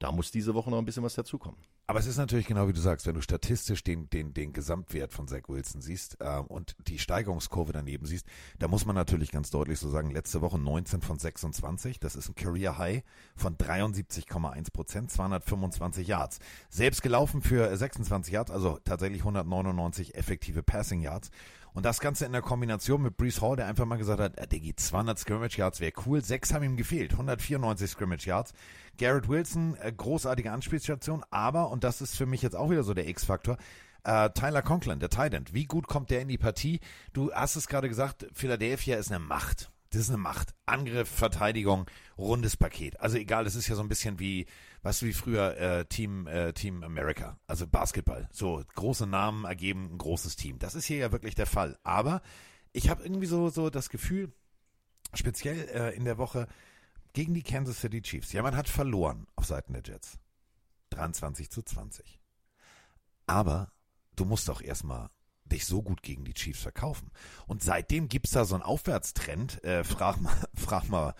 da 0.03 0.11
muss 0.11 0.31
diese 0.31 0.53
Woche 0.53 0.69
noch 0.69 0.79
ein 0.79 0.85
bisschen 0.85 1.03
was 1.03 1.15
dazukommen. 1.15 1.57
Aber 1.87 1.97
es 1.97 2.07
ist 2.07 2.17
natürlich 2.17 2.45
genau 2.45 2.67
wie 2.67 2.73
du 2.73 2.81
sagst, 2.81 3.07
wenn 3.07 3.15
du 3.15 3.21
statistisch 3.21 3.85
den, 3.85 4.09
den, 4.09 4.33
den 4.33 4.51
Gesamtwert 4.51 5.13
von 5.13 5.29
Zach 5.29 5.47
Wilson 5.47 5.81
siehst 5.81 6.17
äh, 6.19 6.39
und 6.39 6.75
die 6.87 6.99
Steigerungskurve 6.99 7.71
daneben 7.71 8.05
siehst, 8.05 8.25
da 8.59 8.67
muss 8.67 8.85
man 8.85 8.95
natürlich 8.97 9.31
ganz 9.31 9.49
deutlich 9.49 9.79
so 9.79 9.89
sagen, 9.89 10.11
letzte 10.11 10.41
Woche 10.41 10.59
19 10.59 11.01
von 11.01 11.19
26, 11.19 12.01
das 12.01 12.17
ist 12.17 12.27
ein 12.27 12.35
Career 12.35 12.77
High 12.77 13.03
von 13.37 13.55
73,1 13.55 14.73
Prozent, 14.73 15.09
225 15.09 16.05
Yards. 16.05 16.39
Selbst 16.69 17.01
gelaufen 17.01 17.41
für 17.41 17.73
26 17.75 18.33
Yards, 18.33 18.51
also 18.51 18.79
tatsächlich 18.83 19.21
199 19.21 20.15
effektive 20.15 20.63
Passing 20.63 20.99
Yards. 20.99 21.31
Und 21.73 21.85
das 21.85 21.99
Ganze 21.99 22.25
in 22.25 22.31
der 22.31 22.41
Kombination 22.41 23.01
mit 23.01 23.17
Brees 23.17 23.41
Hall, 23.41 23.55
der 23.55 23.65
einfach 23.65 23.85
mal 23.85 23.97
gesagt 23.97 24.19
hat, 24.19 24.37
äh, 24.37 24.47
Diggi, 24.47 24.75
200 24.75 25.17
Scrimmage 25.17 25.57
Yards 25.57 25.79
wäre 25.79 25.93
cool. 26.05 26.23
Sechs 26.23 26.53
haben 26.53 26.63
ihm 26.63 26.77
gefehlt, 26.77 27.13
194 27.13 27.89
Scrimmage 27.89 28.27
Yards. 28.27 28.53
Garrett 28.97 29.27
Wilson, 29.27 29.75
äh, 29.81 29.91
großartige 29.91 30.51
Anspielstation, 30.51 31.23
aber, 31.31 31.71
und 31.71 31.83
das 31.83 32.01
ist 32.01 32.15
für 32.15 32.27
mich 32.27 32.43
jetzt 32.43 32.55
auch 32.55 32.69
wieder 32.69 32.83
so 32.83 32.93
der 32.93 33.07
X-Faktor, 33.07 33.57
äh, 34.03 34.29
Tyler 34.31 34.61
Conklin, 34.61 34.99
der 34.99 35.09
Titan, 35.09 35.45
wie 35.51 35.65
gut 35.65 35.87
kommt 35.87 36.11
der 36.11 36.21
in 36.21 36.27
die 36.27 36.37
Partie? 36.37 36.79
Du 37.13 37.31
hast 37.33 37.55
es 37.55 37.67
gerade 37.67 37.89
gesagt, 37.89 38.27
Philadelphia 38.33 38.97
ist 38.97 39.11
eine 39.11 39.19
Macht. 39.19 39.71
Das 39.89 40.01
ist 40.01 40.09
eine 40.09 40.17
Macht. 40.17 40.53
Angriff, 40.65 41.07
Verteidigung, 41.07 41.85
rundes 42.17 42.57
Paket. 42.57 42.99
Also 42.99 43.17
egal, 43.17 43.43
das 43.43 43.55
ist 43.55 43.67
ja 43.67 43.75
so 43.75 43.81
ein 43.81 43.89
bisschen 43.89 44.19
wie, 44.19 44.47
weißt 44.83 45.01
du, 45.01 45.05
wie 45.07 45.13
früher 45.13 45.57
äh, 45.57 45.85
Team, 45.85 46.27
äh, 46.27 46.53
Team 46.53 46.83
America, 46.83 47.39
also 47.47 47.65
Basketball. 47.65 48.29
So 48.31 48.61
große 48.75 49.07
Namen 49.07 49.45
ergeben 49.45 49.89
ein 49.93 49.97
großes 49.97 50.35
Team. 50.35 50.59
Das 50.59 50.75
ist 50.75 50.85
hier 50.85 50.97
ja 50.97 51.11
wirklich 51.11 51.35
der 51.35 51.45
Fall. 51.45 51.79
Aber 51.83 52.21
ich 52.73 52.89
habe 52.89 53.03
irgendwie 53.03 53.25
so, 53.25 53.49
so 53.49 53.69
das 53.69 53.89
Gefühl, 53.89 54.31
speziell 55.13 55.69
äh, 55.69 55.95
in 55.95 56.05
der 56.05 56.17
Woche 56.17 56.47
gegen 57.13 57.33
die 57.33 57.43
Kansas 57.43 57.79
City 57.79 58.01
Chiefs. 58.01 58.33
Ja, 58.33 58.41
man 58.41 58.55
hat 58.55 58.67
verloren 58.67 59.27
auf 59.35 59.45
Seiten 59.45 59.73
der 59.73 59.83
Jets. 59.83 60.19
23 60.89 61.49
zu 61.49 61.63
20. 61.63 62.19
Aber 63.25 63.71
du 64.15 64.25
musst 64.25 64.49
doch 64.49 64.61
erstmal 64.61 65.09
dich 65.45 65.65
so 65.65 65.81
gut 65.81 66.01
gegen 66.01 66.25
die 66.25 66.33
Chiefs 66.33 66.61
verkaufen. 66.61 67.11
Und 67.47 67.63
seitdem 67.63 68.07
gibt's 68.09 68.31
da 68.31 68.45
so 68.45 68.55
einen 68.55 68.63
Aufwärtstrend. 68.63 69.63
Äh, 69.63 69.83
frag 69.83 70.19
mal, 70.19 70.35
frag 70.55 70.89
mal 70.89 71.15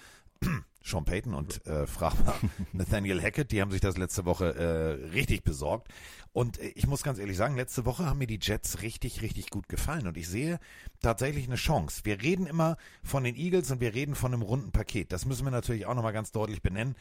Sean 0.84 1.06
Payton 1.06 1.34
und 1.34 1.66
äh, 1.66 1.88
frag 1.88 2.14
mal 2.26 2.36
Nathaniel 2.74 3.22
Hackett, 3.22 3.52
die 3.52 3.62
haben 3.62 3.72
sich 3.72 3.82
das 3.82 3.98
letzte 3.98 4.26
Woche 4.26 4.54
äh, 4.56 5.12
richtig 5.12 5.44
besorgt. 5.44 5.88
Und 6.34 6.60
äh, 6.60 6.74
ich 6.76 6.88
muss 6.88 7.04
ganz 7.04 7.20
ehrlich 7.20 7.38
sagen, 7.38 7.56
letzte 7.56 7.86
Woche 7.86 8.06
haben 8.06 8.20
mir 8.20 8.28
die 8.28 8.40
Jets 8.42 8.82
richtig, 8.82 9.22
richtig 9.22 9.50
gut 9.50 9.70
gefallen. 9.70 10.08
Und 10.08 10.18
ich 10.18 10.28
sehe 10.28 10.60
tatsächlich 11.02 11.48
eine 11.48 11.56
Chance. 11.56 12.02
Wir 12.04 12.22
reden 12.22 12.48
immer 12.48 12.78
von 13.04 13.24
den 13.24 13.36
Eagles 13.36 13.72
und 13.72 13.80
wir 13.80 13.94
reden 13.94 14.16
von 14.16 14.34
einem 14.34 14.42
runden 14.42 14.72
Paket. 14.72 15.12
Das 15.12 15.26
müssen 15.26 15.46
wir 15.46 15.52
natürlich 15.52 15.86
auch 15.86 15.96
nochmal 15.96 16.14
ganz 16.14 16.32
deutlich 16.32 16.62
benennen. 16.62 16.96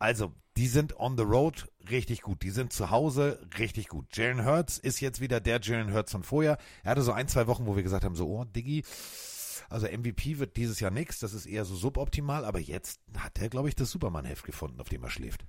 Also, 0.00 0.32
die 0.56 0.68
sind 0.68 0.98
on 0.98 1.16
the 1.16 1.24
road 1.24 1.66
richtig 1.90 2.22
gut. 2.22 2.42
Die 2.42 2.50
sind 2.50 2.72
zu 2.72 2.90
Hause 2.90 3.40
richtig 3.58 3.88
gut. 3.88 4.16
Jalen 4.16 4.44
Hurts 4.44 4.78
ist 4.78 5.00
jetzt 5.00 5.20
wieder 5.20 5.40
der 5.40 5.60
Jalen 5.60 5.92
Hurts 5.92 6.12
von 6.12 6.22
vorher. 6.22 6.58
Er 6.84 6.92
hatte 6.92 7.02
so 7.02 7.12
ein, 7.12 7.28
zwei 7.28 7.46
Wochen, 7.48 7.66
wo 7.66 7.74
wir 7.74 7.82
gesagt 7.82 8.04
haben, 8.04 8.14
so, 8.14 8.28
oh, 8.28 8.44
Diggi, 8.44 8.84
also 9.68 9.86
MVP 9.86 10.38
wird 10.38 10.56
dieses 10.56 10.80
Jahr 10.80 10.90
nichts. 10.90 11.20
Das 11.20 11.34
ist 11.34 11.46
eher 11.46 11.64
so 11.64 11.76
suboptimal. 11.76 12.44
Aber 12.44 12.58
jetzt 12.58 13.00
hat 13.16 13.38
er, 13.38 13.48
glaube 13.48 13.68
ich, 13.68 13.74
das 13.74 13.90
Superman-Heft 13.90 14.44
gefunden, 14.44 14.80
auf 14.80 14.88
dem 14.88 15.02
er 15.02 15.10
schläft. 15.10 15.46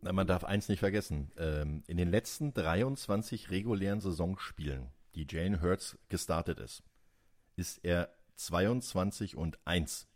Na, 0.00 0.12
man 0.12 0.26
darf 0.26 0.44
eins 0.44 0.68
nicht 0.68 0.80
vergessen. 0.80 1.32
Ähm, 1.36 1.82
in 1.86 1.96
den 1.96 2.08
letzten 2.08 2.54
23 2.54 3.50
regulären 3.50 4.00
Saisonspielen, 4.00 4.88
die 5.14 5.26
Jalen 5.28 5.60
Hurts 5.60 5.98
gestartet 6.08 6.60
ist, 6.60 6.82
ist 7.56 7.84
er 7.84 8.14
22 8.36 9.36
und 9.36 9.58
1. 9.64 10.06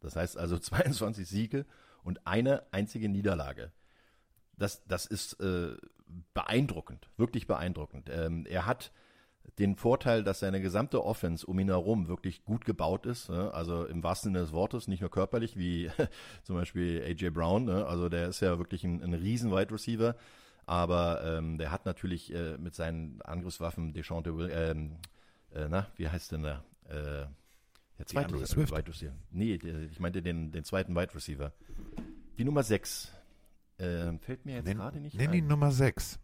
Das 0.00 0.16
heißt 0.16 0.38
also 0.38 0.58
22 0.58 1.28
Siege 1.28 1.66
und 2.02 2.26
eine 2.26 2.66
einzige 2.72 3.08
Niederlage. 3.08 3.72
Das, 4.56 4.82
das 4.86 5.04
ist 5.04 5.38
äh, 5.40 5.76
beeindruckend, 6.32 7.10
wirklich 7.18 7.46
beeindruckend. 7.46 8.08
Ähm, 8.10 8.46
er 8.46 8.64
hat 8.64 8.90
den 9.58 9.76
Vorteil, 9.76 10.22
dass 10.22 10.40
seine 10.40 10.60
gesamte 10.60 11.04
Offense 11.04 11.46
um 11.46 11.58
ihn 11.58 11.68
herum 11.68 12.08
wirklich 12.08 12.44
gut 12.44 12.64
gebaut 12.64 13.06
ist. 13.06 13.30
Ne? 13.30 13.52
Also 13.54 13.84
im 13.86 14.02
wahrsten 14.02 14.32
Sinne 14.32 14.40
des 14.40 14.52
Wortes, 14.52 14.88
nicht 14.88 15.00
nur 15.00 15.10
körperlich, 15.10 15.56
wie 15.56 15.90
zum 16.42 16.56
Beispiel 16.56 17.02
AJ 17.02 17.30
Brown. 17.30 17.64
Ne? 17.64 17.86
Also 17.86 18.08
der 18.08 18.28
ist 18.28 18.40
ja 18.40 18.58
wirklich 18.58 18.84
ein, 18.84 19.02
ein 19.02 19.14
riesen 19.14 19.50
Wide 19.52 19.72
Receiver. 19.72 20.16
Aber 20.66 21.22
ähm, 21.24 21.58
der 21.58 21.70
hat 21.70 21.86
natürlich 21.86 22.34
äh, 22.34 22.58
mit 22.58 22.74
seinen 22.74 23.22
Angriffswaffen 23.22 23.92
Deshaunte 23.92 24.36
Will, 24.36 24.50
ähm, 24.52 24.96
äh, 25.54 25.68
na, 25.68 25.86
wie 25.96 26.08
heißt 26.08 26.32
denn 26.32 26.42
der? 26.42 26.64
Äh, 26.88 27.26
der 27.98 28.06
zweite 28.06 28.34
Wide 28.34 28.88
Receiver. 28.88 29.14
Nee, 29.30 29.58
der, 29.58 29.82
ich 29.82 30.00
meinte 30.00 30.22
den, 30.22 30.50
den 30.50 30.64
zweiten 30.64 30.94
Wide 30.94 31.14
Receiver. 31.14 31.52
Die 32.36 32.44
Nummer 32.44 32.62
6. 32.62 33.12
Äh, 33.78 34.18
fällt 34.18 34.44
mir 34.44 34.56
jetzt 34.56 34.66
gerade 34.66 35.00
nicht 35.00 35.16
Nenn 35.16 35.28
ein. 35.28 35.32
die 35.32 35.42
Nummer 35.42 35.70
6. 35.70 36.18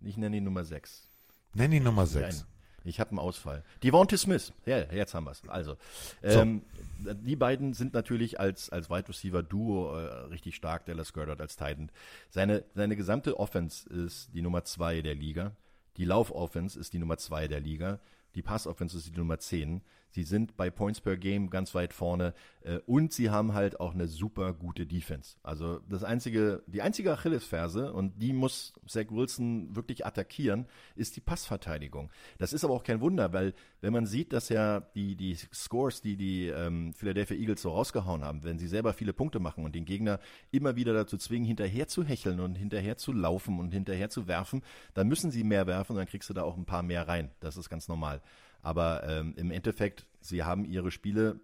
Ich 0.00 0.16
nenne 0.16 0.36
die 0.36 0.40
Nummer 0.40 0.64
6. 0.64 1.10
Nenn 1.54 1.70
die 1.70 1.80
Nummer 1.80 2.06
6. 2.06 2.46
Ich 2.84 3.00
habe 3.00 3.10
einen 3.10 3.18
Ausfall. 3.18 3.62
Devontae 3.82 4.16
Smith. 4.16 4.52
Ja, 4.66 4.78
jetzt 4.92 5.14
haben 5.14 5.24
wir 5.24 5.32
es. 5.32 5.42
Also, 5.48 5.76
ähm, 6.22 6.62
so. 7.02 7.14
die 7.14 7.36
beiden 7.36 7.74
sind 7.74 7.94
natürlich 7.94 8.40
als, 8.40 8.70
als 8.70 8.90
Wide 8.90 9.08
Receiver 9.08 9.42
Duo 9.42 9.96
äh, 9.96 10.04
richtig 10.26 10.56
stark, 10.56 10.86
Dallas 10.86 11.12
Goddard 11.12 11.40
als 11.40 11.56
Titan. 11.56 11.90
Seine, 12.30 12.64
seine 12.74 12.96
gesamte 12.96 13.38
Offense 13.38 13.88
ist 13.88 14.30
die 14.34 14.42
Nummer 14.42 14.64
2 14.64 15.02
der 15.02 15.14
Liga. 15.14 15.52
Die 15.96 16.04
Lauf-Offense 16.04 16.78
ist 16.78 16.92
die 16.92 16.98
Nummer 16.98 17.18
2 17.18 17.48
der 17.48 17.60
Liga. 17.60 18.00
Die 18.34 18.42
Pass-Offense 18.42 18.96
ist 18.96 19.08
die 19.08 19.18
Nummer 19.18 19.38
10. 19.38 19.82
Sie 20.12 20.24
sind 20.24 20.56
bei 20.56 20.70
Points 20.70 21.00
per 21.00 21.16
Game 21.16 21.50
ganz 21.50 21.74
weit 21.74 21.92
vorne 21.92 22.34
äh, 22.62 22.78
und 22.86 23.12
sie 23.12 23.30
haben 23.30 23.54
halt 23.54 23.80
auch 23.80 23.94
eine 23.94 24.06
super 24.06 24.52
gute 24.52 24.86
Defense. 24.86 25.36
Also 25.42 25.80
das 25.88 26.04
einzige, 26.04 26.62
die 26.66 26.82
einzige 26.82 27.12
Achillesferse 27.12 27.92
und 27.92 28.20
die 28.20 28.32
muss 28.32 28.74
Zach 28.86 29.06
Wilson 29.10 29.74
wirklich 29.74 30.04
attackieren, 30.04 30.66
ist 30.96 31.16
die 31.16 31.20
Passverteidigung. 31.20 32.10
Das 32.38 32.52
ist 32.52 32.62
aber 32.64 32.74
auch 32.74 32.84
kein 32.84 33.00
Wunder, 33.00 33.32
weil 33.32 33.54
wenn 33.80 33.92
man 33.92 34.06
sieht, 34.06 34.32
dass 34.32 34.50
ja 34.50 34.80
die 34.80 35.16
die 35.16 35.34
Scores, 35.34 36.02
die 36.02 36.16
die 36.16 36.48
ähm, 36.48 36.92
Philadelphia 36.94 37.36
Eagles 37.36 37.62
so 37.62 37.70
rausgehauen 37.70 38.22
haben, 38.22 38.44
wenn 38.44 38.58
sie 38.58 38.68
selber 38.68 38.92
viele 38.92 39.14
Punkte 39.14 39.40
machen 39.40 39.64
und 39.64 39.74
den 39.74 39.86
Gegner 39.86 40.20
immer 40.50 40.76
wieder 40.76 40.92
dazu 40.92 41.16
zwingen, 41.16 41.46
hinterher 41.46 41.88
zu 41.88 42.04
hecheln 42.04 42.40
und 42.40 42.56
hinterher 42.56 42.98
zu 42.98 43.12
laufen 43.12 43.58
und 43.58 43.72
hinterher 43.72 44.10
zu 44.10 44.28
werfen, 44.28 44.62
dann 44.92 45.08
müssen 45.08 45.30
sie 45.30 45.42
mehr 45.42 45.66
werfen 45.66 45.96
dann 46.02 46.06
kriegst 46.06 46.28
du 46.28 46.34
da 46.34 46.42
auch 46.42 46.56
ein 46.56 46.64
paar 46.64 46.82
mehr 46.82 47.06
rein. 47.06 47.30
Das 47.40 47.56
ist 47.56 47.70
ganz 47.70 47.88
normal. 47.88 48.20
Aber 48.62 49.06
ähm, 49.08 49.34
im 49.36 49.50
Endeffekt, 49.50 50.06
sie 50.20 50.44
haben 50.44 50.64
ihre 50.64 50.90
Spiele 50.90 51.40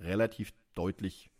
relativ 0.00 0.52
deutlich 0.74 1.30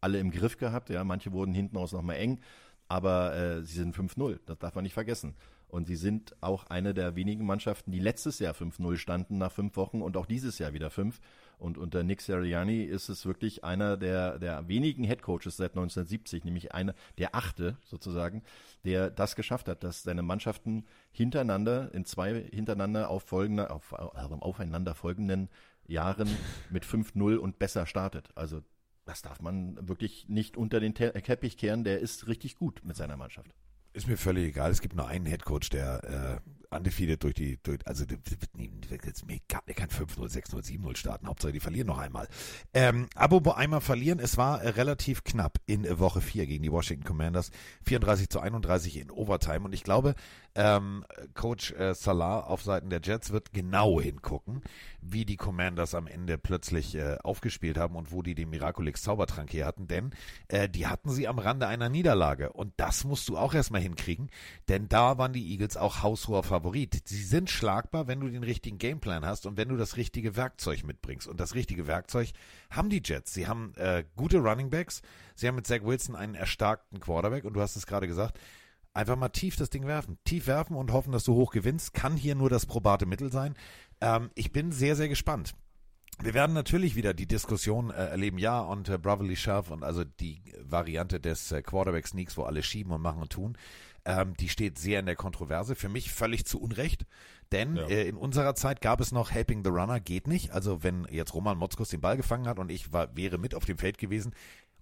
alle 0.00 0.18
im 0.18 0.30
Griff 0.30 0.56
gehabt. 0.56 0.90
Ja, 0.90 1.04
manche 1.04 1.32
wurden 1.32 1.54
hinten 1.54 1.76
aus 1.76 1.92
nochmal 1.92 2.16
eng, 2.16 2.40
aber 2.88 3.36
äh, 3.36 3.62
sie 3.62 3.78
sind 3.78 3.94
5-0. 3.94 4.40
Das 4.46 4.58
darf 4.58 4.74
man 4.74 4.84
nicht 4.84 4.94
vergessen. 4.94 5.34
Und 5.68 5.86
sie 5.86 5.96
sind 5.96 6.34
auch 6.40 6.66
eine 6.66 6.94
der 6.94 7.14
wenigen 7.14 7.46
Mannschaften, 7.46 7.92
die 7.92 8.00
letztes 8.00 8.40
Jahr 8.40 8.54
5-0 8.54 8.96
standen 8.96 9.38
nach 9.38 9.52
fünf 9.52 9.76
Wochen 9.76 10.02
und 10.02 10.16
auch 10.16 10.26
dieses 10.26 10.58
Jahr 10.58 10.72
wieder 10.72 10.90
fünf. 10.90 11.20
Und 11.60 11.78
unter 11.78 12.02
Nick 12.02 12.20
Sirianni 12.22 12.82
ist 12.82 13.08
es 13.08 13.26
wirklich 13.26 13.64
einer 13.64 13.96
der, 13.96 14.38
der 14.38 14.66
wenigen 14.68 15.04
Headcoaches 15.04 15.56
seit 15.56 15.72
1970, 15.72 16.44
nämlich 16.44 16.74
einer 16.74 16.94
der 17.18 17.34
achte 17.34 17.76
sozusagen, 17.84 18.42
der 18.84 19.10
das 19.10 19.36
geschafft 19.36 19.68
hat, 19.68 19.84
dass 19.84 20.02
seine 20.02 20.22
Mannschaften 20.22 20.86
hintereinander, 21.12 21.92
in 21.94 22.04
zwei 22.04 22.42
hintereinander 22.50 23.10
auf 23.10 23.24
folgende, 23.24 23.70
auf, 23.70 23.92
also 23.92 24.34
aufeinander 24.36 24.94
folgenden 24.94 25.48
Jahren 25.86 26.28
mit 26.70 26.84
5-0 26.84 27.36
und 27.36 27.58
besser 27.58 27.86
startet. 27.86 28.30
Also 28.34 28.62
das 29.04 29.22
darf 29.22 29.40
man 29.40 29.88
wirklich 29.88 30.28
nicht 30.28 30.56
unter 30.56 30.80
den 30.80 30.94
Teppich 30.94 31.56
kehren. 31.56 31.84
Der 31.84 32.00
ist 32.00 32.28
richtig 32.28 32.56
gut 32.56 32.80
mit 32.84 32.96
seiner 32.96 33.16
Mannschaft. 33.16 33.54
Ist 33.92 34.06
mir 34.06 34.16
völlig 34.16 34.48
egal. 34.48 34.70
Es 34.70 34.80
gibt 34.80 34.94
nur 34.94 35.08
einen 35.08 35.26
Headcoach, 35.26 35.68
der 35.70 36.40
äh, 36.44 36.50
undefeated 36.70 37.22
durch 37.22 37.34
die, 37.34 37.58
durch, 37.62 37.78
also 37.86 38.04
der, 38.04 38.18
kann 39.74 39.88
5-0, 39.88 40.30
6-0, 40.30 40.64
7-0 40.64 40.96
starten. 40.96 41.26
Hauptsache, 41.26 41.52
die 41.52 41.60
verlieren 41.60 41.88
noch 41.88 41.98
einmal. 41.98 42.28
Ähm, 42.72 43.08
aber 43.14 43.56
einmal 43.56 43.80
verlieren, 43.80 44.20
es 44.20 44.36
war 44.36 44.62
äh, 44.62 44.68
relativ 44.70 45.24
knapp 45.24 45.58
in 45.66 45.84
äh, 45.84 45.98
Woche 45.98 46.20
4 46.20 46.46
gegen 46.46 46.62
die 46.62 46.72
Washington 46.72 47.04
Commanders. 47.04 47.50
34 47.86 48.28
zu 48.28 48.40
31 48.40 48.98
in 48.98 49.10
Overtime. 49.10 49.60
Und 49.64 49.72
ich 49.72 49.82
glaube, 49.82 50.14
ähm, 50.54 51.04
Coach 51.34 51.72
äh, 51.72 51.94
Salah 51.94 52.40
auf 52.40 52.62
Seiten 52.62 52.90
der 52.90 53.00
Jets 53.02 53.30
wird 53.30 53.52
genau 53.52 54.00
hingucken, 54.00 54.62
wie 55.00 55.24
die 55.24 55.36
Commanders 55.36 55.94
am 55.94 56.06
Ende 56.06 56.38
plötzlich 56.38 56.94
äh, 56.94 57.18
aufgespielt 57.22 57.78
haben 57.78 57.96
und 57.96 58.12
wo 58.12 58.22
die 58.22 58.34
den 58.34 58.50
Miraculix 58.50 59.02
Zaubertrank 59.02 59.50
hier 59.50 59.66
hatten. 59.66 59.88
Denn 59.88 60.10
äh, 60.48 60.68
die 60.68 60.86
hatten 60.86 61.10
sie 61.10 61.26
am 61.26 61.38
Rande 61.38 61.66
einer 61.66 61.88
Niederlage. 61.88 62.52
Und 62.52 62.74
das 62.76 63.04
musst 63.04 63.28
du 63.28 63.36
auch 63.36 63.54
erstmal 63.54 63.80
hinkriegen. 63.80 64.30
Denn 64.68 64.88
da 64.88 65.18
waren 65.18 65.32
die 65.32 65.50
Eagles 65.50 65.76
auch 65.76 66.02
haushoher 66.02 66.42
Favorit 66.42 66.59
Favorit. 66.60 67.08
Sie 67.08 67.22
sind 67.22 67.48
schlagbar, 67.48 68.06
wenn 68.06 68.20
du 68.20 68.28
den 68.28 68.42
richtigen 68.42 68.76
Gameplan 68.76 69.24
hast 69.24 69.46
und 69.46 69.56
wenn 69.56 69.70
du 69.70 69.78
das 69.78 69.96
richtige 69.96 70.36
Werkzeug 70.36 70.84
mitbringst. 70.84 71.26
Und 71.26 71.40
das 71.40 71.54
richtige 71.54 71.86
Werkzeug 71.86 72.32
haben 72.70 72.90
die 72.90 73.00
Jets. 73.02 73.32
Sie 73.32 73.46
haben 73.46 73.72
äh, 73.76 74.04
gute 74.14 74.38
Running 74.40 74.68
Backs. 74.68 75.00
Sie 75.34 75.48
haben 75.48 75.54
mit 75.54 75.66
Zach 75.66 75.82
Wilson 75.82 76.16
einen 76.16 76.34
erstarkten 76.34 77.00
Quarterback. 77.00 77.44
Und 77.44 77.54
du 77.54 77.62
hast 77.62 77.76
es 77.76 77.86
gerade 77.86 78.06
gesagt, 78.06 78.38
einfach 78.92 79.16
mal 79.16 79.30
tief 79.30 79.56
das 79.56 79.70
Ding 79.70 79.86
werfen. 79.86 80.18
Tief 80.24 80.46
werfen 80.46 80.76
und 80.76 80.92
hoffen, 80.92 81.12
dass 81.12 81.24
du 81.24 81.34
hoch 81.34 81.50
gewinnst. 81.50 81.94
Kann 81.94 82.14
hier 82.14 82.34
nur 82.34 82.50
das 82.50 82.66
probate 82.66 83.06
Mittel 83.06 83.32
sein. 83.32 83.54
Ähm, 84.02 84.30
ich 84.34 84.52
bin 84.52 84.70
sehr, 84.70 84.96
sehr 84.96 85.08
gespannt. 85.08 85.54
Wir 86.22 86.34
werden 86.34 86.52
natürlich 86.52 86.96
wieder 86.96 87.14
die 87.14 87.26
Diskussion 87.26 87.88
äh, 87.88 87.94
erleben, 87.94 88.36
ja, 88.36 88.60
und 88.60 88.90
äh, 88.90 88.98
Bravely 88.98 89.36
Shove 89.36 89.70
und 89.70 89.82
also 89.82 90.04
die 90.04 90.42
Variante 90.60 91.18
des 91.18 91.50
äh, 91.50 91.62
Quarterback-Sneaks, 91.62 92.36
wo 92.36 92.42
alle 92.42 92.62
schieben 92.62 92.92
und 92.92 93.00
machen 93.00 93.22
und 93.22 93.32
tun. 93.32 93.56
Ähm, 94.18 94.34
die 94.34 94.48
steht 94.48 94.78
sehr 94.78 95.00
in 95.00 95.06
der 95.06 95.16
Kontroverse. 95.16 95.74
Für 95.74 95.88
mich 95.88 96.10
völlig 96.10 96.44
zu 96.44 96.60
Unrecht, 96.60 97.06
denn 97.52 97.76
ja. 97.76 97.86
äh, 97.86 98.08
in 98.08 98.16
unserer 98.16 98.54
Zeit 98.54 98.80
gab 98.80 99.00
es 99.00 99.12
noch 99.12 99.30
Helping 99.30 99.62
the 99.64 99.70
Runner, 99.70 100.00
geht 100.00 100.26
nicht. 100.26 100.50
Also 100.50 100.82
wenn 100.82 101.06
jetzt 101.10 101.34
Roman 101.34 101.58
Motzkos 101.58 101.88
den 101.88 102.00
Ball 102.00 102.16
gefangen 102.16 102.48
hat 102.48 102.58
und 102.58 102.70
ich 102.70 102.92
war, 102.92 103.16
wäre 103.16 103.38
mit 103.38 103.54
auf 103.54 103.64
dem 103.64 103.78
Feld 103.78 103.98
gewesen, 103.98 104.32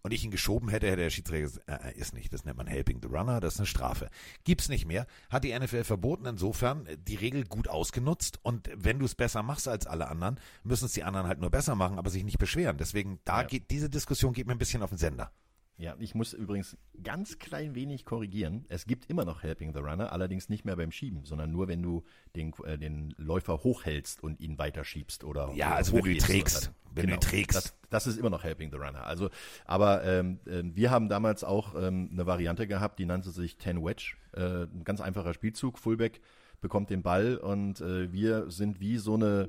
und 0.02 0.12
ich 0.12 0.24
ihn 0.24 0.30
geschoben 0.30 0.68
hätte, 0.68 0.86
hätte 0.86 1.02
der 1.02 1.10
Schiedsrichter 1.10 1.42
gesagt, 1.42 1.68
äh, 1.68 1.90
äh, 1.90 1.98
ist 1.98 2.14
nicht, 2.14 2.32
das 2.32 2.44
nennt 2.44 2.56
man 2.56 2.66
Helping 2.66 3.00
the 3.02 3.08
Runner, 3.08 3.40
das 3.40 3.54
ist 3.54 3.60
eine 3.60 3.66
Strafe. 3.66 4.10
Gibt's 4.44 4.68
nicht 4.68 4.86
mehr, 4.86 5.06
hat 5.30 5.44
die 5.44 5.56
NFL 5.58 5.84
verboten, 5.84 6.26
insofern 6.26 6.86
äh, 6.86 6.96
die 6.96 7.16
Regel 7.16 7.44
gut 7.44 7.68
ausgenutzt 7.68 8.38
und 8.42 8.70
wenn 8.74 8.98
du 8.98 9.04
es 9.04 9.14
besser 9.14 9.42
machst 9.42 9.68
als 9.68 9.86
alle 9.86 10.08
anderen, 10.08 10.38
müssen 10.62 10.86
es 10.86 10.92
die 10.92 11.04
anderen 11.04 11.26
halt 11.26 11.40
nur 11.40 11.50
besser 11.50 11.74
machen, 11.74 11.98
aber 11.98 12.10
sich 12.10 12.24
nicht 12.24 12.38
beschweren. 12.38 12.78
Deswegen, 12.78 13.20
da 13.24 13.42
ja. 13.42 13.46
geht, 13.46 13.70
diese 13.70 13.90
Diskussion 13.90 14.32
geht 14.32 14.46
mir 14.46 14.52
ein 14.52 14.58
bisschen 14.58 14.82
auf 14.82 14.90
den 14.90 14.98
Sender. 14.98 15.32
Ja, 15.78 15.94
ich 16.00 16.16
muss 16.16 16.32
übrigens 16.32 16.76
ganz 17.04 17.38
klein 17.38 17.76
wenig 17.76 18.04
korrigieren. 18.04 18.64
Es 18.68 18.84
gibt 18.84 19.08
immer 19.08 19.24
noch 19.24 19.44
Helping 19.44 19.72
the 19.72 19.78
Runner, 19.78 20.12
allerdings 20.12 20.48
nicht 20.48 20.64
mehr 20.64 20.74
beim 20.74 20.90
Schieben, 20.90 21.24
sondern 21.24 21.52
nur, 21.52 21.68
wenn 21.68 21.82
du 21.82 22.02
den, 22.34 22.52
äh, 22.64 22.76
den 22.76 23.14
Läufer 23.16 23.62
hochhältst 23.62 24.20
und 24.20 24.40
ihn 24.40 24.58
weiterschiebst 24.58 25.22
oder 25.22 25.52
Ja, 25.54 25.74
also 25.74 25.94
wenn 25.94 26.02
du 26.02 26.10
ihn 26.10 26.18
trägst. 26.18 26.72
Wenn 26.92 27.06
genau, 27.06 27.18
du 27.18 27.26
ihn 27.26 27.30
trägst. 27.30 27.56
Das, 27.56 27.74
das, 27.90 28.06
ist 28.08 28.18
immer 28.18 28.30
noch 28.30 28.42
Helping 28.42 28.72
the 28.72 28.76
Runner. 28.76 29.04
Also, 29.04 29.30
aber 29.66 30.02
ähm, 30.02 30.40
äh, 30.46 30.62
wir 30.64 30.90
haben 30.90 31.08
damals 31.08 31.44
auch 31.44 31.76
ähm, 31.76 32.10
eine 32.12 32.26
Variante 32.26 32.66
gehabt, 32.66 32.98
die 32.98 33.06
nannte 33.06 33.30
sich 33.30 33.56
Ten 33.56 33.84
Wedge. 33.84 34.16
Äh, 34.32 34.64
ein 34.64 34.82
ganz 34.82 35.00
einfacher 35.00 35.32
Spielzug. 35.32 35.78
Fullback 35.78 36.20
bekommt 36.60 36.90
den 36.90 37.02
Ball 37.02 37.36
und 37.36 37.80
äh, 37.80 38.12
wir 38.12 38.50
sind 38.50 38.80
wie 38.80 38.98
so 38.98 39.14
eine 39.14 39.48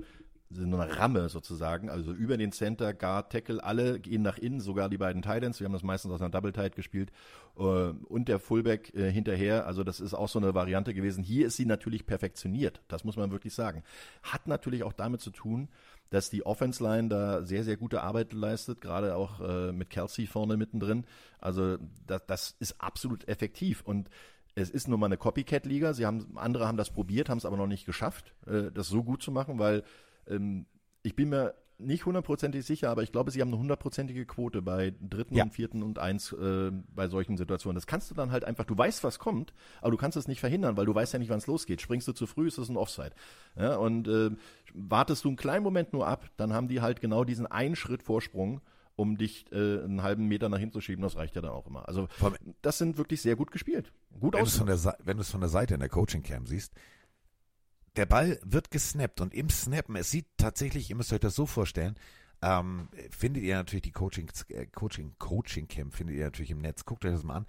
so 0.52 0.64
eine 0.64 0.98
Ramme 0.98 1.30
sozusagen, 1.30 1.90
also 1.90 2.12
über 2.12 2.36
den 2.36 2.52
Center, 2.52 2.94
Guard, 2.94 3.32
Tackle, 3.32 3.64
alle 3.64 4.00
gehen 4.00 4.24
nach 4.24 4.40
innen, 4.40 4.62
sogar 4.62 4.90
die 4.90 4.98
beiden 4.98 5.22
Titans, 5.22 5.60
wir 5.60 5.66
haben 5.66 5.74
das 5.74 5.84
meistens 5.84 6.12
aus 6.12 6.22
einer 6.22 6.32
Double 6.32 6.52
Tight 6.52 6.76
gespielt 6.76 7.12
äh, 7.56 7.62
und 7.62 8.28
der 8.28 8.40
Fullback 8.40 8.94
äh, 8.96 9.12
hinterher, 9.12 9.68
also 9.68 9.84
das 9.84 10.00
ist 10.00 10.16
auch 10.16 10.28
so 10.28 10.40
eine 10.40 10.56
Variante 10.56 10.96
gewesen. 10.96 11.24
Hier 11.24 11.48
ist 11.48 11.56
sie 11.56 11.68
natürlich 11.68 12.08
perfektioniert, 12.08 12.82
das 12.88 13.04
muss 13.04 13.16
man 13.16 13.32
wirklich 13.32 13.54
sagen. 13.54 13.84
Hat 14.24 14.48
natürlich 14.48 14.82
auch 14.84 14.94
damit 14.94 15.22
zu 15.22 15.30
tun, 15.30 15.70
dass 16.10 16.32
die 16.32 16.44
Offense 16.44 16.84
Line 16.84 17.10
da 17.10 17.44
sehr, 17.44 17.64
sehr 17.64 17.78
gute 17.78 18.02
Arbeit 18.02 18.34
leistet, 18.34 18.82
gerade 18.82 19.16
auch 19.16 19.42
äh, 19.42 19.72
mit 19.72 19.92
Kelsey 19.92 20.26
vorne 20.26 20.58
mittendrin. 20.58 21.06
Also 21.40 21.78
das, 22.08 22.26
das 22.26 22.56
ist 22.60 22.82
absolut 22.82 23.28
effektiv 23.28 23.84
und 23.84 24.10
es 24.56 24.72
ist 24.72 24.88
nun 24.88 25.00
mal 25.00 25.06
eine 25.06 25.18
Copycat-Liga. 25.18 25.94
Sie 25.94 26.08
haben, 26.08 26.36
andere 26.36 26.68
haben 26.68 26.76
das 26.78 26.90
probiert, 26.90 27.30
haben 27.30 27.38
es 27.38 27.46
aber 27.46 27.56
noch 27.56 27.68
nicht 27.68 27.86
geschafft, 27.86 28.34
das 28.46 28.88
so 28.88 29.04
gut 29.04 29.22
zu 29.22 29.32
machen, 29.32 29.60
weil 29.60 29.84
ähm, 30.30 30.66
ich 31.04 31.16
bin 31.16 31.30
mir 31.30 31.56
nicht 31.80 32.06
hundertprozentig 32.06 32.66
sicher, 32.66 32.90
aber 32.90 33.04
ich 33.04 33.12
glaube, 33.12 33.32
sie 33.32 33.42
haben 33.42 33.50
eine 33.50 33.58
hundertprozentige 33.58 34.26
Quote 34.26 34.62
bei 34.62 34.94
dritten 35.02 35.36
ja. 35.36 35.46
und 35.46 35.52
vierten 35.52 35.82
und 35.82 35.98
eins 35.98 36.34
äh, 36.34 36.72
bei 36.94 37.08
solchen 37.08 37.38
Situationen. 37.38 37.76
Das 37.76 37.88
kannst 37.88 38.12
du 38.12 38.16
dann 38.16 38.32
halt 38.32 38.44
einfach, 38.44 38.66
du 38.66 38.78
weißt, 38.78 39.04
was 39.04 39.18
kommt, 39.18 39.54
aber 39.82 39.92
du 39.92 39.98
kannst 39.98 40.18
es 40.18 40.28
nicht 40.28 40.42
verhindern, 40.42 40.76
weil 40.76 40.86
du 40.86 40.94
weißt 40.94 41.14
ja 41.14 41.20
nicht, 41.20 41.30
wann 41.30 41.38
es 41.38 41.48
losgeht. 41.48 41.82
Springst 41.82 42.08
du 42.08 42.12
zu 42.12 42.28
früh, 42.28 42.48
ist 42.48 42.58
es 42.58 42.70
ein 42.70 42.76
Offside. 42.76 43.12
Ja, 43.58 43.78
und 43.78 44.08
äh, 44.08 44.32
wartest 44.74 45.24
du 45.24 45.30
einen 45.30 45.38
kleinen 45.38 45.64
Moment 45.64 45.94
nur 45.94 46.06
ab, 46.06 46.30
dann 46.36 46.54
haben 46.54 46.68
die 46.68 46.82
halt 46.82 47.00
genau 47.00 47.24
diesen 47.24 47.48
einen 47.48 47.76
Schritt 47.76 48.04
Vorsprung 48.04 48.62
um 48.96 49.18
dich 49.18 49.46
äh, 49.54 49.56
einen 49.56 50.04
halben 50.04 50.28
Meter 50.28 50.50
nach 50.50 50.58
hinten 50.58 50.74
zu 50.74 50.82
schieben, 50.82 51.04
das 51.04 51.16
reicht 51.16 51.34
ja 51.34 51.42
dann 51.42 51.52
auch 51.52 51.66
immer. 51.68 51.88
Also 51.88 52.10
das 52.62 52.78
sind 52.78 52.98
wirklich 52.98 53.22
sehr 53.22 53.38
gut 53.38 53.50
gespielt. 53.50 53.94
Gut 54.20 54.34
wenn 54.34 54.42
aus. 54.42 54.60
Wenn 54.60 55.16
du 55.16 55.22
es 55.22 55.30
von 55.32 55.40
der 55.40 55.50
Seite 55.50 55.74
in 55.74 55.80
der 55.80 55.88
Coaching 55.88 56.22
Cam 56.22 56.46
siehst, 56.46 56.74
der 57.96 58.06
Ball 58.06 58.40
wird 58.44 58.72
gesnappt 58.72 59.22
und 59.22 59.34
im 59.34 59.50
Snappen, 59.50 59.96
es 59.96 60.12
sieht 60.12 60.28
tatsächlich, 60.38 60.90
ihr 60.90 60.96
müsst 60.96 61.14
euch 61.14 61.20
das 61.20 61.36
so 61.36 61.46
vorstellen, 61.46 61.96
ähm, 62.42 62.88
findet 63.10 63.44
ihr 63.44 63.56
natürlich 63.56 63.84
die 63.84 63.92
Coaching, 63.92 64.30
äh, 64.50 64.66
Coaching, 64.68 65.16
Coaching 65.18 65.68
Camp, 65.68 65.94
findet 65.94 66.16
ihr 66.16 66.26
natürlich 66.26 66.52
im 66.52 66.62
Netz, 66.62 66.86
guckt 66.86 67.06
euch 67.06 67.12
das 67.12 67.24
mal 67.24 67.38
an. 67.38 67.48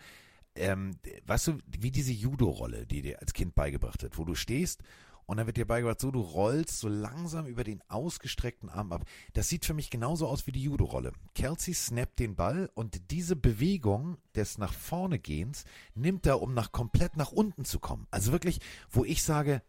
Ähm, 0.56 0.96
weißt 1.26 1.48
du, 1.48 1.58
wie 1.78 1.92
diese 1.92 2.12
Judo-Rolle, 2.12 2.86
die 2.86 3.02
dir 3.02 3.20
als 3.20 3.32
Kind 3.32 3.54
beigebracht 3.54 4.02
wird, 4.02 4.18
wo 4.18 4.24
du 4.24 4.34
stehst 4.34 4.82
und 5.30 5.36
dann 5.36 5.46
wird 5.46 5.58
dir 5.58 5.66
beigebracht, 5.66 6.00
so 6.00 6.10
du 6.10 6.20
rollst 6.20 6.80
so 6.80 6.88
langsam 6.88 7.46
über 7.46 7.62
den 7.62 7.80
ausgestreckten 7.88 8.68
Arm 8.68 8.90
ab. 8.90 9.04
Das 9.32 9.48
sieht 9.48 9.64
für 9.64 9.74
mich 9.74 9.88
genauso 9.88 10.26
aus 10.26 10.48
wie 10.48 10.52
die 10.52 10.64
Judo-Rolle. 10.64 11.12
Kelsey 11.36 11.72
snappt 11.72 12.18
den 12.18 12.34
Ball 12.34 12.68
und 12.74 13.12
diese 13.12 13.36
Bewegung 13.36 14.16
des 14.34 14.58
nach 14.58 14.72
vorne 14.72 15.20
gehens 15.20 15.66
nimmt 15.94 16.26
er, 16.26 16.42
um 16.42 16.52
nach 16.52 16.72
komplett 16.72 17.16
nach 17.16 17.30
unten 17.30 17.64
zu 17.64 17.78
kommen. 17.78 18.08
Also 18.10 18.32
wirklich, 18.32 18.58
wo 18.90 19.04
ich 19.04 19.22
sage, 19.22 19.62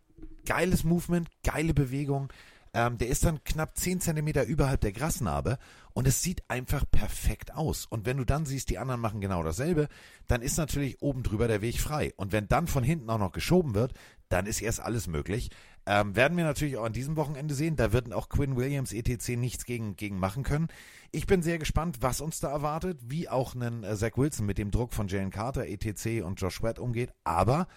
geiles 0.46 0.84
Movement, 0.84 1.30
geile 1.44 1.74
Bewegung. 1.74 2.32
Ähm, 2.74 2.98
der 2.98 3.10
ist 3.10 3.26
dann 3.26 3.44
knapp 3.44 3.78
10 3.78 4.00
Zentimeter 4.00 4.46
überhalb 4.46 4.80
der 4.80 4.94
Grasnarbe 4.94 5.58
und 5.94 6.08
es 6.08 6.22
sieht 6.22 6.44
einfach 6.48 6.86
perfekt 6.89 7.54
aus. 7.54 7.86
Und 7.86 8.06
wenn 8.06 8.18
du 8.18 8.24
dann 8.24 8.46
siehst, 8.46 8.70
die 8.70 8.78
anderen 8.78 9.02
machen 9.02 9.20
genau 9.20 9.44
dasselbe, 9.44 9.89
dann 10.28 10.42
ist 10.42 10.58
natürlich 10.58 11.02
oben 11.02 11.22
drüber 11.22 11.50
der 11.50 11.62
Weg 11.62 11.82
frei. 11.82 12.14
Und 12.16 12.32
wenn 12.32 12.48
dann 12.48 12.68
von 12.68 12.84
hinten 12.84 13.10
auch 13.10 13.18
noch 13.18 13.34
geschoben 13.34 13.76
wird, 13.76 13.94
dann 14.30 14.46
ist 14.46 14.62
erst 14.62 14.80
alles 14.80 15.08
möglich. 15.08 15.50
Ähm, 15.86 16.16
werden 16.16 16.38
wir 16.38 16.46
natürlich 16.46 16.78
auch 16.78 16.86
an 16.86 16.94
diesem 16.94 17.18
Wochenende 17.18 17.56
sehen. 17.56 17.76
Da 17.76 17.92
wird 17.92 18.14
auch 18.14 18.30
Quinn 18.30 18.56
Williams 18.56 18.94
etc. 18.94 19.30
nichts 19.36 19.66
gegen, 19.66 19.98
gegen 19.98 20.20
machen 20.20 20.44
können. 20.44 20.70
Ich 21.12 21.28
bin 21.28 21.42
sehr 21.42 21.58
gespannt, 21.58 21.98
was 22.00 22.22
uns 22.22 22.39
da 22.39 22.52
erwartet, 22.52 23.00
wie 23.04 23.28
auch 23.28 23.56
ein 23.56 23.84
äh, 23.84 23.98
Zach 23.98 24.16
Wilson 24.16 24.46
mit 24.46 24.58
dem 24.58 24.72
Druck 24.72 24.94
von 24.94 25.10
Jalen 25.10 25.32
Carter 25.32 25.68
etc. 25.68 26.24
und 26.24 26.39
Josh 26.39 26.60
Sweat 26.60 26.80
umgeht. 26.80 27.12
Aber 27.26 27.68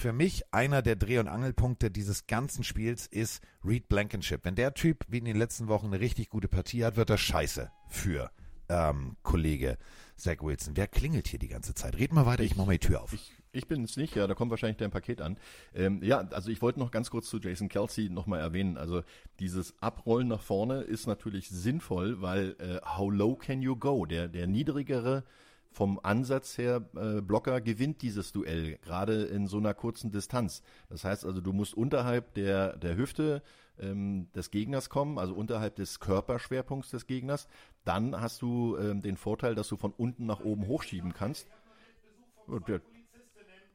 für 0.00 0.12
mich 0.14 0.44
einer 0.50 0.80
der 0.80 0.96
Dreh- 0.96 1.18
und 1.18 1.28
Angelpunkte 1.28 1.90
dieses 1.90 2.26
ganzen 2.26 2.64
Spiels 2.64 3.06
ist 3.06 3.42
Reed 3.62 3.86
Blankenship. 3.90 4.46
Wenn 4.46 4.54
der 4.54 4.72
Typ 4.72 5.04
wie 5.08 5.18
in 5.18 5.26
den 5.26 5.36
letzten 5.36 5.68
Wochen 5.68 5.88
eine 5.88 6.00
richtig 6.00 6.30
gute 6.30 6.48
Partie 6.48 6.86
hat, 6.86 6.96
wird 6.96 7.10
er 7.10 7.18
scheiße 7.18 7.70
für 7.86 8.30
ähm, 8.70 9.16
Kollege 9.22 9.76
Zach 10.16 10.38
Wilson. 10.40 10.74
Wer 10.74 10.86
klingelt 10.86 11.28
hier 11.28 11.38
die 11.38 11.48
ganze 11.48 11.74
Zeit? 11.74 11.98
Red 11.98 12.14
mal 12.14 12.24
weiter, 12.24 12.42
ich, 12.42 12.52
ich 12.52 12.56
mache 12.56 12.68
mal 12.68 12.72
die 12.72 12.86
Tür 12.86 13.02
auf. 13.02 13.12
Ich, 13.12 13.30
ich 13.52 13.68
bin 13.68 13.84
es 13.84 13.98
nicht, 13.98 14.16
ja, 14.16 14.26
da 14.26 14.32
kommt 14.32 14.50
wahrscheinlich 14.50 14.78
dein 14.78 14.90
Paket 14.90 15.20
an. 15.20 15.36
Ähm, 15.74 16.02
ja, 16.02 16.20
also 16.30 16.50
ich 16.50 16.62
wollte 16.62 16.78
noch 16.78 16.92
ganz 16.92 17.10
kurz 17.10 17.28
zu 17.28 17.38
Jason 17.38 17.68
Kelsey 17.68 18.08
nochmal 18.08 18.40
erwähnen. 18.40 18.78
Also 18.78 19.02
dieses 19.38 19.74
Abrollen 19.82 20.28
nach 20.28 20.40
vorne 20.40 20.80
ist 20.80 21.08
natürlich 21.08 21.50
sinnvoll, 21.50 22.22
weil 22.22 22.56
äh, 22.58 22.80
how 22.86 23.12
low 23.12 23.36
can 23.36 23.60
you 23.60 23.76
go? 23.76 24.06
Der, 24.06 24.28
der 24.28 24.46
niedrigere 24.46 25.24
vom 25.72 26.00
Ansatz 26.02 26.58
her, 26.58 26.84
äh, 26.96 27.20
Blocker 27.20 27.60
gewinnt 27.60 28.02
dieses 28.02 28.32
Duell, 28.32 28.78
gerade 28.82 29.24
in 29.24 29.46
so 29.46 29.58
einer 29.58 29.74
kurzen 29.74 30.10
Distanz. 30.10 30.62
Das 30.88 31.04
heißt 31.04 31.24
also, 31.24 31.40
du 31.40 31.52
musst 31.52 31.74
unterhalb 31.74 32.34
der, 32.34 32.76
der 32.76 32.96
Hüfte 32.96 33.42
ähm, 33.78 34.28
des 34.34 34.50
Gegners 34.50 34.90
kommen, 34.90 35.18
also 35.18 35.34
unterhalb 35.34 35.76
des 35.76 36.00
Körperschwerpunkts 36.00 36.90
des 36.90 37.06
Gegners. 37.06 37.46
Dann 37.84 38.20
hast 38.20 38.42
du 38.42 38.76
ähm, 38.78 39.00
den 39.00 39.16
Vorteil, 39.16 39.54
dass 39.54 39.68
du 39.68 39.76
von 39.76 39.92
unten 39.92 40.26
nach 40.26 40.40
oben 40.40 40.66
hochschieben 40.66 41.12
kannst. 41.14 41.46
Der, 42.66 42.80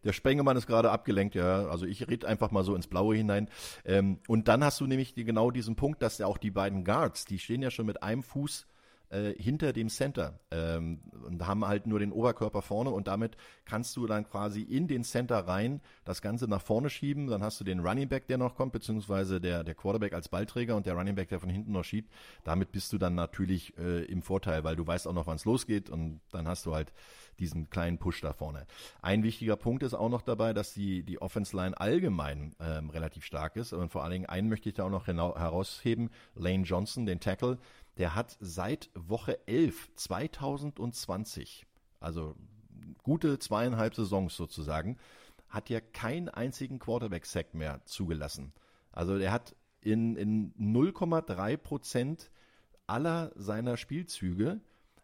der 0.04 0.14
Spengemann 0.14 0.58
ist 0.58 0.68
gerade 0.68 0.92
abgelenkt, 0.92 1.34
ja. 1.34 1.68
Also 1.68 1.86
ich 1.86 2.08
rede 2.10 2.28
einfach 2.28 2.52
mal 2.52 2.64
so 2.64 2.76
ins 2.76 2.88
Blaue 2.88 3.16
hinein. 3.16 3.50
Ähm, 3.86 4.20
und 4.28 4.50
dann 4.50 4.64
hast 4.66 4.82
du 4.82 4.86
nämlich 4.86 5.16
genau 5.16 5.50
diesen 5.50 5.78
Punkt, 5.78 6.02
dass 6.02 6.18
ja 6.18 6.28
auch 6.28 6.38
die 6.38 6.52
beiden 6.52 6.84
Guards, 6.84 7.24
die 7.24 7.40
stehen 7.40 7.62
ja 7.62 7.72
schon 7.72 7.86
mit 7.86 8.04
einem 8.04 8.22
Fuß 8.22 8.68
äh, 9.10 9.34
hinter 9.34 9.74
dem 9.74 9.90
Center 9.90 10.40
ähm, 10.52 11.02
und 11.26 11.46
haben 11.46 11.66
halt 11.66 11.88
nur 11.88 12.00
den 12.00 12.12
Oberkörper 12.12 12.62
vorne 12.62 12.90
und 12.90 13.08
damit 13.08 13.38
kannst 13.66 13.96
du 13.98 14.08
dann 14.08 14.28
quasi 14.28 14.62
in 14.62 14.88
den 14.88 15.04
Center 15.04 15.40
rein 15.48 15.82
das 16.04 16.22
Ganze 16.22 16.48
nach 16.48 16.62
vorne 16.62 16.90
schieben. 16.90 17.28
Dann 17.28 17.44
hast 17.44 17.60
du 17.60 17.64
den 17.64 17.80
Running 17.80 18.08
Back, 18.08 18.28
der 18.28 18.38
noch 18.38 18.56
kommt, 18.56 18.74
beziehungsweise 18.74 19.42
der, 19.42 19.64
der 19.64 19.76
Quarterback 19.76 20.14
als 20.14 20.30
Ballträger 20.30 20.76
und 20.76 20.86
der 20.86 20.96
Running 20.96 21.16
Back, 21.16 21.30
der 21.30 21.40
von 21.40 21.50
hinten 21.50 21.72
noch 21.72 21.84
schiebt. 21.84 22.12
Damit 22.44 22.72
bist 22.72 22.94
du 22.94 22.98
dann 22.98 23.16
natürlich 23.16 23.78
äh, 23.78 24.04
im 24.06 24.22
Vorteil, 24.22 24.64
weil 24.64 24.76
du 24.76 24.86
weißt 24.86 25.08
auch 25.08 25.14
noch, 25.14 25.28
wann 25.28 25.36
es 25.36 25.46
losgeht 25.46 25.90
und 25.90 26.22
dann 26.32 26.48
hast 26.48 26.66
du 26.66 26.74
halt 26.74 26.94
diesen 27.40 27.70
kleinen 27.70 27.98
Push 27.98 28.22
da 28.22 28.34
vorne. 28.34 28.66
Ein 29.02 29.24
wichtiger 29.24 29.56
Punkt 29.56 29.84
ist 29.84 29.94
auch 29.94 30.10
noch 30.10 30.22
dabei, 30.22 30.54
dass 30.54 30.74
die, 30.74 31.04
die 31.04 31.22
Offense 31.22 31.56
Line 31.56 31.80
allgemein 31.80 32.56
ähm, 32.60 32.90
relativ 32.90 33.26
stark 33.26 33.56
ist. 33.56 33.74
Und 33.74 33.92
vor 33.92 34.04
allen 34.04 34.14
Dingen 34.14 34.26
einen 34.26 34.50
möchte 34.50 34.70
ich 34.70 34.76
da 34.76 34.86
auch 34.86 34.90
noch 34.90 35.08
herausheben, 35.08 36.10
Lane 36.36 36.64
Johnson, 36.64 37.06
den 37.06 37.20
Tackle, 37.20 37.58
der 37.98 38.16
hat 38.16 38.38
seit 38.40 38.90
Woche 38.94 39.46
11 39.48 39.90
2020, 39.96 41.66
also 42.00 42.36
gute 43.04 43.40
zweieinhalb 43.40 43.96
Saisons 43.96 44.36
sozusagen, 44.36 44.98
hat 45.48 45.70
ja 45.70 45.80
keinen 45.80 46.28
einzigen 46.30 46.80
Quarterback-Sack 46.80 47.54
mehr 47.54 47.82
zugelassen. 47.86 48.52
Also 48.92 49.18
er 49.18 49.32
hat 49.32 49.56
in, 49.82 50.16
in 50.16 50.54
0,3 50.56 51.58
Prozent 51.58 52.32
aller 52.88 53.32
seiner 53.36 53.78
Spielzüge 53.78 54.60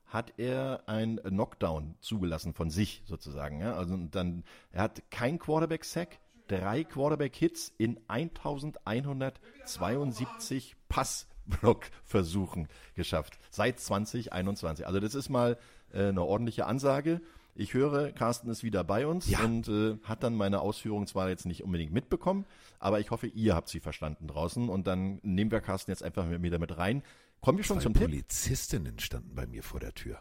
hat 0.06 0.34
er 0.38 0.84
ein 0.88 1.20
Knockdown 1.24 1.96
zugelassen 2.02 2.54
von 2.54 2.70
sich 2.70 3.02
sozusagen. 3.06 3.62
Ja? 3.62 3.76
Also 3.76 3.96
dann, 3.96 4.44
er 4.72 4.84
hat 4.84 5.10
kein 5.10 5.40
Quarterback-Sack, 5.40 6.20
drei 6.48 6.84
Quarterback-Hits 6.84 7.74
in 7.78 7.98
1172 8.08 10.76
Pass 10.90 11.28
Blockversuchen 11.60 12.68
geschafft. 12.96 13.38
Seit 13.50 13.80
2021. 13.80 14.88
Also 14.88 15.00
das 15.00 15.16
ist 15.16 15.30
mal 15.30 15.58
äh, 15.94 16.08
eine 16.08 16.24
ordentliche 16.24 16.66
Ansage. 16.66 17.22
Ich 17.54 17.74
höre, 17.74 18.12
Carsten 18.12 18.50
ist 18.50 18.64
wieder 18.64 18.84
bei 18.84 19.06
uns 19.06 19.30
ja. 19.30 19.44
und 19.44 19.68
äh, 19.68 19.98
hat 20.04 20.24
dann 20.24 20.36
meine 20.36 20.62
Ausführungen 20.62 21.06
zwar 21.06 21.30
jetzt 21.30 21.46
nicht 21.46 21.64
unbedingt 21.64 21.92
mitbekommen, 21.92 22.46
aber 22.80 23.02
ich 23.02 23.12
hoffe, 23.12 23.28
ihr 23.28 23.56
habt 23.56 23.68
sie 23.68 23.82
verstanden 23.82 24.28
draußen 24.28 24.70
und 24.70 24.88
dann 24.88 25.20
nehmen 25.22 25.52
wir 25.52 25.60
Carsten 25.60 25.92
jetzt 25.92 26.02
einfach 26.02 26.26
mit 26.26 26.42
mir 26.42 26.52
damit 26.52 26.78
rein. 26.78 27.04
Kommen 27.42 27.58
wir 27.58 27.66
schon 27.66 27.78
Zwei 27.78 27.84
zum 27.84 27.94
Polizistinnen 27.94 28.98
Tipp? 28.98 29.02
standen 29.02 29.36
bei 29.36 29.48
mir 29.48 29.64
vor 29.64 29.80
der 29.80 29.94
Tür. 29.94 30.20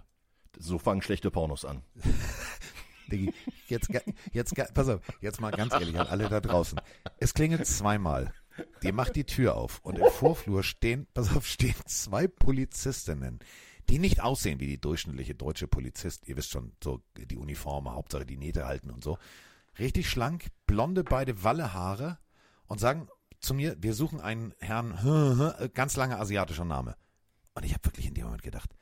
So 0.58 0.78
fangen 0.78 1.02
schlechte 1.02 1.30
Pornos 1.30 1.64
an. 1.64 1.82
Diggi, 3.12 3.32
jetzt, 3.68 3.90
jetzt, 4.32 4.54
pass 4.74 4.88
auf, 4.88 5.00
jetzt 5.20 5.40
mal 5.40 5.50
ganz 5.50 5.72
ehrlich 5.72 5.98
an 5.98 6.06
alle 6.06 6.28
da 6.28 6.40
draußen. 6.40 6.80
Es 7.18 7.34
klingelt 7.34 7.66
zweimal. 7.66 8.32
Die 8.82 8.92
macht 8.92 9.16
die 9.16 9.24
Tür 9.24 9.56
auf 9.56 9.80
und 9.82 9.98
im 9.98 10.10
Vorflur 10.10 10.62
stehen, 10.62 11.06
pass 11.14 11.34
auf, 11.34 11.46
stehen 11.46 11.74
zwei 11.86 12.26
Polizistinnen, 12.26 13.38
die 13.88 13.98
nicht 13.98 14.20
aussehen 14.20 14.60
wie 14.60 14.66
die 14.66 14.80
durchschnittliche 14.80 15.34
deutsche 15.34 15.68
Polizist. 15.68 16.26
Ihr 16.28 16.36
wisst 16.36 16.50
schon, 16.50 16.72
so 16.82 17.02
die 17.16 17.36
Uniformen, 17.36 17.92
Hauptsache 17.92 18.26
die 18.26 18.36
Nähte 18.36 18.66
halten 18.66 18.90
und 18.90 19.02
so. 19.02 19.18
Richtig 19.78 20.10
schlank, 20.10 20.48
blonde 20.66 21.04
beide 21.04 21.42
Wallehaare 21.42 22.18
und 22.66 22.80
sagen 22.80 23.08
zu 23.40 23.54
mir, 23.54 23.76
wir 23.80 23.94
suchen 23.94 24.20
einen 24.20 24.54
Herrn, 24.58 25.52
ganz 25.74 25.96
langer 25.96 26.20
asiatischer 26.20 26.64
Name. 26.64 26.96
Und 27.54 27.64
ich 27.64 27.72
habe 27.72 27.84
wirklich 27.86 28.06
in 28.06 28.14
dem 28.14 28.24
Moment 28.24 28.42
gedacht, 28.42 28.74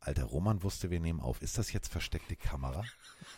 Alter, 0.00 0.24
Roman 0.24 0.62
wusste, 0.62 0.90
wir 0.90 1.00
nehmen 1.00 1.20
auf. 1.20 1.42
Ist 1.42 1.58
das 1.58 1.72
jetzt 1.72 1.90
versteckte 1.90 2.36
Kamera? 2.36 2.84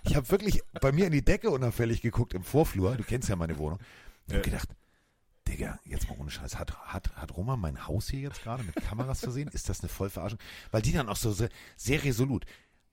Ich 0.05 0.15
habe 0.15 0.31
wirklich 0.31 0.63
bei 0.81 0.93
mir 0.93 1.07
in 1.07 1.13
die 1.13 1.25
Decke 1.25 1.51
unauffällig 1.51 2.03
geguckt 2.03 2.35
im 2.35 2.45
Vorflur. 2.45 2.97
Du 2.97 3.03
kennst 3.03 3.29
ja 3.29 3.37
meine 3.37 3.59
Wohnung. 3.59 3.79
Und 4.27 4.35
habe 4.35 4.45
gedacht, 4.45 4.69
Digga, 5.49 5.81
jetzt 5.85 6.09
mal 6.09 6.19
ohne 6.19 6.31
Scheiß. 6.31 6.59
Hat, 6.59 6.77
hat, 6.79 7.15
hat 7.17 7.37
Roma 7.37 7.57
mein 7.57 7.87
Haus 7.87 8.09
hier 8.09 8.21
jetzt 8.21 8.43
gerade 8.43 8.63
mit 8.63 8.77
Kameras 8.77 9.21
versehen? 9.21 9.49
Ist 9.49 9.69
das 9.69 9.81
eine 9.81 9.89
Vollverarschung? 9.89 10.39
Weil 10.71 10.83
die 10.83 10.93
dann 10.93 11.09
auch 11.09 11.17
so 11.17 11.33
sehr, 11.33 11.49
sehr 11.77 12.03
resolut. 12.05 12.45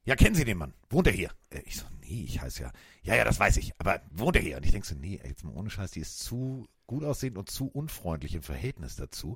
Ja, 0.06 0.16
kennen 0.16 0.36
Sie 0.36 0.46
den 0.46 0.58
Mann? 0.58 0.74
Wohnt 0.90 1.08
er 1.08 1.14
hier? 1.14 1.32
Äh, 1.50 1.60
ich 1.66 1.76
so, 1.76 1.86
nee, 2.02 2.24
ich 2.24 2.42
heiße 2.42 2.62
ja. 2.62 2.72
Ja, 3.04 3.16
ja, 3.16 3.26
das 3.26 3.40
weiß 3.40 3.58
ich. 3.58 3.74
Aber 3.78 4.02
wohnt 4.12 4.38
er 4.38 4.42
hier? 4.42 4.58
Und 4.58 4.66
ich 4.66 4.72
denke 4.72 4.88
so, 4.88 4.96
nee, 4.96 5.20
jetzt 5.24 5.44
mal 5.44 5.54
ohne 5.54 5.70
Scheiß, 5.70 5.92
die 5.92 6.00
ist 6.00 6.20
zu 6.20 6.68
gut 6.88 7.04
aussehend 7.04 7.38
und 7.38 7.50
zu 7.50 7.68
unfreundlich 7.68 8.34
im 8.34 8.42
Verhältnis 8.42 8.96
dazu. 8.96 9.36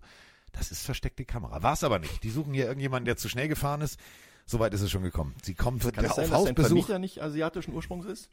Das 0.53 0.71
ist 0.71 0.83
versteckte 0.83 1.25
Kamera. 1.25 1.61
War 1.61 1.73
es 1.73 1.83
aber 1.83 1.99
nicht. 1.99 2.23
Die 2.23 2.29
suchen 2.29 2.53
hier 2.53 2.65
irgendjemanden, 2.65 3.05
der 3.05 3.17
zu 3.17 3.27
schnell 3.27 3.49
gefahren 3.49 3.81
ist. 3.81 3.99
Soweit 4.45 4.73
ist 4.73 4.81
es 4.81 4.91
schon 4.91 5.03
gekommen. 5.03 5.35
Sie 5.43 5.55
kommen 5.55 5.79
Kann 5.79 5.89
es 6.05 6.15
sein, 6.15 6.25
auf 6.25 6.29
dass 6.29 6.31
Hausbesuch. 6.31 6.87
Dass 6.87 6.99
nicht 6.99 7.21
asiatischen 7.21 7.73
Ursprungs 7.73 8.05
ist? 8.05 8.29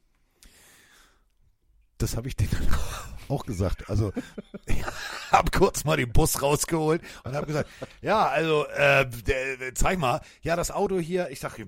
Das 1.98 2.16
habe 2.16 2.28
ich 2.28 2.36
denen 2.36 2.50
auch 3.30 3.44
gesagt. 3.44 3.88
Also 3.88 4.12
ich 4.66 4.84
habe 5.30 5.50
kurz 5.50 5.84
mal 5.84 5.96
den 5.96 6.12
Bus 6.12 6.42
rausgeholt 6.42 7.02
und 7.24 7.34
habe 7.34 7.46
gesagt, 7.46 7.70
ja, 8.02 8.26
also 8.26 8.66
äh, 8.66 9.08
der, 9.08 9.74
zeig 9.74 9.98
mal, 9.98 10.20
ja, 10.42 10.56
das 10.56 10.70
Auto 10.70 10.98
hier, 10.98 11.30
ich 11.30 11.40
sage, 11.40 11.66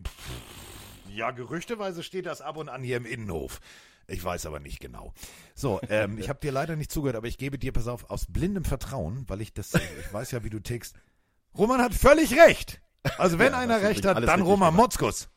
ja, 1.15 1.31
gerüchteweise 1.31 2.03
steht 2.03 2.27
das 2.27 2.41
ab 2.41 2.57
und 2.57 2.69
an 2.69 2.83
hier 2.83 2.97
im 2.97 3.07
Innenhof. 3.07 3.61
Ich 4.07 4.25
weiß 4.25 4.47
aber 4.47 4.59
nicht 4.59 4.81
genau. 4.81 5.15
So, 5.55 5.81
ähm, 5.89 6.19
ich 6.19 6.29
habe 6.29 6.41
dir 6.41 6.51
leider 6.51 6.75
nicht 6.75 6.91
zugehört, 6.91 7.17
aber 7.17 7.29
ich 7.29 7.39
gebe 7.39 7.59
dir, 7.59 7.73
pass 7.73 7.87
auf, 7.87 8.11
aus 8.11 8.27
blindem 8.27 8.65
Vertrauen, 8.65 9.25
weil 9.29 9.41
ich 9.41 9.55
das, 9.55 9.75
ich 9.75 10.13
weiß 10.13 10.33
ja, 10.33 10.43
wie 10.43 10.51
du 10.51 10.59
tickst. 10.59 10.97
Roman 11.57 11.81
hat 11.81 11.95
völlig 11.95 12.37
recht. 12.37 12.81
Also 13.19 13.39
wenn 13.39 13.53
ja, 13.53 13.59
einer 13.59 13.83
recht 13.83 14.05
hat, 14.05 14.23
dann 14.23 14.43
Roman 14.43 14.75
Motzkus. 14.75 15.29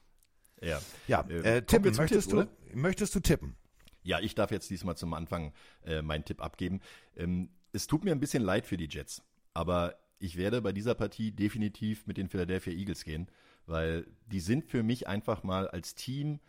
Ja. 0.61 0.79
Ja, 1.07 1.21
äh, 1.21 1.61
tippen, 1.61 1.95
möchtest 1.95 2.29
Tipp, 2.29 2.47
du, 2.71 2.77
möchtest 2.77 3.15
du 3.15 3.19
tippen? 3.19 3.55
Ja, 4.03 4.19
ich 4.19 4.35
darf 4.35 4.51
jetzt 4.51 4.69
diesmal 4.69 4.97
zum 4.97 5.13
Anfang 5.13 5.53
äh, 5.85 6.01
meinen 6.01 6.25
Tipp 6.25 6.41
abgeben. 6.41 6.81
Ähm, 7.15 7.49
es 7.71 7.87
tut 7.87 8.03
mir 8.03 8.11
ein 8.11 8.19
bisschen 8.19 8.43
leid 8.43 8.65
für 8.65 8.77
die 8.77 8.89
Jets, 8.89 9.23
aber 9.53 9.95
ich 10.19 10.37
werde 10.37 10.61
bei 10.61 10.71
dieser 10.71 10.95
Partie 10.95 11.31
definitiv 11.31 12.07
mit 12.07 12.17
den 12.17 12.29
Philadelphia 12.29 12.73
Eagles 12.73 13.03
gehen, 13.03 13.27
weil 13.65 14.07
die 14.27 14.39
sind 14.39 14.65
für 14.65 14.83
mich 14.83 15.07
einfach 15.07 15.43
mal 15.43 15.67
als 15.67 15.95
Team 15.95 16.39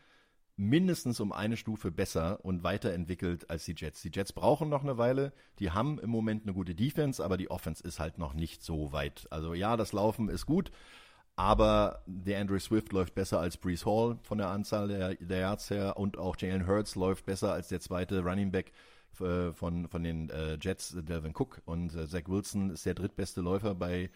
mindestens 0.57 1.19
um 1.19 1.33
eine 1.33 1.57
Stufe 1.57 1.91
besser 1.91 2.45
und 2.45 2.63
weiterentwickelt 2.63 3.51
als 3.51 3.65
die 3.65 3.75
Jets. 3.77 4.03
Die 4.03 4.11
Jets 4.15 4.33
brauchen 4.33 4.69
noch 4.69 4.83
eine 4.83 4.99
Weile. 4.99 5.33
Die 5.59 5.73
haben 5.73 5.99
im 5.99 6.11
Moment 6.11 6.45
eine 6.45 6.55
gute 6.55 6.75
Defense, 6.75 7.25
aber 7.25 7.37
die 7.37 7.51
Offense 7.51 7.83
ist 7.83 7.99
halt 7.99 8.19
noch 8.19 8.35
nicht 8.35 8.63
so 8.63 8.93
weit. 8.93 9.27
Also 9.31 9.55
ja, 9.55 9.77
das 9.77 9.93
Laufen 9.93 10.29
ist 10.29 10.47
gut, 10.47 10.71
aber 11.37 12.03
der 12.07 12.41
Andrew 12.41 12.59
Swift 12.59 12.93
läuft 12.93 13.15
besser 13.15 13.41
als 13.41 13.57
Brees 13.57 13.85
Hall 13.85 14.19
von 14.23 14.39
der 14.39 14.49
Anzahl 14.49 14.89
der, 14.89 15.15
der 15.17 15.41
Yards 15.41 15.71
her 15.71 15.97
und 15.97 16.17
auch 16.17 16.37
Jalen 16.39 16.67
Hurts 16.67 16.95
läuft 16.95 17.27
besser 17.27 17.53
als 17.53 17.69
der 17.69 17.81
zweite 17.81 18.21
Running 18.23 18.53
Back 18.53 18.73
äh, 19.21 19.53
von, 19.53 19.89
von 19.89 20.03
den 20.03 20.31
äh, 20.31 20.59
Jets, 20.61 20.97
Delvin 20.97 21.35
Cook. 21.37 21.61
Und 21.65 21.95
äh, 21.95 22.07
Zach 22.07 22.23
Wilson 22.27 22.71
ist 22.71 22.87
der 22.87 22.95
drittbeste 22.95 23.41
Läufer 23.41 23.75
bei 23.75 24.11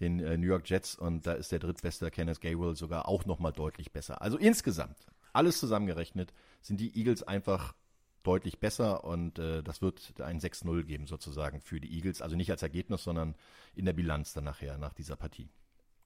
den 0.00 0.18
äh, 0.20 0.36
New 0.36 0.46
York 0.46 0.68
Jets 0.68 0.96
und 0.96 1.26
da 1.26 1.34
ist 1.34 1.52
der 1.52 1.60
drittbeste 1.60 2.10
Kenneth 2.10 2.40
Gabriel 2.40 2.74
sogar 2.74 3.08
auch 3.08 3.24
nochmal 3.24 3.52
deutlich 3.52 3.92
besser. 3.92 4.20
Also 4.22 4.36
insgesamt, 4.36 5.06
alles 5.32 5.60
zusammengerechnet, 5.60 6.32
sind 6.60 6.80
die 6.80 6.98
Eagles 6.98 7.22
einfach 7.22 7.74
deutlich 8.24 8.58
besser 8.58 9.04
und 9.04 9.38
äh, 9.38 9.62
das 9.62 9.82
wird 9.82 10.20
ein 10.20 10.40
6-0 10.40 10.82
geben 10.82 11.06
sozusagen 11.06 11.60
für 11.60 11.80
die 11.80 11.94
Eagles. 11.94 12.22
Also 12.22 12.34
nicht 12.34 12.50
als 12.50 12.62
Ergebnis, 12.62 13.04
sondern 13.04 13.36
in 13.74 13.84
der 13.84 13.92
Bilanz 13.92 14.32
dann 14.32 14.44
nachher, 14.44 14.78
nach 14.78 14.94
dieser 14.94 15.14
Partie. 15.14 15.50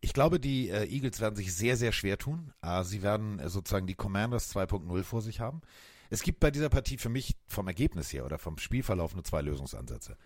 Ich 0.01 0.13
glaube, 0.13 0.39
die 0.39 0.69
äh, 0.69 0.85
Eagles 0.87 1.21
werden 1.21 1.37
sich 1.37 1.55
sehr, 1.55 1.77
sehr 1.77 1.93
schwer 1.93 2.19
tun. 2.19 2.53
Äh, 2.63 2.85
sie 2.85 3.03
werden 3.03 3.39
äh, 3.39 3.49
sozusagen 3.49 3.87
die 3.87 3.95
Commanders 3.95 4.55
2.0 4.55 5.03
vor 5.03 5.23
sich 5.23 5.41
haben. 5.41 5.61
Es 6.11 6.23
gibt 6.23 6.41
bei 6.41 6.51
dieser 6.51 6.69
Partie 6.69 6.99
für 6.99 7.09
mich 7.09 7.37
vom 7.47 7.67
Ergebnis 7.67 8.13
her 8.13 8.25
oder 8.25 8.39
vom 8.39 8.59
Spielverlauf 8.59 9.15
nur 9.15 9.25
zwei 9.25 9.43
Lösungsansätze. 9.43 10.17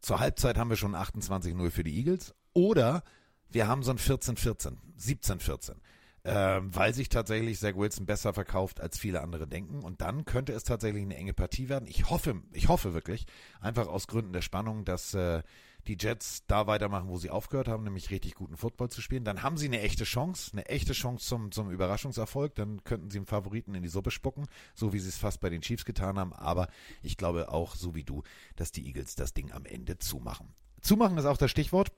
Zur 0.00 0.20
Halbzeit 0.20 0.56
haben 0.56 0.70
wir 0.70 0.76
schon 0.76 0.94
28-0 0.94 1.70
für 1.70 1.84
die 1.84 1.96
Eagles 1.96 2.34
oder 2.52 3.02
wir 3.48 3.66
haben 3.66 3.82
so 3.82 3.90
ein 3.90 3.98
14-14, 3.98 4.76
17-14 4.98 5.74
ähm, 6.24 6.74
weil 6.74 6.92
sich 6.92 7.08
tatsächlich 7.08 7.58
Zach 7.58 7.76
Wilson 7.76 8.06
besser 8.06 8.34
verkauft, 8.34 8.80
als 8.80 8.98
viele 8.98 9.22
andere 9.22 9.46
denken. 9.46 9.82
Und 9.82 10.00
dann 10.00 10.24
könnte 10.24 10.52
es 10.52 10.64
tatsächlich 10.64 11.02
eine 11.02 11.16
enge 11.16 11.32
Partie 11.32 11.68
werden. 11.68 11.88
Ich 11.88 12.10
hoffe, 12.10 12.42
ich 12.52 12.68
hoffe 12.68 12.92
wirklich, 12.92 13.26
einfach 13.60 13.88
aus 13.88 14.06
Gründen 14.06 14.32
der 14.32 14.42
Spannung, 14.42 14.84
dass 14.84 15.14
äh, 15.14 15.42
die 15.86 15.96
Jets 15.98 16.44
da 16.46 16.66
weitermachen, 16.66 17.08
wo 17.08 17.16
sie 17.18 17.30
aufgehört 17.30 17.68
haben, 17.68 17.84
nämlich 17.84 18.10
richtig 18.10 18.34
guten 18.34 18.56
Football 18.56 18.90
zu 18.90 19.00
spielen. 19.02 19.24
Dann 19.24 19.42
haben 19.42 19.56
sie 19.56 19.66
eine 19.66 19.80
echte 19.80 20.04
Chance, 20.04 20.50
eine 20.52 20.66
echte 20.66 20.92
Chance 20.92 21.26
zum, 21.26 21.52
zum 21.52 21.70
Überraschungserfolg. 21.70 22.54
Dann 22.54 22.84
könnten 22.84 23.10
sie 23.10 23.18
einen 23.18 23.26
Favoriten 23.26 23.74
in 23.74 23.82
die 23.82 23.88
Suppe 23.88 24.10
spucken, 24.10 24.46
so 24.74 24.92
wie 24.92 24.98
sie 24.98 25.08
es 25.08 25.16
fast 25.18 25.40
bei 25.40 25.50
den 25.50 25.60
Chiefs 25.62 25.84
getan 25.84 26.18
haben. 26.18 26.32
Aber 26.32 26.68
ich 27.02 27.16
glaube 27.16 27.48
auch, 27.50 27.74
so 27.74 27.94
wie 27.94 28.04
du, 28.04 28.22
dass 28.56 28.72
die 28.72 28.86
Eagles 28.86 29.14
das 29.14 29.32
Ding 29.34 29.52
am 29.52 29.64
Ende 29.64 29.98
zumachen. 29.98 30.54
Zumachen 30.80 31.16
ist 31.18 31.24
auch 31.26 31.36
das 31.38 31.50
Stichwort. 31.50 31.92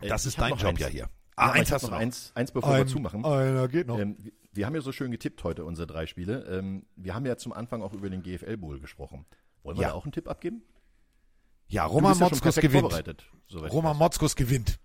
Das 0.00 0.22
ich 0.22 0.28
ist 0.28 0.38
dein 0.40 0.54
Job 0.56 0.64
eins. 0.70 0.80
ja 0.80 0.86
hier. 0.88 1.08
Ah, 1.36 1.44
aber 1.44 1.52
eins 1.54 1.72
hast 1.72 1.86
du 1.86 1.90
noch 1.90 1.96
eins, 1.98 2.32
eins 2.34 2.52
bevor 2.52 2.76
wir 2.76 2.86
zumachen. 2.86 3.24
Einer 3.24 3.68
geht 3.68 3.86
noch. 3.86 3.98
Ähm, 3.98 4.16
wir- 4.18 4.32
wir 4.52 4.66
haben 4.66 4.74
ja 4.74 4.80
so 4.80 4.90
schön 4.90 5.12
getippt 5.12 5.44
heute, 5.44 5.64
unsere 5.64 5.86
drei 5.86 6.06
Spiele. 6.06 6.42
Ähm, 6.46 6.84
wir 6.96 7.14
haben 7.14 7.24
ja 7.24 7.36
zum 7.36 7.52
Anfang 7.52 7.82
auch 7.82 7.92
über 7.92 8.10
den 8.10 8.20
GFL 8.22 8.56
Bowl 8.56 8.80
gesprochen. 8.80 9.24
Wollen 9.62 9.76
wir 9.76 9.82
Ja. 9.82 9.88
da 9.90 9.94
auch 9.94 10.04
einen 10.04 10.10
Tipp 10.12 10.26
abgeben? 10.28 10.62
Ja, 11.70 11.84
Roman 11.86 12.12
ja 12.12 12.18
Motzkus 12.20 12.40
perfekt 12.54 12.72
gewinnt. 12.72 13.72
Roman. 13.72 13.96
Motzkus 13.96 14.36
gewinnt. 14.36 14.78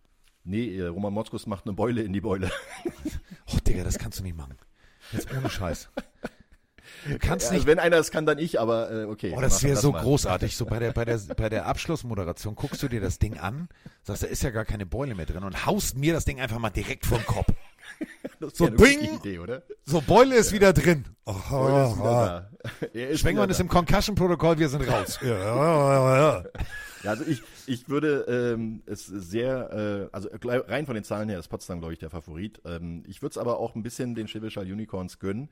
Nee, 0.43 0.77
äh, 0.77 0.87
Roman 0.87 1.11
Motzkus 1.13 1.47
macht 1.47 1.65
eine 1.65 1.73
Beule 1.73 2.01
in 2.03 2.13
die 2.13 2.21
Beule. 2.21 2.51
Oh, 3.53 3.57
Digga, 3.67 3.83
das 3.83 3.99
kannst 3.99 4.17
du 4.19 4.23
nicht 4.23 4.35
machen. 4.35 4.57
Jetzt 5.11 5.27
ohne 5.31 5.49
Scheiß. 5.51 5.89
Du 7.07 7.19
kannst 7.19 7.45
Also 7.47 7.53
nicht. 7.57 7.67
wenn 7.67 7.77
einer 7.77 7.97
es 7.97 8.09
kann, 8.09 8.25
dann 8.25 8.39
ich, 8.39 8.59
aber 8.59 8.91
äh, 8.91 9.03
okay. 9.05 9.33
Oh, 9.37 9.41
das 9.41 9.61
wäre 9.61 9.75
so 9.75 9.91
mal. 9.91 10.01
großartig. 10.01 10.57
So 10.57 10.65
bei 10.65 10.79
der, 10.79 10.91
bei 10.93 11.05
der, 11.05 11.19
bei 11.35 11.49
der 11.49 11.67
Abschlussmoderation 11.67 12.55
guckst 12.55 12.81
du 12.81 12.87
dir 12.87 13.01
das 13.01 13.19
Ding 13.19 13.37
an, 13.37 13.69
sagst, 14.01 14.23
da 14.23 14.27
ist 14.27 14.41
ja 14.41 14.49
gar 14.49 14.65
keine 14.65 14.87
Beule 14.87 15.13
mehr 15.13 15.27
drin 15.27 15.43
und 15.43 15.65
haust 15.67 15.95
mir 15.97 16.13
das 16.13 16.25
Ding 16.25 16.39
einfach 16.41 16.57
mal 16.57 16.71
direkt 16.71 17.05
vom 17.05 17.23
Kopf. 17.25 17.53
So 18.53 18.65
ja 18.65 18.71
bing. 18.71 19.15
Idee, 19.15 19.39
oder? 19.39 19.63
So, 19.85 20.01
Beule 20.01 20.35
ist 20.35 20.51
wieder 20.51 20.73
drin. 20.73 21.05
Oh, 21.25 21.33
Beule 21.49 21.85
ist 21.85 21.97
wieder 21.97 22.49
da. 22.81 22.87
Ist 22.93 23.21
Schwengmann 23.21 23.45
wieder 23.45 23.51
ist 23.51 23.59
im 23.59 23.67
Concussion-Protokoll, 23.67 24.59
wir 24.59 24.69
sind 24.69 24.87
raus. 24.87 25.19
Ja, 25.23 25.37
ja, 25.37 26.17
ja. 26.17 26.43
Ja, 27.03 27.11
also 27.11 27.23
ich, 27.25 27.43
ich 27.67 27.87
würde 27.87 28.25
ähm, 28.27 28.81
es 28.87 29.05
sehr, 29.05 30.09
äh, 30.11 30.15
also 30.15 30.29
rein 30.33 30.87
von 30.87 30.95
den 30.95 31.03
Zahlen 31.03 31.29
her 31.29 31.37
ist 31.37 31.49
Potsdam, 31.49 31.79
glaube 31.79 31.93
ich, 31.93 31.99
der 31.99 32.09
Favorit. 32.09 32.61
Ähm, 32.65 33.03
ich 33.07 33.21
würde 33.21 33.31
es 33.31 33.37
aber 33.37 33.59
auch 33.59 33.75
ein 33.75 33.83
bisschen 33.83 34.15
den 34.15 34.27
Schwäbischer 34.27 34.61
Unicorns 34.61 35.19
gönnen, 35.19 35.49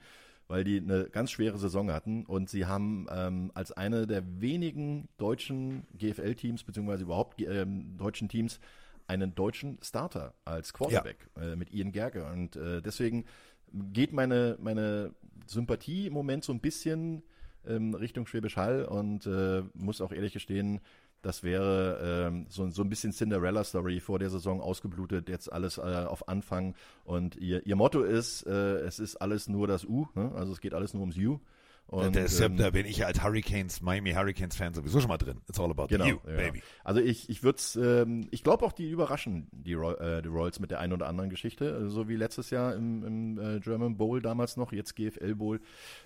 weil 0.48 0.64
die 0.64 0.78
eine 0.78 1.06
ganz 1.06 1.30
schwere 1.30 1.60
Saison 1.60 1.92
hatten 1.92 2.26
und 2.26 2.50
sie 2.50 2.66
haben 2.66 3.06
ähm, 3.12 3.52
als 3.54 3.72
eine 3.72 4.08
der 4.08 4.24
wenigen 4.42 5.10
deutschen 5.18 5.86
GFL-Teams, 5.96 6.64
beziehungsweise 6.64 7.04
überhaupt 7.04 7.40
ähm, 7.40 7.98
deutschen 7.98 8.30
Teams, 8.30 8.60
einen 9.08 9.36
deutschen 9.36 9.78
Starter 9.82 10.34
als 10.46 10.74
Quarterback 10.74 11.30
äh, 11.38 11.56
mit 11.56 11.74
Ian 11.74 11.92
Gerke. 11.92 12.26
Und 12.26 12.56
äh, 12.56 12.82
deswegen 12.82 13.26
geht 13.72 14.14
meine, 14.14 14.58
meine 14.62 15.14
Sympathie 15.48 16.08
im 16.08 16.14
Moment 16.14 16.44
so 16.44 16.54
ein 16.54 16.60
bisschen 16.60 17.24
ähm, 17.68 17.94
Richtung 17.94 18.28
Schwäbisch 18.28 18.58
Hall 18.58 18.86
und 18.86 19.26
äh, 19.26 19.64
muss 19.74 20.02
auch 20.02 20.12
ehrlich 20.12 20.34
gestehen, 20.34 20.82
das 21.24 21.42
wäre 21.42 22.28
ähm, 22.28 22.46
so, 22.50 22.70
so 22.70 22.84
ein 22.84 22.90
bisschen 22.90 23.14
Cinderella-Story 23.14 24.02
vor 24.02 24.20
der 24.20 24.30
Saison 24.30 24.60
ausgeblutet, 24.60 25.30
jetzt 25.30 25.52
alles 25.52 25.78
äh, 25.78 25.82
auf 25.82 26.28
Anfang. 26.28 26.76
Und 27.06 27.38
ihr, 27.38 27.66
ihr 27.66 27.78
Motto 27.78 28.04
ist, 28.04 28.46
äh, 28.46 28.80
es 28.80 29.00
ist 29.00 29.16
alles 29.16 29.48
nur 29.48 29.66
das 29.66 29.86
U, 29.86 30.08
ne? 30.16 30.34
also 30.36 30.52
es 30.52 30.60
geht 30.60 30.74
alles 30.74 30.94
nur 30.94 31.02
ums 31.02 31.18
U. 31.18 31.40
Und, 31.88 32.16
Da, 32.16 32.22
ist, 32.22 32.40
ähm, 32.40 32.58
da 32.58 32.72
bin 32.72 32.86
ich 32.88 33.06
als 33.06 33.24
Hurricanes, 33.24 33.82
Miami 33.82 34.14
Hurricanes 34.14 34.56
Fan 34.56 34.74
sowieso 34.74 35.00
schon 35.00 35.10
mal 35.10 35.18
drin. 35.18 35.42
It's 35.48 35.60
all 35.60 35.70
about 35.70 35.88
Genau, 35.90 36.06
you, 36.06 36.18
ja. 36.26 36.36
baby. 36.38 36.64
Also 36.84 37.02
ich, 37.02 37.30
ich 37.30 37.44
würde 37.44 37.58
es, 37.60 37.76
ähm, 37.76 38.28
ich 38.32 38.44
glaube 38.44 38.66
auch, 38.66 38.72
die 38.72 38.90
überraschen 38.90 39.48
die, 39.52 39.76
Roy 39.76 39.94
äh, 39.96 40.22
die 40.24 40.28
Royals 40.30 40.60
mit 40.60 40.72
der 40.72 40.80
einen 40.80 40.94
oder 40.94 41.08
anderen 41.08 41.30
Geschichte, 41.30 41.66
äh, 41.86 41.90
so 41.90 42.08
wie 42.08 42.16
letztes 42.16 42.50
Jahr 42.50 42.74
im, 42.76 43.04
im 43.04 43.38
äh, 43.40 43.60
German 43.60 43.96
Bowl 43.98 44.22
damals 44.22 44.58
noch, 44.58 44.72
jetzt 44.72 44.96
GFL 44.96 45.36
Bowl. 45.36 45.62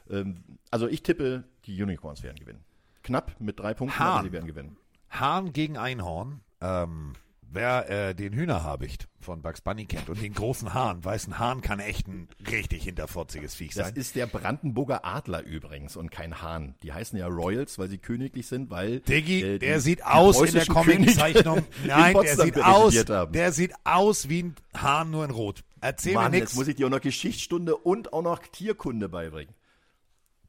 Ähm, 0.10 0.44
also 0.72 0.88
ich 0.88 1.04
tippe, 1.04 1.45
die 1.66 1.82
Unicorns 1.82 2.22
werden 2.22 2.38
gewinnen. 2.38 2.66
Knapp 3.04 3.40
mit 3.40 3.58
drei 3.60 3.74
Punkten, 3.74 3.98
Hahn. 3.98 4.08
aber 4.20 4.24
sie 4.24 4.32
werden 4.34 4.48
gewinnen. 4.48 4.76
Hahn 5.10 5.54
gegen 5.54 5.78
Einhorn. 5.78 6.41
Ähm, 6.60 7.14
wer 7.52 7.90
äh, 7.90 8.15
den 8.15 8.34
Hühnerhabicht 8.34 9.07
von 9.19 9.41
Bugs 9.41 9.61
Bunny 9.61 9.86
kennt 9.86 10.10
und 10.10 10.22
den 10.22 10.34
großen 10.34 10.74
Hahn, 10.74 11.03
weiß, 11.03 11.28
ein 11.28 11.40
Hahn 11.40 11.61
kann 11.61 11.80
echt 11.80 12.07
ein 12.07 12.28
richtig 12.49 12.84
hinterfotziges 12.84 13.56
Viech 13.56 13.74
Das 13.74 13.88
sein. 13.88 13.95
ist 13.95 14.15
der 14.15 14.26
Brandenburger 14.28 15.03
Adler 15.06 15.44
übrigens 15.44 15.95
und 15.98 16.11
kein 16.11 16.41
Hahn. 16.41 16.76
Die 16.84 16.94
heißen 16.94 17.18
ja 17.19 17.28
Royals, 17.28 17.78
weil 17.80 17.90
sie 17.90 17.98
königlich 17.98 18.48
sind, 18.48 18.69
weil 18.69 18.99
Diggi, 19.02 19.41
äh, 19.41 19.53
die- 19.60 19.65
der 19.65 19.80
sieht 19.82 20.06
aus 20.06 20.41
in 20.41 20.53
der 20.53 20.65
Comiczeichnung. 20.65 21.64
Nein, 21.86 22.15
der 22.22 22.36
sieht 22.38 22.57
aus, 22.64 22.95
haben. 23.10 23.34
der 23.34 23.52
sieht 23.52 23.74
aus 23.84 24.30
wie 24.30 24.44
ein 24.44 24.56
Hahn 24.76 25.11
nur 25.11 25.26
in 25.26 25.32
Rot. 25.32 25.64
Erzähl 25.82 26.14
Mann, 26.15 26.32
mir 26.32 26.38
jetzt 26.38 26.49
nix. 26.49 26.56
muss 26.56 26.68
ich 26.68 26.76
dir 26.76 26.88
auch 26.88 26.91
noch 26.91 27.02
Geschichtsstunde 27.02 27.76
und 27.78 28.11
auch 28.14 28.24
noch 28.24 28.40
Tierkunde 28.40 29.10
beibringen. 29.10 29.53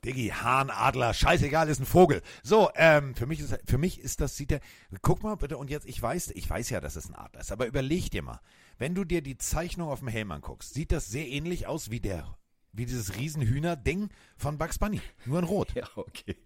Diggi, 0.09 0.29
Hahn, 0.29 0.71
Adler, 0.71 1.13
scheißegal, 1.13 1.69
ist 1.69 1.81
ein 1.81 1.87
Vogel. 1.87 2.23
So, 2.43 2.71
ähm, 2.77 3.15
für 3.15 3.27
mich 3.27 3.41
ist, 3.41 3.59
für 3.67 3.77
mich 3.77 4.01
ist 4.01 4.23
das, 4.23 4.39
sieht 4.39 4.51
der, 4.51 4.61
guck 5.03 5.23
mal 5.23 5.35
bitte, 5.35 5.59
und 5.59 5.69
jetzt, 5.69 5.87
ich 5.87 6.01
weiß, 6.01 6.31
ich 6.31 6.49
weiß 6.49 6.71
ja, 6.71 6.81
dass 6.81 6.97
es 6.97 7.11
ein 7.11 7.15
Adler 7.15 7.41
ist, 7.41 7.53
aber 7.53 7.67
überleg 7.67 8.11
dir 8.11 8.23
mal, 8.23 8.41
wenn 8.79 8.95
du 8.95 9.05
dir 9.05 9.21
die 9.21 9.37
Zeichnung 9.37 9.91
auf 9.91 9.99
dem 9.99 10.09
Helm 10.09 10.33
anguckst, 10.33 10.73
sieht 10.73 10.93
das 10.93 11.09
sehr 11.09 11.29
ähnlich 11.29 11.67
aus 11.67 11.91
wie 11.91 12.01
der, 12.01 12.39
wie 12.73 12.87
dieses 12.87 13.17
Riesenhühner-Ding 13.17 14.09
von 14.39 14.57
Bugs 14.57 14.79
Bunny. 14.79 15.03
Nur 15.27 15.41
in 15.41 15.45
Rot, 15.45 15.73
Ja, 15.75 15.87
okay. 15.97 16.37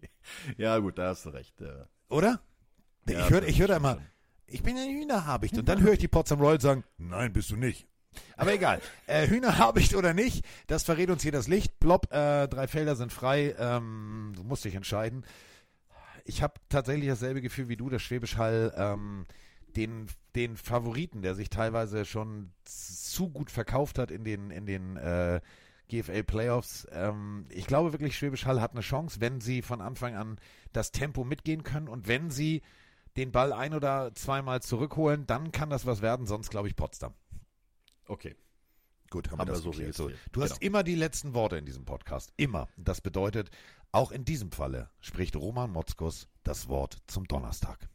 Ja, 0.56 0.78
gut, 0.78 0.98
da 0.98 1.10
hast 1.10 1.26
du 1.26 1.28
recht. 1.28 1.60
Ja. 1.60 1.86
oder? 2.08 2.40
Ja, 3.08 3.24
ich 3.24 3.30
höre 3.30 3.44
ich 3.44 3.60
hör 3.60 3.68
da 3.68 3.76
immer, 3.76 4.00
ich 4.46 4.64
bin 4.64 4.76
ein 4.76 4.90
Hühnerhabicht. 4.90 5.56
Und 5.56 5.68
dann 5.68 5.80
höre 5.82 5.92
ich 5.92 6.00
die 6.00 6.08
Potsdam 6.08 6.40
Royals 6.40 6.64
sagen, 6.64 6.82
nein, 6.98 7.32
bist 7.32 7.50
du 7.50 7.56
nicht. 7.56 7.86
Aber 8.36 8.52
egal. 8.52 8.80
Äh, 9.06 9.26
Hühnerhabicht 9.28 9.94
oder 9.96 10.14
nicht, 10.14 10.44
das 10.66 10.84
verrät 10.84 11.10
uns 11.10 11.22
hier 11.22 11.32
das 11.32 11.48
Licht. 11.48 11.78
Blob, 11.80 12.12
äh, 12.12 12.48
drei 12.48 12.66
Felder 12.66 12.96
sind 12.96 13.12
frei. 13.12 13.54
Ähm, 13.58 14.32
du 14.36 14.42
musst 14.44 14.64
dich 14.64 14.74
entscheiden. 14.74 15.24
Ich 16.24 16.42
habe 16.42 16.54
tatsächlich 16.68 17.08
dasselbe 17.08 17.40
Gefühl 17.40 17.68
wie 17.68 17.76
du, 17.76 17.88
dass 17.88 18.02
Schwäbisch 18.02 18.36
Hall 18.36 18.72
ähm, 18.76 19.26
den, 19.76 20.06
den 20.36 20.56
Favoriten, 20.56 21.22
der 21.22 21.34
sich 21.34 21.50
teilweise 21.50 22.04
schon 22.04 22.52
zu 22.64 23.30
gut 23.30 23.50
verkauft 23.50 23.98
hat 23.98 24.10
in 24.10 24.24
den, 24.24 24.50
in 24.50 24.66
den 24.66 24.96
äh, 24.96 25.40
GFL 25.88 26.22
Playoffs. 26.22 26.86
Ähm, 26.92 27.46
ich 27.50 27.66
glaube 27.66 27.92
wirklich, 27.92 28.16
Schwäbisch 28.16 28.46
Hall 28.46 28.60
hat 28.60 28.72
eine 28.72 28.80
Chance, 28.80 29.20
wenn 29.20 29.40
sie 29.40 29.62
von 29.62 29.80
Anfang 29.80 30.14
an 30.14 30.38
das 30.72 30.92
Tempo 30.92 31.24
mitgehen 31.24 31.64
können 31.64 31.88
und 31.88 32.08
wenn 32.08 32.30
sie 32.30 32.62
den 33.16 33.30
Ball 33.30 33.52
ein 33.52 33.74
oder 33.74 34.14
zweimal 34.14 34.62
zurückholen, 34.62 35.26
dann 35.26 35.52
kann 35.52 35.70
das 35.70 35.84
was 35.84 36.00
werden, 36.00 36.26
sonst 36.26 36.50
glaube 36.50 36.68
ich 36.68 36.76
Potsdam. 36.76 37.12
Okay. 38.06 38.36
Gut, 39.10 39.30
haben 39.30 39.40
Aber 39.40 39.50
wir 39.50 39.54
das 39.54 39.62
so 39.62 39.70
geklärt. 39.70 39.98
registriert. 39.98 40.20
Du 40.32 40.42
hast 40.42 40.60
Genau. 40.60 40.66
immer 40.66 40.82
die 40.82 40.94
letzten 40.94 41.34
Worte 41.34 41.56
in 41.58 41.66
diesem 41.66 41.84
Podcast. 41.84 42.32
Immer. 42.36 42.68
Das 42.76 43.00
bedeutet, 43.02 43.50
auch 43.90 44.10
in 44.10 44.24
diesem 44.24 44.50
Falle 44.52 44.90
spricht 45.00 45.36
Roman 45.36 45.70
Motzkus 45.70 46.28
das 46.44 46.68
Wort 46.68 46.98
zum 47.06 47.28
Donnerstag. 47.28 47.88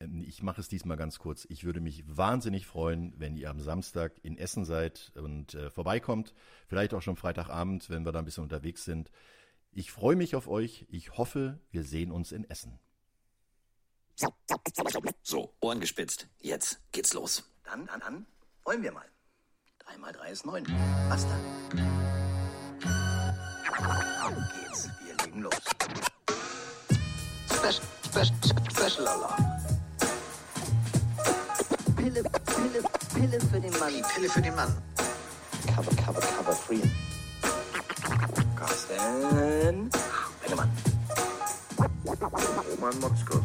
Ähm, 0.00 0.22
Ich 0.26 0.42
mache 0.42 0.60
es 0.60 0.68
diesmal 0.68 0.96
ganz 0.96 1.18
kurz. 1.18 1.44
Ich 1.50 1.64
würde 1.64 1.80
mich 1.80 2.02
wahnsinnig 2.06 2.66
freuen, 2.66 3.12
wenn 3.18 3.36
ihr 3.36 3.50
am 3.50 3.60
Samstag 3.60 4.18
in 4.22 4.38
Essen 4.38 4.64
seid 4.64 5.12
und 5.16 5.52
äh, 5.54 5.70
vorbeikommt. 5.70 6.32
Vielleicht 6.66 6.94
auch 6.94 7.02
schon 7.02 7.16
Freitagabend, 7.16 7.90
wenn 7.90 8.04
wir 8.06 8.12
da 8.12 8.20
ein 8.20 8.24
bisschen 8.24 8.42
unterwegs 8.44 8.84
sind. 8.84 9.10
Ich 9.72 9.92
freue 9.92 10.16
mich 10.16 10.34
auf 10.34 10.48
euch. 10.48 10.86
Ich 10.88 11.18
hoffe, 11.18 11.60
wir 11.70 11.82
sehen 11.84 12.10
uns 12.10 12.32
in 12.32 12.48
Essen. 12.48 12.78
So, 15.22 15.54
Ohren 15.60 15.80
gespitzt. 15.80 16.28
Jetzt 16.40 16.80
geht's 16.92 17.12
los. 17.12 17.52
Dann, 17.64 17.86
dann, 17.86 18.00
dann 18.00 18.26
wollen 18.66 18.82
wir 18.82 18.92
mal. 18.92 19.06
Drei 19.78 19.96
mal 19.98 20.12
drei 20.12 20.30
ist 20.30 20.44
neun. 20.44 20.66
Was 21.08 21.24
dann? 21.28 21.40
Auf 24.24 24.34
geht's. 24.54 24.90
Wir 25.04 25.14
legen 25.24 25.42
los. 25.42 25.54
Special, 27.48 27.86
special, 28.04 28.36
special 28.68 29.06
Alarm. 29.06 29.44
Pille, 31.96 32.22
Pille, 32.22 32.82
Pille 33.14 33.40
für 33.40 33.60
den 33.60 33.78
Mann. 33.78 33.92
Die 33.94 34.02
Pille 34.02 34.28
für 34.28 34.42
den 34.42 34.54
Mann. 34.56 34.76
Cover, 35.68 35.96
cover, 36.04 36.20
cover 36.20 36.52
free. 36.52 36.82
Carsten. 38.56 39.90
Bennemann. 40.42 40.70
Roman 42.70 42.98
Motzkos. 43.00 43.44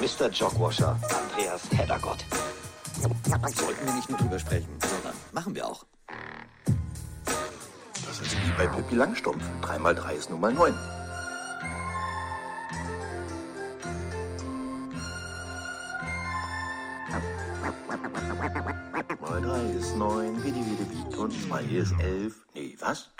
Mr. 0.00 0.28
Jogwasher, 0.30 0.98
Andreas 1.02 1.62
Heddergott. 1.70 2.24
Sollten 3.02 3.86
wir 3.86 3.94
nicht 3.94 4.08
nur 4.08 4.18
drüber 4.18 4.38
sprechen, 4.38 4.68
sondern 4.80 5.14
machen 5.32 5.54
wir 5.54 5.66
auch. 5.66 5.84
Das 8.06 8.20
ist 8.20 8.32
wie 8.32 8.50
bei 8.56 8.66
Pippi 8.66 8.94
Langstumpf. 8.94 9.42
Drei 9.60 9.78
mal 9.78 9.94
drei 9.94 10.14
ist 10.14 10.30
nun 10.30 10.40
mal 10.40 10.52
neun. 10.52 10.74
Mal 19.20 19.40
drei 19.40 19.62
ist 19.78 19.96
neun, 19.96 20.44
wie 20.44 20.52
die 20.52 20.60
wie 20.60 20.76
die 20.76 21.12
wie. 21.12 21.16
Und 21.16 21.32
zwei 21.32 21.62
ist 21.64 21.92
elf. 22.00 22.46
Nee, 22.54 22.76
was? 22.78 23.10